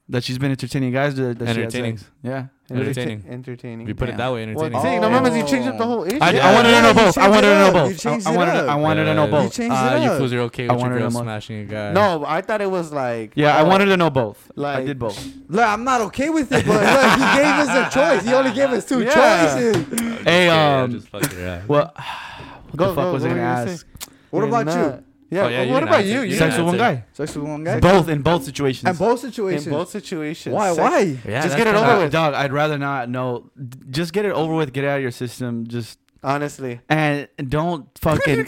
That 0.10 0.24
she's 0.24 0.38
been 0.38 0.52
entertaining 0.52 0.92
guys. 0.92 1.20
Or 1.20 1.34
that 1.34 1.40
she 1.40 1.46
had 1.48 1.58
Entertaining. 1.58 1.98
sex? 1.98 2.10
Yeah. 2.24 2.46
Entertaining. 2.72 3.24
Entertaining. 3.28 3.34
Entertaining. 3.34 3.82
If 3.82 3.88
you 3.90 3.96
put 3.96 4.10
it 4.10 4.18
that 4.18 4.28
way, 4.32 4.46
Well, 4.54 4.66
entertaining. 4.66 4.82
see, 4.82 5.00
no 5.00 5.08
Oh. 5.08 5.22
mames, 5.22 5.38
you 5.38 5.44
changed 5.48 5.68
up 5.70 5.78
the 5.78 5.86
whole 5.86 6.04
issue. 6.06 6.18
I, 6.22 6.32
Yeah, 6.32 6.48
I 6.50 6.54
wanted 6.54 6.72
to 6.72 6.82
know 6.82 6.94
both. 6.94 7.18
I 7.18 7.30
wanted 7.30 7.42
to 7.42 7.48
know 7.56 7.66
up. 7.66 7.68
You 7.68 7.74
both. 7.82 7.90
I, 7.92 7.94
changed 8.10 8.28
it 8.28 8.36
wanted. 8.38 8.52
To, 8.54 8.60
up. 8.60 8.70
I 8.70 8.76
wanted 8.76 9.04
to 9.06 9.14
know 9.14 9.28
both. 9.28 9.44
You 9.44 9.50
changed 9.50 9.76
Ah, 9.76 9.96
it 9.96 10.04
you 10.04 10.10
up. 10.12 10.18
fools 10.20 10.34
are 10.34 10.40
okay 10.42 10.68
I 10.68 10.72
with 10.72 10.72
your 10.72 10.78
wanted 10.90 11.00
girl 11.00 11.10
them 11.10 11.16
all. 11.18 11.24
smashing 11.24 11.60
a 11.62 11.66
guy. 11.66 11.92
No, 11.94 12.26
I 12.28 12.42
thought 12.42 12.62
it 12.62 12.70
was 12.72 12.92
like. 12.92 13.32
Yeah, 13.36 13.58
I 13.58 13.64
wanted 13.64 13.86
to 13.86 13.98
know 13.98 14.10
both. 14.10 14.52
I 14.58 14.84
did 14.84 15.00
both. 15.00 15.18
Look, 15.48 15.66
I'm 15.66 15.84
not 15.84 16.02
okay 16.02 16.30
with 16.30 16.52
it, 16.52 16.66
but 16.66 16.76
look, 16.76 17.12
he 17.14 17.38
gave 17.38 17.56
us 17.68 17.70
a 17.70 17.94
choice. 17.94 18.24
He 18.26 18.34
only 18.34 18.52
gave 18.54 18.70
us 18.70 18.86
two 18.86 19.04
choices. 19.06 20.22
Hey, 20.24 20.50
um, 20.50 20.92
just 20.92 21.08
fuck 21.10 21.32
your 21.34 21.48
ass. 21.48 21.68
well, 21.68 21.94
what 21.96 22.76
Go, 22.78 22.88
the 22.90 22.96
fuck 22.96 23.04
go, 23.06 23.14
was 23.14 23.24
I 23.26 23.30
gonna 23.30 23.40
gonna 23.42 23.72
ask? 23.72 23.88
What 24.30 24.40
You're 24.42 24.48
about 24.50 24.66
not- 24.68 24.78
you? 24.98 25.04
Yeah, 25.32 25.44
Oh, 25.46 25.48
yeah, 25.48 25.62
you 25.64 25.72
what 25.74 25.84
about 25.84 26.06
you? 26.06 26.22
You 26.22 26.22
You 26.22 26.36
Sex 26.36 26.56
didn't 26.56 26.66
with 26.66 26.80
one 26.80 26.96
guy. 26.96 27.04
Sex 27.14 27.36
with 27.36 27.46
one 27.48 27.64
guy? 27.64 27.80
Both 27.80 28.10
in 28.10 28.22
both 28.24 28.44
situations. 28.44 28.86
And 28.90 28.98
both 28.98 29.20
situations. 29.20 29.68
in 29.68 29.74
both 29.74 29.90
situations. 29.90 30.54
Why? 30.56 30.70
sex- 30.74 30.80
Why? 30.80 31.00
Yeah, 31.32 31.44
Just 31.44 31.56
get 31.58 31.68
it 31.68 31.76
over 31.76 32.00
with. 32.00 32.12
dog, 32.12 32.34
I'd 32.34 32.52
rather 32.52 32.78
not. 32.80 33.10
No, 33.10 33.52
just 33.92 34.12
get 34.14 34.26
it 34.26 34.32
over 34.32 34.54
with. 34.56 34.74
Get 34.74 34.84
it 34.86 34.88
out 34.88 34.98
of 34.98 35.02
your 35.04 35.12
system. 35.12 35.68
Just 35.68 36.00
Honestly. 36.24 36.82
and 36.90 37.28
don't 37.48 37.88
fucking. 38.02 38.48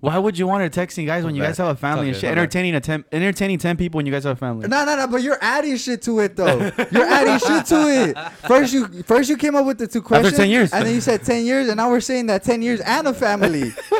Why 0.00 0.16
would 0.18 0.38
you 0.38 0.46
want 0.46 0.62
her 0.62 0.70
texting 0.70 1.04
guys 1.06 1.24
when 1.24 1.34
you 1.34 1.42
guys 1.42 1.58
have 1.58 1.68
a 1.68 1.74
family 1.74 2.08
and 2.08 2.16
shit? 2.16 2.24
okay. 2.24 2.32
Entertaining 2.32 2.74
a 2.74 2.80
ten, 2.80 3.04
entertaining 3.12 3.58
ten 3.58 3.76
people 3.76 3.98
when 3.98 4.06
you 4.06 4.12
guys 4.12 4.24
have 4.24 4.36
a 4.36 4.40
family. 4.40 4.66
No, 4.66 4.84
no, 4.84 4.96
no. 4.96 5.06
But 5.06 5.22
you're 5.22 5.38
adding 5.40 5.76
shit 5.76 6.00
to 6.02 6.20
it, 6.20 6.36
though. 6.36 6.56
You're 6.90 7.04
adding 7.04 7.38
shit 7.38 7.66
to 7.66 7.76
it. 7.88 8.18
First, 8.48 8.72
you 8.72 8.86
first 9.02 9.28
you 9.28 9.36
came 9.36 9.54
up 9.54 9.66
with 9.66 9.78
the 9.78 9.86
two 9.86 10.00
questions. 10.00 10.32
After 10.32 10.42
10 10.42 10.50
years. 10.50 10.72
and 10.72 10.86
then 10.86 10.94
you 10.94 11.00
said 11.02 11.22
ten 11.24 11.44
years, 11.44 11.68
and 11.68 11.76
now 11.76 11.90
we're 11.90 12.00
saying 12.00 12.26
that 12.26 12.42
ten 12.42 12.62
years 12.62 12.80
and 12.80 13.06
a 13.08 13.12
family. 13.14 13.72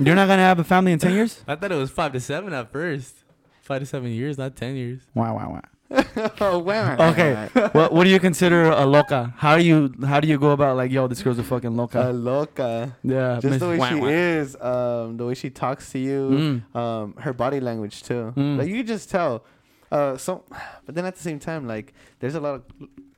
You're 0.00 0.16
not 0.16 0.26
gonna 0.26 0.38
have 0.38 0.58
a 0.58 0.64
family 0.64 0.92
in 0.92 0.98
ten 0.98 1.12
years. 1.12 1.42
I 1.46 1.54
thought 1.54 1.70
it 1.70 1.76
was 1.76 1.90
five 1.90 2.12
to 2.12 2.20
seven 2.20 2.52
at 2.52 2.72
first. 2.72 3.14
Five 3.62 3.80
to 3.80 3.86
seven 3.86 4.10
years, 4.10 4.36
not 4.36 4.56
ten 4.56 4.74
years. 4.76 5.02
Wow, 5.14 5.36
wow, 5.36 5.50
wow. 5.52 5.62
oh, 6.40 6.58
wow. 6.58 7.10
Okay. 7.10 7.48
what 7.72 7.92
What 7.92 8.04
do 8.04 8.10
you 8.10 8.18
consider 8.20 8.64
a 8.70 8.84
loca? 8.86 9.32
How 9.36 9.56
do 9.56 9.62
you 9.64 9.92
How 10.06 10.20
do 10.20 10.28
you 10.28 10.38
go 10.38 10.50
about 10.50 10.76
like, 10.76 10.90
yo, 10.90 11.06
this 11.08 11.22
girl's 11.22 11.38
a 11.38 11.42
fucking 11.44 11.76
loca? 11.76 12.10
A 12.10 12.12
loca? 12.12 12.62
loca. 12.62 12.96
yeah. 13.02 13.38
Just 13.40 13.60
the 13.60 13.68
way 13.68 13.78
miss- 13.78 13.88
she 13.88 13.94
Wah, 13.94 14.00
wah. 14.00 14.08
is, 14.08 14.56
um, 14.60 15.16
the 15.16 15.26
way 15.26 15.34
she 15.34 15.50
talks 15.50 15.90
to 15.92 15.98
you, 15.98 16.62
Mm. 16.74 16.76
um, 16.80 17.14
her 17.18 17.32
body 17.32 17.60
language 17.60 18.02
too. 18.02 18.32
Mm. 18.36 18.58
Like 18.58 18.68
you 18.68 18.76
could 18.78 18.86
just 18.88 19.10
tell. 19.10 19.44
Uh, 19.92 20.16
so, 20.16 20.44
but 20.86 20.94
then 20.94 21.04
at 21.04 21.14
the 21.14 21.22
same 21.22 21.38
time, 21.38 21.66
like 21.66 21.92
there's 22.20 22.34
a 22.34 22.40
lot 22.40 22.54
of 22.56 22.62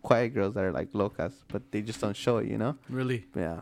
quiet 0.02 0.34
girls 0.34 0.54
that 0.54 0.64
are 0.64 0.72
like 0.72 0.92
locas, 0.92 1.32
but 1.48 1.62
they 1.72 1.82
just 1.82 2.00
don't 2.00 2.16
show 2.16 2.38
it. 2.38 2.46
You 2.48 2.58
know? 2.58 2.76
Really? 2.88 3.26
Yeah. 3.34 3.60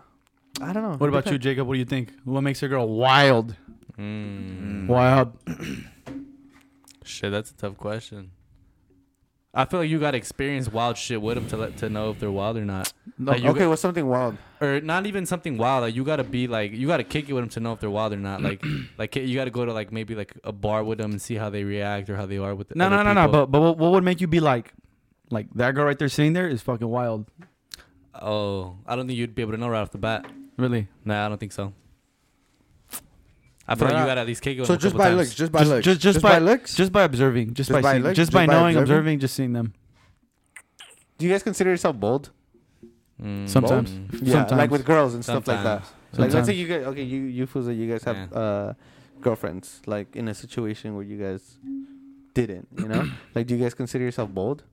I 0.61 0.73
don't 0.73 0.83
know. 0.83 0.97
What 0.99 1.09
about 1.09 1.31
you, 1.31 1.39
Jacob? 1.39 1.67
What 1.67 1.75
do 1.75 1.79
you 1.81 1.85
think? 1.85 2.13
What 2.25 2.43
makes 2.43 2.63
a 2.63 2.69
girl 2.69 2.89
wild? 2.89 3.57
Mm. 3.99 4.87
Wild. 4.87 5.33
Shit, 7.05 7.31
that's 7.33 7.51
a 7.51 7.55
tough 7.55 7.77
question. 7.77 8.31
I 9.57 9.65
feel 9.67 9.81
like 9.81 9.89
you 9.89 10.01
gotta 10.01 10.17
experience 10.19 10.69
wild 10.73 10.97
shit 10.99 11.23
with 11.23 11.37
them 11.37 11.47
to 11.49 11.57
let 11.57 11.77
to 11.79 11.89
know 11.89 12.11
if 12.11 12.19
they're 12.19 12.31
wild 12.31 12.57
or 12.57 12.65
not. 12.65 12.93
Like 13.19 13.43
you 13.43 13.51
Okay, 13.51 13.67
what's 13.69 13.81
something 13.83 14.07
wild? 14.07 14.37
or 14.61 14.81
not 14.81 15.07
even 15.07 15.27
something 15.27 15.57
wild. 15.57 15.83
Like 15.83 15.95
you 15.95 16.03
gotta 16.05 16.25
be 16.25 16.47
like 16.49 16.73
you 16.73 16.89
gotta 16.89 17.05
kick 17.05 17.29
it 17.29 17.33
with 17.35 17.43
them 17.43 17.51
to 17.51 17.61
know 17.61 17.73
if 17.73 17.79
they're 17.81 17.89
wild 17.91 18.13
or 18.13 18.17
not. 18.17 18.43
Like 18.43 18.65
like 18.99 19.15
you 19.15 19.35
gotta 19.37 19.51
go 19.53 19.65
to 19.65 19.73
like 19.73 19.93
maybe 19.93 20.15
like 20.17 20.33
a 20.43 20.51
bar 20.53 20.83
with 20.83 20.99
them 20.99 21.13
and 21.13 21.23
see 21.23 21.37
how 21.37 21.51
they 21.51 21.63
react 21.63 22.11
or 22.11 22.17
how 22.17 22.27
they 22.27 22.39
are 22.39 22.55
with. 22.55 22.69
The 22.71 22.75
No, 22.75 22.89
no, 22.89 22.97
other 22.97 23.05
no, 23.05 23.13
no. 23.15 23.27
people. 23.29 23.47
But 23.47 23.51
but 23.53 23.61
what, 23.61 23.79
what 23.79 23.93
would 23.93 24.05
make 24.05 24.21
you 24.21 24.27
be 24.27 24.41
like, 24.41 24.73
like 25.31 25.47
that 25.55 25.73
girl 25.77 25.85
right 25.85 25.99
there 25.99 26.09
sitting 26.09 26.33
there 26.33 26.49
is 26.49 26.61
fucking 26.63 26.89
wild. 26.89 27.27
oh, 28.21 28.77
I 28.87 28.97
don't 28.97 29.07
think 29.07 29.19
you'd 29.19 29.35
be 29.35 29.43
able 29.43 29.53
to 29.53 29.59
know 29.59 29.69
right 29.69 29.81
off 29.83 29.91
the 29.93 29.99
bat. 29.99 30.27
Really? 30.57 30.89
Nah, 31.05 31.27
I 31.27 31.29
don't 31.29 31.39
think 31.39 31.53
so. 31.53 31.73
I 33.67 33.75
feel 33.77 33.87
Why 33.87 33.93
like 33.93 33.95
you 33.95 34.01
not? 34.01 34.07
gotta 34.07 34.21
at 34.23 34.27
least 34.27 34.43
kick 34.43 34.57
it 34.57 34.61
with 34.61 34.67
so 34.67 34.75
them 34.75 34.79
a 34.79 34.83
just 34.83 34.93
couple 34.95 34.99
by 35.05 35.09
times. 35.09 35.19
looks, 35.19 35.35
just 35.35 35.53
by 35.53 35.59
Just- 35.61 35.71
looks, 35.71 35.85
just- 35.85 36.01
just 36.01 36.21
by- 36.23 36.39
looks. 36.39 36.75
Just 36.75 36.93
by 36.93 37.03
observing, 37.03 37.47
just, 37.55 37.57
Just 37.57 37.71
by, 37.73 37.81
by 37.83 37.93
seeing, 37.93 38.03
looks? 38.03 38.17
just 38.17 38.31
Just 38.31 38.33
by 38.35 38.47
by 38.47 38.53
knowing, 38.53 38.77
observing? 38.77 38.83
observing, 38.99 39.19
just 39.21 39.35
seeing 39.35 39.53
them. 39.55 39.73
Do 41.19 41.27
you 41.27 41.33
guys 41.33 41.43
consider 41.43 41.71
yourself 41.71 41.99
bold? 41.99 42.31
Mm, 43.23 43.49
Sometimes. 43.49 43.91
mm. 43.91 44.09
Yeah, 44.23 44.33
Sometimes. 44.33 44.59
like 44.59 44.71
with 44.71 44.85
girls 44.85 45.15
and 45.15 45.23
stuff 45.25 45.47
like 45.47 45.63
that. 45.63 45.85
Sometimes. 45.85 46.19
Like 46.19 46.33
let's 46.35 46.47
say 46.47 46.55
you 46.55 46.67
guys, 46.69 46.85
okay, 46.87 47.03
you 47.03 47.23
you 47.23 47.47
Fuza, 47.47 47.73
you 47.75 47.91
guys 47.91 48.05
have 48.05 48.17
Yeah. 48.17 48.39
uh, 48.39 48.73
girlfriends, 49.21 49.81
like 49.87 50.15
in 50.17 50.29
a 50.29 50.35
situation 50.35 50.95
where 50.95 51.05
you 51.05 51.17
guys 51.17 51.59
didn't, 52.35 52.69
you 52.77 52.89
know, 52.89 53.09
like 53.35 53.47
do 53.47 53.55
you 53.57 53.63
guys 53.63 53.75
consider 53.75 54.05
yourself 54.05 54.31
bold, 54.31 54.65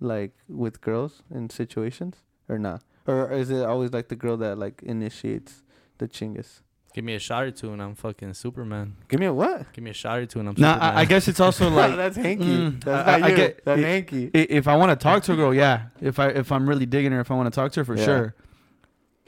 like 0.00 0.32
with 0.48 0.80
girls 0.80 1.22
in 1.30 1.50
situations 1.50 2.16
or 2.48 2.58
not, 2.58 2.82
or 3.06 3.30
is 3.32 3.50
it 3.50 3.64
always 3.64 3.92
like 3.92 4.08
the 4.08 4.16
girl 4.16 4.36
that 4.38 4.56
like 4.58 4.80
initiates 4.82 5.62
the 5.98 6.08
chingus? 6.08 6.62
Give 6.94 7.04
me 7.04 7.14
a 7.14 7.18
shot 7.18 7.44
or 7.44 7.50
two 7.50 7.72
and 7.72 7.80
I'm 7.82 7.94
fucking 7.94 8.34
Superman. 8.34 8.96
Give 9.08 9.20
me 9.20 9.26
a 9.26 9.32
what? 9.32 9.72
Give 9.72 9.84
me 9.84 9.90
a 9.90 9.94
shot 9.94 10.18
or 10.18 10.26
two 10.26 10.40
and 10.40 10.48
I'm 10.48 10.54
Nah, 10.58 10.74
Superman. 10.74 10.96
I, 10.96 11.00
I 11.00 11.04
guess 11.04 11.28
it's 11.28 11.38
also 11.38 11.68
like 11.80 11.94
that's 11.96 12.16
hanky. 12.16 12.44
Mm, 12.44 12.82
that's 12.84 13.08
I- 13.08 13.18
not 13.18 13.22
I 13.26 13.30
you. 13.30 13.36
get- 13.36 13.64
that's 13.64 13.80
it- 13.80 13.84
hanky. 13.84 14.26
i- 14.34 14.46
if 14.50 14.66
I 14.66 14.74
want 14.76 14.90
to 14.98 15.02
talk 15.02 15.22
to 15.24 15.32
a 15.34 15.36
girl, 15.36 15.54
yeah. 15.54 15.82
If 16.00 16.18
I 16.18 16.28
if 16.28 16.50
I'm 16.50 16.68
really 16.68 16.86
digging 16.86 17.12
her, 17.12 17.20
if 17.20 17.30
I 17.30 17.34
want 17.34 17.52
to 17.52 17.54
talk 17.54 17.70
to 17.72 17.80
her 17.80 17.84
for 17.84 17.96
Yeah. 17.96 18.04
sure. 18.04 18.34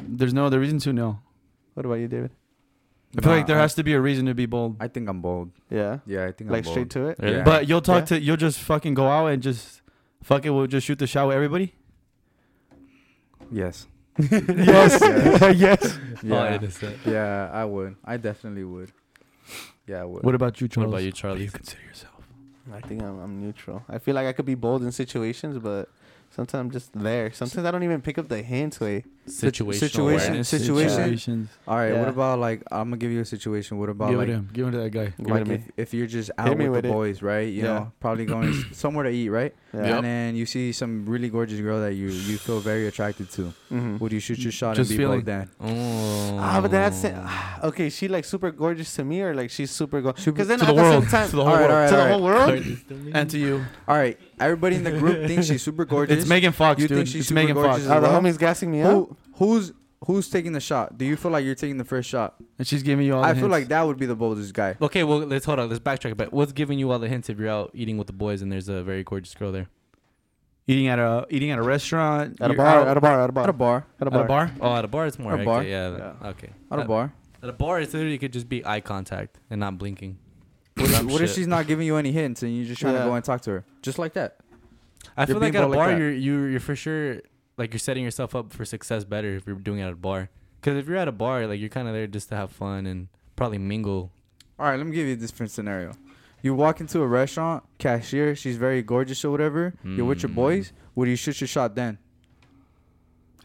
There's 0.02 0.32
no 0.34 0.46
other 0.46 0.58
reason 0.58 0.78
to 0.80 0.92
know. 0.92 1.20
What 1.74 1.84
about 1.86 1.96
you, 1.96 2.08
David? 2.08 2.30
I 3.16 3.20
feel 3.20 3.30
Nah, 3.32 3.36
like 3.38 3.46
there 3.46 3.58
I- 3.58 3.62
has 3.62 3.74
to 3.74 3.84
be 3.84 3.92
a 3.92 4.00
reason 4.00 4.26
to 4.26 4.34
be 4.34 4.46
bold. 4.46 4.76
I 4.80 4.88
think 4.88 5.08
I'm 5.08 5.20
bold. 5.20 5.50
Yeah, 5.68 5.98
Yeah, 6.06 6.26
I 6.26 6.32
think 6.32 6.50
like 6.50 6.58
I'm 6.61 6.64
bold. 6.64 6.72
straight 6.74 6.90
to 6.90 7.08
it. 7.08 7.18
Really? 7.20 7.36
Yeah. 7.36 7.42
But 7.44 7.68
you'll 7.68 7.82
talk 7.82 8.02
Yeah. 8.11 8.16
to 8.16 8.20
you'll 8.20 8.36
just 8.36 8.58
fucking 8.61 8.94
go 8.94 9.06
out 9.08 9.26
and 9.26 9.42
just 9.42 9.82
fuck 10.22 10.44
it. 10.46 10.50
We'll 10.50 10.66
just 10.66 10.86
shoot 10.86 10.98
the 10.98 11.06
shot 11.06 11.26
with 11.28 11.36
everybody. 11.36 11.74
Yes. 13.52 13.86
yes, 14.31 15.01
yes. 15.57 15.99
Oh, 15.99 16.18
Yeah. 16.23 16.59
yeah, 17.07 17.51
I 17.53 17.64
would. 17.64 17.97
I 18.05 18.16
definitely 18.16 18.64
would. 18.64 18.93
Yeah, 19.87 20.03
I 20.03 20.05
would. 20.05 20.23
What 20.23 20.35
about 20.35 20.61
you, 20.61 20.68
Charlie? 20.68 20.91
What 20.91 20.91
Charles? 20.91 21.03
about 21.03 21.05
you, 21.05 21.12
Charlie? 21.12 21.49
consider 21.49 21.83
yourself? 21.83 22.14
I 22.73 22.81
think 22.81 23.03
I'm, 23.03 23.18
I'm 23.21 23.41
neutral. 23.41 23.83
I 23.89 23.99
feel 23.99 24.14
like 24.14 24.27
I 24.27 24.33
could 24.33 24.47
be 24.47 24.55
bold 24.55 24.83
in 24.83 24.93
situations, 24.93 25.59
but 25.59 25.89
Sometimes 26.33 26.61
I'm 26.61 26.70
just 26.70 26.93
there. 26.93 27.33
Sometimes 27.33 27.66
I 27.66 27.70
don't 27.72 27.83
even 27.83 28.01
pick 28.01 28.16
up 28.16 28.28
the 28.28 28.41
hints. 28.43 28.78
Way 28.81 29.05
Situational 29.28 29.74
situation- 29.74 30.01
awareness. 30.01 30.49
situation- 30.49 30.91
Situations. 30.91 31.49
All 31.68 31.76
right. 31.76 31.95
What 31.97 32.09
about 32.09 32.39
like 32.39 32.62
I'm 32.70 32.85
gonna 32.91 32.97
give 32.97 33.11
you 33.11 33.20
a 33.20 33.24
situation. 33.24 33.78
What 33.78 33.89
about 33.91 34.11
Give 34.11 34.18
like 34.18 34.28
it 34.28 34.33
him. 34.33 34.49
Give 34.53 34.68
it 34.68 34.70
to 34.72 34.78
that 34.78 34.91
guy. 34.91 35.12
Give 35.18 35.26
like 35.28 35.45
to 35.45 35.55
if, 35.55 35.62
if 35.76 35.95
you're 35.95 36.07
just 36.07 36.31
out 36.39 36.57
with, 36.57 36.68
with 36.68 36.83
the 36.83 36.89
it. 36.89 36.93
boys, 36.93 37.22
right? 37.22 37.47
You 37.49 37.62
Yeah. 37.62 37.66
know, 37.74 37.93
probably 38.01 38.26
going 38.26 38.53
somewhere 38.72 39.05
to 39.05 39.11
eat, 39.11 39.28
right? 39.28 39.55
Yeah. 39.74 39.97
And 39.97 40.05
then 40.05 40.37
you 40.37 40.47
see 40.47 40.72
some 40.72 41.05
really 41.07 41.28
gorgeous 41.28 41.61
girl 41.61 41.81
that 41.81 41.95
you 41.95 42.09
you 42.09 42.39
feel 42.39 42.61
very 42.61 42.87
attracted 42.89 43.31
to. 43.33 43.53
Mm-hmm. 43.70 43.99
Would 43.99 44.12
you 44.12 44.20
shoot 44.20 44.39
your 44.39 44.53
shot 44.53 44.76
Just 44.76 44.91
and 44.91 44.99
be 44.99 45.07
like 45.07 45.18
both 45.18 45.24
then? 45.26 45.49
Oh. 45.61 46.37
Ah, 46.41 46.61
but 46.61 46.70
that's 46.70 47.05
it. 47.05 47.14
okay. 47.64 47.89
She 47.91 48.09
like 48.09 48.24
super 48.24 48.51
gorgeous 48.51 48.95
to 48.97 49.05
me, 49.05 49.20
or 49.20 49.35
like 49.35 49.51
she's 49.51 49.70
super 49.70 50.01
gorgeous. 50.01 50.24
Super- 50.24 50.35
Because 50.37 50.49
then 50.49 50.59
to 50.61 50.64
at 50.64 50.68
the 50.68 50.74
the 50.74 50.83
world. 50.83 51.03
same 51.05 51.11
time, 51.16 51.28
To 51.31 51.37
the 51.37 51.45
whole 51.45 51.53
All 51.53 51.59
right, 51.59 51.68
world. 51.68 51.72
all 51.72 51.81
right, 51.81 51.91
to 51.91 51.97
the 51.97 52.09
whole 52.09 52.22
world. 52.22 53.14
And 53.14 53.31
to 53.31 53.39
you. 53.39 53.64
All 53.87 53.97
right. 53.97 54.18
Everybody 54.41 54.76
in 54.76 54.84
the 54.84 54.93
group 54.93 55.26
thinks 55.26 55.47
she's 55.47 55.62
super 55.62 55.84
gorgeous. 55.95 56.20
It's 56.20 56.28
Megan 56.28 56.53
Fox, 56.53 56.80
You 56.80 56.88
dude. 56.88 56.97
think 56.99 57.09
she's 57.09 57.16
it's 57.20 57.28
super 57.28 57.41
Megan 57.41 57.55
gorgeous 57.55 57.72
Fox. 57.72 57.84
as 57.84 57.91
Are 57.91 58.01
the 58.01 58.09
well? 58.09 58.22
homies 58.22 58.38
gassing 58.38 58.70
me 58.70 58.82
up? 58.82 59.11
Who's 59.34 59.72
who's 60.07 60.28
taking 60.30 60.53
the 60.53 60.61
shot? 60.61 60.97
Do 60.97 61.05
you 61.05 61.14
feel 61.16 61.30
like 61.30 61.45
you're 61.45 61.55
taking 61.55 61.76
the 61.76 61.84
first 61.84 62.09
shot? 62.09 62.36
And 62.59 62.66
she's 62.66 62.82
giving 62.82 63.05
you 63.07 63.14
all 63.16 63.22
the 63.22 63.28
I 63.28 63.32
feel 63.34 63.43
hints. 63.43 63.53
like 63.53 63.68
that 63.68 63.82
would 63.82 63.99
be 63.99 64.07
the 64.07 64.16
boldest 64.16 64.55
guy. 64.55 64.76
Okay, 64.80 65.05
well, 65.05 65.18
let's 65.18 65.45
hold 65.45 65.59
on. 65.59 65.68
Let's 65.68 65.80
backtrack 65.80 66.12
a 66.12 66.14
bit. 66.14 66.32
What's 66.32 66.53
giving 66.53 66.78
you 66.78 66.91
all 66.91 66.99
the 66.99 67.09
hints 67.09 67.28
if 67.28 67.38
you're 67.38 67.49
out 67.51 67.70
eating 67.74 67.99
with 67.99 68.07
the 68.07 68.12
boys 68.14 68.41
and 68.43 68.51
there's 68.51 68.68
a 68.68 68.82
very 68.82 69.05
gorgeous 69.05 69.34
girl 69.34 69.53
there? 69.53 69.68
eating 70.66 70.86
at 70.86 70.99
a 71.01 71.26
eating 71.30 71.51
at 71.51 71.59
a 71.59 71.62
restaurant. 71.62 72.41
At 72.41 72.51
a 72.51 72.55
you're 72.55 72.57
bar, 72.57 72.80
out- 72.80 72.88
at 72.88 72.97
a 72.97 73.01
bar, 73.01 73.20
at 73.22 73.28
a 73.28 73.32
bar, 73.32 73.43
At 73.45 73.49
a 73.51 73.53
bar. 73.53 73.86
at 74.01 74.07
a 74.07 74.14
at 74.14 74.20
a 74.20 74.24
bar. 74.24 74.51
Oh, 74.61 74.74
at 74.76 74.84
a 74.84 74.88
bar, 74.88 75.07
it's 75.07 75.18
more. 75.18 75.32
At 75.34 75.41
a 75.41 75.45
bar? 75.45 75.62
hectic, 75.62 75.70
Yeah. 75.72 75.97
Yeah. 76.22 76.28
Okay. 76.28 76.51
At 76.70 76.78
a 76.78 76.84
bar. 76.84 77.12
At 77.43 77.49
a 77.49 77.53
bar, 77.53 77.80
it's 77.80 77.93
literally 77.93 78.18
could 78.18 78.32
just 78.32 78.49
be 78.49 78.64
eye 78.64 78.80
contact 78.80 79.38
and 79.51 79.61
not 79.61 79.78
blinking. 79.78 80.18
What, 80.81 80.91
if, 80.91 81.03
what 81.05 81.20
if 81.22 81.35
she's 81.35 81.47
not 81.47 81.66
giving 81.66 81.87
you 81.87 81.97
any 81.97 82.12
hints 82.12 82.43
and 82.43 82.57
you're 82.57 82.66
just 82.66 82.81
trying 82.81 82.95
Yeah. 82.95 83.01
to 83.05 83.09
go 83.11 83.14
and 83.14 83.24
talk 83.24 83.41
to 83.43 83.51
her? 83.51 83.64
Just 83.83 83.99
like 83.99 84.14
that. 84.14 84.39
I 85.16 85.26
feel 85.26 85.35
You're 85.37 85.41
like 85.43 85.53
being 85.53 85.62
at 85.62 85.64
a 85.64 85.66
bold 85.66 85.76
like 85.76 85.87
bar, 85.89 85.93
that. 85.93 85.99
you're 85.99 86.12
you're 86.12 86.51
you're 86.51 86.61
for 86.61 86.76
sure 86.76 87.20
like 87.59 87.72
you're 87.72 87.78
setting 87.78 88.05
yourself 88.05 88.35
up 88.35 88.53
for 88.53 88.64
success 88.64 89.05
better 89.05 89.35
if 89.37 89.47
you're 89.47 89.57
doing 89.57 89.81
it 89.81 89.85
at 89.85 89.93
a 89.93 89.97
bar. 89.97 90.31
Because 90.61 90.76
if 90.76 90.87
you're 90.89 90.97
at 90.97 91.09
a 91.09 91.12
bar, 91.12 91.47
like 91.47 91.61
you're 91.61 91.68
kind 91.70 91.89
of 91.89 91.95
there 91.95 92.07
just 92.07 92.28
to 92.31 92.37
have 92.37 92.51
fun 92.53 92.87
and 92.87 93.09
probably 93.37 93.59
mingle. 93.59 94.11
All 94.59 94.66
right, 94.66 94.76
let 94.76 94.87
me 94.87 94.95
give 94.95 95.07
you 95.07 95.14
a 95.14 95.16
different 95.16 95.51
scenario. 95.53 95.93
You 96.43 96.55
walk 96.55 96.81
into 96.81 97.01
a 97.03 97.07
restaurant, 97.07 97.64
cashier, 97.78 98.35
she's 98.35 98.57
very 98.57 98.83
gorgeous 98.83 99.24
or 99.24 99.31
whatever. 99.31 99.74
You're 99.85 100.07
with 100.07 100.22
your 100.22 100.31
Mm. 100.31 100.35
boys. 100.37 100.72
Would 100.95 101.09
you 101.09 101.16
shoot 101.16 101.41
your 101.41 101.49
shot 101.49 101.74
then? 101.74 101.99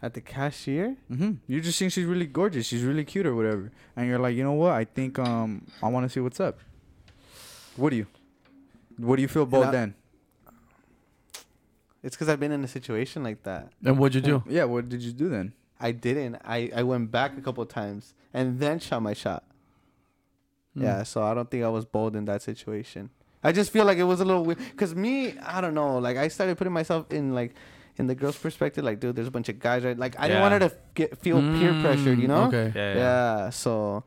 At 0.02 0.12
the 0.14 0.20
cashier? 0.20 0.96
Mm-hmm. 1.10 1.32
You 1.46 1.60
just 1.62 1.78
think 1.78 1.90
she's 1.92 2.04
really 2.04 2.26
gorgeous. 2.26 2.66
She's 2.66 2.82
really 2.82 3.04
cute 3.04 3.26
or 3.26 3.34
whatever, 3.34 3.72
and 3.96 4.06
you're 4.08 4.18
like, 4.18 4.36
you 4.36 4.44
know 4.44 4.52
what? 4.52 4.72
I 4.72 4.84
think 4.84 5.18
um 5.18 5.66
I 5.82 5.88
want 5.88 6.04
to 6.04 6.10
see 6.10 6.20
what's 6.20 6.38
up. 6.40 6.58
What 7.76 7.90
do 7.90 7.96
you? 7.96 8.06
What 8.98 9.16
do 9.16 9.22
you 9.22 9.28
feel 9.28 9.46
bold 9.46 9.66
I- 9.66 9.70
then? 9.70 9.94
It's 12.02 12.14
because 12.14 12.28
I've 12.28 12.38
been 12.38 12.52
in 12.52 12.62
a 12.62 12.68
situation 12.68 13.24
like 13.24 13.42
that. 13.42 13.72
And 13.84 13.98
what'd 13.98 14.14
you 14.14 14.20
do? 14.20 14.44
Yeah. 14.48 14.64
What 14.64 14.88
did 14.88 15.02
you 15.02 15.12
do 15.12 15.28
then? 15.28 15.52
I 15.80 15.90
didn't. 15.90 16.36
I, 16.44 16.70
I 16.74 16.82
went 16.84 17.10
back 17.10 17.36
a 17.36 17.40
couple 17.40 17.62
of 17.62 17.68
times 17.68 18.14
and 18.32 18.60
then 18.60 18.78
shot 18.78 19.02
my 19.02 19.12
shot. 19.12 19.42
Hmm. 20.74 20.84
Yeah, 20.84 21.02
so 21.02 21.22
I 21.22 21.34
don't 21.34 21.50
think 21.50 21.64
I 21.64 21.68
was 21.68 21.84
bold 21.84 22.14
in 22.16 22.24
that 22.26 22.42
situation. 22.42 23.10
I 23.42 23.52
just 23.52 23.72
feel 23.72 23.84
like 23.84 23.98
it 23.98 24.04
was 24.04 24.20
a 24.20 24.24
little 24.24 24.44
weird. 24.44 24.58
Cause 24.76 24.94
me, 24.94 25.36
I 25.40 25.60
don't 25.60 25.74
know. 25.74 25.98
Like 25.98 26.16
I 26.16 26.28
started 26.28 26.56
putting 26.56 26.72
myself 26.72 27.10
in 27.12 27.34
like 27.34 27.54
in 27.96 28.06
the 28.06 28.14
girl's 28.14 28.38
perspective. 28.38 28.84
Like, 28.84 29.00
dude, 29.00 29.16
there's 29.16 29.28
a 29.28 29.30
bunch 29.32 29.48
of 29.48 29.58
guys. 29.58 29.84
Right? 29.84 29.98
Like 29.98 30.18
I 30.18 30.28
didn't 30.28 30.42
want 30.42 30.52
her 30.62 30.68
to 30.68 30.76
get, 30.94 31.18
feel 31.18 31.40
peer 31.40 31.72
pressured. 31.82 32.18
You 32.18 32.28
know? 32.28 32.48
Mm, 32.50 32.70
Okay. 32.70 32.72
Yeah. 32.96 33.50
so. 33.50 34.04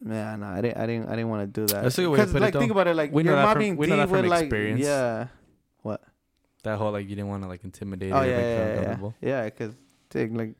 Man, 0.00 0.40
nah, 0.40 0.54
I 0.54 0.60
didn't. 0.60 0.76
I 0.78 0.86
didn't. 0.86 1.06
I 1.08 1.10
didn't 1.16 1.28
want 1.28 1.52
to 1.54 1.60
do 1.60 1.66
that. 1.74 1.82
That's 1.82 1.98
a 1.98 2.02
good 2.02 2.08
way 2.10 2.18
to 2.18 2.22
'Cause, 2.24 2.32
put 2.32 2.42
it, 2.42 2.44
like, 2.44 2.54
think 2.54 2.70
about 2.70 2.86
it. 2.86 2.94
Like 2.94 3.12
We 3.12 3.22
know 3.24 3.30
you're 3.30 3.36
that 3.36 3.52
from- 3.52 3.58
mobbing 3.58 3.76
we 3.76 3.86
know 3.88 3.96
D 3.96 4.00
that 4.00 4.08
from 4.08 4.22
with 4.22 4.30
like 4.30 4.42
experience. 4.44 4.80
yeah. 4.80 5.26
What? 5.82 6.02
That 6.62 6.78
whole 6.78 6.92
like 6.92 7.08
you 7.08 7.16
didn't 7.16 7.28
want 7.28 7.42
to 7.42 7.48
like 7.48 7.64
intimidate 7.64 8.12
Oh 8.12 8.20
her, 8.20 8.26
yeah, 8.26 8.36
make 8.36 8.44
yeah, 8.44 8.56
yeah, 8.56 8.72
uncomfortable. 8.78 9.14
yeah. 9.20 9.44
Because 9.44 9.74
like 10.14 10.54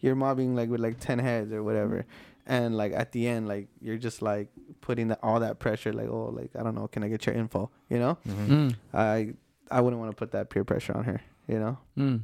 you're 0.00 0.14
mobbing 0.14 0.54
like 0.54 0.68
with 0.68 0.80
like 0.80 1.00
ten 1.00 1.18
heads 1.18 1.52
or 1.52 1.62
whatever, 1.64 2.06
and 2.46 2.76
like 2.76 2.92
at 2.92 3.10
the 3.12 3.26
end, 3.26 3.48
like 3.48 3.68
you're 3.80 3.96
just 3.98 4.22
like 4.22 4.48
putting 4.80 5.08
that 5.08 5.18
all 5.22 5.40
that 5.40 5.58
pressure. 5.58 5.92
Like 5.92 6.08
oh, 6.08 6.26
like 6.32 6.50
I 6.58 6.62
don't 6.62 6.74
know, 6.76 6.86
can 6.86 7.02
I 7.02 7.08
get 7.08 7.26
your 7.26 7.34
info? 7.34 7.70
You 7.90 7.98
know, 7.98 8.18
Mhm. 8.28 8.48
Mm. 8.48 8.74
I 8.92 9.34
I 9.70 9.80
wouldn't 9.80 9.98
want 10.00 10.12
to 10.12 10.16
put 10.16 10.30
that 10.32 10.50
peer 10.50 10.62
pressure 10.64 10.96
on 10.96 11.04
her. 11.04 11.20
You 11.48 11.58
know. 11.58 11.78
Mm. 11.98 12.20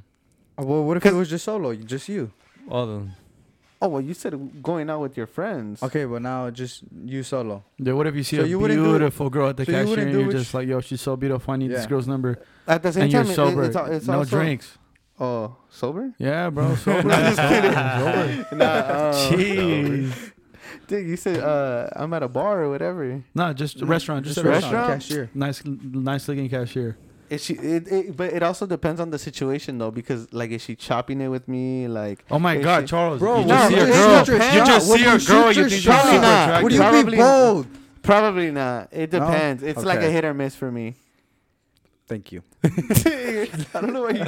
Well, 0.58 0.84
what 0.84 0.96
if 0.96 1.06
it 1.06 1.14
was 1.14 1.28
just 1.30 1.44
solo, 1.44 1.74
just 1.74 2.08
you? 2.08 2.30
All 2.68 2.86
the 2.86 3.08
Oh 3.82 3.88
well, 3.88 4.00
you 4.02 4.12
said 4.12 4.62
going 4.62 4.90
out 4.90 5.00
with 5.00 5.16
your 5.16 5.26
friends. 5.26 5.82
Okay, 5.82 6.04
but 6.04 6.20
now 6.20 6.50
just 6.50 6.82
you 7.04 7.22
solo. 7.22 7.64
Yeah, 7.78 7.94
what 7.94 8.06
if 8.06 8.14
you 8.14 8.22
see 8.22 8.36
So 8.36 8.42
a 8.42 8.46
you 8.46 8.58
wouldn't 8.58 8.78
do 8.82 8.84
it- 8.94 8.98
beautiful 8.98 9.30
girl 9.30 9.48
at 9.48 9.56
the 9.56 9.64
so 9.64 9.72
you 9.72 9.76
cashier 9.78 9.88
wouldn't 9.90 10.06
and 10.08 10.12
do 10.12 10.18
you're 10.18 10.26
what 10.28 10.36
just 10.36 10.52
you- 10.52 10.58
like, 10.60 10.68
yo, 10.68 10.80
she's 10.80 11.00
so 11.00 11.16
beautiful. 11.16 11.54
I 11.54 11.56
need 11.56 11.70
this 11.70 11.84
Yeah. 11.84 11.88
girl's 11.88 12.06
number. 12.06 12.38
At 12.68 12.82
the 12.82 12.92
same 12.92 13.04
And 13.04 13.12
time, 13.12 13.24
you're 13.24 13.32
it- 13.32 13.36
sober. 13.36 13.62
it's, 13.64 13.76
al- 13.76 13.86
it's 13.92 14.06
no 14.06 14.18
also, 14.18 14.36
drinks. 14.38 14.76
Oh, 15.18 15.56
sober? 15.70 16.12
Yeah, 16.18 16.48
bro. 16.50 16.74
Sober. 16.76 17.02
No, 17.08 17.14
I'm 17.14 17.34
just 17.34 17.48
kidding. 17.52 17.72
Sober. 17.72 18.56
Nah, 18.56 18.64
uh, 18.64 19.12
Jeez. 19.30 20.32
Dude, 20.86 21.06
you 21.08 21.16
said 21.16 21.40
uh, 21.40 21.88
I'm 21.96 22.12
at 22.14 22.22
a 22.22 22.28
bar 22.28 22.62
or 22.64 22.70
whatever. 22.70 23.22
No, 23.34 23.52
just 23.52 23.80
a 23.82 23.86
restaurant. 23.86 24.24
Just, 24.24 24.36
Just 24.36 24.46
a 24.46 24.48
a 24.48 24.52
restaurant. 24.52 24.88
restaurant. 24.88 25.02
Cashier. 25.02 25.30
Nice, 25.34 25.62
nice 25.64 26.26
looking 26.28 26.48
cashier. 26.48 26.96
Is 27.30 27.44
she? 27.44 27.54
It, 27.54 27.86
it, 27.88 28.16
but 28.16 28.32
it 28.32 28.42
also 28.42 28.66
depends 28.66 29.00
on 29.00 29.10
the 29.10 29.18
situation 29.18 29.78
though, 29.78 29.90
because 29.92 30.32
like, 30.32 30.50
is 30.50 30.62
she 30.62 30.74
chopping 30.74 31.20
it 31.20 31.28
with 31.28 31.46
me? 31.48 31.86
Like, 31.88 32.24
Oh 32.30 32.38
my 32.40 32.56
God, 32.58 32.80
she- 32.82 32.86
Charles. 32.88 33.20
Bro, 33.20 33.40
you 33.40 33.46
no, 33.46 33.54
just 33.54 33.68
see 33.70 33.76
a 33.76 33.86
girl. 33.86 34.52
You 34.58 34.64
just 34.66 34.88
What 34.90 34.98
see 34.98 35.04
do 35.04 35.10
a 35.14 35.18
girl. 35.18 35.52
You 35.52 35.60
your 35.60 35.68
think 35.68 35.70
she's 35.70 35.82
shot? 35.82 36.04
super 36.04 36.20
Nah. 36.20 36.44
attractive. 36.44 36.72
You 36.72 36.78
Probably- 36.78 37.10
be 37.12 37.16
bold? 37.16 37.66
probably 38.02 38.50
not. 38.50 38.88
It 38.90 39.12
No? 39.12 39.20
depends. 39.20 39.62
It's 39.62 39.84
like 39.84 40.00
a 40.00 40.10
hit 40.10 40.24
or 40.24 40.34
miss 40.34 40.54
for 40.56 40.70
me. 40.72 40.96
Thank 42.08 42.32
you. 42.32 42.42
I 42.64 43.48
don't 43.74 43.92
know 43.92 44.02
why 44.02 44.10
you. 44.10 44.22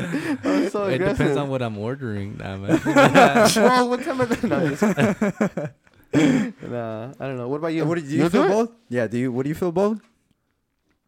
I'm 0.44 0.70
so 0.70 0.84
it 0.86 0.94
aggressive. 0.94 1.18
depends 1.18 1.36
on 1.36 1.48
what 1.48 1.60
I'm 1.62 1.76
ordering. 1.78 2.36
Nah, 2.36 2.56
man. 2.56 2.78
Bro, 3.54 3.86
what 3.86 4.04
time 4.04 4.20
of 4.20 4.28
the 4.28 5.72
no, 6.14 6.68
nah, 6.68 7.12
I 7.18 7.26
don't 7.26 7.36
know. 7.38 7.48
What 7.48 7.56
about 7.56 7.68
you? 7.74 7.84
What 7.84 7.98
do 7.98 8.04
you, 8.04 8.18
You'll 8.18 8.30
feel 8.30 8.46
bold? 8.46 8.68
Yeah. 8.88 9.08
Do 9.08 9.18
you? 9.18 9.32
What 9.32 9.42
do 9.42 9.48
you 9.48 9.54
feel 9.56 9.72
bold? 9.72 10.00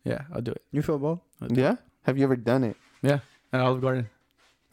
Yeah, 0.02 0.22
I'll 0.34 0.40
do 0.42 0.50
it. 0.50 0.62
You 0.72 0.82
feel 0.82 0.98
bold? 0.98 1.20
Yeah. 1.50 1.76
Have 2.02 2.18
you 2.18 2.24
ever 2.24 2.36
done 2.36 2.64
it? 2.64 2.76
Yeah. 3.02 3.20
At 3.52 3.60
Olive 3.60 3.80
Garden. 3.80 4.08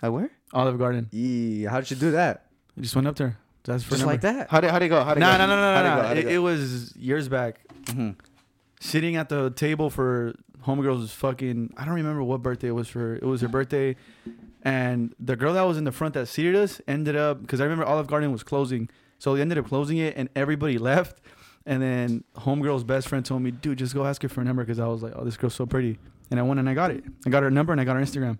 At 0.01 0.11
where? 0.13 0.29
Olive 0.53 0.77
Garden. 0.79 1.07
Yeah. 1.11 1.69
How 1.69 1.79
did 1.79 1.91
you 1.91 1.97
do 1.97 2.11
that? 2.11 2.47
I 2.77 2.81
just 2.81 2.95
went 2.95 3.07
up 3.07 3.15
there. 3.15 3.37
That's 3.63 3.83
for 3.83 3.91
Just 3.91 4.05
like 4.05 4.21
that. 4.21 4.49
How 4.49 4.59
did 4.59 4.71
how 4.71 4.79
did 4.79 4.85
it 4.85 4.89
go? 4.89 5.03
How 5.03 5.13
did 5.13 5.19
No, 5.19 5.31
it 5.33 5.37
no, 5.37 5.45
no, 5.45 5.55
no, 5.55 5.83
no. 5.83 6.01
no. 6.01 6.11
It, 6.11 6.17
it 6.19 6.27
it 6.27 6.37
was 6.39 6.95
years 6.95 7.29
back. 7.29 7.59
Mm-hmm. 7.85 8.11
Sitting 8.79 9.15
at 9.15 9.29
the 9.29 9.51
table 9.51 9.89
for 9.91 10.33
homegirl's 10.65 11.11
fucking. 11.13 11.73
I 11.77 11.85
don't 11.85 11.93
remember 11.93 12.23
what 12.23 12.41
birthday 12.41 12.69
it 12.69 12.71
was 12.71 12.87
for. 12.87 13.15
It 13.15 13.23
was 13.23 13.41
her 13.41 13.47
birthday, 13.47 13.95
and 14.63 15.13
the 15.19 15.35
girl 15.35 15.53
that 15.53 15.61
was 15.63 15.77
in 15.77 15.83
the 15.83 15.91
front 15.91 16.15
that 16.15 16.25
seated 16.27 16.55
us 16.55 16.81
ended 16.87 17.15
up 17.15 17.41
because 17.41 17.61
I 17.61 17.65
remember 17.65 17.85
Olive 17.85 18.07
Garden 18.07 18.31
was 18.31 18.41
closing, 18.41 18.89
so 19.19 19.35
they 19.35 19.41
ended 19.41 19.59
up 19.59 19.67
closing 19.67 19.97
it, 19.97 20.15
and 20.17 20.29
everybody 20.35 20.77
left. 20.91 21.21
And 21.63 21.79
then 21.83 22.23
homegirl's 22.37 22.83
best 22.83 23.07
friend 23.07 23.23
told 23.23 23.43
me, 23.43 23.51
"Dude, 23.51 23.77
just 23.77 23.93
go 23.93 24.05
ask 24.07 24.23
her 24.23 24.29
for 24.29 24.41
a 24.41 24.43
number," 24.43 24.63
because 24.63 24.79
I 24.79 24.87
was 24.87 25.03
like, 25.03 25.13
"Oh, 25.15 25.23
this 25.23 25.37
girl's 25.37 25.53
so 25.53 25.67
pretty," 25.67 25.99
and 26.31 26.39
I 26.39 26.43
went 26.43 26.59
and 26.59 26.67
I 26.69 26.73
got 26.73 26.89
it. 26.91 27.03
I 27.25 27.29
got 27.29 27.43
her 27.43 27.51
number 27.51 27.71
and 27.73 27.79
I 27.79 27.83
got 27.83 27.95
her 27.95 28.01
Instagram, 28.01 28.39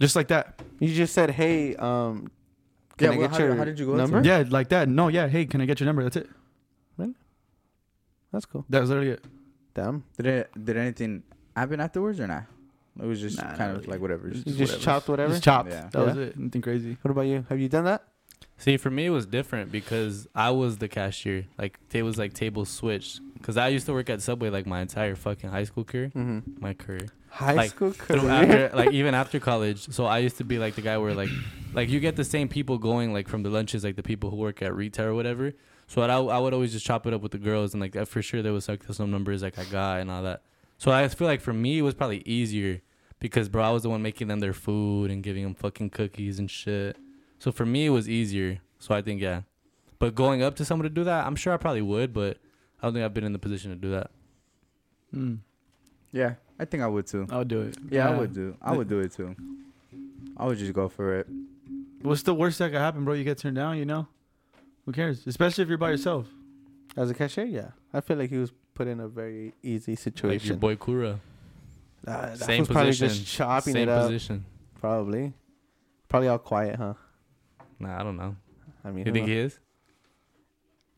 just 0.00 0.16
like 0.16 0.28
that. 0.28 0.62
You 0.78 0.88
just 0.94 1.12
said, 1.12 1.30
"Hey, 1.30 1.74
um, 1.76 2.30
can 2.96 3.12
Yeah, 3.12 3.14
I 3.14 3.18
well, 3.18 3.28
get 3.28 3.30
how 3.32 3.38
your 3.38 3.48
did- 3.48 3.58
how 3.58 3.64
did 3.64 3.78
you 3.78 3.86
go 3.86 3.94
number?" 3.96 4.22
Yeah, 4.24 4.44
like 4.48 4.68
that. 4.70 4.88
No, 4.88 5.08
yeah. 5.08 5.28
Hey, 5.28 5.44
can 5.44 5.60
I 5.60 5.66
get 5.66 5.80
your 5.80 5.86
number? 5.86 6.02
That's 6.02 6.16
it. 6.16 6.28
That's 8.32 8.44
cool. 8.44 8.64
That 8.68 8.80
was 8.80 8.90
literally 8.90 9.10
it. 9.12 9.24
Damn. 9.74 10.04
Did 10.16 10.26
it? 10.26 10.64
Did 10.64 10.76
anything 10.76 11.22
happen 11.56 11.80
afterwards 11.80 12.20
or 12.20 12.26
not? 12.26 12.44
It 13.00 13.06
was 13.06 13.20
just 13.20 13.38
Nah, 13.38 13.54
kind 13.56 13.70
of 13.70 13.76
really. 13.78 13.88
like 13.92 14.00
whatever. 14.00 14.28
Just 14.28 14.44
Just 14.44 14.58
just 14.58 14.72
whatever. 14.72 14.84
chopped 14.84 15.08
whatever. 15.08 15.30
Just 15.32 15.44
chopped. 15.44 15.70
Yeah. 15.70 15.88
That 15.92 16.04
was 16.06 16.16
it. 16.18 16.38
Nothing 16.38 16.60
crazy. 16.60 16.98
What 17.00 17.10
about 17.10 17.22
you? 17.22 17.46
Have 17.48 17.58
you 17.58 17.68
done 17.70 17.84
that? 17.84 18.04
See, 18.56 18.76
for 18.76 18.90
me, 18.90 19.06
it 19.06 19.10
was 19.10 19.24
different 19.24 19.70
because 19.70 20.26
I 20.34 20.50
was 20.50 20.78
the 20.78 20.88
cashier. 20.88 21.46
Like, 21.58 21.78
it 21.92 22.02
was 22.02 22.18
like 22.18 22.32
tables 22.34 22.68
switched. 22.68 23.20
Because 23.34 23.56
I 23.56 23.68
used 23.68 23.86
to 23.86 23.92
work 23.92 24.10
at 24.10 24.20
Subway 24.20 24.50
like 24.50 24.66
my 24.66 24.80
entire 24.80 25.14
fucking 25.14 25.48
high 25.50 25.62
school 25.62 25.84
career. 25.84 26.10
Mm-hmm. 26.14 26.60
My 26.60 26.74
career. 26.74 27.06
High 27.30 27.52
Like, 27.52 27.70
school 27.70 27.92
career. 27.92 28.28
after, 28.28 28.70
like, 28.76 28.90
even 29.00 29.14
after 29.14 29.38
college. 29.38 29.88
So 29.92 30.06
I 30.06 30.18
used 30.18 30.38
to 30.38 30.44
be 30.44 30.58
like 30.58 30.74
the 30.74 30.80
guy 30.82 30.98
where, 30.98 31.14
like, 31.14 31.28
like 31.72 31.88
you 31.88 32.00
get 32.00 32.16
the 32.16 32.24
same 32.24 32.48
people 32.48 32.78
going, 32.78 33.12
like, 33.12 33.28
from 33.28 33.44
the 33.44 33.50
lunches, 33.50 33.84
like 33.84 33.94
the 33.94 34.02
people 34.02 34.30
who 34.30 34.36
work 34.36 34.60
at 34.60 34.74
retail 34.74 35.06
or 35.06 35.14
whatever. 35.14 35.52
So 35.86 36.02
I, 36.02 36.08
I 36.36 36.38
would 36.40 36.52
always 36.52 36.72
just 36.72 36.84
chop 36.84 37.06
it 37.06 37.14
up 37.14 37.20
with 37.22 37.30
the 37.32 37.38
girls. 37.38 37.74
And, 37.74 37.80
like, 37.80 37.94
for 38.08 38.22
sure, 38.22 38.42
there 38.42 38.52
was 38.52 38.68
like 38.68 38.82
some 38.90 39.10
numbers 39.12 39.40
like 39.42 39.56
I 39.58 39.64
got 39.66 40.00
and 40.00 40.10
all 40.10 40.22
that. 40.24 40.42
So 40.78 40.90
I 40.90 41.06
feel 41.08 41.28
like 41.28 41.40
for 41.40 41.52
me, 41.52 41.78
it 41.78 41.82
was 41.82 41.94
probably 41.94 42.22
easier 42.26 42.80
because, 43.20 43.48
bro, 43.48 43.62
I 43.62 43.70
was 43.70 43.84
the 43.84 43.88
one 43.90 44.02
making 44.02 44.26
them 44.28 44.40
their 44.40 44.52
food 44.52 45.10
and 45.12 45.22
giving 45.22 45.44
them 45.44 45.54
fucking 45.54 45.90
cookies 45.90 46.38
and 46.40 46.50
shit. 46.50 46.96
So 47.38 47.52
for 47.52 47.66
me, 47.66 47.86
it 47.86 47.90
was 47.90 48.08
easier. 48.08 48.60
So 48.78 48.94
I 48.94 49.02
think, 49.02 49.20
yeah. 49.20 49.42
But 49.98 50.14
going 50.14 50.42
up 50.42 50.56
to 50.56 50.64
someone 50.64 50.84
to 50.84 50.90
do 50.90 51.04
that, 51.04 51.26
I'm 51.26 51.36
sure 51.36 51.52
I 51.52 51.56
probably 51.56 51.82
would, 51.82 52.12
but 52.12 52.38
I 52.80 52.86
don't 52.86 52.94
think 52.94 53.04
I've 53.04 53.14
been 53.14 53.24
in 53.24 53.32
the 53.32 53.38
position 53.38 53.70
to 53.70 53.76
do 53.76 53.90
that. 53.90 54.10
Mm. 55.14 55.38
Yeah, 56.12 56.34
I 56.58 56.64
think 56.64 56.82
I 56.82 56.86
would 56.86 57.06
too. 57.06 57.26
I 57.30 57.38
would 57.38 57.48
do 57.48 57.62
it. 57.62 57.76
Yeah, 57.90 58.08
I 58.08 58.16
would 58.16 58.32
do. 58.32 58.56
I 58.62 58.76
would 58.76 58.88
do 58.88 59.00
it 59.00 59.12
too. 59.12 59.34
I 60.36 60.46
would 60.46 60.58
just 60.58 60.72
go 60.72 60.88
for 60.88 61.16
it. 61.16 61.26
What's 62.02 62.22
the 62.22 62.34
worst 62.34 62.58
that 62.60 62.70
could 62.70 62.80
happen, 62.80 63.04
bro? 63.04 63.14
You 63.14 63.24
get 63.24 63.38
turned 63.38 63.56
down, 63.56 63.76
you 63.76 63.84
know? 63.84 64.06
Who 64.86 64.92
cares? 64.92 65.26
Especially 65.26 65.62
if 65.62 65.68
you're 65.68 65.78
by 65.78 65.90
yourself. 65.90 66.28
As 66.96 67.10
a 67.10 67.14
cashier, 67.14 67.44
yeah. 67.44 67.70
I 67.92 68.00
feel 68.00 68.16
like 68.16 68.30
he 68.30 68.38
was 68.38 68.52
put 68.74 68.86
in 68.86 69.00
a 69.00 69.08
very 69.08 69.52
easy 69.62 69.96
situation. 69.96 70.28
Like 70.28 70.44
your 70.44 70.54
situation. 70.54 70.60
boy 70.60 70.76
Kura. 70.76 71.20
Uh, 72.06 72.26
that 72.26 72.38
Same 72.38 72.60
was 72.60 72.68
probably 72.68 72.90
position. 72.90 73.08
just 73.08 73.26
chopping 73.26 73.72
Same 73.74 73.88
it 73.88 73.92
up. 73.92 74.06
position. 74.06 74.44
Probably. 74.80 75.32
Probably 76.08 76.28
all 76.28 76.38
quiet, 76.38 76.76
huh? 76.76 76.94
Nah, 77.80 78.00
I 78.00 78.02
don't 78.02 78.16
know. 78.16 78.36
I 78.84 78.88
mean, 78.90 78.98
You 78.98 79.04
who 79.06 79.12
think 79.12 79.26
knows? 79.26 79.34
he 79.34 79.38
is? 79.38 79.58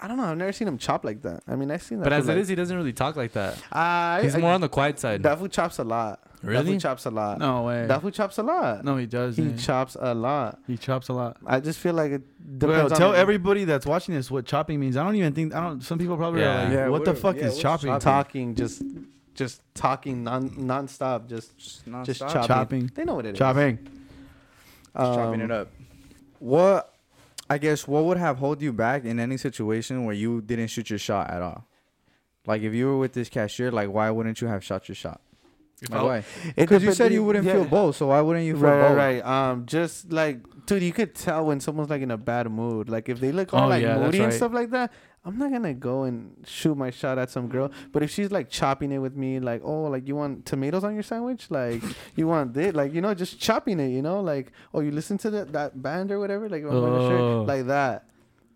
I 0.02 0.08
don't 0.08 0.16
know. 0.16 0.24
I've 0.24 0.36
never 0.38 0.52
seen 0.52 0.66
him 0.66 0.78
chop 0.78 1.04
like 1.04 1.20
that. 1.22 1.42
I 1.46 1.56
mean, 1.56 1.70
I've 1.70 1.82
seen 1.82 1.98
that. 1.98 2.04
But 2.04 2.14
as 2.14 2.22
fool, 2.24 2.30
it 2.30 2.34
like- 2.36 2.42
is, 2.42 2.48
he 2.48 2.54
doesn't 2.54 2.74
really 2.76 2.94
talk 2.94 3.16
like 3.16 3.32
that. 3.32 3.58
Uh, 3.70 4.22
He's 4.22 4.34
I- 4.34 4.38
more 4.38 4.52
on 4.52 4.62
the 4.62 4.68
quiet 4.68 4.98
side. 4.98 5.22
That 5.24 5.38
fool 5.38 5.48
chops 5.48 5.78
a 5.78 5.84
lot. 5.84 6.22
That 6.40 6.46
Really? 6.48 6.70
fool 6.72 6.80
chops 6.80 7.04
a 7.04 7.10
lot. 7.10 7.38
No 7.38 7.64
way. 7.64 7.86
That 7.86 8.00
fool 8.00 8.10
chops 8.10 8.38
a 8.38 8.42
lot. 8.42 8.82
no, 8.82 8.96
he 8.96 9.04
does. 9.04 9.36
he 9.36 9.52
chops 9.56 9.98
a 10.00 10.14
lot. 10.14 10.58
he 10.66 10.78
chops 10.78 11.08
a 11.08 11.12
lot. 11.12 11.36
I 11.46 11.60
just 11.60 11.78
feel 11.78 11.92
like 11.92 12.12
it 12.12 12.22
Bro, 12.58 12.70
depends 12.72 12.98
tell 12.98 13.10
on 13.10 13.16
everybody 13.16 13.64
that's 13.64 13.84
watching 13.84 14.14
this 14.14 14.30
what 14.30 14.46
chopping 14.46 14.80
means. 14.80 14.96
I 14.96 15.04
don't 15.04 15.16
even 15.16 15.34
think 15.34 15.54
I 15.54 15.60
don't. 15.60 15.82
Some 15.82 15.98
people 15.98 16.16
probably 16.16 16.40
Yeah. 16.40 16.60
are 16.60 16.64
like, 16.64 16.72
Yeah, 16.72 16.88
"What 16.88 17.04
the 17.04 17.14
fuck 17.14 17.36
yeah, 17.36 17.48
is 17.48 17.58
chopping?" 17.58 17.88
chopping? 17.88 18.00
talking, 18.00 18.54
just 18.54 18.82
just 19.34 19.60
talking 19.74 20.24
non 20.24 20.48
nonstop, 20.50 21.28
just 21.28 21.58
Just, 21.58 21.84
just 22.06 22.20
chopping. 22.20 22.46
Chopping. 22.48 22.90
They 22.94 23.04
know 23.04 23.16
what 23.16 23.26
it 23.26 23.32
is. 23.34 23.38
Chopping. 23.38 23.76
Just 24.96 25.14
chopping 25.14 25.40
it 25.42 25.50
up. 25.50 25.68
What 26.40 26.92
I 27.48 27.58
guess 27.58 27.86
what 27.86 28.04
would 28.04 28.16
have 28.16 28.38
hold 28.38 28.60
you 28.62 28.72
back 28.72 29.04
in 29.04 29.20
any 29.20 29.36
situation 29.36 30.04
where 30.04 30.14
you 30.14 30.40
didn't 30.40 30.68
shoot 30.68 30.90
your 30.90 30.98
shot 30.98 31.30
at 31.30 31.40
all? 31.42 31.66
Like 32.46 32.62
if 32.62 32.74
you 32.74 32.86
were 32.86 32.98
with 32.98 33.12
this 33.12 33.28
cashier, 33.28 33.70
like 33.70 33.90
why 33.90 34.10
wouldn't 34.10 34.40
you 34.40 34.48
have 34.48 34.64
shot 34.64 34.88
your 34.88 34.96
shot? 34.96 35.20
Why? 35.88 36.24
Because 36.56 36.82
you 36.82 36.92
said 36.92 37.12
you 37.12 37.24
wouldn't 37.24 37.44
yeah. 37.46 37.54
feel 37.54 37.64
bold, 37.64 37.94
so 37.96 38.08
why 38.08 38.20
wouldn't 38.20 38.44
you 38.44 38.54
feel 38.54 38.64
Right, 38.64 38.80
bold? 38.88 38.96
right, 38.98 39.22
right. 39.24 39.50
Um, 39.50 39.64
just 39.64 40.12
like, 40.12 40.40
dude, 40.66 40.82
you 40.82 40.92
could 40.92 41.14
tell 41.14 41.46
when 41.46 41.58
someone's 41.60 41.88
like 41.88 42.02
in 42.02 42.10
a 42.10 42.18
bad 42.18 42.50
mood. 42.50 42.88
Like 42.90 43.08
if 43.08 43.18
they 43.20 43.32
look 43.32 43.54
all 43.54 43.64
Oh, 43.64 43.68
like 43.68 43.82
yeah, 43.82 43.94
that's 43.94 44.04
moody 44.04 44.18
and 44.24 44.32
stuff 44.34 44.52
like 44.52 44.70
that, 44.70 44.92
I'm 45.24 45.36
not 45.36 45.52
gonna 45.52 45.74
go 45.74 46.04
and 46.04 46.34
shoot 46.46 46.74
my 46.76 46.90
shot 46.90 47.18
at 47.18 47.28
some 47.28 47.48
girl. 47.48 47.70
But 47.92 48.02
if 48.02 48.10
she's 48.10 48.30
like 48.30 48.48
chopping 48.48 48.90
it 48.90 48.98
with 48.98 49.14
me, 49.16 49.38
like, 49.38 49.60
oh, 49.64 49.82
like 49.84 50.08
you 50.08 50.16
want 50.16 50.46
tomatoes 50.46 50.82
on 50.82 50.94
your 50.94 51.02
sandwich, 51.02 51.50
like 51.50 51.82
you 52.16 52.26
want 52.26 52.54
this, 52.54 52.74
like 52.74 52.94
you 52.94 53.00
know, 53.02 53.12
just 53.12 53.38
chopping 53.38 53.80
it, 53.80 53.88
you 53.88 54.00
know, 54.00 54.20
like, 54.20 54.52
oh, 54.72 54.80
you 54.80 54.90
listen 54.90 55.18
to 55.18 55.30
that 55.30 55.52
that 55.52 55.82
band 55.82 56.10
or 56.10 56.18
whatever, 56.18 56.48
like, 56.48 56.64
oh, 56.64 56.70
my 56.72 56.88
Oh. 56.88 57.08
shirt, 57.08 57.46
like 57.48 57.66
that. 57.66 58.06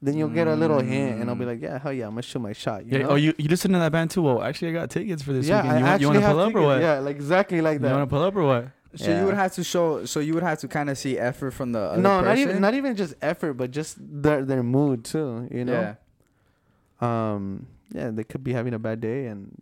Then 0.00 0.18
you'll 0.18 0.28
get 0.28 0.46
a 0.48 0.54
little 0.54 0.80
hint, 0.80 1.20
and 1.20 1.30
I'll 1.30 1.36
be 1.36 1.46
like, 1.46 1.62
yeah, 1.62 1.78
hell 1.78 1.92
yeah, 1.92 2.04
I'm 2.04 2.10
gonna 2.12 2.22
shoot 2.22 2.38
my 2.38 2.52
shot. 2.52 2.84
You 2.86 2.92
Yeah, 2.98 3.04
know? 3.04 3.10
oh, 3.10 3.14
you 3.16 3.34
you 3.38 3.48
listen 3.48 3.72
to 3.72 3.78
that 3.78 3.92
band 3.92 4.10
too? 4.10 4.22
Well, 4.22 4.42
actually, 4.42 4.68
I 4.68 4.72
got 4.72 4.90
tickets 4.90 5.22
for 5.22 5.32
this 5.32 5.46
yeah, 5.46 5.62
weekend. 5.62 5.80
You 5.80 5.86
I 5.86 5.88
want, 5.90 6.00
you 6.00 6.06
want 6.08 6.18
to 6.18 6.22
have 6.26 6.32
pull 6.32 6.40
up 6.40 6.54
or 6.54 6.62
what? 6.62 6.80
Yeah, 6.80 6.98
like 6.98 7.16
exactly 7.16 7.60
like 7.60 7.80
that. 7.80 7.88
You 7.88 7.94
want 7.94 8.08
to 8.08 8.14
pull 8.14 8.22
up 8.22 8.36
or 8.36 8.44
what? 8.44 8.68
So 8.96 9.18
you 9.18 9.24
would 9.24 9.34
have 9.34 9.52
to 9.54 9.64
show. 9.64 10.04
So 10.04 10.20
you 10.20 10.34
would 10.34 10.42
have 10.42 10.58
to 10.60 10.68
kind 10.68 10.88
of 10.88 10.96
see 10.98 11.18
effort 11.18 11.50
from 11.52 11.72
the 11.72 11.80
other 11.80 12.02
no, 12.02 12.08
person. 12.20 12.24
not 12.26 12.38
even 12.38 12.60
not 12.60 12.74
even 12.74 12.96
just 12.96 13.14
effort, 13.22 13.54
but 13.54 13.70
just 13.70 13.96
their 13.98 14.44
their 14.44 14.62
mood 14.62 15.04
too. 15.04 15.48
You 15.50 15.64
know. 15.64 15.72
Yeah. 15.72 15.94
Um 17.05 17.66
yeah 17.92 18.11
they 18.11 18.24
could 18.24 18.42
be 18.42 18.52
having 18.52 18.74
a 18.74 18.78
bad 18.78 19.00
day 19.00 19.26
and 19.26 19.61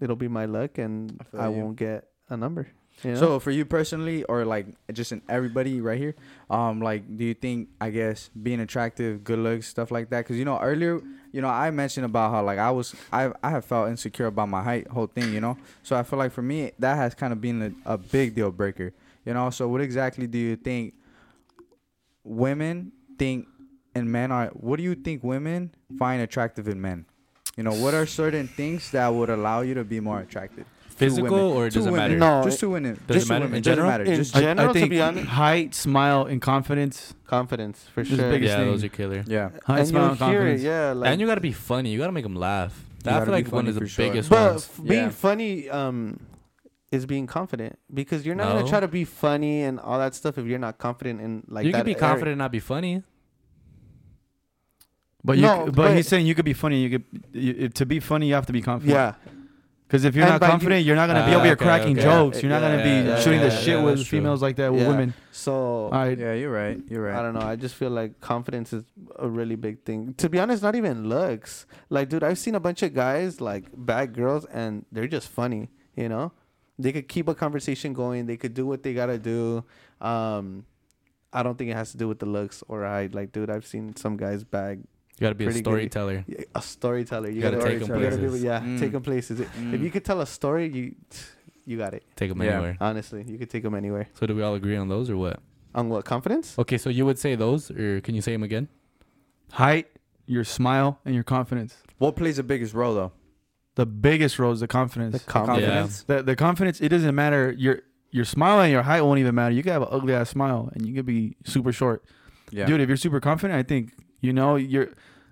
it'll 0.00 0.16
be 0.16 0.28
my 0.28 0.44
luck 0.44 0.78
and 0.78 1.20
I 1.34 1.46
i, 1.46 1.48
won't 1.48 1.76
get 1.76 2.08
a 2.28 2.36
number 2.36 2.68
you 3.04 3.12
know? 3.12 3.20
So 3.20 3.40
for 3.40 3.50
you 3.50 3.64
personally, 3.64 4.24
or 4.24 4.44
like 4.44 4.66
just 4.92 5.12
in 5.12 5.22
everybody 5.28 5.80
right 5.80 5.98
here, 5.98 6.14
um, 6.50 6.80
like 6.80 7.04
do 7.16 7.24
you 7.24 7.34
think 7.34 7.68
I 7.80 7.90
guess 7.90 8.30
being 8.30 8.60
attractive, 8.60 9.22
good 9.22 9.38
looks, 9.38 9.68
stuff 9.68 9.90
like 9.90 10.10
that? 10.10 10.18
Because 10.24 10.36
you 10.36 10.44
know 10.44 10.58
earlier, 10.58 11.00
you 11.32 11.40
know 11.40 11.48
I 11.48 11.70
mentioned 11.70 12.06
about 12.06 12.32
how 12.32 12.42
like 12.42 12.58
I 12.58 12.70
was 12.70 12.94
I 13.12 13.30
I 13.42 13.50
have 13.50 13.64
felt 13.64 13.88
insecure 13.88 14.26
about 14.26 14.48
my 14.48 14.62
height, 14.62 14.88
whole 14.88 15.06
thing, 15.06 15.32
you 15.32 15.40
know. 15.40 15.56
So 15.82 15.96
I 15.96 16.02
feel 16.02 16.18
like 16.18 16.32
for 16.32 16.42
me 16.42 16.72
that 16.78 16.96
has 16.96 17.14
kind 17.14 17.32
of 17.32 17.40
been 17.40 17.76
a, 17.86 17.94
a 17.94 17.98
big 17.98 18.34
deal 18.34 18.50
breaker, 18.50 18.92
you 19.24 19.34
know. 19.34 19.50
So 19.50 19.68
what 19.68 19.80
exactly 19.80 20.26
do 20.26 20.38
you 20.38 20.56
think 20.56 20.94
women 22.24 22.92
think 23.18 23.46
and 23.94 24.10
men 24.10 24.30
are? 24.32 24.48
What 24.48 24.76
do 24.76 24.82
you 24.82 24.94
think 24.94 25.22
women 25.24 25.72
find 25.98 26.22
attractive 26.22 26.68
in 26.68 26.80
men? 26.80 27.06
You 27.56 27.64
know, 27.64 27.72
what 27.74 27.94
are 27.94 28.06
certain 28.06 28.46
things 28.46 28.90
that 28.92 29.08
would 29.08 29.30
allow 29.30 29.62
you 29.62 29.74
to 29.74 29.84
be 29.84 29.98
more 30.00 30.20
attractive? 30.20 30.64
Physical 30.90 31.30
women. 31.30 31.56
or 31.56 31.66
it 31.68 31.74
doesn't 31.74 31.92
women. 31.92 32.18
matter? 32.18 32.18
No, 32.18 32.42
just 32.44 32.56
it- 32.56 32.60
to 32.60 32.70
women. 32.70 32.94
Does 32.94 33.00
it 33.02 33.12
just 33.18 33.26
to 33.28 33.32
matter 33.32 33.44
women. 33.44 33.56
in 33.58 33.62
Doesn't 33.62 33.76
general? 33.76 33.90
matter. 33.90 34.04
In 34.04 34.16
Just 34.16 34.36
I- 34.36 34.40
general, 34.40 34.70
I, 34.70 34.72
to 34.72 34.78
think 34.80 34.90
be 34.90 35.00
honest- 35.00 35.26
height, 35.28 35.74
smile, 35.74 36.24
and 36.26 36.42
confidence. 36.42 37.14
confidence 37.24 37.84
for 37.94 38.00
Is 38.00 38.10
the 38.10 38.16
sure 38.16 38.30
biggest 38.30 38.50
Yeah, 38.50 38.56
thing. 38.58 38.66
those 38.66 38.84
are 38.84 38.88
killer. 38.88 39.24
yeah. 39.28 39.50
Height, 39.64 39.78
and 39.80 39.88
smile, 39.88 40.08
and 40.10 40.16
hear 40.18 40.26
it 40.26 40.34
confidence. 40.36 40.62
yeah 40.62 40.92
like 40.92 41.10
and 41.10 41.20
you 41.20 41.26
gotta 41.28 41.40
be 41.40 41.52
funny. 41.52 41.90
You 41.92 41.98
gotta 41.98 42.10
make 42.12 42.24
them 42.24 42.34
laugh. 42.34 42.84
You 43.04 43.12
I 43.12 43.24
feel 43.24 43.32
like 43.32 43.44
one 43.52 43.64
funny 43.66 43.68
of 43.70 43.74
the 43.80 43.86
sure. 43.86 44.06
biggest 44.08 44.28
but 44.28 44.50
ones. 44.52 44.70
f- 44.76 44.84
being 44.84 45.10
funny 45.10 45.68
um 45.70 46.18
is 46.90 47.06
being 47.06 47.26
confident 47.28 47.78
because 47.94 48.26
you're 48.26 48.34
not 48.34 48.48
No. 48.48 48.54
gonna 48.58 48.68
try 48.68 48.80
to 48.80 48.88
be 48.88 49.04
funny 49.04 49.62
and 49.62 49.78
all 49.78 49.98
that 49.98 50.14
stuff 50.16 50.36
if 50.36 50.46
you're 50.46 50.58
not 50.58 50.78
confident 50.78 51.20
in 51.20 51.44
like 51.48 51.64
you 51.64 51.70
that 51.72 51.78
can 51.78 51.84
be 51.86 51.92
area. 51.92 52.00
confident 52.00 52.32
and 52.32 52.38
not 52.38 52.50
be 52.50 52.58
funny. 52.60 53.02
But 55.24 55.36
you, 55.36 55.42
No, 55.42 55.58
c- 55.58 55.64
but, 55.66 55.74
but- 55.76 55.96
he's 55.96 56.08
saying 56.08 56.26
you 56.26 56.34
could 56.34 56.44
be 56.44 56.52
funny. 56.52 56.80
You 56.82 56.90
could 56.90 57.04
you, 57.32 57.68
to 57.70 57.86
be 57.86 58.00
funny. 58.00 58.28
You 58.28 58.34
have 58.34 58.46
to 58.46 58.52
be 58.52 58.62
confident. 58.62 58.94
yeah 58.94 59.14
Because 59.86 60.04
if 60.04 60.14
you're 60.14 60.24
And 60.24 60.34
not 60.34 60.40
by 60.40 60.46
you- 60.46 60.50
confident, 60.52 60.84
you, 60.86 60.92
are 60.92 60.96
not 60.96 61.06
gonna 61.08 61.24
be 61.26 61.32
Ah, 61.32 61.36
over 61.36 61.44
here 61.44 61.54
okay, 61.54 61.64
cracking 61.64 61.96
okay. 61.98 62.02
jokes. 62.06 62.42
You're 62.42 62.50
not 62.50 62.62
Yeah, 62.62 62.70
gonna 62.70 62.82
be 62.84 63.08
yeah, 63.08 63.18
shooting 63.20 63.40
the 63.40 63.50
shit 63.50 63.68
yeah, 63.78 63.82
with 63.82 63.96
that's 63.96 64.08
true. 64.08 64.18
females 64.18 64.42
like 64.42 64.56
that 64.56 64.70
with 64.72 64.82
Yeah. 64.82 64.88
women. 64.88 65.14
so 65.32 65.52
All 65.54 65.90
right. 65.90 66.16
Yeah, 66.18 66.34
you're 66.34 66.52
right. 66.52 66.78
You're 66.90 67.02
right. 67.02 67.16
I 67.18 67.22
don't 67.22 67.34
know. 67.34 67.40
I 67.40 67.56
just 67.56 67.74
feel 67.74 67.90
like 67.90 68.20
confidence 68.20 68.72
is 68.72 68.84
a 69.18 69.28
really 69.28 69.56
big 69.56 69.82
thing. 69.84 70.14
To 70.18 70.28
be 70.28 70.38
honest, 70.38 70.62
not 70.62 70.74
even 70.76 71.08
looks. 71.08 71.66
Like, 71.90 72.08
dude, 72.10 72.22
I've 72.22 72.38
seen 72.38 72.54
a 72.54 72.60
bunch 72.60 72.82
of 72.82 72.92
guys 72.94 73.40
like 73.40 73.64
bad 73.74 74.12
girls, 74.14 74.44
and 74.46 74.84
they're 74.92 75.08
just 75.08 75.28
funny. 75.28 75.68
You 75.96 76.08
know, 76.08 76.32
they 76.78 76.92
could 76.92 77.08
keep 77.08 77.26
a 77.28 77.34
conversation 77.34 77.92
going. 77.92 78.26
They 78.26 78.36
could 78.36 78.54
do 78.54 78.66
what 78.66 78.82
they 78.84 78.94
gotta 78.94 79.18
do. 79.18 79.64
Um, 80.00 80.64
I 81.32 81.42
don't 81.42 81.56
think 81.58 81.70
it 81.70 81.76
has 81.76 81.90
to 81.92 81.96
do 81.98 82.06
with 82.08 82.18
the 82.20 82.26
looks 82.26 82.62
or 82.68 82.84
height. 82.84 83.14
Like, 83.14 83.32
dude, 83.32 83.50
I've 83.50 83.66
seen 83.66 83.96
some 83.96 84.16
guys 84.16 84.44
bag 84.44 84.80
You 85.18 85.24
gotta 85.24 85.34
be 85.34 85.44
a 85.44 85.48
Pretty 85.48 85.60
good. 85.60 85.70
storyteller. 85.70 86.24
a 86.54 86.62
storyteller. 86.62 87.28
You, 87.28 87.36
You 87.36 87.42
gotta 87.42 87.56
gotta, 87.58 87.68
take 87.78 87.82
'em 87.90 87.96
you 87.96 88.02
gotta 88.04 88.16
be- 88.16 88.22
places. 88.28 88.44
yeah, 88.44 88.60
Mm. 88.60 88.78
take 88.78 88.92
them 88.92 89.02
places. 89.02 89.40
If 89.40 89.56
Mm. 89.56 89.82
you 89.82 89.90
could 89.90 90.04
tell 90.04 90.20
a 90.20 90.26
story, 90.26 90.68
you 90.68 90.94
you 91.66 91.76
got 91.76 91.92
it. 91.92 92.02
Take 92.16 92.30
them 92.30 92.40
Yeah. 92.40 92.52
anywhere. 92.52 92.76
Honestly, 92.80 93.24
you 93.28 93.36
could 93.36 93.50
take 93.50 93.62
them 93.62 93.74
anywhere. 93.74 94.08
So 94.14 94.26
do 94.26 94.34
we 94.34 94.42
all 94.42 94.54
agree 94.54 94.76
on 94.76 94.88
those 94.88 95.10
or 95.10 95.16
what? 95.18 95.40
On 95.74 95.88
what 95.90 96.04
confidence? 96.06 96.58
Okay, 96.58 96.78
so 96.78 96.88
you 96.88 97.04
would 97.04 97.18
say 97.18 97.34
those, 97.34 97.70
or 97.70 98.00
can 98.00 98.14
you 98.14 98.22
say 98.22 98.32
them 98.32 98.42
again? 98.42 98.68
Height, 99.52 99.86
your 100.26 100.44
smile, 100.44 100.98
and 101.04 101.14
your 101.14 101.24
confidence. 101.24 101.76
What 101.98 102.16
plays 102.16 102.36
the 102.36 102.42
biggest 102.42 102.74
role 102.74 102.94
though? 102.94 103.12
The 103.74 103.86
biggest 103.86 104.38
role 104.38 104.52
is 104.52 104.60
the 104.60 104.66
confidence. 104.68 105.12
The 105.22 105.30
confidence. 105.30 105.66
Confidence. 105.66 106.02
The 106.04 106.22
the 106.22 106.36
confidence. 106.36 106.80
It 106.80 106.88
doesn't 106.90 107.14
matter. 107.14 107.52
Your 107.56 107.80
your 108.10 108.24
smile 108.24 108.60
and 108.60 108.72
your 108.72 108.82
height 108.82 109.02
won't 109.02 109.18
even 109.20 109.34
matter. 109.34 109.54
You 109.54 109.62
could 109.62 109.72
have 109.72 109.82
an 109.82 109.88
ugly 109.90 110.14
ass 110.14 110.30
smile 110.30 110.70
and 110.74 110.86
you 110.86 110.94
could 110.94 111.06
be 111.06 111.36
super 111.44 111.72
short. 111.72 112.02
Yeah. 112.50 112.64
Dude, 112.66 112.80
if 112.80 112.88
you're 112.88 112.96
super 112.96 113.20
confident, 113.20 113.58
I 113.58 113.62
think 113.62 113.92
you 114.20 114.32
know 114.32 114.56
you're 114.56 114.88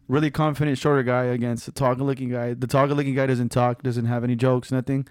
really 0.08 0.30
confident 0.30 0.78
shorter 0.78 1.02
guy 1.02 1.24
against 1.24 1.68
a 1.68 1.72
taller 1.72 1.94
looking 1.96 2.30
guy. 2.30 2.54
The 2.54 2.66
taller 2.66 2.94
looking 2.94 3.14
guy 3.14 3.26
doesn't 3.26 3.50
talk, 3.50 3.82
doesn't 3.82 4.06
have 4.06 4.24
any 4.24 4.36
jokes, 4.36 4.70
nothing. 4.70 5.06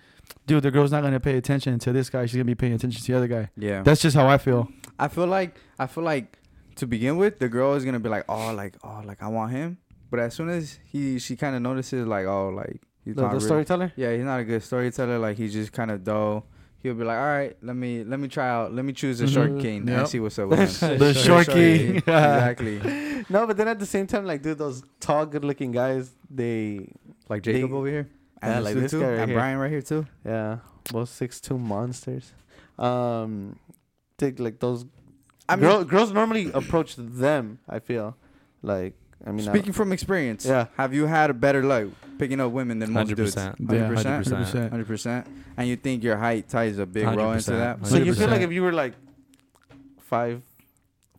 Dude, 0.47 0.63
the 0.63 0.71
girl's 0.71 0.91
not 0.91 1.01
gonna 1.03 1.19
pay 1.19 1.37
attention 1.37 1.77
to 1.79 1.91
this 1.93 2.09
guy. 2.09 2.25
She's 2.25 2.35
gonna 2.35 2.45
be 2.45 2.55
paying 2.55 2.73
attention 2.73 3.01
to 3.01 3.11
the 3.11 3.17
other 3.17 3.27
guy. 3.27 3.49
yeah. 3.57 3.83
That's 3.83 4.01
just 4.01 4.15
how 4.15 4.27
I 4.27 4.37
feel. 4.37 4.69
I 4.97 5.07
feel 5.07 5.27
like 5.27 5.55
I 5.77 5.87
feel 5.87 6.03
like 6.03 6.39
to 6.77 6.87
begin 6.87 7.17
with, 7.17 7.39
the 7.39 7.49
girl 7.49 7.73
is 7.75 7.85
gonna 7.85 7.99
be 7.99 8.09
like, 8.09 8.25
oh, 8.29 8.53
like 8.53 8.75
oh, 8.83 9.01
like 9.05 9.21
I 9.21 9.27
want 9.27 9.51
him. 9.51 9.77
But 10.09 10.19
as 10.19 10.33
soon 10.33 10.49
as 10.49 10.79
he 10.85 11.19
she 11.19 11.35
kind 11.35 11.55
of 11.55 11.61
notices 11.61 12.07
like 12.07 12.25
oh, 12.25 12.49
like 12.49 12.81
he's 13.03 13.15
The, 13.15 13.21
not 13.21 13.29
the 13.31 13.35
really- 13.37 13.45
storyteller. 13.47 13.93
Yeah, 13.95 14.13
he's 14.15 14.23
not 14.23 14.39
a 14.39 14.43
good 14.43 14.63
storyteller. 14.63 15.19
Like 15.19 15.37
he's 15.37 15.53
just 15.53 15.71
kind 15.73 15.91
of 15.91 16.03
dull. 16.03 16.45
He'll 16.85 16.93
be 16.93 17.03
like, 17.03 17.17
all 17.17 17.25
right, 17.25 17.57
let 17.63 17.75
me 17.75 18.03
let 18.03 18.19
me 18.19 18.27
try 18.27 18.47
out. 18.47 18.71
Let 18.73 18.85
me 18.85 18.93
choose 18.93 19.19
a 19.21 19.27
short 19.27 19.49
Mhm. 19.51 19.61
king 19.61 19.87
Yep. 19.87 19.97
and 19.99 20.07
see 20.07 20.19
what's 20.19 20.37
up 20.37 20.49
with 20.49 20.59
him. 20.81 20.97
The 21.05 21.13
short 21.15 21.47
king. 21.47 21.77
king. 21.77 21.95
exactly. 22.05 23.25
No, 23.29 23.47
but 23.47 23.57
then 23.57 23.67
at 23.67 23.79
the 23.79 23.87
same 23.87 24.05
time, 24.05 24.23
like, 24.25 24.43
dude, 24.43 24.59
those 24.59 24.83
tall, 24.99 25.25
good-looking 25.25 25.71
guys, 25.71 26.11
they, 26.29 26.87
Like 27.27 27.41
Jacob 27.41 27.71
They- 27.71 27.75
over 27.75 27.87
here. 27.87 28.07
Yeah, 28.43 28.55
And 28.57 28.63
like 28.65 28.75
this 28.75 28.91
too, 28.91 28.99
guy 29.01 29.07
right 29.09 29.19
and 29.21 29.31
here. 29.31 29.39
Bryant 29.39 29.59
right 29.59 29.71
here 29.71 29.81
too. 29.81 30.05
yeah, 30.23 30.57
both 30.91 31.09
six 31.09 31.41
two 31.41 31.57
monsters. 31.57 32.33
Um, 32.77 33.57
take 34.17 34.39
like 34.39 34.59
those. 34.59 34.85
I 35.49 35.55
mean, 35.55 35.65
girl, 35.65 35.83
girls 35.83 36.11
normally 36.11 36.51
approach 36.53 36.95
them. 36.97 37.57
I 37.67 37.79
feel 37.79 38.15
like. 38.61 38.93
I 39.25 39.31
mean, 39.31 39.47
I- 39.47 39.51
speaking 39.51 39.73
from 39.73 39.91
experience, 39.91 40.45
Yeah. 40.45 40.67
have 40.77 40.93
you 40.93 41.07
had 41.07 41.29
a 41.31 41.33
better 41.33 41.63
luck 41.63 41.87
picking 42.17 42.39
up 42.39 42.51
women 42.51 42.79
than 42.79 42.91
most 42.93 43.07
dudes? 43.15 43.35
100%. 43.35 43.55
Yeah, 43.59 43.89
100%? 43.89 44.23
100%. 44.23 44.69
Hundred 44.69 44.87
percent. 44.87 45.27
And 45.57 45.67
you 45.67 45.75
think 45.75 46.03
your 46.03 46.17
height 46.17 46.47
ties 46.49 46.77
a 46.79 46.85
big 46.85 47.05
role 47.05 47.31
into 47.31 47.51
100%. 47.51 47.57
that? 47.57 47.87
so 47.87 47.97
you 47.97 48.13
feel 48.13 48.29
like 48.29 48.41
if 48.41 48.51
you 48.51 48.61
were 48.63 48.73
like 48.73 48.93
five, 49.99 50.41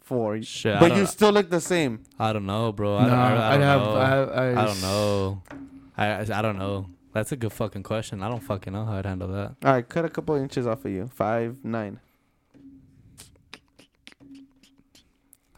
four, 0.02 0.40
Shit, 0.42 0.78
but 0.80 0.88
don't- 0.88 0.98
you 0.98 1.06
still 1.06 1.30
look 1.32 1.50
the 1.50 1.60
same. 1.60 2.04
I 2.18 2.32
don't 2.32 2.46
know, 2.46 2.72
bro. 2.72 2.98
No, 2.98 3.04
I 3.04 3.08
don't, 3.08 3.18
I, 3.18 3.48
I 3.48 3.56
don't 3.58 3.62
have. 3.62 3.80
know. 3.82 3.96
I, 3.96 4.08
have- 4.08 4.28
I, 4.30 4.62
I 4.62 4.64
don't 4.64 4.80
know. 4.82 5.42
I, 5.98 6.06
I 6.06 6.20
I 6.38 6.42
don't 6.42 6.58
know. 6.58 6.86
That's 7.12 7.32
a 7.32 7.36
good 7.36 7.52
fucking 7.52 7.82
question. 7.82 8.22
I 8.22 8.28
don't 8.28 8.42
fucking 8.42 8.72
know 8.72 8.84
how 8.84 8.92
I'd 8.98 9.06
handle 9.06 9.28
that. 9.28 9.56
All 9.64 9.72
right, 9.72 9.88
cut 9.88 10.04
a 10.04 10.08
couple 10.10 10.34
inches 10.36 10.66
off 10.66 10.84
of 10.84 10.90
you. 10.92 11.06
Five 11.14 11.64
nine. 11.64 11.98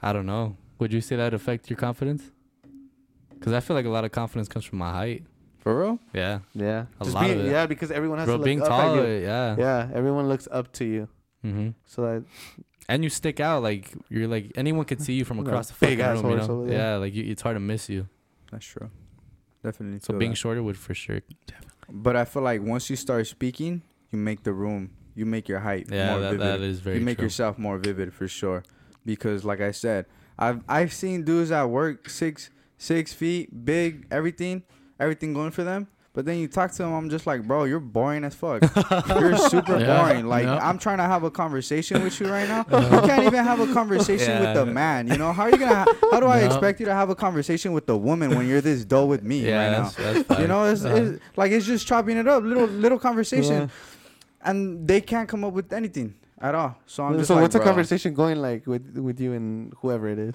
I 0.00 0.12
don't 0.12 0.26
know. 0.26 0.56
Would 0.78 0.92
you 0.92 1.00
say 1.00 1.16
that 1.16 1.34
affect 1.34 1.68
your 1.68 1.76
confidence? 1.76 2.30
Because 3.48 3.62
I 3.64 3.66
feel 3.66 3.76
like 3.76 3.86
a 3.86 3.90
lot 3.90 4.04
of 4.04 4.12
confidence 4.12 4.48
comes 4.48 4.64
from 4.64 4.78
my 4.78 4.92
height. 4.92 5.24
For 5.60 5.78
real? 5.80 5.98
Yeah, 6.14 6.40
Yeah, 6.54 6.86
A 7.00 7.04
Just 7.04 7.14
lot 7.14 7.24
being, 7.24 7.40
of 7.40 7.46
it. 7.46 7.50
yeah, 7.50 7.66
because 7.66 7.90
everyone 7.90 8.18
has 8.18 8.26
bro, 8.26 8.34
to 8.34 8.38
look 8.38 8.44
being 8.44 8.62
up 8.62 8.68
tall, 8.68 9.00
at 9.00 9.06
you. 9.08 9.14
yeah. 9.26 9.56
Yeah, 9.58 9.90
everyone 9.92 10.28
looks 10.28 10.46
up 10.50 10.72
to 10.74 10.84
you. 10.84 11.08
Mm-hmm. 11.44 11.70
So 11.84 12.02
that 12.02 12.24
And 12.88 13.02
you 13.04 13.10
stick 13.10 13.40
out 13.40 13.62
like 13.62 13.92
you're 14.08 14.28
like 14.28 14.52
anyone 14.56 14.84
could 14.84 15.00
see 15.00 15.14
you 15.14 15.24
from 15.24 15.38
Yeah, 15.38 15.44
across 15.44 15.68
the 15.70 15.74
big 15.80 15.98
fucking 15.98 16.00
ass 16.18 16.22
room. 16.22 16.30
You 16.32 16.36
horse 16.38 16.48
know? 16.48 16.54
over 16.54 16.66
there. 16.68 16.78
Yeah, 16.78 16.96
like 16.96 17.14
you, 17.14 17.24
it's 17.24 17.42
hard 17.42 17.56
to 17.56 17.60
miss 17.60 17.88
you. 17.88 18.08
That's 18.52 18.64
true. 18.66 18.90
Definitely. 19.62 20.00
So 20.00 20.14
being 20.18 20.32
that. 20.32 20.36
shorter 20.36 20.62
would 20.62 20.76
for 20.76 20.94
sure. 20.94 21.20
Definitely. 21.46 21.74
But 21.90 22.16
I 22.16 22.24
feel 22.24 22.42
like 22.42 22.62
once 22.62 22.88
you 22.90 22.96
start 22.96 23.26
speaking, 23.26 23.82
you 24.10 24.18
make 24.18 24.42
the 24.44 24.52
room. 24.52 24.90
you 25.14 25.26
make 25.26 25.48
your 25.48 25.60
height 25.60 25.88
Yeah, 25.90 26.12
more 26.12 26.20
that, 26.20 26.30
vivid. 26.32 26.46
that 26.46 26.60
is 26.60 26.80
very 26.80 26.98
you 26.98 27.04
make 27.04 27.18
true. 27.18 27.24
yourself 27.26 27.58
more 27.58 27.78
vivid 27.78 28.14
for 28.14 28.28
sure. 28.28 28.62
Because 29.04 29.44
like 29.44 29.60
I 29.60 29.72
said, 29.72 30.06
I've 30.38 30.62
I've 30.68 30.92
seen 30.92 31.24
dudes 31.24 31.50
at 31.50 31.64
work 31.64 32.08
six 32.08 32.50
six 32.78 33.12
feet, 33.12 33.64
big, 33.64 34.06
everything, 34.10 34.62
everything 34.98 35.34
going 35.34 35.50
for 35.50 35.64
them. 35.64 35.88
But 36.14 36.24
then 36.24 36.38
you 36.38 36.48
talk 36.48 36.72
to 36.72 36.78
them, 36.78 36.92
I'm 36.94 37.10
just 37.10 37.28
like, 37.28 37.44
bro, 37.46 37.62
you're 37.64 37.78
boring 37.78 38.24
as 38.24 38.34
fuck. 38.34 38.62
you're 39.20 39.36
super 39.36 39.78
Yeah, 39.78 40.02
boring. 40.02 40.26
Like 40.26 40.44
yeah. 40.46 40.66
I'm 40.68 40.76
trying 40.78 40.98
to 40.98 41.04
have 41.04 41.22
a 41.22 41.30
conversation 41.30 42.02
with 42.02 42.18
you 42.18 42.26
right 42.28 42.48
now. 42.48 42.64
You 42.72 43.00
can't 43.06 43.22
even 43.24 43.44
have 43.44 43.60
a 43.60 43.72
conversation 43.72 44.40
with 44.40 44.56
Yeah. 44.56 44.62
a 44.62 44.66
man. 44.66 45.06
You 45.06 45.16
know 45.16 45.32
how 45.32 45.44
are 45.44 45.50
you 45.50 45.58
gonna? 45.58 45.74
Ha- 45.76 45.94
how 46.10 46.18
do 46.18 46.26
I 46.26 46.38
expect 46.48 46.80
you 46.80 46.86
to 46.86 46.94
have 46.94 47.08
a 47.10 47.14
conversation 47.14 47.72
with 47.72 47.88
a 47.88 47.96
woman 47.96 48.34
when 48.36 48.48
you're 48.48 48.60
this 48.62 48.84
dull 48.84 49.06
with 49.06 49.22
me 49.22 49.46
yeah, 49.46 49.62
right 49.62 49.70
now? 49.78 49.88
that's, 49.90 50.26
that's. 50.26 50.40
You 50.40 50.48
know, 50.48 50.64
it's, 50.64 50.82
it's 50.82 51.22
like 51.36 51.52
it's 51.52 51.66
just 51.66 51.86
chopping 51.86 52.16
it 52.16 52.26
up, 52.26 52.42
little 52.42 52.66
little 52.66 52.98
conversation, 52.98 53.54
Yeah. 53.70 54.48
and 54.48 54.88
they 54.88 55.00
can't 55.00 55.28
come 55.28 55.44
up 55.44 55.52
with 55.52 55.72
anything 55.72 56.14
at 56.40 56.52
all. 56.54 56.78
So 56.86 57.04
I'm 57.04 57.16
just 57.16 57.28
so 57.28 57.34
like, 57.34 57.42
what's 57.42 57.52
the 57.52 57.58
bro. 57.60 57.66
conversation 57.68 58.14
going 58.14 58.42
like 58.42 58.66
with 58.66 58.96
with 58.98 59.20
you 59.20 59.34
and 59.34 59.72
whoever 59.82 60.08
it 60.08 60.18
is? 60.18 60.34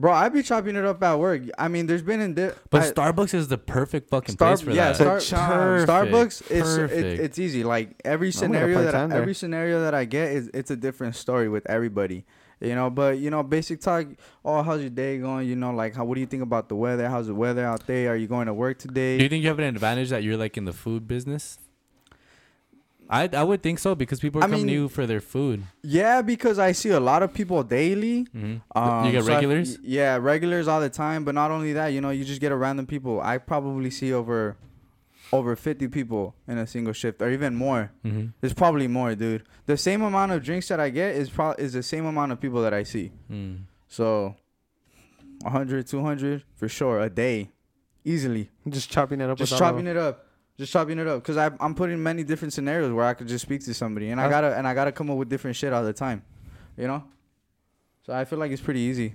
Bro, 0.00 0.12
I'd 0.12 0.32
be 0.32 0.44
chopping 0.44 0.76
it 0.76 0.84
up 0.84 1.02
at 1.02 1.18
work. 1.18 1.42
I 1.58 1.66
mean, 1.66 1.86
there's 1.88 2.02
been 2.02 2.20
in 2.20 2.34
di- 2.34 2.52
but 2.70 2.82
I- 2.82 2.92
Starbucks 2.92 3.34
is 3.34 3.48
the 3.48 3.58
perfect 3.58 4.10
fucking 4.10 4.34
Star- 4.36 4.50
place 4.50 4.60
for 4.60 4.70
yeah, 4.70 4.92
that. 4.92 5.22
Star- 5.22 5.48
Perfect, 5.48 5.90
Starbucks. 5.90 6.50
It's 6.50 6.92
it, 6.92 7.20
it's 7.20 7.38
easy. 7.38 7.64
Like 7.64 8.00
every 8.04 8.30
scenario 8.30 8.80
that 8.82 8.94
I, 8.94 8.98
time 8.98 9.10
there. 9.10 9.20
every 9.20 9.34
scenario 9.34 9.80
that 9.80 9.94
I 9.94 10.04
get 10.04 10.30
is 10.32 10.50
it's 10.54 10.70
a 10.70 10.76
different 10.76 11.16
story 11.16 11.48
with 11.48 11.68
everybody. 11.68 12.24
You 12.60 12.74
know, 12.74 12.90
but 12.90 13.18
you 13.18 13.30
know, 13.30 13.42
basic 13.42 13.80
talk. 13.80 14.06
Oh, 14.44 14.62
how's 14.62 14.80
your 14.80 14.90
day 14.90 15.18
going? 15.18 15.48
You 15.48 15.56
know, 15.56 15.72
like 15.72 15.94
how? 15.96 16.04
What 16.04 16.14
do 16.14 16.20
you 16.20 16.26
think 16.26 16.42
about 16.44 16.68
the 16.68 16.76
weather? 16.76 17.08
How's 17.08 17.26
the 17.26 17.34
weather 17.34 17.64
out 17.64 17.86
there? 17.86 18.12
Are 18.12 18.16
you 18.16 18.26
going 18.28 18.46
to 18.46 18.54
work 18.54 18.78
today? 18.78 19.16
Do 19.18 19.24
you 19.24 19.28
think 19.28 19.42
you 19.42 19.48
have 19.48 19.58
an 19.58 19.64
advantage 19.64 20.10
that 20.10 20.22
you're 20.22 20.36
like 20.36 20.56
in 20.56 20.64
the 20.64 20.72
food 20.72 21.06
business? 21.08 21.58
I 23.10 23.28
I 23.32 23.42
would 23.42 23.62
think 23.62 23.78
so 23.78 23.94
because 23.94 24.20
people 24.20 24.40
are 24.40 24.44
I 24.44 24.48
coming 24.48 24.66
to 24.66 24.72
you 24.72 24.88
for 24.88 25.06
their 25.06 25.20
food. 25.20 25.62
yeah, 25.82 26.20
because 26.22 26.58
I 26.58 26.72
see 26.72 26.90
a 26.90 27.00
lot 27.00 27.22
of 27.22 27.32
people 27.32 27.62
daily. 27.62 28.26
hmm 28.32 28.56
Um, 28.76 29.06
you 29.06 29.12
get 29.12 29.24
so 29.24 29.32
I- 29.32 29.34
regulars. 29.36 29.78
yeah, 29.82 30.16
regulars 30.20 30.68
all 30.68 30.80
the 30.80 30.90
time. 30.90 31.24
But 31.24 31.34
not 31.34 31.50
only 31.50 31.72
that, 31.72 31.88
you 31.88 32.00
know, 32.00 32.10
you 32.10 32.24
just 32.24 32.40
get 32.40 32.52
a 32.52 32.56
random 32.56 32.86
people. 32.86 33.20
I 33.20 33.38
probably 33.38 33.90
see 33.90 34.12
over 34.12 34.56
over 35.30 35.54
50 35.56 35.88
people 35.88 36.34
in 36.46 36.56
a 36.56 36.66
single 36.66 36.92
shift 36.94 37.20
or 37.20 37.30
even 37.30 37.54
more. 37.54 37.92
hmm 38.02 38.26
There's 38.40 38.54
probably 38.54 38.88
more, 38.88 39.14
dude. 39.14 39.42
The 39.66 39.76
same 39.76 40.00
amount 40.02 40.32
of 40.32 40.42
drinks 40.42 40.68
that 40.68 40.80
I 40.80 40.88
get 40.90 41.14
is 41.16 41.28
pro- 41.28 41.52
is 41.58 41.72
the 41.74 41.82
same 41.82 42.06
amount 42.06 42.32
of 42.32 42.40
people 42.40 42.62
that 42.62 42.72
I 42.72 42.82
see. 42.84 43.12
Mm. 43.30 43.64
So 43.88 44.36
100, 45.42 45.86
200 45.86 46.42
for 46.56 46.68
sure 46.68 47.00
a 47.00 47.10
day. 47.10 47.50
Easily. 48.04 48.48
Just 48.68 48.90
chopping 48.90 49.20
it 49.20 49.28
up. 49.28 49.36
Just 49.38 49.58
chopping 49.58 49.86
it 49.86 49.96
up. 49.96 50.24
Just 50.58 50.72
chopping 50.72 50.98
it 50.98 51.06
up 51.06 51.22
cuz 51.22 51.36
I 51.36 51.50
I'm 51.60 51.74
putting 51.74 52.02
many 52.02 52.24
different 52.24 52.52
scenarios 52.52 52.92
where 52.92 53.04
I 53.04 53.14
could 53.14 53.28
just 53.28 53.42
speak 53.42 53.64
to 53.64 53.74
somebody 53.74 54.10
and 54.10 54.20
I 54.20 54.28
gotta 54.28 54.56
and 54.56 54.66
I 54.66 54.74
got 54.74 54.86
to 54.86 54.92
come 54.92 55.08
up 55.10 55.16
with 55.16 55.28
different 55.28 55.56
shit 55.56 55.72
all 55.72 55.84
the 55.84 55.92
time. 55.92 56.22
You 56.76 56.86
know? 56.88 57.04
So 58.04 58.12
I 58.12 58.24
feel 58.24 58.38
like 58.38 58.50
it's 58.50 58.62
pretty 58.62 58.80
easy. 58.80 59.14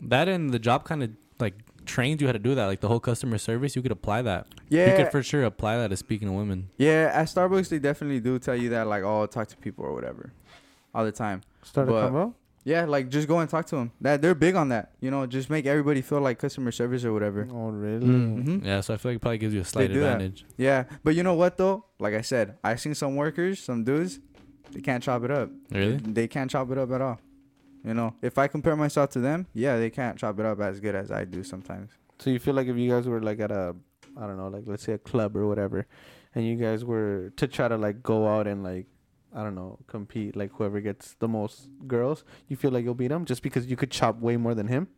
That 0.00 0.28
and 0.28 0.50
the 0.52 0.58
job 0.58 0.84
kind 0.84 1.02
of 1.02 1.10
like 1.38 1.54
trains 1.84 2.20
you 2.20 2.26
how 2.28 2.32
to 2.32 2.38
do 2.38 2.54
that. 2.54 2.66
Like 2.66 2.80
the 2.80 2.88
whole 2.88 3.00
customer 3.00 3.36
service, 3.38 3.76
you 3.76 3.82
could 3.82 3.92
apply 3.92 4.22
that. 4.22 4.46
Yeah, 4.68 4.90
You 4.90 4.96
could 5.04 5.12
for 5.12 5.22
sure 5.22 5.44
apply 5.44 5.76
that 5.76 5.88
to 5.88 5.96
speaking 5.96 6.28
to 6.28 6.32
women. 6.32 6.70
Yeah, 6.78 7.10
at 7.12 7.26
Starbucks 7.26 7.68
they 7.68 7.78
definitely 7.78 8.20
do 8.20 8.38
tell 8.38 8.56
you 8.56 8.70
that 8.70 8.86
like 8.86 9.02
oh 9.02 9.26
talk 9.26 9.48
to 9.48 9.56
people 9.56 9.84
or 9.84 9.92
whatever, 9.92 10.32
all 10.94 11.04
the 11.04 11.12
time. 11.12 11.42
Start 11.62 11.88
a 11.88 11.90
but- 11.90 12.02
combo. 12.04 12.34
Yeah, 12.64 12.84
like 12.84 13.08
just 13.08 13.26
go 13.26 13.40
and 13.40 13.50
talk 13.50 13.66
to 13.66 13.76
them. 13.76 13.92
That 14.00 14.22
they're 14.22 14.34
big 14.34 14.54
on 14.54 14.68
that. 14.68 14.92
You 15.00 15.10
know, 15.10 15.26
just 15.26 15.50
make 15.50 15.66
everybody 15.66 16.00
feel 16.00 16.20
like 16.20 16.38
customer 16.38 16.70
service 16.70 17.04
or 17.04 17.12
whatever. 17.12 17.48
Oh 17.50 17.70
really? 17.70 18.06
Mm-hmm. 18.06 18.64
Yeah, 18.64 18.80
so 18.80 18.94
I 18.94 18.96
feel 18.98 19.12
like 19.12 19.16
it 19.16 19.20
probably 19.20 19.38
gives 19.38 19.54
you 19.54 19.60
a 19.60 19.64
slight 19.64 19.92
do 19.92 20.00
that. 20.00 20.12
advantage. 20.12 20.44
Yeah, 20.56 20.84
but 21.02 21.14
you 21.14 21.22
know 21.22 21.34
what 21.34 21.56
though? 21.56 21.86
Like 21.98 22.14
I 22.14 22.20
said, 22.20 22.58
I 22.62 22.76
seen 22.76 22.94
some 22.94 23.16
workers, 23.16 23.58
some 23.58 23.82
dudes, 23.84 24.20
they 24.70 24.80
can't 24.80 25.02
chop 25.02 25.24
it 25.24 25.30
up. 25.30 25.50
Really? 25.70 25.96
They 25.96 26.28
can't 26.28 26.50
chop 26.50 26.70
it 26.70 26.78
up 26.78 26.90
at 26.92 27.00
all. 27.00 27.20
You 27.84 27.94
know, 27.94 28.14
if 28.22 28.38
I 28.38 28.46
compare 28.46 28.76
myself 28.76 29.10
to 29.10 29.18
them, 29.18 29.46
yeah, 29.54 29.76
they 29.76 29.90
can't 29.90 30.16
chop 30.16 30.38
it 30.38 30.46
up 30.46 30.60
as 30.60 30.78
good 30.78 30.94
as 30.94 31.10
I 31.10 31.24
do 31.24 31.42
sometimes. 31.42 31.90
So 32.20 32.30
you 32.30 32.38
feel 32.38 32.54
like 32.54 32.68
if 32.68 32.76
you 32.76 32.88
guys 32.88 33.08
were 33.08 33.20
like 33.20 33.40
at 33.40 33.50
a, 33.50 33.74
I 34.16 34.26
don't 34.26 34.36
know, 34.36 34.46
like 34.48 34.64
let's 34.66 34.84
say 34.84 34.92
a 34.92 34.98
club 34.98 35.36
or 35.36 35.48
whatever, 35.48 35.86
and 36.34 36.46
you 36.46 36.54
guys 36.54 36.84
were 36.84 37.32
to 37.36 37.48
try 37.48 37.66
to 37.66 37.76
like 37.76 38.02
go 38.02 38.28
out 38.28 38.46
and 38.46 38.62
like, 38.62 38.86
I 39.34 39.42
don't 39.42 39.54
know, 39.54 39.78
compete 39.86 40.36
like 40.36 40.52
whoever 40.52 40.80
gets 40.80 41.14
the 41.18 41.28
most 41.28 41.68
girls, 41.86 42.24
you 42.48 42.56
feel 42.56 42.70
like 42.70 42.84
you'll 42.84 42.94
beat 42.94 43.10
him 43.10 43.24
just 43.24 43.42
because 43.42 43.66
you 43.66 43.76
could 43.76 43.90
chop 43.90 44.20
way 44.20 44.36
more 44.36 44.54
than 44.54 44.68
him. 44.68 44.88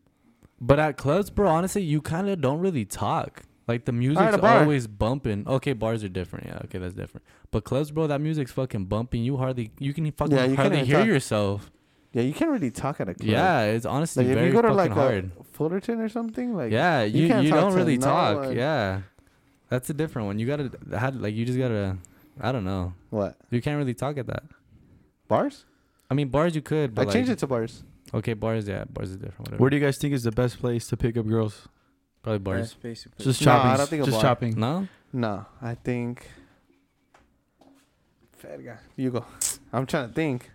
But 0.60 0.78
at 0.78 0.96
clubs, 0.96 1.30
bro, 1.30 1.48
honestly, 1.48 1.82
you 1.82 2.00
kind 2.00 2.28
of 2.28 2.40
don't 2.40 2.60
really 2.60 2.84
talk. 2.84 3.42
Like 3.66 3.86
the 3.86 3.92
music's 3.92 4.36
always 4.42 4.86
bumping. 4.86 5.46
Okay, 5.48 5.72
bars 5.72 6.04
are 6.04 6.08
different. 6.08 6.46
Yeah, 6.46 6.58
okay, 6.64 6.78
that's 6.78 6.94
different. 6.94 7.24
But 7.50 7.64
clubs, 7.64 7.90
bro, 7.90 8.06
that 8.08 8.20
music's 8.20 8.52
fucking 8.52 8.86
bumping. 8.86 9.22
You 9.24 9.36
hardly, 9.38 9.70
you 9.78 9.94
can 9.94 10.10
fucking 10.12 10.36
Yeah, 10.36 10.44
you 10.44 10.56
hardly 10.56 10.84
hear 10.84 10.98
talk. 10.98 11.06
yourself. 11.06 11.70
Yeah, 12.12 12.22
you 12.22 12.32
can't 12.32 12.50
really 12.50 12.70
talk 12.70 13.00
at 13.00 13.08
a 13.08 13.14
club. 13.14 13.28
Yeah, 13.28 13.62
it's 13.62 13.86
honestly 13.86 14.22
Like 14.24 14.30
if 14.30 14.34
very 14.36 14.46
you 14.48 14.52
go 14.52 14.62
to 14.62 14.68
fucking 14.68 14.76
like 14.78 14.90
hard. 14.92 15.30
a 15.40 15.44
Fullerton 15.44 16.00
or 16.00 16.08
something, 16.08 16.54
like 16.54 16.70
yeah, 16.72 17.02
you 17.02 17.22
you 17.22 17.28
can't 17.28 17.44
you, 17.44 17.50
don't 17.52 17.74
really 17.74 17.98
talk. 17.98 18.52
Yeah, 18.54 19.00
that's 19.68 19.90
a 19.90 19.94
different 19.94 20.26
one. 20.26 20.38
You 20.38 20.46
gotta 20.46 20.70
had 20.96 21.20
like 21.20 21.34
you 21.34 21.44
just 21.44 21.58
gotta. 21.58 21.96
I 22.40 22.52
don't 22.52 22.64
know. 22.64 22.92
what 23.10 23.36
You 23.50 23.60
can't 23.62 23.78
really 23.78 23.94
talk 23.94 24.18
at 24.18 24.26
that. 24.26 24.42
bars? 25.28 25.64
I 26.10 26.14
mean, 26.14 26.28
bars 26.28 26.54
you 26.54 26.62
could, 26.62 26.94
But 26.94 27.02
I 27.02 27.04
but 27.06 27.12
changed 27.12 27.30
it 27.30 27.38
to 27.38 27.46
bars. 27.46 27.82
Okay, 28.12 28.34
bars, 28.34 28.68
yeah, 28.68 28.84
bars 28.84 29.10
is 29.10 29.16
different. 29.16 29.40
Whatever. 29.40 29.60
Where 29.60 29.70
do 29.70 29.76
you 29.76 29.82
guys 29.82 29.96
think 29.98 30.12
is 30.14 30.22
the 30.24 30.32
best 30.32 30.58
place 30.58 30.86
to 30.88 30.96
pick 30.96 31.16
up 31.16 31.26
girls? 31.26 31.66
Probably 32.22 32.38
bars. 32.38 32.60
Best 32.60 32.80
place 32.80 33.02
to 33.04 33.08
put- 33.10 33.18
Just 33.24 33.44
No, 33.44 33.52
I 33.52 33.54
chopping. 33.56 33.78
don't 33.78 33.88
think 33.90 34.02
a 34.02 34.06
just 34.06 34.14
bar. 34.16 34.22
chopping. 34.22 34.60
No, 34.60 34.88
No, 35.12 35.46
I 35.62 35.74
think. 35.74 36.26
Verga, 38.40 38.78
you 38.96 39.10
go. 39.10 39.24
I'm 39.72 39.86
trying 39.86 40.08
to 40.08 40.14
think. 40.14 40.50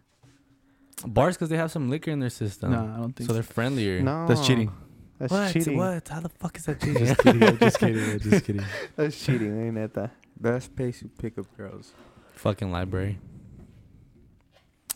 bars 1.06 1.36
because 1.36 1.50
they 1.50 1.58
have 1.58 1.72
some 1.72 1.90
liquor 1.90 2.12
in 2.12 2.20
their 2.20 2.30
system. 2.30 2.72
No, 2.72 2.80
I 2.94 2.98
don't 2.98 3.14
think 3.16 3.28
so 3.28 3.34
they're 3.34 3.44
friendlier. 3.44 4.02
No, 4.02 4.28
That's 4.28 4.46
cheating. 4.46 4.72
That's 5.18 5.32
what? 5.34 5.52
cheating. 5.52 5.78
What? 5.78 6.08
How 6.08 6.20
the 6.20 6.30
fuck 6.30 6.56
is 6.58 6.66
that 6.66 6.80
cheating? 6.84 7.06
just 7.06 7.20
kidding. 7.22 7.44
I'm 7.44 7.58
just 7.58 7.80
kidding. 7.80 8.04
I'm 8.12 8.20
just 8.20 8.46
kidding. 8.46 8.66
That's 8.96 9.26
cheating, 9.26 9.68
ain't 9.68 9.78
it? 9.78 9.94
That. 9.96 10.12
Best 10.40 10.76
place 10.76 11.00
to 11.00 11.08
pick 11.10 11.38
up 11.38 11.46
girls. 11.58 11.94
Fucking 12.34 12.72
library. 12.72 13.20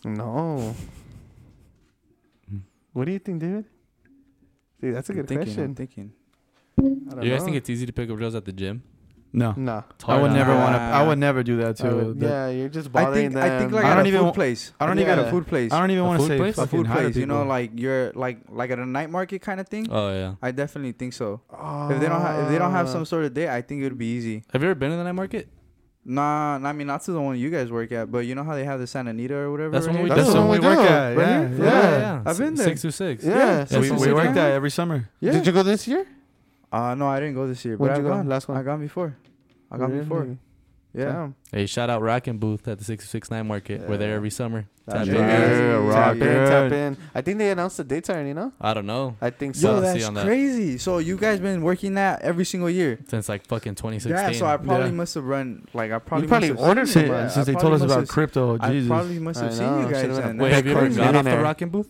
No. 0.05 0.75
Hmm. 2.49 2.57
What 2.93 3.05
do 3.05 3.11
you 3.11 3.19
think, 3.19 3.39
David? 3.41 3.65
See, 4.81 4.91
that's 4.91 5.09
a 5.09 5.13
I'm 5.13 5.17
good 5.19 5.27
thinking, 5.27 5.45
question. 5.45 5.63
I'm 5.63 5.75
thinking. 5.75 6.13
I 6.79 6.81
don't 7.15 7.23
You 7.23 7.31
guys 7.31 7.39
know. 7.41 7.45
think 7.45 7.57
it's 7.57 7.69
easy 7.69 7.85
to 7.85 7.93
pick 7.93 8.09
up 8.09 8.17
girls 8.17 8.35
at 8.35 8.45
the 8.45 8.51
gym? 8.53 8.83
No, 9.35 9.53
No. 9.57 9.83
It's 9.95 10.05
I 10.07 10.21
would 10.21 10.31
never 10.31 10.53
want 10.53 10.75
to. 10.75 10.79
I 10.79 11.01
would 11.07 11.17
never 11.17 11.41
do 11.41 11.57
that 11.57 11.77
too. 11.77 11.87
would- 11.95 12.19
That- 12.19 12.27
yeah, 12.29 12.49
you're 12.49 12.69
just 12.69 12.89
I 12.95 13.11
think 13.11 13.33
them. 13.33 13.41
I 13.43 13.57
think 13.59 13.71
like 13.71 13.83
I 13.83 13.89
at 13.91 13.95
don't 13.95 14.05
a 14.05 14.07
even 14.09 14.19
food 14.19 14.25
wa- 14.27 14.31
place. 14.31 14.71
I 14.79 14.85
don't 14.85 14.95
think 14.95 15.07
even- 15.09 15.19
at 15.19 15.27
a 15.27 15.31
food 15.31 15.47
place. 15.47 15.73
I 15.73 15.79
don't 15.79 15.89
even 15.89 16.05
want 16.05 16.21
to 16.21 16.27
say 16.27 16.37
place? 16.37 16.55
a 16.57 16.61
fucking 16.61 16.79
food 16.85 16.87
place. 16.91 17.15
You 17.15 17.25
know, 17.25 17.43
like 17.43 17.71
you're 17.75 18.11
like 18.13 18.37
like 18.49 18.69
at 18.69 18.77
a 18.77 18.85
night 18.85 19.09
market 19.09 19.41
kind 19.41 19.59
of 19.59 19.67
thing. 19.67 19.87
Oh 19.89 20.13
yeah. 20.13 20.35
I 20.41 20.51
definitely 20.51 20.91
think 20.91 21.13
so. 21.13 21.41
If 21.51 21.99
they 21.99 22.07
don't 22.07 22.21
have 22.21 22.43
if 22.43 22.49
they 22.49 22.59
don't 22.59 22.71
have 22.71 22.87
some 22.87 23.05
sort 23.05 23.25
of 23.25 23.33
date, 23.33 23.49
I 23.49 23.61
think 23.63 23.81
it 23.81 23.85
would 23.85 23.97
be 23.97 24.13
easy. 24.13 24.43
Have 24.53 24.61
you 24.61 24.69
ever 24.69 24.75
been 24.75 24.91
to 24.91 24.97
the 24.97 25.03
night 25.03 25.13
market? 25.17 25.47
Nah, 26.05 26.59
I 26.61 26.71
mean 26.73 26.85
not 26.87 27.01
to 27.05 27.11
the 27.13 27.21
one 27.21 27.37
you 27.39 27.49
guys 27.49 27.71
work 27.71 27.91
at, 27.93 28.11
but 28.11 28.25
you 28.27 28.35
know 28.35 28.43
how 28.43 28.53
they 28.55 28.65
have 28.65 28.79
the 28.79 28.85
Santa 28.87 29.11
Anita 29.11 29.35
or 29.35 29.49
whatever. 29.51 29.71
That's 29.71 29.87
right 29.87 29.93
when 29.95 30.03
we 30.03 30.09
here? 30.09 30.15
That's 30.17 30.27
the 30.27 30.33
the 30.33 30.39
one 30.41 30.49
one 30.49 30.59
we 30.61 30.67
we 30.67 30.75
work 30.75 30.85
at. 30.91 31.17
right 31.17 31.27
Yeah, 31.27 31.49
yeah. 31.57 31.97
Yeah. 31.97 32.23
I've 32.25 32.37
been 32.37 32.55
there. 32.55 32.65
Six 32.67 32.81
to 32.81 32.91
six. 32.91 33.23
Yeah, 33.23 33.33
Yeah, 33.35 33.65
so 33.65 33.79
we, 33.79 33.89
we- 33.89 33.97
we 33.97 34.07
we 34.07 34.13
work 34.13 34.25
can- 34.25 34.35
that 34.35 34.51
every 34.51 34.69
summer. 34.69 35.09
Yeah. 35.21 35.31
Did 35.31 35.47
you 35.47 35.53
go 35.53 35.63
this 35.63 35.87
year? 35.87 36.05
Uh 36.73 36.95
no, 36.95 37.07
I 37.07 37.19
didn't 37.19 37.35
go 37.35 37.47
this 37.47 37.63
year, 37.63 37.77
but 37.77 37.83
When'd 37.83 37.91
I've 37.93 38.03
you 38.03 38.09
go? 38.09 38.15
gone. 38.15 38.27
Last 38.27 38.47
one? 38.47 38.57
I 38.57 38.63
gone 38.63 38.79
before. 38.81 39.15
I 39.71 39.77
gone 39.77 39.97
before. 39.97 40.27
Yeah. 40.95 41.05
Damn. 41.05 41.35
Hey, 41.51 41.65
shout 41.65 41.89
out 41.89 42.01
Rockin' 42.03 42.37
Booth 42.37 42.67
at 42.67 42.77
the 42.77 42.83
six 42.83 43.09
six 43.09 43.31
nine 43.31 43.47
market. 43.47 43.87
We're 43.87 43.97
there 43.97 44.13
every 44.15 44.29
summer. 44.29 44.67
Tap 44.89 45.05
Yeah. 45.07 45.13
in, 45.13 45.17
guys. 45.17 45.29
Yeah, 45.31 45.91
Tap 45.93 46.15
in, 46.15 46.19
rockin'. 46.21 46.49
tap 46.49 46.71
in. 46.71 46.97
I 47.15 47.21
think 47.21 47.37
they 47.39 47.49
announced 47.51 47.77
the 47.77 47.83
dates 47.83 48.09
already, 48.09 48.33
no? 48.33 48.51
I 48.61 48.73
don't 48.75 48.85
know. 48.85 49.15
I 49.21 49.29
think 49.29 49.55
Yo, 49.55 49.61
so. 49.61 49.75
I'll 49.75 49.81
see 49.81 49.87
that's 49.93 50.05
on 50.05 50.13
that. 50.15 50.25
crazy. 50.25 50.77
So 50.77 50.97
you 50.99 51.15
guys 51.17 51.39
been 51.39 51.61
working 51.63 51.93
that 51.95 52.21
every 52.21 52.43
single 52.45 52.69
year? 52.69 52.99
Since 53.07 53.27
like 53.29 53.45
fucking 53.47 53.75
2016. 53.75 54.33
Yeah. 54.33 54.37
So 54.37 54.45
I 54.45 54.57
probably 54.57 54.87
Yeah. 54.87 54.91
must 54.91 55.15
have 55.15 55.23
run 55.25 55.65
like 55.73 55.91
I 55.91 55.97
probably 55.99 56.27
probably 56.27 56.49
must 56.49 56.59
have- 56.59 56.69
ordered 56.69 56.87
Since, 56.89 57.07
Yeah, 57.09 57.27
since 57.29 57.37
I 57.37 57.43
they 57.45 57.51
told 57.53 57.61
probably 57.61 57.75
us 57.75 57.81
must 57.81 57.91
about 57.93 57.99
have- 58.01 58.09
crypto, 58.09 58.57
I 58.59 58.69
Jesus. 58.71 58.87
probably 58.89 59.19
must 59.19 59.39
have 59.39 59.51
I 59.51 59.53
seen 59.55 59.65
know, 59.65 59.79
you 59.79 59.83
guys. 59.91 60.01
should've 60.01 60.15
been 60.17 60.23
a 60.25 60.27
then. 60.27 60.37
Wait, 60.37 60.51
have 60.53 60.65
you 60.65 60.71
ever 60.73 60.79
crazy. 60.81 60.95
gone 60.97 61.07
off 61.07 61.11
the 61.13 61.23
Millionaire. 61.23 61.43
Rockin' 61.43 61.69
Booth? 61.69 61.89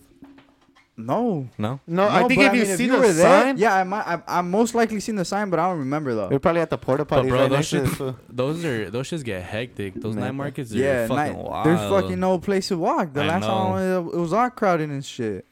No. 0.96 1.48
No. 1.58 1.80
No, 1.86 2.08
I 2.08 2.28
think 2.28 2.40
but 2.40 2.46
if 2.46 2.54
you 2.54 2.64
mean, 2.66 2.76
see 2.76 2.84
you 2.86 2.92
the 2.92 2.98
were 2.98 3.12
there, 3.12 3.42
sign, 3.42 3.58
yeah, 3.58 3.74
I 3.74 3.82
might. 3.84 4.06
I, 4.06 4.22
I 4.28 4.40
most 4.42 4.74
likely 4.76 5.00
seen 5.00 5.16
the 5.16 5.24
sign, 5.24 5.50
but 5.50 5.58
I 5.58 5.68
don't 5.68 5.80
remember 5.80 6.14
though. 6.14 6.28
we're 6.28 6.38
probably 6.38 6.60
at 6.60 6.70
the 6.70 6.78
porta 6.78 7.04
But 7.04 7.16
potty. 7.16 7.28
bro, 7.30 7.40
right 7.40 7.48
those 7.50 7.56
next 7.58 7.70
to 7.70 7.76
shit, 7.78 7.84
this 7.86 7.94
fool. 7.96 8.16
those 8.28 8.64
are 8.64 8.90
those 8.90 9.10
shits 9.10 9.24
get 9.24 9.42
hectic. 9.42 9.94
Those 9.94 10.14
night 10.14 10.30
markets 10.32 10.72
are 10.72 10.76
Yeah, 10.78 11.08
fucking 11.08 11.16
night- 11.16 11.36
wild. 11.36 11.66
there's 11.66 11.80
fucking 11.80 12.20
no 12.20 12.38
place 12.38 12.68
to 12.68 12.78
walk. 12.78 13.12
The 13.12 13.22
I 13.22 13.26
last 13.26 13.40
know. 13.42 13.48
time 13.48 13.66
I 13.72 13.98
went, 13.98 14.14
it 14.14 14.18
was 14.18 14.32
all 14.32 14.50
crowded 14.50 14.90
and 14.90 15.04
shit. 15.04 15.44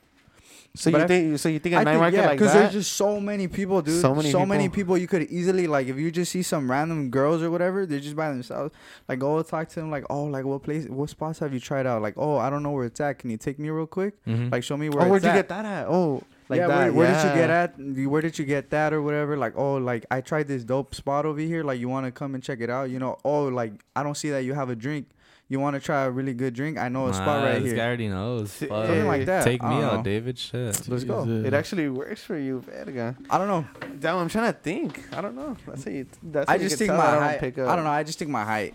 So 0.74 0.90
But 0.90 0.98
you 0.98 1.04
I- 1.04 1.06
think? 1.06 1.38
So 1.38 1.48
you 1.50 1.58
think 1.58 1.74
a 1.74 1.78
I 1.78 1.84
night 1.84 1.90
think, 1.92 2.00
market 2.00 2.16
yeah, 2.16 2.26
like 2.28 2.38
because 2.38 2.54
that? 2.54 2.60
there's 2.60 2.72
just 2.72 2.92
so 2.94 3.20
many 3.20 3.46
people, 3.46 3.82
dude. 3.82 4.00
So 4.00 4.14
many 4.14 4.32
many 4.46 4.68
people. 4.70 4.74
people 4.94 4.98
you 4.98 5.06
could 5.06 5.22
easily 5.30 5.66
like 5.66 5.86
if 5.86 5.98
you 5.98 6.10
just 6.10 6.32
see 6.32 6.42
some 6.42 6.70
random 6.70 7.10
girls 7.10 7.42
or 7.42 7.50
whatever, 7.50 7.84
they're 7.84 8.00
just 8.00 8.16
by 8.16 8.30
themselves. 8.30 8.72
Like 9.06 9.18
go 9.18 9.42
talk 9.42 9.68
to 9.68 9.74
them, 9.80 9.90
like 9.90 10.04
oh, 10.08 10.24
like 10.24 10.46
what 10.46 10.62
place, 10.62 10.86
what 10.88 11.10
spots 11.10 11.40
have 11.40 11.52
you 11.52 11.60
tried 11.60 11.86
out? 11.86 12.00
Like 12.00 12.14
oh, 12.16 12.38
I 12.38 12.48
don't 12.48 12.62
know 12.62 12.70
where 12.70 12.86
it's 12.86 13.00
at. 13.00 13.18
Can 13.18 13.28
you 13.28 13.36
take 13.36 13.58
me 13.58 13.68
real 13.68 13.86
quick? 13.86 14.14
Mhm. 14.24 14.50
Like 14.50 14.64
show 14.64 14.78
me 14.78 14.88
where. 14.88 15.02
oh, 15.04 15.08
where'd 15.10 15.16
it's 15.18 15.24
you 15.24 15.30
at. 15.30 15.34
get 15.36 15.48
that 15.50 15.64
at? 15.66 15.86
Oh, 15.88 16.22
like 16.48 16.58
yeah, 16.60 16.68
that. 16.68 16.78
where, 16.78 16.92
where 16.94 17.12
did 17.14 17.28
you 17.28 17.34
get 17.34 17.50
at? 17.50 18.08
Where 18.10 18.22
did 18.22 18.38
you 18.38 18.44
get 18.46 18.70
that 18.70 18.94
or 18.94 19.02
whatever? 19.02 19.36
Like, 19.36 19.52
oh, 19.58 19.74
like 19.76 20.06
I 20.10 20.22
tried 20.22 20.48
this 20.48 20.64
dope 20.64 20.94
spot 20.94 21.26
over 21.26 21.40
here. 21.40 21.62
Like, 21.64 21.80
you 21.80 21.90
want 21.90 22.06
to 22.06 22.12
come 22.12 22.34
and 22.34 22.42
check 22.42 22.60
it 22.62 22.70
out? 22.70 22.88
You 22.88 22.98
know, 22.98 23.18
oh, 23.26 23.44
like 23.44 23.74
I 23.94 24.02
don't 24.02 24.16
see 24.16 24.30
that 24.30 24.44
you 24.44 24.54
have 24.54 24.70
a 24.70 24.74
drink. 24.76 25.06
You 25.52 25.60
want 25.60 25.74
to 25.76 25.80
try 25.80 26.04
a 26.04 26.10
really 26.10 26.32
good 26.32 26.54
drink? 26.54 26.78
I 26.78 26.88
know 26.88 27.08
a 27.08 27.12
spot 27.12 27.26
Nah, 27.42 27.44
right 27.50 27.62
this 27.62 27.72
guy 27.72 27.76
here. 27.80 27.84
already 27.88 28.08
knows. 28.08 28.52
Fuck. 28.54 28.68
Something 28.86 29.06
like 29.06 29.26
that. 29.26 29.44
Take 29.44 29.62
me 29.62 29.68
out, 29.84 29.96
know. 29.98 30.02
David. 30.02 30.38
Shit. 30.38 30.88
Let's 30.88 31.04
go. 31.04 31.26
Jesus. 31.26 31.46
It 31.46 31.52
actually 31.52 31.88
works 31.90 32.22
for 32.24 32.38
you, 32.38 32.60
verga. 32.60 33.14
I 33.28 33.36
don't 33.36 33.48
know. 33.48 33.66
Damn, 34.00 34.16
I'm 34.16 34.30
trying 34.30 34.50
to 34.50 34.58
think. 34.58 34.92
I 35.14 35.20
don't 35.20 35.36
know. 35.36 35.54
That's 35.66 35.84
how 35.84 35.90
you. 35.90 36.06
That's 36.22 36.48
I 36.48 36.54
you 36.54 36.60
just 36.68 36.78
think 36.78 36.88
tell 36.88 36.96
my 36.96 37.06
I 37.06 37.12
don't 37.12 37.22
height. 37.22 37.40
pick 37.40 37.58
up. 37.58 37.68
I 37.68 37.76
don't 37.76 37.84
know. 37.84 37.90
I 37.90 38.02
just 38.02 38.18
think 38.18 38.30
my 38.30 38.44
height 38.44 38.72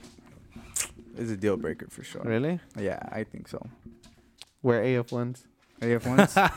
is 1.18 1.32
a 1.32 1.38
deal 1.38 1.58
breaker 1.58 1.88
for 1.90 2.04
sure. 2.04 2.22
Really? 2.24 2.60
Yeah, 2.80 3.00
I 3.12 3.24
think 3.24 3.48
so. 3.48 3.60
Wear 4.62 4.84
AF 5.00 5.12
ones. 5.12 5.46
AF 5.82 6.06
ones. 6.14 6.38
I'm 6.38 6.54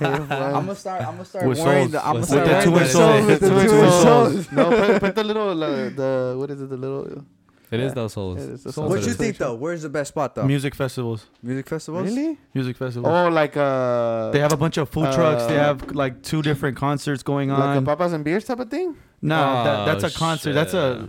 gonna 0.68 0.74
start. 0.74 1.01
I'm 1.01 1.12
gonna 1.16 1.24
start 1.24 1.47
With 1.48 1.59
wearing 1.60 1.90
soles. 1.90 1.92
the. 1.92 2.06
I'm 2.06 2.12
gonna 2.12 2.20
With 2.20 2.28
start 2.28 2.44
the 2.47 2.52
wearing 2.52 2.64
two 2.64 2.70
the 2.74 2.80
inch 2.82 2.90
soles 2.90 3.16
soles. 3.16 3.26
with 3.26 3.40
the 3.40 3.48
Two 3.48 3.55
two 3.55 3.60
inch 3.60 3.72
inch 3.72 4.02
soles. 4.02 4.32
soles. 4.47 4.52
no, 4.52 4.64
put, 4.70 5.01
put 5.01 5.14
the 5.14 5.24
little 5.24 5.62
uh, 5.64 5.88
the 6.01 6.34
what 6.38 6.51
is 6.51 6.60
it? 6.60 6.68
The 6.68 6.76
little. 6.76 7.24
It 7.70 7.78
is 7.80 7.90
Yeah. 7.90 7.94
those 7.94 8.12
souls. 8.14 8.38
It 8.38 8.51
is 8.51 8.62
the 8.64 8.72
That's. 8.72 8.88
What 8.90 8.98
it 8.98 9.06
you 9.06 9.12
think 9.14 9.36
though? 9.38 9.55
Where's 9.55 9.82
the 9.82 9.88
best 9.88 10.09
spot 10.09 10.34
though? 10.34 10.44
Music 10.44 10.74
festivals. 10.74 11.26
Music 11.42 11.68
festivals. 11.68 12.09
Really? 12.09 12.38
Music 12.52 12.76
festivals. 12.76 13.12
Oh, 13.12 13.28
like 13.28 13.56
uh, 13.56 14.30
They 14.32 14.40
have 14.40 14.52
a 14.52 14.56
bunch 14.56 14.76
of 14.76 14.88
food 14.88 15.12
trucks. 15.12 15.44
They 15.47 15.59
uh, 15.59 15.64
have 15.66 15.92
like 15.94 16.22
two 16.22 16.42
different 16.42 16.76
concerts 16.76 17.22
going 17.22 17.51
on. 17.52 17.60
like 17.60 17.78
a 17.78 17.82
papas 17.82 18.12
and 18.12 18.24
beers 18.24 18.44
type 18.44 18.59
of 18.60 18.70
thing. 18.70 18.97
no, 19.22 19.36
that, 19.64 19.84
that's 19.86 20.05
Oh, 20.05 20.09
a 20.09 20.10
concert. 20.10 20.52
That's 20.52 20.74
a 20.74 21.09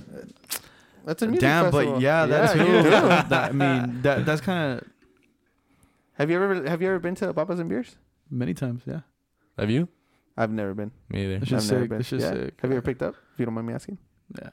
That's 1.05 1.21
a 1.23 1.27
music 1.27 1.41
damn. 1.41 1.63
festival. 1.71 1.93
But 1.93 2.01
yeah, 2.01 2.25
that's 2.27 2.53
you 2.55 2.63
cool. 2.65 2.83
that, 3.31 3.33
I 3.33 3.51
mean, 3.51 4.01
that 4.03 4.25
that's 4.25 4.41
kind 4.41 4.77
of 4.79 4.87
Have 6.13 6.29
you 6.29 6.35
ever 6.43 6.69
have 6.69 6.81
you 6.81 6.87
ever 6.89 6.99
been 6.99 7.15
to 7.15 7.33
papas 7.33 7.59
and 7.59 7.69
beers? 7.69 7.95
many 8.29 8.53
times. 8.53 8.83
Yeah, 8.85 9.01
Have 9.57 9.69
you? 9.71 9.87
I've 10.37 10.51
never 10.51 10.73
been. 10.73 10.91
Me 11.09 11.23
either. 11.25 11.33
That 11.39 11.41
I've 11.43 11.47
shit's 11.49 11.71
never 11.71 11.87
been. 11.87 11.97
That 11.97 12.03
shit's 12.05 12.23
Yeah? 12.23 12.31
sick. 12.33 12.53
Have 12.61 12.69
you 12.71 12.77
ever 12.77 12.85
picked 12.85 13.01
up? 13.01 13.15
If 13.33 13.39
you 13.39 13.45
don't 13.45 13.53
mind 13.55 13.67
me 13.67 13.73
asking. 13.73 13.97
Yeah, 14.39 14.49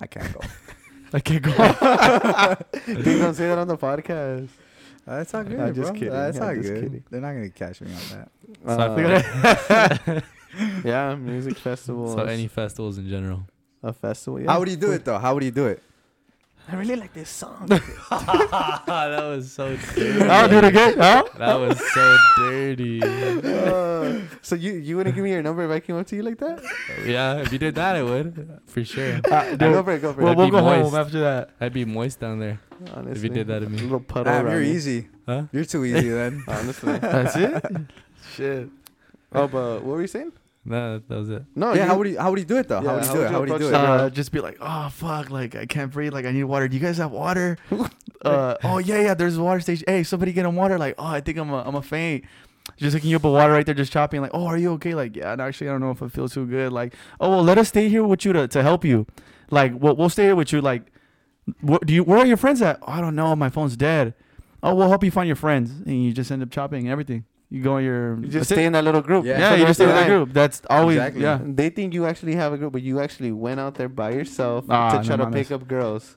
I 0.00 0.06
can't 0.06 0.32
go. 0.32 0.40
I 1.12 1.20
can't 1.20 1.42
go. 1.42 1.52
Please 2.84 3.18
don't 3.20 3.34
say 3.34 3.48
that 3.48 3.58
on 3.58 3.68
the 3.68 3.76
podcast. 3.78 4.48
That's 5.06 5.32
not 5.32 5.48
good, 5.48 5.58
I'm 5.58 5.74
just 5.74 5.90
bro. 5.90 5.98
kidding. 5.98 6.12
That's 6.12 6.38
I'm 6.40 6.56
just 6.62 6.68
good. 6.74 6.82
kidding. 6.84 7.04
They're 7.10 7.20
not 7.20 7.32
gonna 7.32 7.48
catch 7.50 7.80
me 7.80 7.88
on 7.92 8.18
that. 8.18 8.30
So 8.66 8.82
Uh, 8.82 10.04
figured 10.04 10.22
yeah, 10.84 11.14
music 11.14 11.56
festival. 11.56 12.14
so 12.14 12.24
any 12.24 12.46
festivals 12.46 12.98
in 12.98 13.08
general. 13.08 13.42
a 13.82 13.92
festival. 13.92 14.40
Yeah. 14.40 14.52
How 14.52 14.58
would 14.58 14.68
you 14.68 14.76
do 14.76 14.92
it 14.92 15.04
though? 15.04 15.18
How 15.18 15.32
would 15.34 15.44
you 15.44 15.50
do 15.50 15.66
it? 15.66 15.82
I 16.70 16.76
really 16.76 16.96
like 16.96 17.14
this 17.14 17.30
song. 17.30 17.66
that 17.68 19.24
was 19.24 19.50
so 19.50 19.74
dirty. 19.94 20.22
I'll 20.28 20.48
do 20.48 20.58
it 20.58 20.64
again. 20.64 20.98
Huh? 20.98 21.24
That 21.38 21.54
was 21.54 21.80
so 21.94 22.16
dirty. 22.36 23.02
Uh, 23.02 24.20
so 24.42 24.54
you 24.54 24.72
you 24.74 24.96
wouldn't 24.96 25.14
give 25.16 25.24
me 25.24 25.30
your 25.30 25.42
number 25.42 25.64
if 25.64 25.70
I 25.70 25.80
came 25.80 25.96
up 25.96 26.06
to 26.08 26.16
you 26.16 26.22
like 26.22 26.38
that? 26.38 26.60
Yeah, 27.06 27.38
if 27.38 27.52
you 27.52 27.58
did 27.58 27.74
that, 27.76 27.96
I 27.96 28.02
would 28.02 28.60
for 28.66 28.84
sure. 28.84 29.20
Uh, 29.24 29.50
dude, 29.50 29.60
go 29.60 29.82
for 29.82 29.92
it. 29.92 30.02
Go 30.02 30.12
for 30.12 30.20
it. 30.20 30.24
we'll, 30.24 30.34
we'll 30.34 30.50
go 30.50 30.60
moist. 30.60 30.90
home 30.90 31.00
after 31.00 31.20
that. 31.20 31.50
I'd 31.58 31.72
be 31.72 31.86
moist 31.86 32.20
down 32.20 32.38
there. 32.38 32.60
Honestly, 32.92 33.12
if 33.12 33.22
you 33.22 33.30
did 33.30 33.46
that 33.48 33.60
to 33.60 33.68
me. 33.68 33.78
a 33.78 33.82
little 33.82 34.00
puddle. 34.00 34.24
Damn, 34.32 34.44
around 34.44 34.52
you're 34.52 34.62
me. 34.62 34.70
easy. 34.70 35.08
Huh? 35.26 35.44
You're 35.52 35.64
too 35.64 35.84
easy 35.84 36.10
then. 36.10 36.44
Honestly. 36.48 36.98
That's 36.98 37.36
it. 37.36 37.64
Shit. 38.34 38.68
Oh, 39.32 39.48
but 39.48 39.82
what 39.82 39.96
were 39.96 40.00
you 40.00 40.06
saying? 40.06 40.32
No, 40.68 40.98
that 40.98 41.16
was 41.16 41.30
it. 41.30 41.44
No. 41.54 41.72
yeah, 41.72 41.82
you, 41.82 41.88
how 41.88 41.96
would 41.98 42.06
he? 42.06 42.14
how 42.16 42.30
would 42.30 42.38
you 42.38 42.44
do 42.44 42.58
it 42.58 42.68
though? 42.68 42.82
Yeah, 42.82 42.88
how 42.88 42.94
would 42.96 43.04
you 43.04 43.10
how 43.10 43.14
do 43.14 43.20
would 43.20 43.22
it? 43.22 43.28
you 43.28 43.32
How 43.32 43.40
would 43.40 43.50
he 43.50 43.58
do 43.58 43.68
it? 43.68 43.72
that? 43.72 44.00
Uh, 44.00 44.10
just 44.10 44.32
be 44.32 44.40
like, 44.40 44.58
oh 44.60 44.88
fuck, 44.90 45.30
like 45.30 45.54
I 45.56 45.66
can't 45.66 45.90
breathe, 45.90 46.12
like 46.12 46.26
I 46.26 46.30
need 46.32 46.44
water. 46.44 46.68
Do 46.68 46.76
you 46.76 46.82
guys 46.82 46.98
have 46.98 47.10
water? 47.10 47.56
uh, 48.22 48.56
oh 48.64 48.78
yeah, 48.78 49.00
yeah. 49.00 49.14
There's 49.14 49.36
a 49.38 49.42
water 49.42 49.60
station. 49.60 49.84
Hey, 49.88 50.02
somebody 50.02 50.32
get 50.32 50.44
him 50.44 50.56
water. 50.56 50.78
Like, 50.78 50.94
oh, 50.98 51.06
I 51.06 51.20
think 51.20 51.38
I'm 51.38 51.50
a, 51.50 51.62
I'm 51.62 51.74
a 51.74 51.82
faint. 51.82 52.24
Just 52.76 52.92
hooking 52.94 53.08
you 53.08 53.16
up 53.16 53.24
with 53.24 53.32
water 53.32 53.52
right 53.52 53.64
there, 53.64 53.74
just 53.74 53.92
chopping. 53.92 54.20
Like, 54.20 54.32
oh, 54.34 54.44
are 54.46 54.58
you 54.58 54.72
okay? 54.72 54.94
Like, 54.94 55.16
yeah, 55.16 55.34
no, 55.34 55.44
actually, 55.44 55.68
I 55.68 55.72
don't 55.72 55.80
know 55.80 55.90
if 55.90 56.02
I 56.02 56.08
feel 56.08 56.28
too 56.28 56.46
good. 56.46 56.70
Like, 56.70 56.94
oh, 57.18 57.30
well, 57.30 57.42
let 57.42 57.56
us 57.56 57.68
stay 57.68 57.88
here 57.88 58.04
with 58.04 58.26
you 58.26 58.34
to, 58.34 58.46
to 58.48 58.62
help 58.62 58.84
you. 58.84 59.06
Like, 59.50 59.72
we'll, 59.74 59.96
we'll 59.96 60.10
stay 60.10 60.24
here 60.24 60.36
with 60.36 60.52
you. 60.52 60.60
Like, 60.60 60.82
wh- 61.66 61.78
do 61.84 61.94
you? 61.94 62.04
Where 62.04 62.18
are 62.18 62.26
your 62.26 62.36
friends 62.36 62.60
at? 62.60 62.78
Oh, 62.82 62.92
I 62.92 63.00
don't 63.00 63.16
know. 63.16 63.34
My 63.34 63.48
phone's 63.48 63.74
dead. 63.74 64.12
Oh, 64.62 64.74
we'll 64.74 64.88
help 64.90 65.02
you 65.02 65.10
find 65.10 65.26
your 65.26 65.36
friends, 65.36 65.70
and 65.70 66.04
you 66.04 66.12
just 66.12 66.30
end 66.30 66.42
up 66.42 66.50
chopping 66.50 66.80
and 66.80 66.90
everything. 66.90 67.24
You 67.50 67.62
go 67.62 67.76
on 67.76 67.84
your. 67.84 68.16
you 68.16 68.22
that's 68.22 68.32
just 68.34 68.50
it. 68.52 68.54
stay 68.56 68.64
in 68.66 68.72
that 68.72 68.84
little 68.84 69.00
group. 69.00 69.24
Yeah. 69.24 69.38
Yeah, 69.38 69.54
you 69.54 69.64
just 69.66 69.78
stay 69.78 69.88
in 69.88 69.94
that 69.94 70.06
group. 70.06 70.32
That's 70.34 70.60
always 70.68 70.96
Exactly. 70.98 71.22
yeah. 71.22 71.40
They 71.42 71.70
think 71.70 71.94
you 71.94 72.04
actually 72.06 72.34
have 72.34 72.52
a 72.52 72.58
group, 72.58 72.72
but 72.74 72.82
you 72.82 73.00
actually 73.00 73.32
went 73.32 73.58
out 73.58 73.74
there 73.76 73.88
by 73.88 74.10
yourself 74.10 74.66
Ah, 74.68 74.90
to 74.90 74.96
no 75.08 75.16
try 75.16 75.24
to 75.24 75.30
pick 75.30 75.50
up 75.50 75.66
girls. 75.66 76.16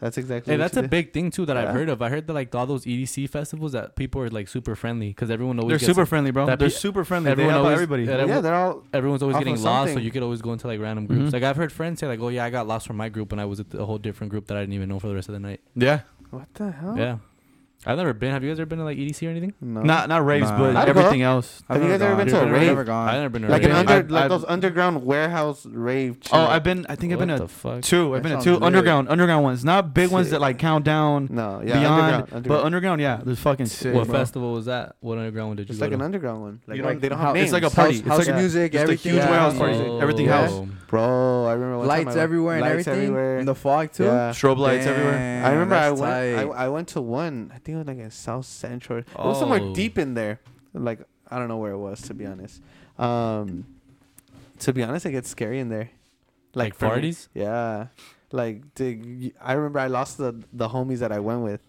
That's 0.00 0.16
exactly. 0.16 0.52
Hey, 0.52 0.56
that's 0.56 0.76
a 0.76 0.82
did. 0.82 0.90
big 0.90 1.12
thing 1.12 1.30
too 1.32 1.44
that 1.46 1.56
I've 1.56 1.70
heard 1.70 1.88
of. 1.88 2.00
I 2.02 2.08
heard 2.08 2.26
that 2.28 2.32
like 2.32 2.54
all 2.54 2.66
those 2.66 2.84
EDC 2.84 3.28
festivals 3.30 3.72
that 3.72 3.96
people 3.96 4.20
are 4.22 4.30
like 4.30 4.46
super 4.46 4.76
friendly 4.76 5.08
because 5.08 5.28
everyone 5.28 5.58
always 5.58 5.72
They're 5.72 5.78
gets 5.78 5.86
super 5.96 6.06
friendly, 6.06 6.30
bro. 6.30 6.46
They're 6.46 6.56
pe- 6.56 6.68
super 6.68 7.04
friendly. 7.04 7.30
everyone 7.32 7.54
they 7.54 7.58
always- 7.58 7.72
everybody. 7.74 8.04
yeah, 8.04 8.24
Yeah, 8.24 8.40
they're 8.40 8.54
all. 8.54 8.84
everyone's 8.92 9.22
always 9.22 9.38
getting 9.38 9.60
lost, 9.60 9.94
so 9.94 9.98
you 9.98 10.12
could 10.12 10.22
always 10.22 10.40
go 10.40 10.52
into 10.52 10.68
like 10.68 10.80
random 10.80 11.06
groups. 11.06 11.30
Mhm. 11.30 11.32
Like 11.32 11.42
I've 11.42 11.56
heard 11.56 11.72
friends 11.72 11.98
say 11.98 12.06
like, 12.06 12.20
"Oh 12.20 12.28
yeah, 12.28 12.44
I 12.44 12.50
got 12.50 12.68
lost 12.68 12.86
from 12.86 12.96
my 12.96 13.08
group 13.08 13.32
and 13.32 13.40
I 13.40 13.44
was 13.44 13.58
at 13.58 13.66
a 13.74 13.84
whole 13.84 13.98
different 13.98 14.30
group 14.30 14.46
that 14.46 14.56
I 14.56 14.60
didn't 14.60 14.74
even 14.74 14.88
know 14.88 15.00
for 15.00 15.08
the 15.08 15.14
rest 15.16 15.28
of 15.28 15.32
the 15.34 15.40
night." 15.40 15.60
yeah, 15.74 16.00
What 16.30 16.46
the 16.54 16.70
hell? 16.70 16.94
Yeah, 16.96 17.18
I've 17.86 17.96
never 17.96 18.12
been. 18.12 18.32
Have 18.32 18.42
you 18.42 18.50
guys 18.50 18.58
ever 18.58 18.66
been 18.66 18.80
to 18.80 18.84
like 18.84 18.98
EDC 18.98 19.24
or 19.26 19.30
anything? 19.30 19.54
No. 19.60 19.82
not 19.82 20.08
not 20.08 20.26
raves, 20.26 20.50
Nah. 20.50 20.58
but 20.58 20.76
I'd 20.76 20.88
everything 20.88 21.22
else. 21.22 21.62
Have 21.68 21.80
you 21.80 21.88
guys 21.88 22.00
ever 22.02 22.16
been 22.16 22.26
to 22.26 22.40
a 22.40 22.44
I've 22.44 22.50
rave? 22.50 22.66
Never 22.66 22.82
gone. 22.84 23.08
I've 23.08 23.14
never 23.20 23.28
been 23.28 23.42
to 23.42 23.48
like 23.48 23.62
a 23.62 23.66
an 23.66 23.70
rave. 23.70 23.78
under, 23.78 23.92
I've- 23.94 24.08
like 24.12 24.22
I've- 24.24 24.28
those 24.30 24.44
underground 24.48 25.04
warehouse 25.06 25.64
rave. 25.64 26.18
Oh. 26.32 26.38
I've 26.44 26.64
been. 26.64 26.86
I 26.88 26.96
think 26.96 27.12
I've 27.12 27.20
what 27.20 27.28
been 27.28 27.36
the 27.36 27.42
to 27.44 27.48
fuck? 27.48 27.82
two. 27.82 28.16
I've 28.16 28.22
That 28.24 28.28
been 28.28 28.30
to 28.30 28.34
sounds 28.36 28.44
two 28.46 28.52
lit. 28.54 28.62
underground 28.64 29.08
underground 29.08 29.44
ones. 29.44 29.64
Not 29.64 29.94
big 29.94 30.10
ones 30.10 30.30
that 30.30 30.40
like 30.40 30.58
count 30.58 30.84
down 30.84 31.28
No, 31.30 31.62
yeah, 31.64 31.78
beyond, 31.78 31.86
underground, 31.86 32.26
but 32.30 32.36
underground. 32.36 32.64
underground. 32.66 33.00
Yeah, 33.00 33.20
there's 33.24 33.38
fucking 33.38 33.66
sick. 33.66 33.94
What 33.94 34.08
bro. 34.08 34.18
festival 34.18 34.52
was 34.54 34.66
that? 34.66 34.96
What 34.98 35.16
underground 35.18 35.50
one 35.50 35.56
did 35.56 35.68
you 35.68 35.72
It's 35.72 35.78
go 35.78 35.86
like 35.86 35.92
an 35.92 36.00
to? 36.00 36.04
underground 36.04 36.42
one. 36.42 36.60
Like, 36.66 36.78
You 36.78 36.82
like 36.82 36.94
know, 36.94 37.00
they 37.00 37.08
don't 37.10 37.18
how- 37.18 37.26
have 37.26 37.34
names. 37.36 37.44
it's 37.44 37.52
like 37.52 37.62
a 37.62 37.70
party. 37.70 37.92
House, 37.94 38.00
It's 38.00 38.08
house 38.08 38.18
like 38.18 38.28
a- 38.28 38.38
music, 38.38 38.72
just 38.72 38.80
a 38.80 38.82
everything. 38.82 39.12
huge 39.12 39.22
Yeah. 39.22 39.30
warehouse 39.30 39.56
party. 39.56 39.78
Everything 40.00 40.26
Yeah. 40.26 40.40
else. 40.42 40.66
Bro, 40.88 41.44
I 41.46 41.52
remember 41.52 41.78
one 41.78 41.88
time 41.88 42.04
Lights 42.06 42.16
I- 42.16 42.20
everywhere 42.20 42.54
and 42.54 42.62
lights 42.62 42.70
everything. 42.88 42.94
everywhere. 43.04 43.38
In 43.38 43.46
the 43.46 43.54
fog 43.54 43.92
too. 43.92 44.04
Yeah. 44.04 44.30
Strobe 44.30 44.56
lights 44.58 44.86
everywhere. 44.86 45.42
I 45.44 45.50
remember 45.52 45.74
I 45.76 45.90
went. 45.90 46.02
I. 46.12 46.64
I 46.64 46.68
went 46.70 46.88
to 46.88 47.00
one. 47.00 47.50
I 47.54 47.58
think 47.58 47.67
it 47.74 47.76
was 47.76 47.86
like 47.86 47.98
in 47.98 48.10
South 48.10 48.46
Central. 48.46 48.98
It 49.00 49.06
was 49.16 49.38
somewhere 49.38 49.60
Oh. 49.62 49.74
deep 49.74 49.98
in 49.98 50.14
there. 50.14 50.40
Like 50.74 51.00
I 51.30 51.38
don't 51.38 51.48
know 51.48 51.56
where 51.58 51.72
it 51.72 51.78
was 51.78 52.00
to 52.02 52.14
be 52.14 52.24
honest. 52.26 52.62
Um, 52.98 53.64
to 54.60 54.72
be 54.72 54.82
honest, 54.82 55.06
it 55.06 55.12
gets 55.12 55.28
scary 55.28 55.58
in 55.60 55.68
there. 55.68 55.90
Like 56.54 56.74
for 56.74 56.86
me. 56.86 56.90
parties? 56.90 57.28
Yeah. 57.34 57.88
Like 58.32 58.74
the, 58.74 59.32
I 59.40 59.52
remember 59.54 59.78
I 59.78 59.86
lost 59.86 60.18
the 60.18 60.42
the 60.52 60.68
homies 60.68 60.98
that 60.98 61.12
I 61.12 61.18
went 61.20 61.42
with. 61.42 61.60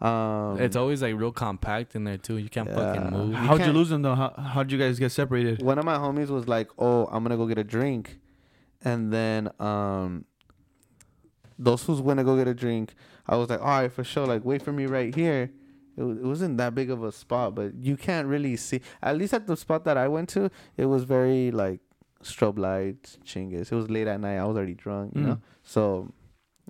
Um, 0.00 0.60
It's 0.60 0.76
always 0.76 1.02
like 1.02 1.14
real 1.16 1.32
compact 1.32 1.96
in 1.96 2.04
there 2.04 2.18
too. 2.18 2.36
You 2.36 2.48
can't 2.48 2.68
Yeah. 2.68 2.76
fucking 2.94 3.10
move. 3.10 3.30
You 3.30 3.36
How'd 3.36 3.66
you 3.66 3.72
lose 3.72 3.88
them 3.88 4.02
though? 4.02 4.14
How 4.14 4.30
how'd 4.30 4.70
you 4.70 4.78
guys 4.78 4.98
get 4.98 5.10
separated? 5.10 5.60
one 5.62 5.78
of 5.78 5.84
my 5.84 5.96
homies 5.96 6.28
was 6.28 6.46
like, 6.46 6.68
"Oh, 6.78 7.06
I'm 7.06 7.22
gonna 7.24 7.36
go 7.36 7.46
get 7.46 7.58
a 7.58 7.64
drink," 7.64 8.18
and 8.84 9.12
then 9.12 9.50
um, 9.58 10.24
those 11.58 11.82
who's 11.84 12.00
gonna 12.00 12.24
go 12.24 12.36
get 12.36 12.46
a 12.48 12.54
drink. 12.54 12.94
I 13.28 13.36
was 13.36 13.50
like, 13.50 13.60
"All 13.60 13.66
right, 13.66 13.92
for 13.92 14.04
sure. 14.04 14.26
Like, 14.26 14.44
wait 14.44 14.62
for 14.62 14.72
me 14.72 14.86
right 14.86 15.14
here." 15.14 15.50
It, 15.96 16.02
it 16.02 16.22
wasn't 16.24 16.58
that 16.58 16.74
big 16.74 16.90
of 16.90 17.02
a 17.02 17.10
spot, 17.12 17.54
but 17.54 17.74
you 17.74 17.96
can't 17.96 18.28
really 18.28 18.56
see. 18.56 18.80
At 19.02 19.16
least 19.18 19.34
at 19.34 19.46
the 19.46 19.56
spot 19.56 19.84
that 19.84 19.96
I 19.96 20.06
went 20.08 20.28
to, 20.30 20.50
it 20.76 20.86
was 20.86 21.04
very 21.04 21.50
like 21.50 21.80
strobe 22.22 22.58
lights, 22.58 23.18
chingus. 23.24 23.72
It 23.72 23.74
was 23.74 23.90
late 23.90 24.06
at 24.06 24.20
night. 24.20 24.36
I 24.38 24.44
was 24.44 24.56
already 24.56 24.74
drunk, 24.74 25.12
you 25.16 25.22
Mm. 25.22 25.26
know. 25.26 25.38
So, 25.64 26.12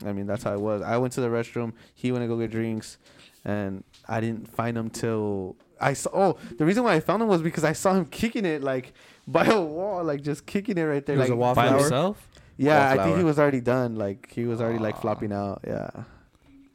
I 0.05 0.12
mean, 0.12 0.26
that's 0.26 0.44
how 0.44 0.55
it 0.55 0.60
was. 0.60 0.80
I 0.82 0.97
went 0.97 1.12
to 1.14 1.20
the 1.20 1.28
restroom. 1.28 1.72
He 1.94 2.10
went 2.10 2.22
to 2.24 2.28
go 2.28 2.39
get 2.39 2.51
drinks, 2.51 2.98
and 3.44 3.85
I 4.09 4.20
didn't 4.20 4.48
find 4.48 4.76
him 4.78 4.89
till 4.90 5.56
I 5.80 5.93
saw. 5.93 6.10
Oh, 6.14 6.39
the 6.56 6.64
reason 6.64 6.82
why 6.85 6.94
I 6.94 7.01
found 7.01 7.22
him 7.22 7.28
was 7.28 7.43
because 7.43 7.64
I 7.64 7.72
saw 7.74 7.93
him 7.94 8.06
kicking 8.06 8.44
it 8.47 8.62
like 8.62 8.94
by 9.28 9.44
a 9.44 9.60
wall, 9.60 10.02
like 10.05 10.22
just 10.22 10.47
kicking 10.47 10.78
it 10.78 10.82
right 10.85 11.05
there. 11.05 11.16
He 11.16 11.20
was 11.20 11.28
like 11.28 11.36
a 11.36 11.39
wallflower? 11.39 11.64
By 11.64 11.68
Flower? 11.70 11.80
himself? 11.82 12.28
yeah, 12.56 12.90
I 12.90 13.05
think 13.05 13.18
he 13.18 13.24
was 13.24 13.39
already 13.39 13.60
done. 13.60 13.97
Like 13.97 14.30
he 14.32 14.44
was 14.47 14.60
already 14.62 14.78
like 14.78 14.98
flopping 15.01 15.32
out. 15.32 15.60
Yeah. 15.66 15.90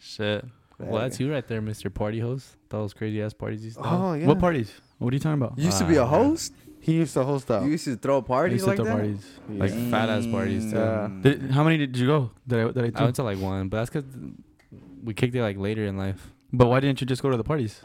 Shit. 0.03 0.45
Well, 0.79 1.01
that's 1.01 1.19
you 1.19 1.31
right 1.31 1.47
there, 1.47 1.61
Mr. 1.61 1.93
Party 1.93 2.19
Host. 2.19 2.57
Those 2.69 2.93
crazy 2.93 3.21
ass 3.21 3.33
parties 3.33 3.61
you 3.61 3.67
used 3.67 3.77
to 3.77 3.85
oh, 3.85 3.89
have. 3.89 4.01
Oh 4.01 4.13
yeah. 4.13 4.27
What 4.27 4.39
parties? 4.39 4.71
What 4.97 5.13
are 5.13 5.15
you 5.15 5.19
talking 5.19 5.41
about? 5.41 5.57
You 5.57 5.65
used 5.65 5.77
to 5.77 5.85
uh, 5.85 5.87
be 5.87 5.95
a 5.95 6.05
host. 6.05 6.53
He 6.81 6.95
used 6.95 7.13
to 7.13 7.23
host 7.23 7.47
that. 7.47 7.63
You 7.63 7.69
used 7.69 7.85
to 7.85 7.95
throw 7.95 8.17
I 8.17 8.21
parties 8.21 8.53
used 8.55 8.65
to 8.65 8.69
like 8.71 8.77
throw 8.77 8.85
that. 8.85 8.95
parties. 8.95 9.25
Like 9.47 9.71
fat 9.89 10.09
ass 10.09 10.27
parties 10.27 10.71
too. 10.71 10.77
Yeah. 10.77 11.09
Did, 11.21 11.51
how 11.51 11.63
many 11.63 11.77
did 11.77 11.95
you 11.97 12.07
go? 12.07 12.31
That 12.47 12.59
I, 12.59 12.71
that 12.71 12.83
I, 12.83 12.87
I 12.87 12.89
took? 12.89 12.99
went 12.99 13.15
to 13.15 13.23
like 13.23 13.39
one, 13.39 13.69
but 13.69 13.77
that's 13.77 13.89
because 13.89 14.05
we 15.03 15.13
kicked 15.13 15.35
it 15.35 15.41
like 15.41 15.57
later 15.57 15.85
in 15.85 15.97
life. 15.97 16.33
But 16.51 16.67
why 16.67 16.81
didn't 16.81 16.99
you 16.99 17.07
just 17.07 17.21
go 17.21 17.29
to 17.29 17.37
the 17.37 17.43
parties? 17.43 17.81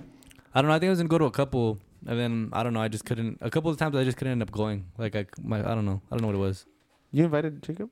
I 0.53 0.61
don't 0.61 0.69
know. 0.69 0.75
I 0.75 0.81
think 0.81 0.89
I 0.89 0.91
was 0.91 0.99
gonna 0.99 1.09
go 1.09 1.19
to 1.19 1.27
a 1.27 1.31
couple, 1.31 1.79
and 2.05 2.19
then 2.19 2.51
I 2.53 2.65
don't 2.65 2.73
know. 2.73 2.81
I 2.81 2.89
just 2.89 3.05
couldn't. 3.05 3.39
A 3.41 3.51
couple 3.51 3.71
of 3.71 3.77
times 3.77 3.95
I 3.95 4.03
just 4.03 4.17
couldn't 4.17 4.33
end 4.33 4.43
up 4.43 4.51
going. 4.51 4.87
Like 4.99 5.15
I, 5.15 5.27
my, 5.41 5.61
I 5.61 5.75
don't 5.77 5.87
know. 5.87 6.03
I 6.11 6.17
don't 6.17 6.23
know 6.23 6.29
what 6.29 6.37
it 6.37 6.41
was, 6.49 6.67
You 7.13 7.25
invited 7.25 7.63
Jacob? 7.63 7.91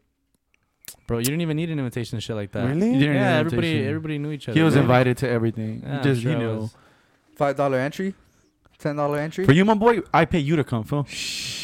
Bro. 1.07 1.19
You 1.19 1.25
didn't 1.25 1.41
even 1.43 1.57
need 1.57 1.71
an 1.71 1.79
invitation 1.79 2.17
to 2.19 2.21
shit 2.21 2.37
like 2.37 2.53
that. 2.53 2.65
Really? 2.67 2.87
You 2.93 2.99
didn't 2.99 3.15
need 3.15 3.19
Yeah, 3.21 3.33
an 3.35 3.41
everybody, 3.47 3.69
invitation. 3.69 3.89
everybody 3.89 4.19
knew 4.19 4.31
each 4.33 4.49
other. 4.49 4.59
He 4.59 4.63
was 4.63 4.75
bro. 4.75 4.83
invited 4.83 5.17
to 5.19 5.29
everything. 5.29 5.83
Yeah, 5.85 5.97
I'm 5.99 6.03
just 6.03 6.23
sure 6.23 6.31
he 6.31 6.37
I 6.37 6.41
knew. 6.41 6.57
was. 6.61 6.75
Five 7.37 7.57
dollar 7.57 7.79
entry, 7.79 8.15
ten 8.79 8.97
dollar 8.97 9.19
entry. 9.19 9.45
For 9.45 9.53
you, 9.53 9.65
my 9.65 9.75
boy, 9.75 10.01
I 10.13 10.25
pay 10.25 10.39
you 10.39 10.57
to 10.57 10.65
come, 10.65 10.85
fool. 10.85 11.03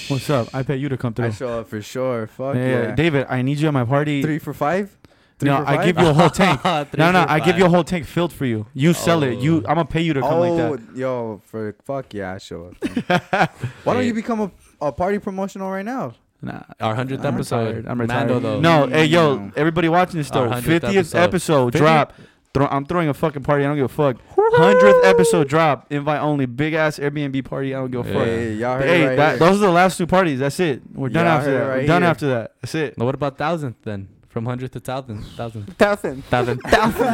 What's 0.09 0.29
up? 0.31 0.55
I 0.55 0.63
pay 0.63 0.77
you 0.77 0.89
to 0.89 0.97
come 0.97 1.15
through. 1.15 1.27
I 1.27 1.31
show 1.31 1.61
up 1.61 1.69
for 1.69 1.81
sure. 1.81 2.27
Fuck 2.27 2.57
Yeah, 2.57 2.67
yeah. 2.89 2.95
David, 2.95 3.27
I 3.29 3.43
need 3.43 3.59
you 3.59 3.69
at 3.69 3.75
my 3.75 3.85
party. 3.85 4.23
Three 4.23 4.39
for 4.39 4.53
five. 4.53 4.97
Three 5.39 5.49
no, 5.49 5.57
for 5.59 5.67
I 5.69 5.77
five? 5.77 5.85
give 5.87 5.99
you 5.99 6.09
a 6.09 6.13
whole 6.13 6.31
tank. 6.43 6.61
Three 6.61 6.99
no, 6.99 7.11
no, 7.11 7.23
for 7.23 7.31
I 7.31 7.41
give 7.41 7.57
you 7.59 7.65
a 7.65 7.69
whole 7.69 7.83
tank 7.85 8.05
filled 8.07 8.33
for 8.33 8.45
you. 8.45 8.67
You 8.75 8.93
sell 8.93 9.23
it. 9.23 9.39
You, 9.41 9.55
Oh. 9.65 9.69
I'm 9.69 9.75
gonna 9.77 9.85
pay 9.87 10.03
you 10.03 10.13
to 10.13 10.21
come 10.21 10.35
oh, 10.35 10.41
like 10.41 10.57
that. 10.57 10.89
Oh, 10.95 10.97
yo, 10.99 11.43
for 11.47 11.75
fuck 11.85 12.13
yeah, 12.15 12.35
I 12.35 12.39
show 12.39 12.67
up. 12.83 13.51
Why 13.85 13.95
don't 13.95 14.05
you 14.07 14.15
become 14.15 14.41
a, 14.41 14.51
a 14.81 14.93
party 14.93 15.19
promotional 15.19 15.71
right 15.71 15.85
now? 15.85 16.15
Nah, 16.45 16.63
Our 16.81 16.95
hundredth 16.97 17.25
I'm 17.25 17.35
episode. 17.35 17.67
retired. 17.69 17.87
I'm 17.87 17.99
Mando 17.99 18.35
retired. 18.35 18.43
though. 18.43 18.61
No, 18.61 18.87
hey 18.89 19.05
yo, 19.05 19.53
everybody 19.57 19.89
watching 19.89 20.19
this 20.19 20.31
Our 20.33 20.49
though. 20.49 20.61
Fiftieth 20.61 21.15
episode. 21.15 21.19
episode 21.19 21.73
50th? 21.75 21.79
drop. 21.79 22.13
Throw, 22.55 22.67
I'm 22.67 22.85
throwing 22.85 23.09
a 23.09 23.15
fucking 23.15 23.43
party. 23.45 23.65
I 23.65 23.69
don't 23.69 23.77
give 23.77 23.87
a 23.87 23.89
fuck. 23.89 24.17
Hundredth 24.37 25.05
episode 25.07 25.49
drop. 25.49 25.91
Invite 25.91 26.21
only. 26.21 26.45
Big 26.47 26.75
ass 26.75 26.99
Airbnb 26.99 27.43
party. 27.47 27.75
I 27.75 27.79
don't 27.79 27.91
give 27.91 28.01
a 28.07 28.13
fuck. 28.13 28.25
Hey, 28.27 28.53
y'all 28.55 28.77
heard 28.77 28.87
Hey, 28.89 29.07
right 29.07 29.17
that, 29.17 29.29
here. 29.31 29.39
those 29.39 29.57
are 29.63 29.67
the 29.67 29.73
last 29.73 29.97
two 29.97 30.07
parties. 30.07 30.39
That's 30.41 30.61
it. 30.61 30.83
We're 30.93 31.09
done 31.09 31.25
Yeah, 31.25 31.33
I 31.33 31.37
after 31.39 31.51
heard 31.51 31.55
it 31.57 31.59
that. 31.65 31.77
We're 31.79 31.87
done 31.87 32.03
here. 32.03 32.11
after 32.11 32.27
that. 32.29 32.53
That's 32.61 32.75
it. 32.75 32.99
Now, 32.99 33.07
what 33.07 33.15
about 33.15 33.39
thousandth 33.39 33.77
then? 33.85 34.09
From 34.33 34.47
hundredth 34.47 34.73
to 34.73 34.81
thousand, 34.81 35.23
Thousand. 35.37 35.67
thousand, 35.77 36.23
thousand. 36.23 36.59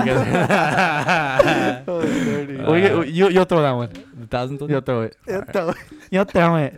You 0.07 0.15
guys- 0.15 1.85
Oh, 1.89 2.01
dirty. 2.03 2.59
Uh, 2.61 2.71
Well, 2.71 2.79
you, 2.79 3.03
you, 3.03 3.29
you'll 3.31 3.45
throw 3.45 3.61
that 3.61 3.73
one. 3.73 3.91
The 4.21 4.27
thousandth 4.29 4.61
one? 4.61 4.71
You'll 4.71 4.81
throw 4.83 5.03
it. 5.03 5.17
Yeah, 5.27 5.41
tell- 5.41 5.75
You'll 6.13 6.25
throw 6.27 6.55
it. 6.57 6.75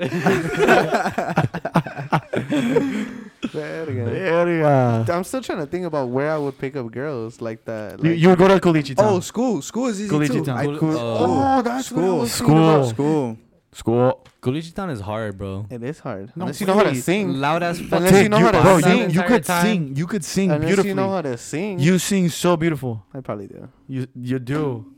Verga. 3.53 5.05
Yeah. 5.07 5.15
I'm 5.15 5.25
still 5.25 5.43
trying 5.43 5.59
to 5.59 5.67
think 5.67 5.85
about 5.87 6.09
where 6.09 6.31
I 6.33 6.39
would 6.39 6.57
pick 6.59 6.75
up 6.77 6.91
girls 6.91 7.41
like 7.43 7.65
that. 7.67 8.03
You, 8.03 8.11
Like, 8.11 8.19
you 8.19 8.29
would 8.31 8.39
go 8.39 8.49
to 8.49 8.59
Culichi 8.59 8.97
town. 8.97 9.07
Oh, 9.07 9.21
school. 9.21 9.61
School 9.63 9.89
is 9.89 10.01
easy 10.01 10.11
Culichi 10.15 10.33
too. 10.33 10.45
town. 10.45 10.57
I, 10.59 10.65
Cool- 10.65 10.79
cool. 10.79 10.97
oh. 10.99 11.59
oh, 11.59 11.63
that's 11.63 11.91
what 11.93 12.01
I 12.03 12.07
School. 12.07 12.19
was 12.19 12.33
School. 12.33 12.57
about. 12.77 12.89
School. 12.89 13.39
School. 13.73 14.27
Culichi 14.43 14.75
town 14.75 14.91
is 14.91 15.01
hard, 15.01 15.39
bro. 15.39 15.65
It 15.71 15.83
is 15.83 16.01
hard. 16.01 16.33
No, 16.35 16.43
Unless 16.43 16.61
you 16.61 16.67
know 16.67 16.75
how 16.75 16.83
to 16.83 16.89
really. 16.89 17.01
sing. 17.01 17.35
Loud 17.35 17.63
as 17.63 17.79
fuck. 17.81 18.01
Unless 18.01 18.23
you 18.25 18.29
know 18.29 18.39
how 18.39 18.51
to 18.51 18.61
bro, 18.63 18.81
sing. 18.81 19.11
you, 19.11 19.21
you 19.21 19.23
could 19.23 19.45
time. 19.45 19.65
sing. 19.65 19.97
You 19.97 20.07
could 20.09 20.25
sing 20.25 20.51
Unless 20.51 20.67
beautifully. 20.67 20.89
you 20.89 20.95
know 20.97 21.11
how 21.11 21.23
to 21.23 21.37
sing. 21.39 21.79
You 21.79 21.99
sing 21.99 22.29
so 22.31 22.57
beautiful. 22.57 23.05
I 23.15 23.21
probably 23.21 23.47
do. 23.47 23.69
You 23.87 24.09
you 24.17 24.39
do. 24.41 24.93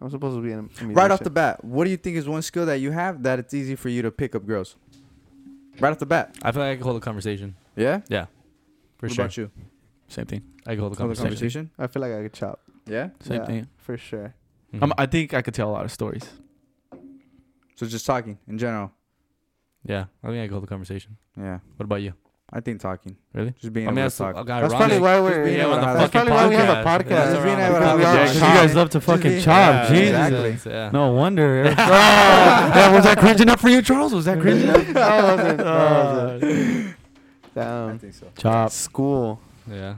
I'm 0.00 0.08
supposed 0.10 0.36
to 0.36 0.42
be 0.42 0.52
in 0.52 0.70
a 0.80 0.86
Right 0.86 1.10
off 1.10 1.20
the 1.20 1.28
bat, 1.30 1.62
what 1.64 1.84
do 1.84 1.90
you 1.90 1.96
think 1.96 2.16
is 2.16 2.28
one 2.28 2.40
skill 2.42 2.64
that 2.66 2.76
you 2.78 2.92
have 2.92 3.22
that 3.24 3.40
it's 3.40 3.52
easy 3.52 3.74
for 3.74 3.88
you 3.88 4.00
to 4.02 4.10
pick 4.12 4.34
up 4.36 4.46
girls? 4.46 4.76
Right 5.80 5.90
off 5.90 5.98
the 5.98 6.06
bat. 6.06 6.36
I 6.42 6.52
feel 6.52 6.62
like 6.62 6.72
I 6.72 6.76
can 6.76 6.84
hold 6.84 6.96
a 6.96 7.00
conversation. 7.00 7.56
Yeah. 7.76 8.00
Yeah. 8.08 8.26
For 8.98 9.06
what 9.08 9.12
sure. 9.14 9.24
about 9.24 9.36
you? 9.36 9.50
Same 10.06 10.24
thing. 10.26 10.42
I 10.66 10.70
can 10.70 10.80
hold 10.80 10.92
a 10.92 10.96
conversation. 10.96 11.24
conversation. 11.26 11.70
I 11.78 11.86
feel 11.88 12.00
like 12.00 12.12
I 12.12 12.22
could 12.22 12.32
chop. 12.32 12.60
Yeah. 12.86 13.10
Same 13.20 13.40
Yeah, 13.40 13.46
thing. 13.46 13.66
For 13.76 13.96
sure. 13.98 14.34
Mhm. 14.72 14.82
Um, 14.84 14.92
I 14.96 15.06
think 15.06 15.34
I 15.34 15.42
could 15.42 15.54
tell 15.54 15.68
a 15.68 15.72
lot 15.72 15.84
of 15.84 15.90
stories. 15.92 16.24
So 17.78 17.86
just 17.86 18.04
talking 18.06 18.38
in 18.48 18.58
general. 18.58 18.90
yeah, 19.84 20.06
I 20.24 20.26
think 20.26 20.38
I 20.42 20.46
can 20.46 20.52
hold 20.52 20.64
a 20.64 20.66
conversation. 20.66 21.16
Yeah. 21.36 21.60
What 21.76 21.84
about 21.84 22.02
you? 22.02 22.12
I 22.52 22.58
think 22.60 22.80
talking. 22.80 23.14
Really? 23.34 23.54
Just 23.60 23.72
being 23.72 23.86
I 23.86 23.90
mean, 23.90 23.98
able 23.98 24.04
that's, 24.06 24.16
to 24.16 24.22
talk. 24.24 24.36
okay, 24.36 24.60
That's 24.62 24.74
probably 24.74 24.98
why 24.98 25.20
we're. 25.20 25.44
being 25.44 25.58
Yeah, 25.58 25.64
able 25.64 25.74
on 25.74 25.80
to 25.80 25.86
the 25.86 25.92
that's 25.98 26.10
probably 26.10 26.32
why 26.32 26.48
we 26.48 26.54
have 26.56 26.68
a 26.70 26.82
podcast. 26.82 27.04
podcast. 27.04 27.08
That's 27.08 27.32
Just 27.34 27.44
being 27.44 27.58
able 27.60 27.74
to 27.74 27.80
the 27.80 27.86
have 27.86 27.98
a. 27.98 28.02
Yeah, 28.02 28.14
Yeah, 28.14 28.24
'cause 28.26 28.34
you 28.34 28.40
guys 28.40 28.74
love 28.74 28.90
to 28.90 29.00
fucking 29.00 29.30
being- 29.30 29.42
chop. 29.44 29.54
yeah, 29.54 29.88
Jesus. 29.88 30.08
exactly. 30.28 30.72
Yeah. 30.72 30.90
No 30.92 31.12
wonder. 31.12 31.64
Oh, 31.66 31.70
yeah, 31.78 32.92
was 32.92 33.04
that 33.04 33.18
cringe 33.18 33.40
enough 33.42 33.60
for 33.60 33.68
you, 33.68 33.80
Charles? 33.82 34.12
Was 34.12 34.24
that 34.24 34.40
cringe 34.40 34.62
enough? 34.64 34.86
That 34.94 35.22
wasn't- 35.24 35.58
that 35.58 35.66
Uh, 35.66 36.38
wasn't. 36.40 36.96
I 37.94 37.98
think 37.98 38.14
so. 38.14 38.26
Chop. 38.38 38.70
School. 38.72 39.40
Yeah. 39.70 39.94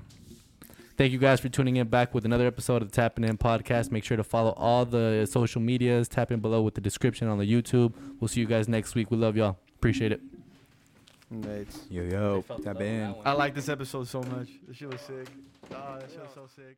Thank 1.01 1.13
you 1.13 1.19
guys 1.19 1.41
for 1.41 1.49
tuning 1.49 1.77
in 1.77 1.89
back 1.89 2.13
with 2.13 2.27
another 2.27 2.47
episode 2.47 2.83
of 2.83 2.91
the 2.91 2.95
Tapping 2.95 3.25
In 3.25 3.39
podcast. 3.39 3.91
Make 3.91 4.05
sure 4.05 4.19
to 4.19 4.23
follow 4.23 4.51
all 4.51 4.85
the 4.85 5.25
social 5.25 5.63
medias. 5.63 6.09
Tap 6.09 6.31
in 6.31 6.41
below 6.41 6.61
with 6.61 6.75
the 6.75 6.83
description 6.83 7.27
on 7.27 7.39
the 7.39 7.51
YouTube. 7.51 7.95
We'll 8.21 8.29
see 8.29 8.41
you 8.41 8.47
guys 8.47 8.69
next 8.69 8.95
week. 8.95 9.11
We 9.11 9.17
love 9.17 9.35
y'all. 9.35 9.57
Appreciate 9.77 10.13
it. 10.13 10.21
Nice. 11.31 11.87
Yo 11.89 12.03
yo. 12.03 12.45
Tap 12.63 12.83
in. 12.83 13.15
I 13.25 13.33
like 13.33 13.55
this 13.55 13.71
episode 13.71 14.09
so 14.09 14.23
much. 14.25 14.49
This 14.69 14.77
shit 14.77 14.93
was 14.93 15.01
sick. 15.01 15.27
Oh, 15.71 15.97
that 15.99 16.11
shit 16.11 16.21
was 16.21 16.35
so 16.35 16.47
sick. 16.55 16.77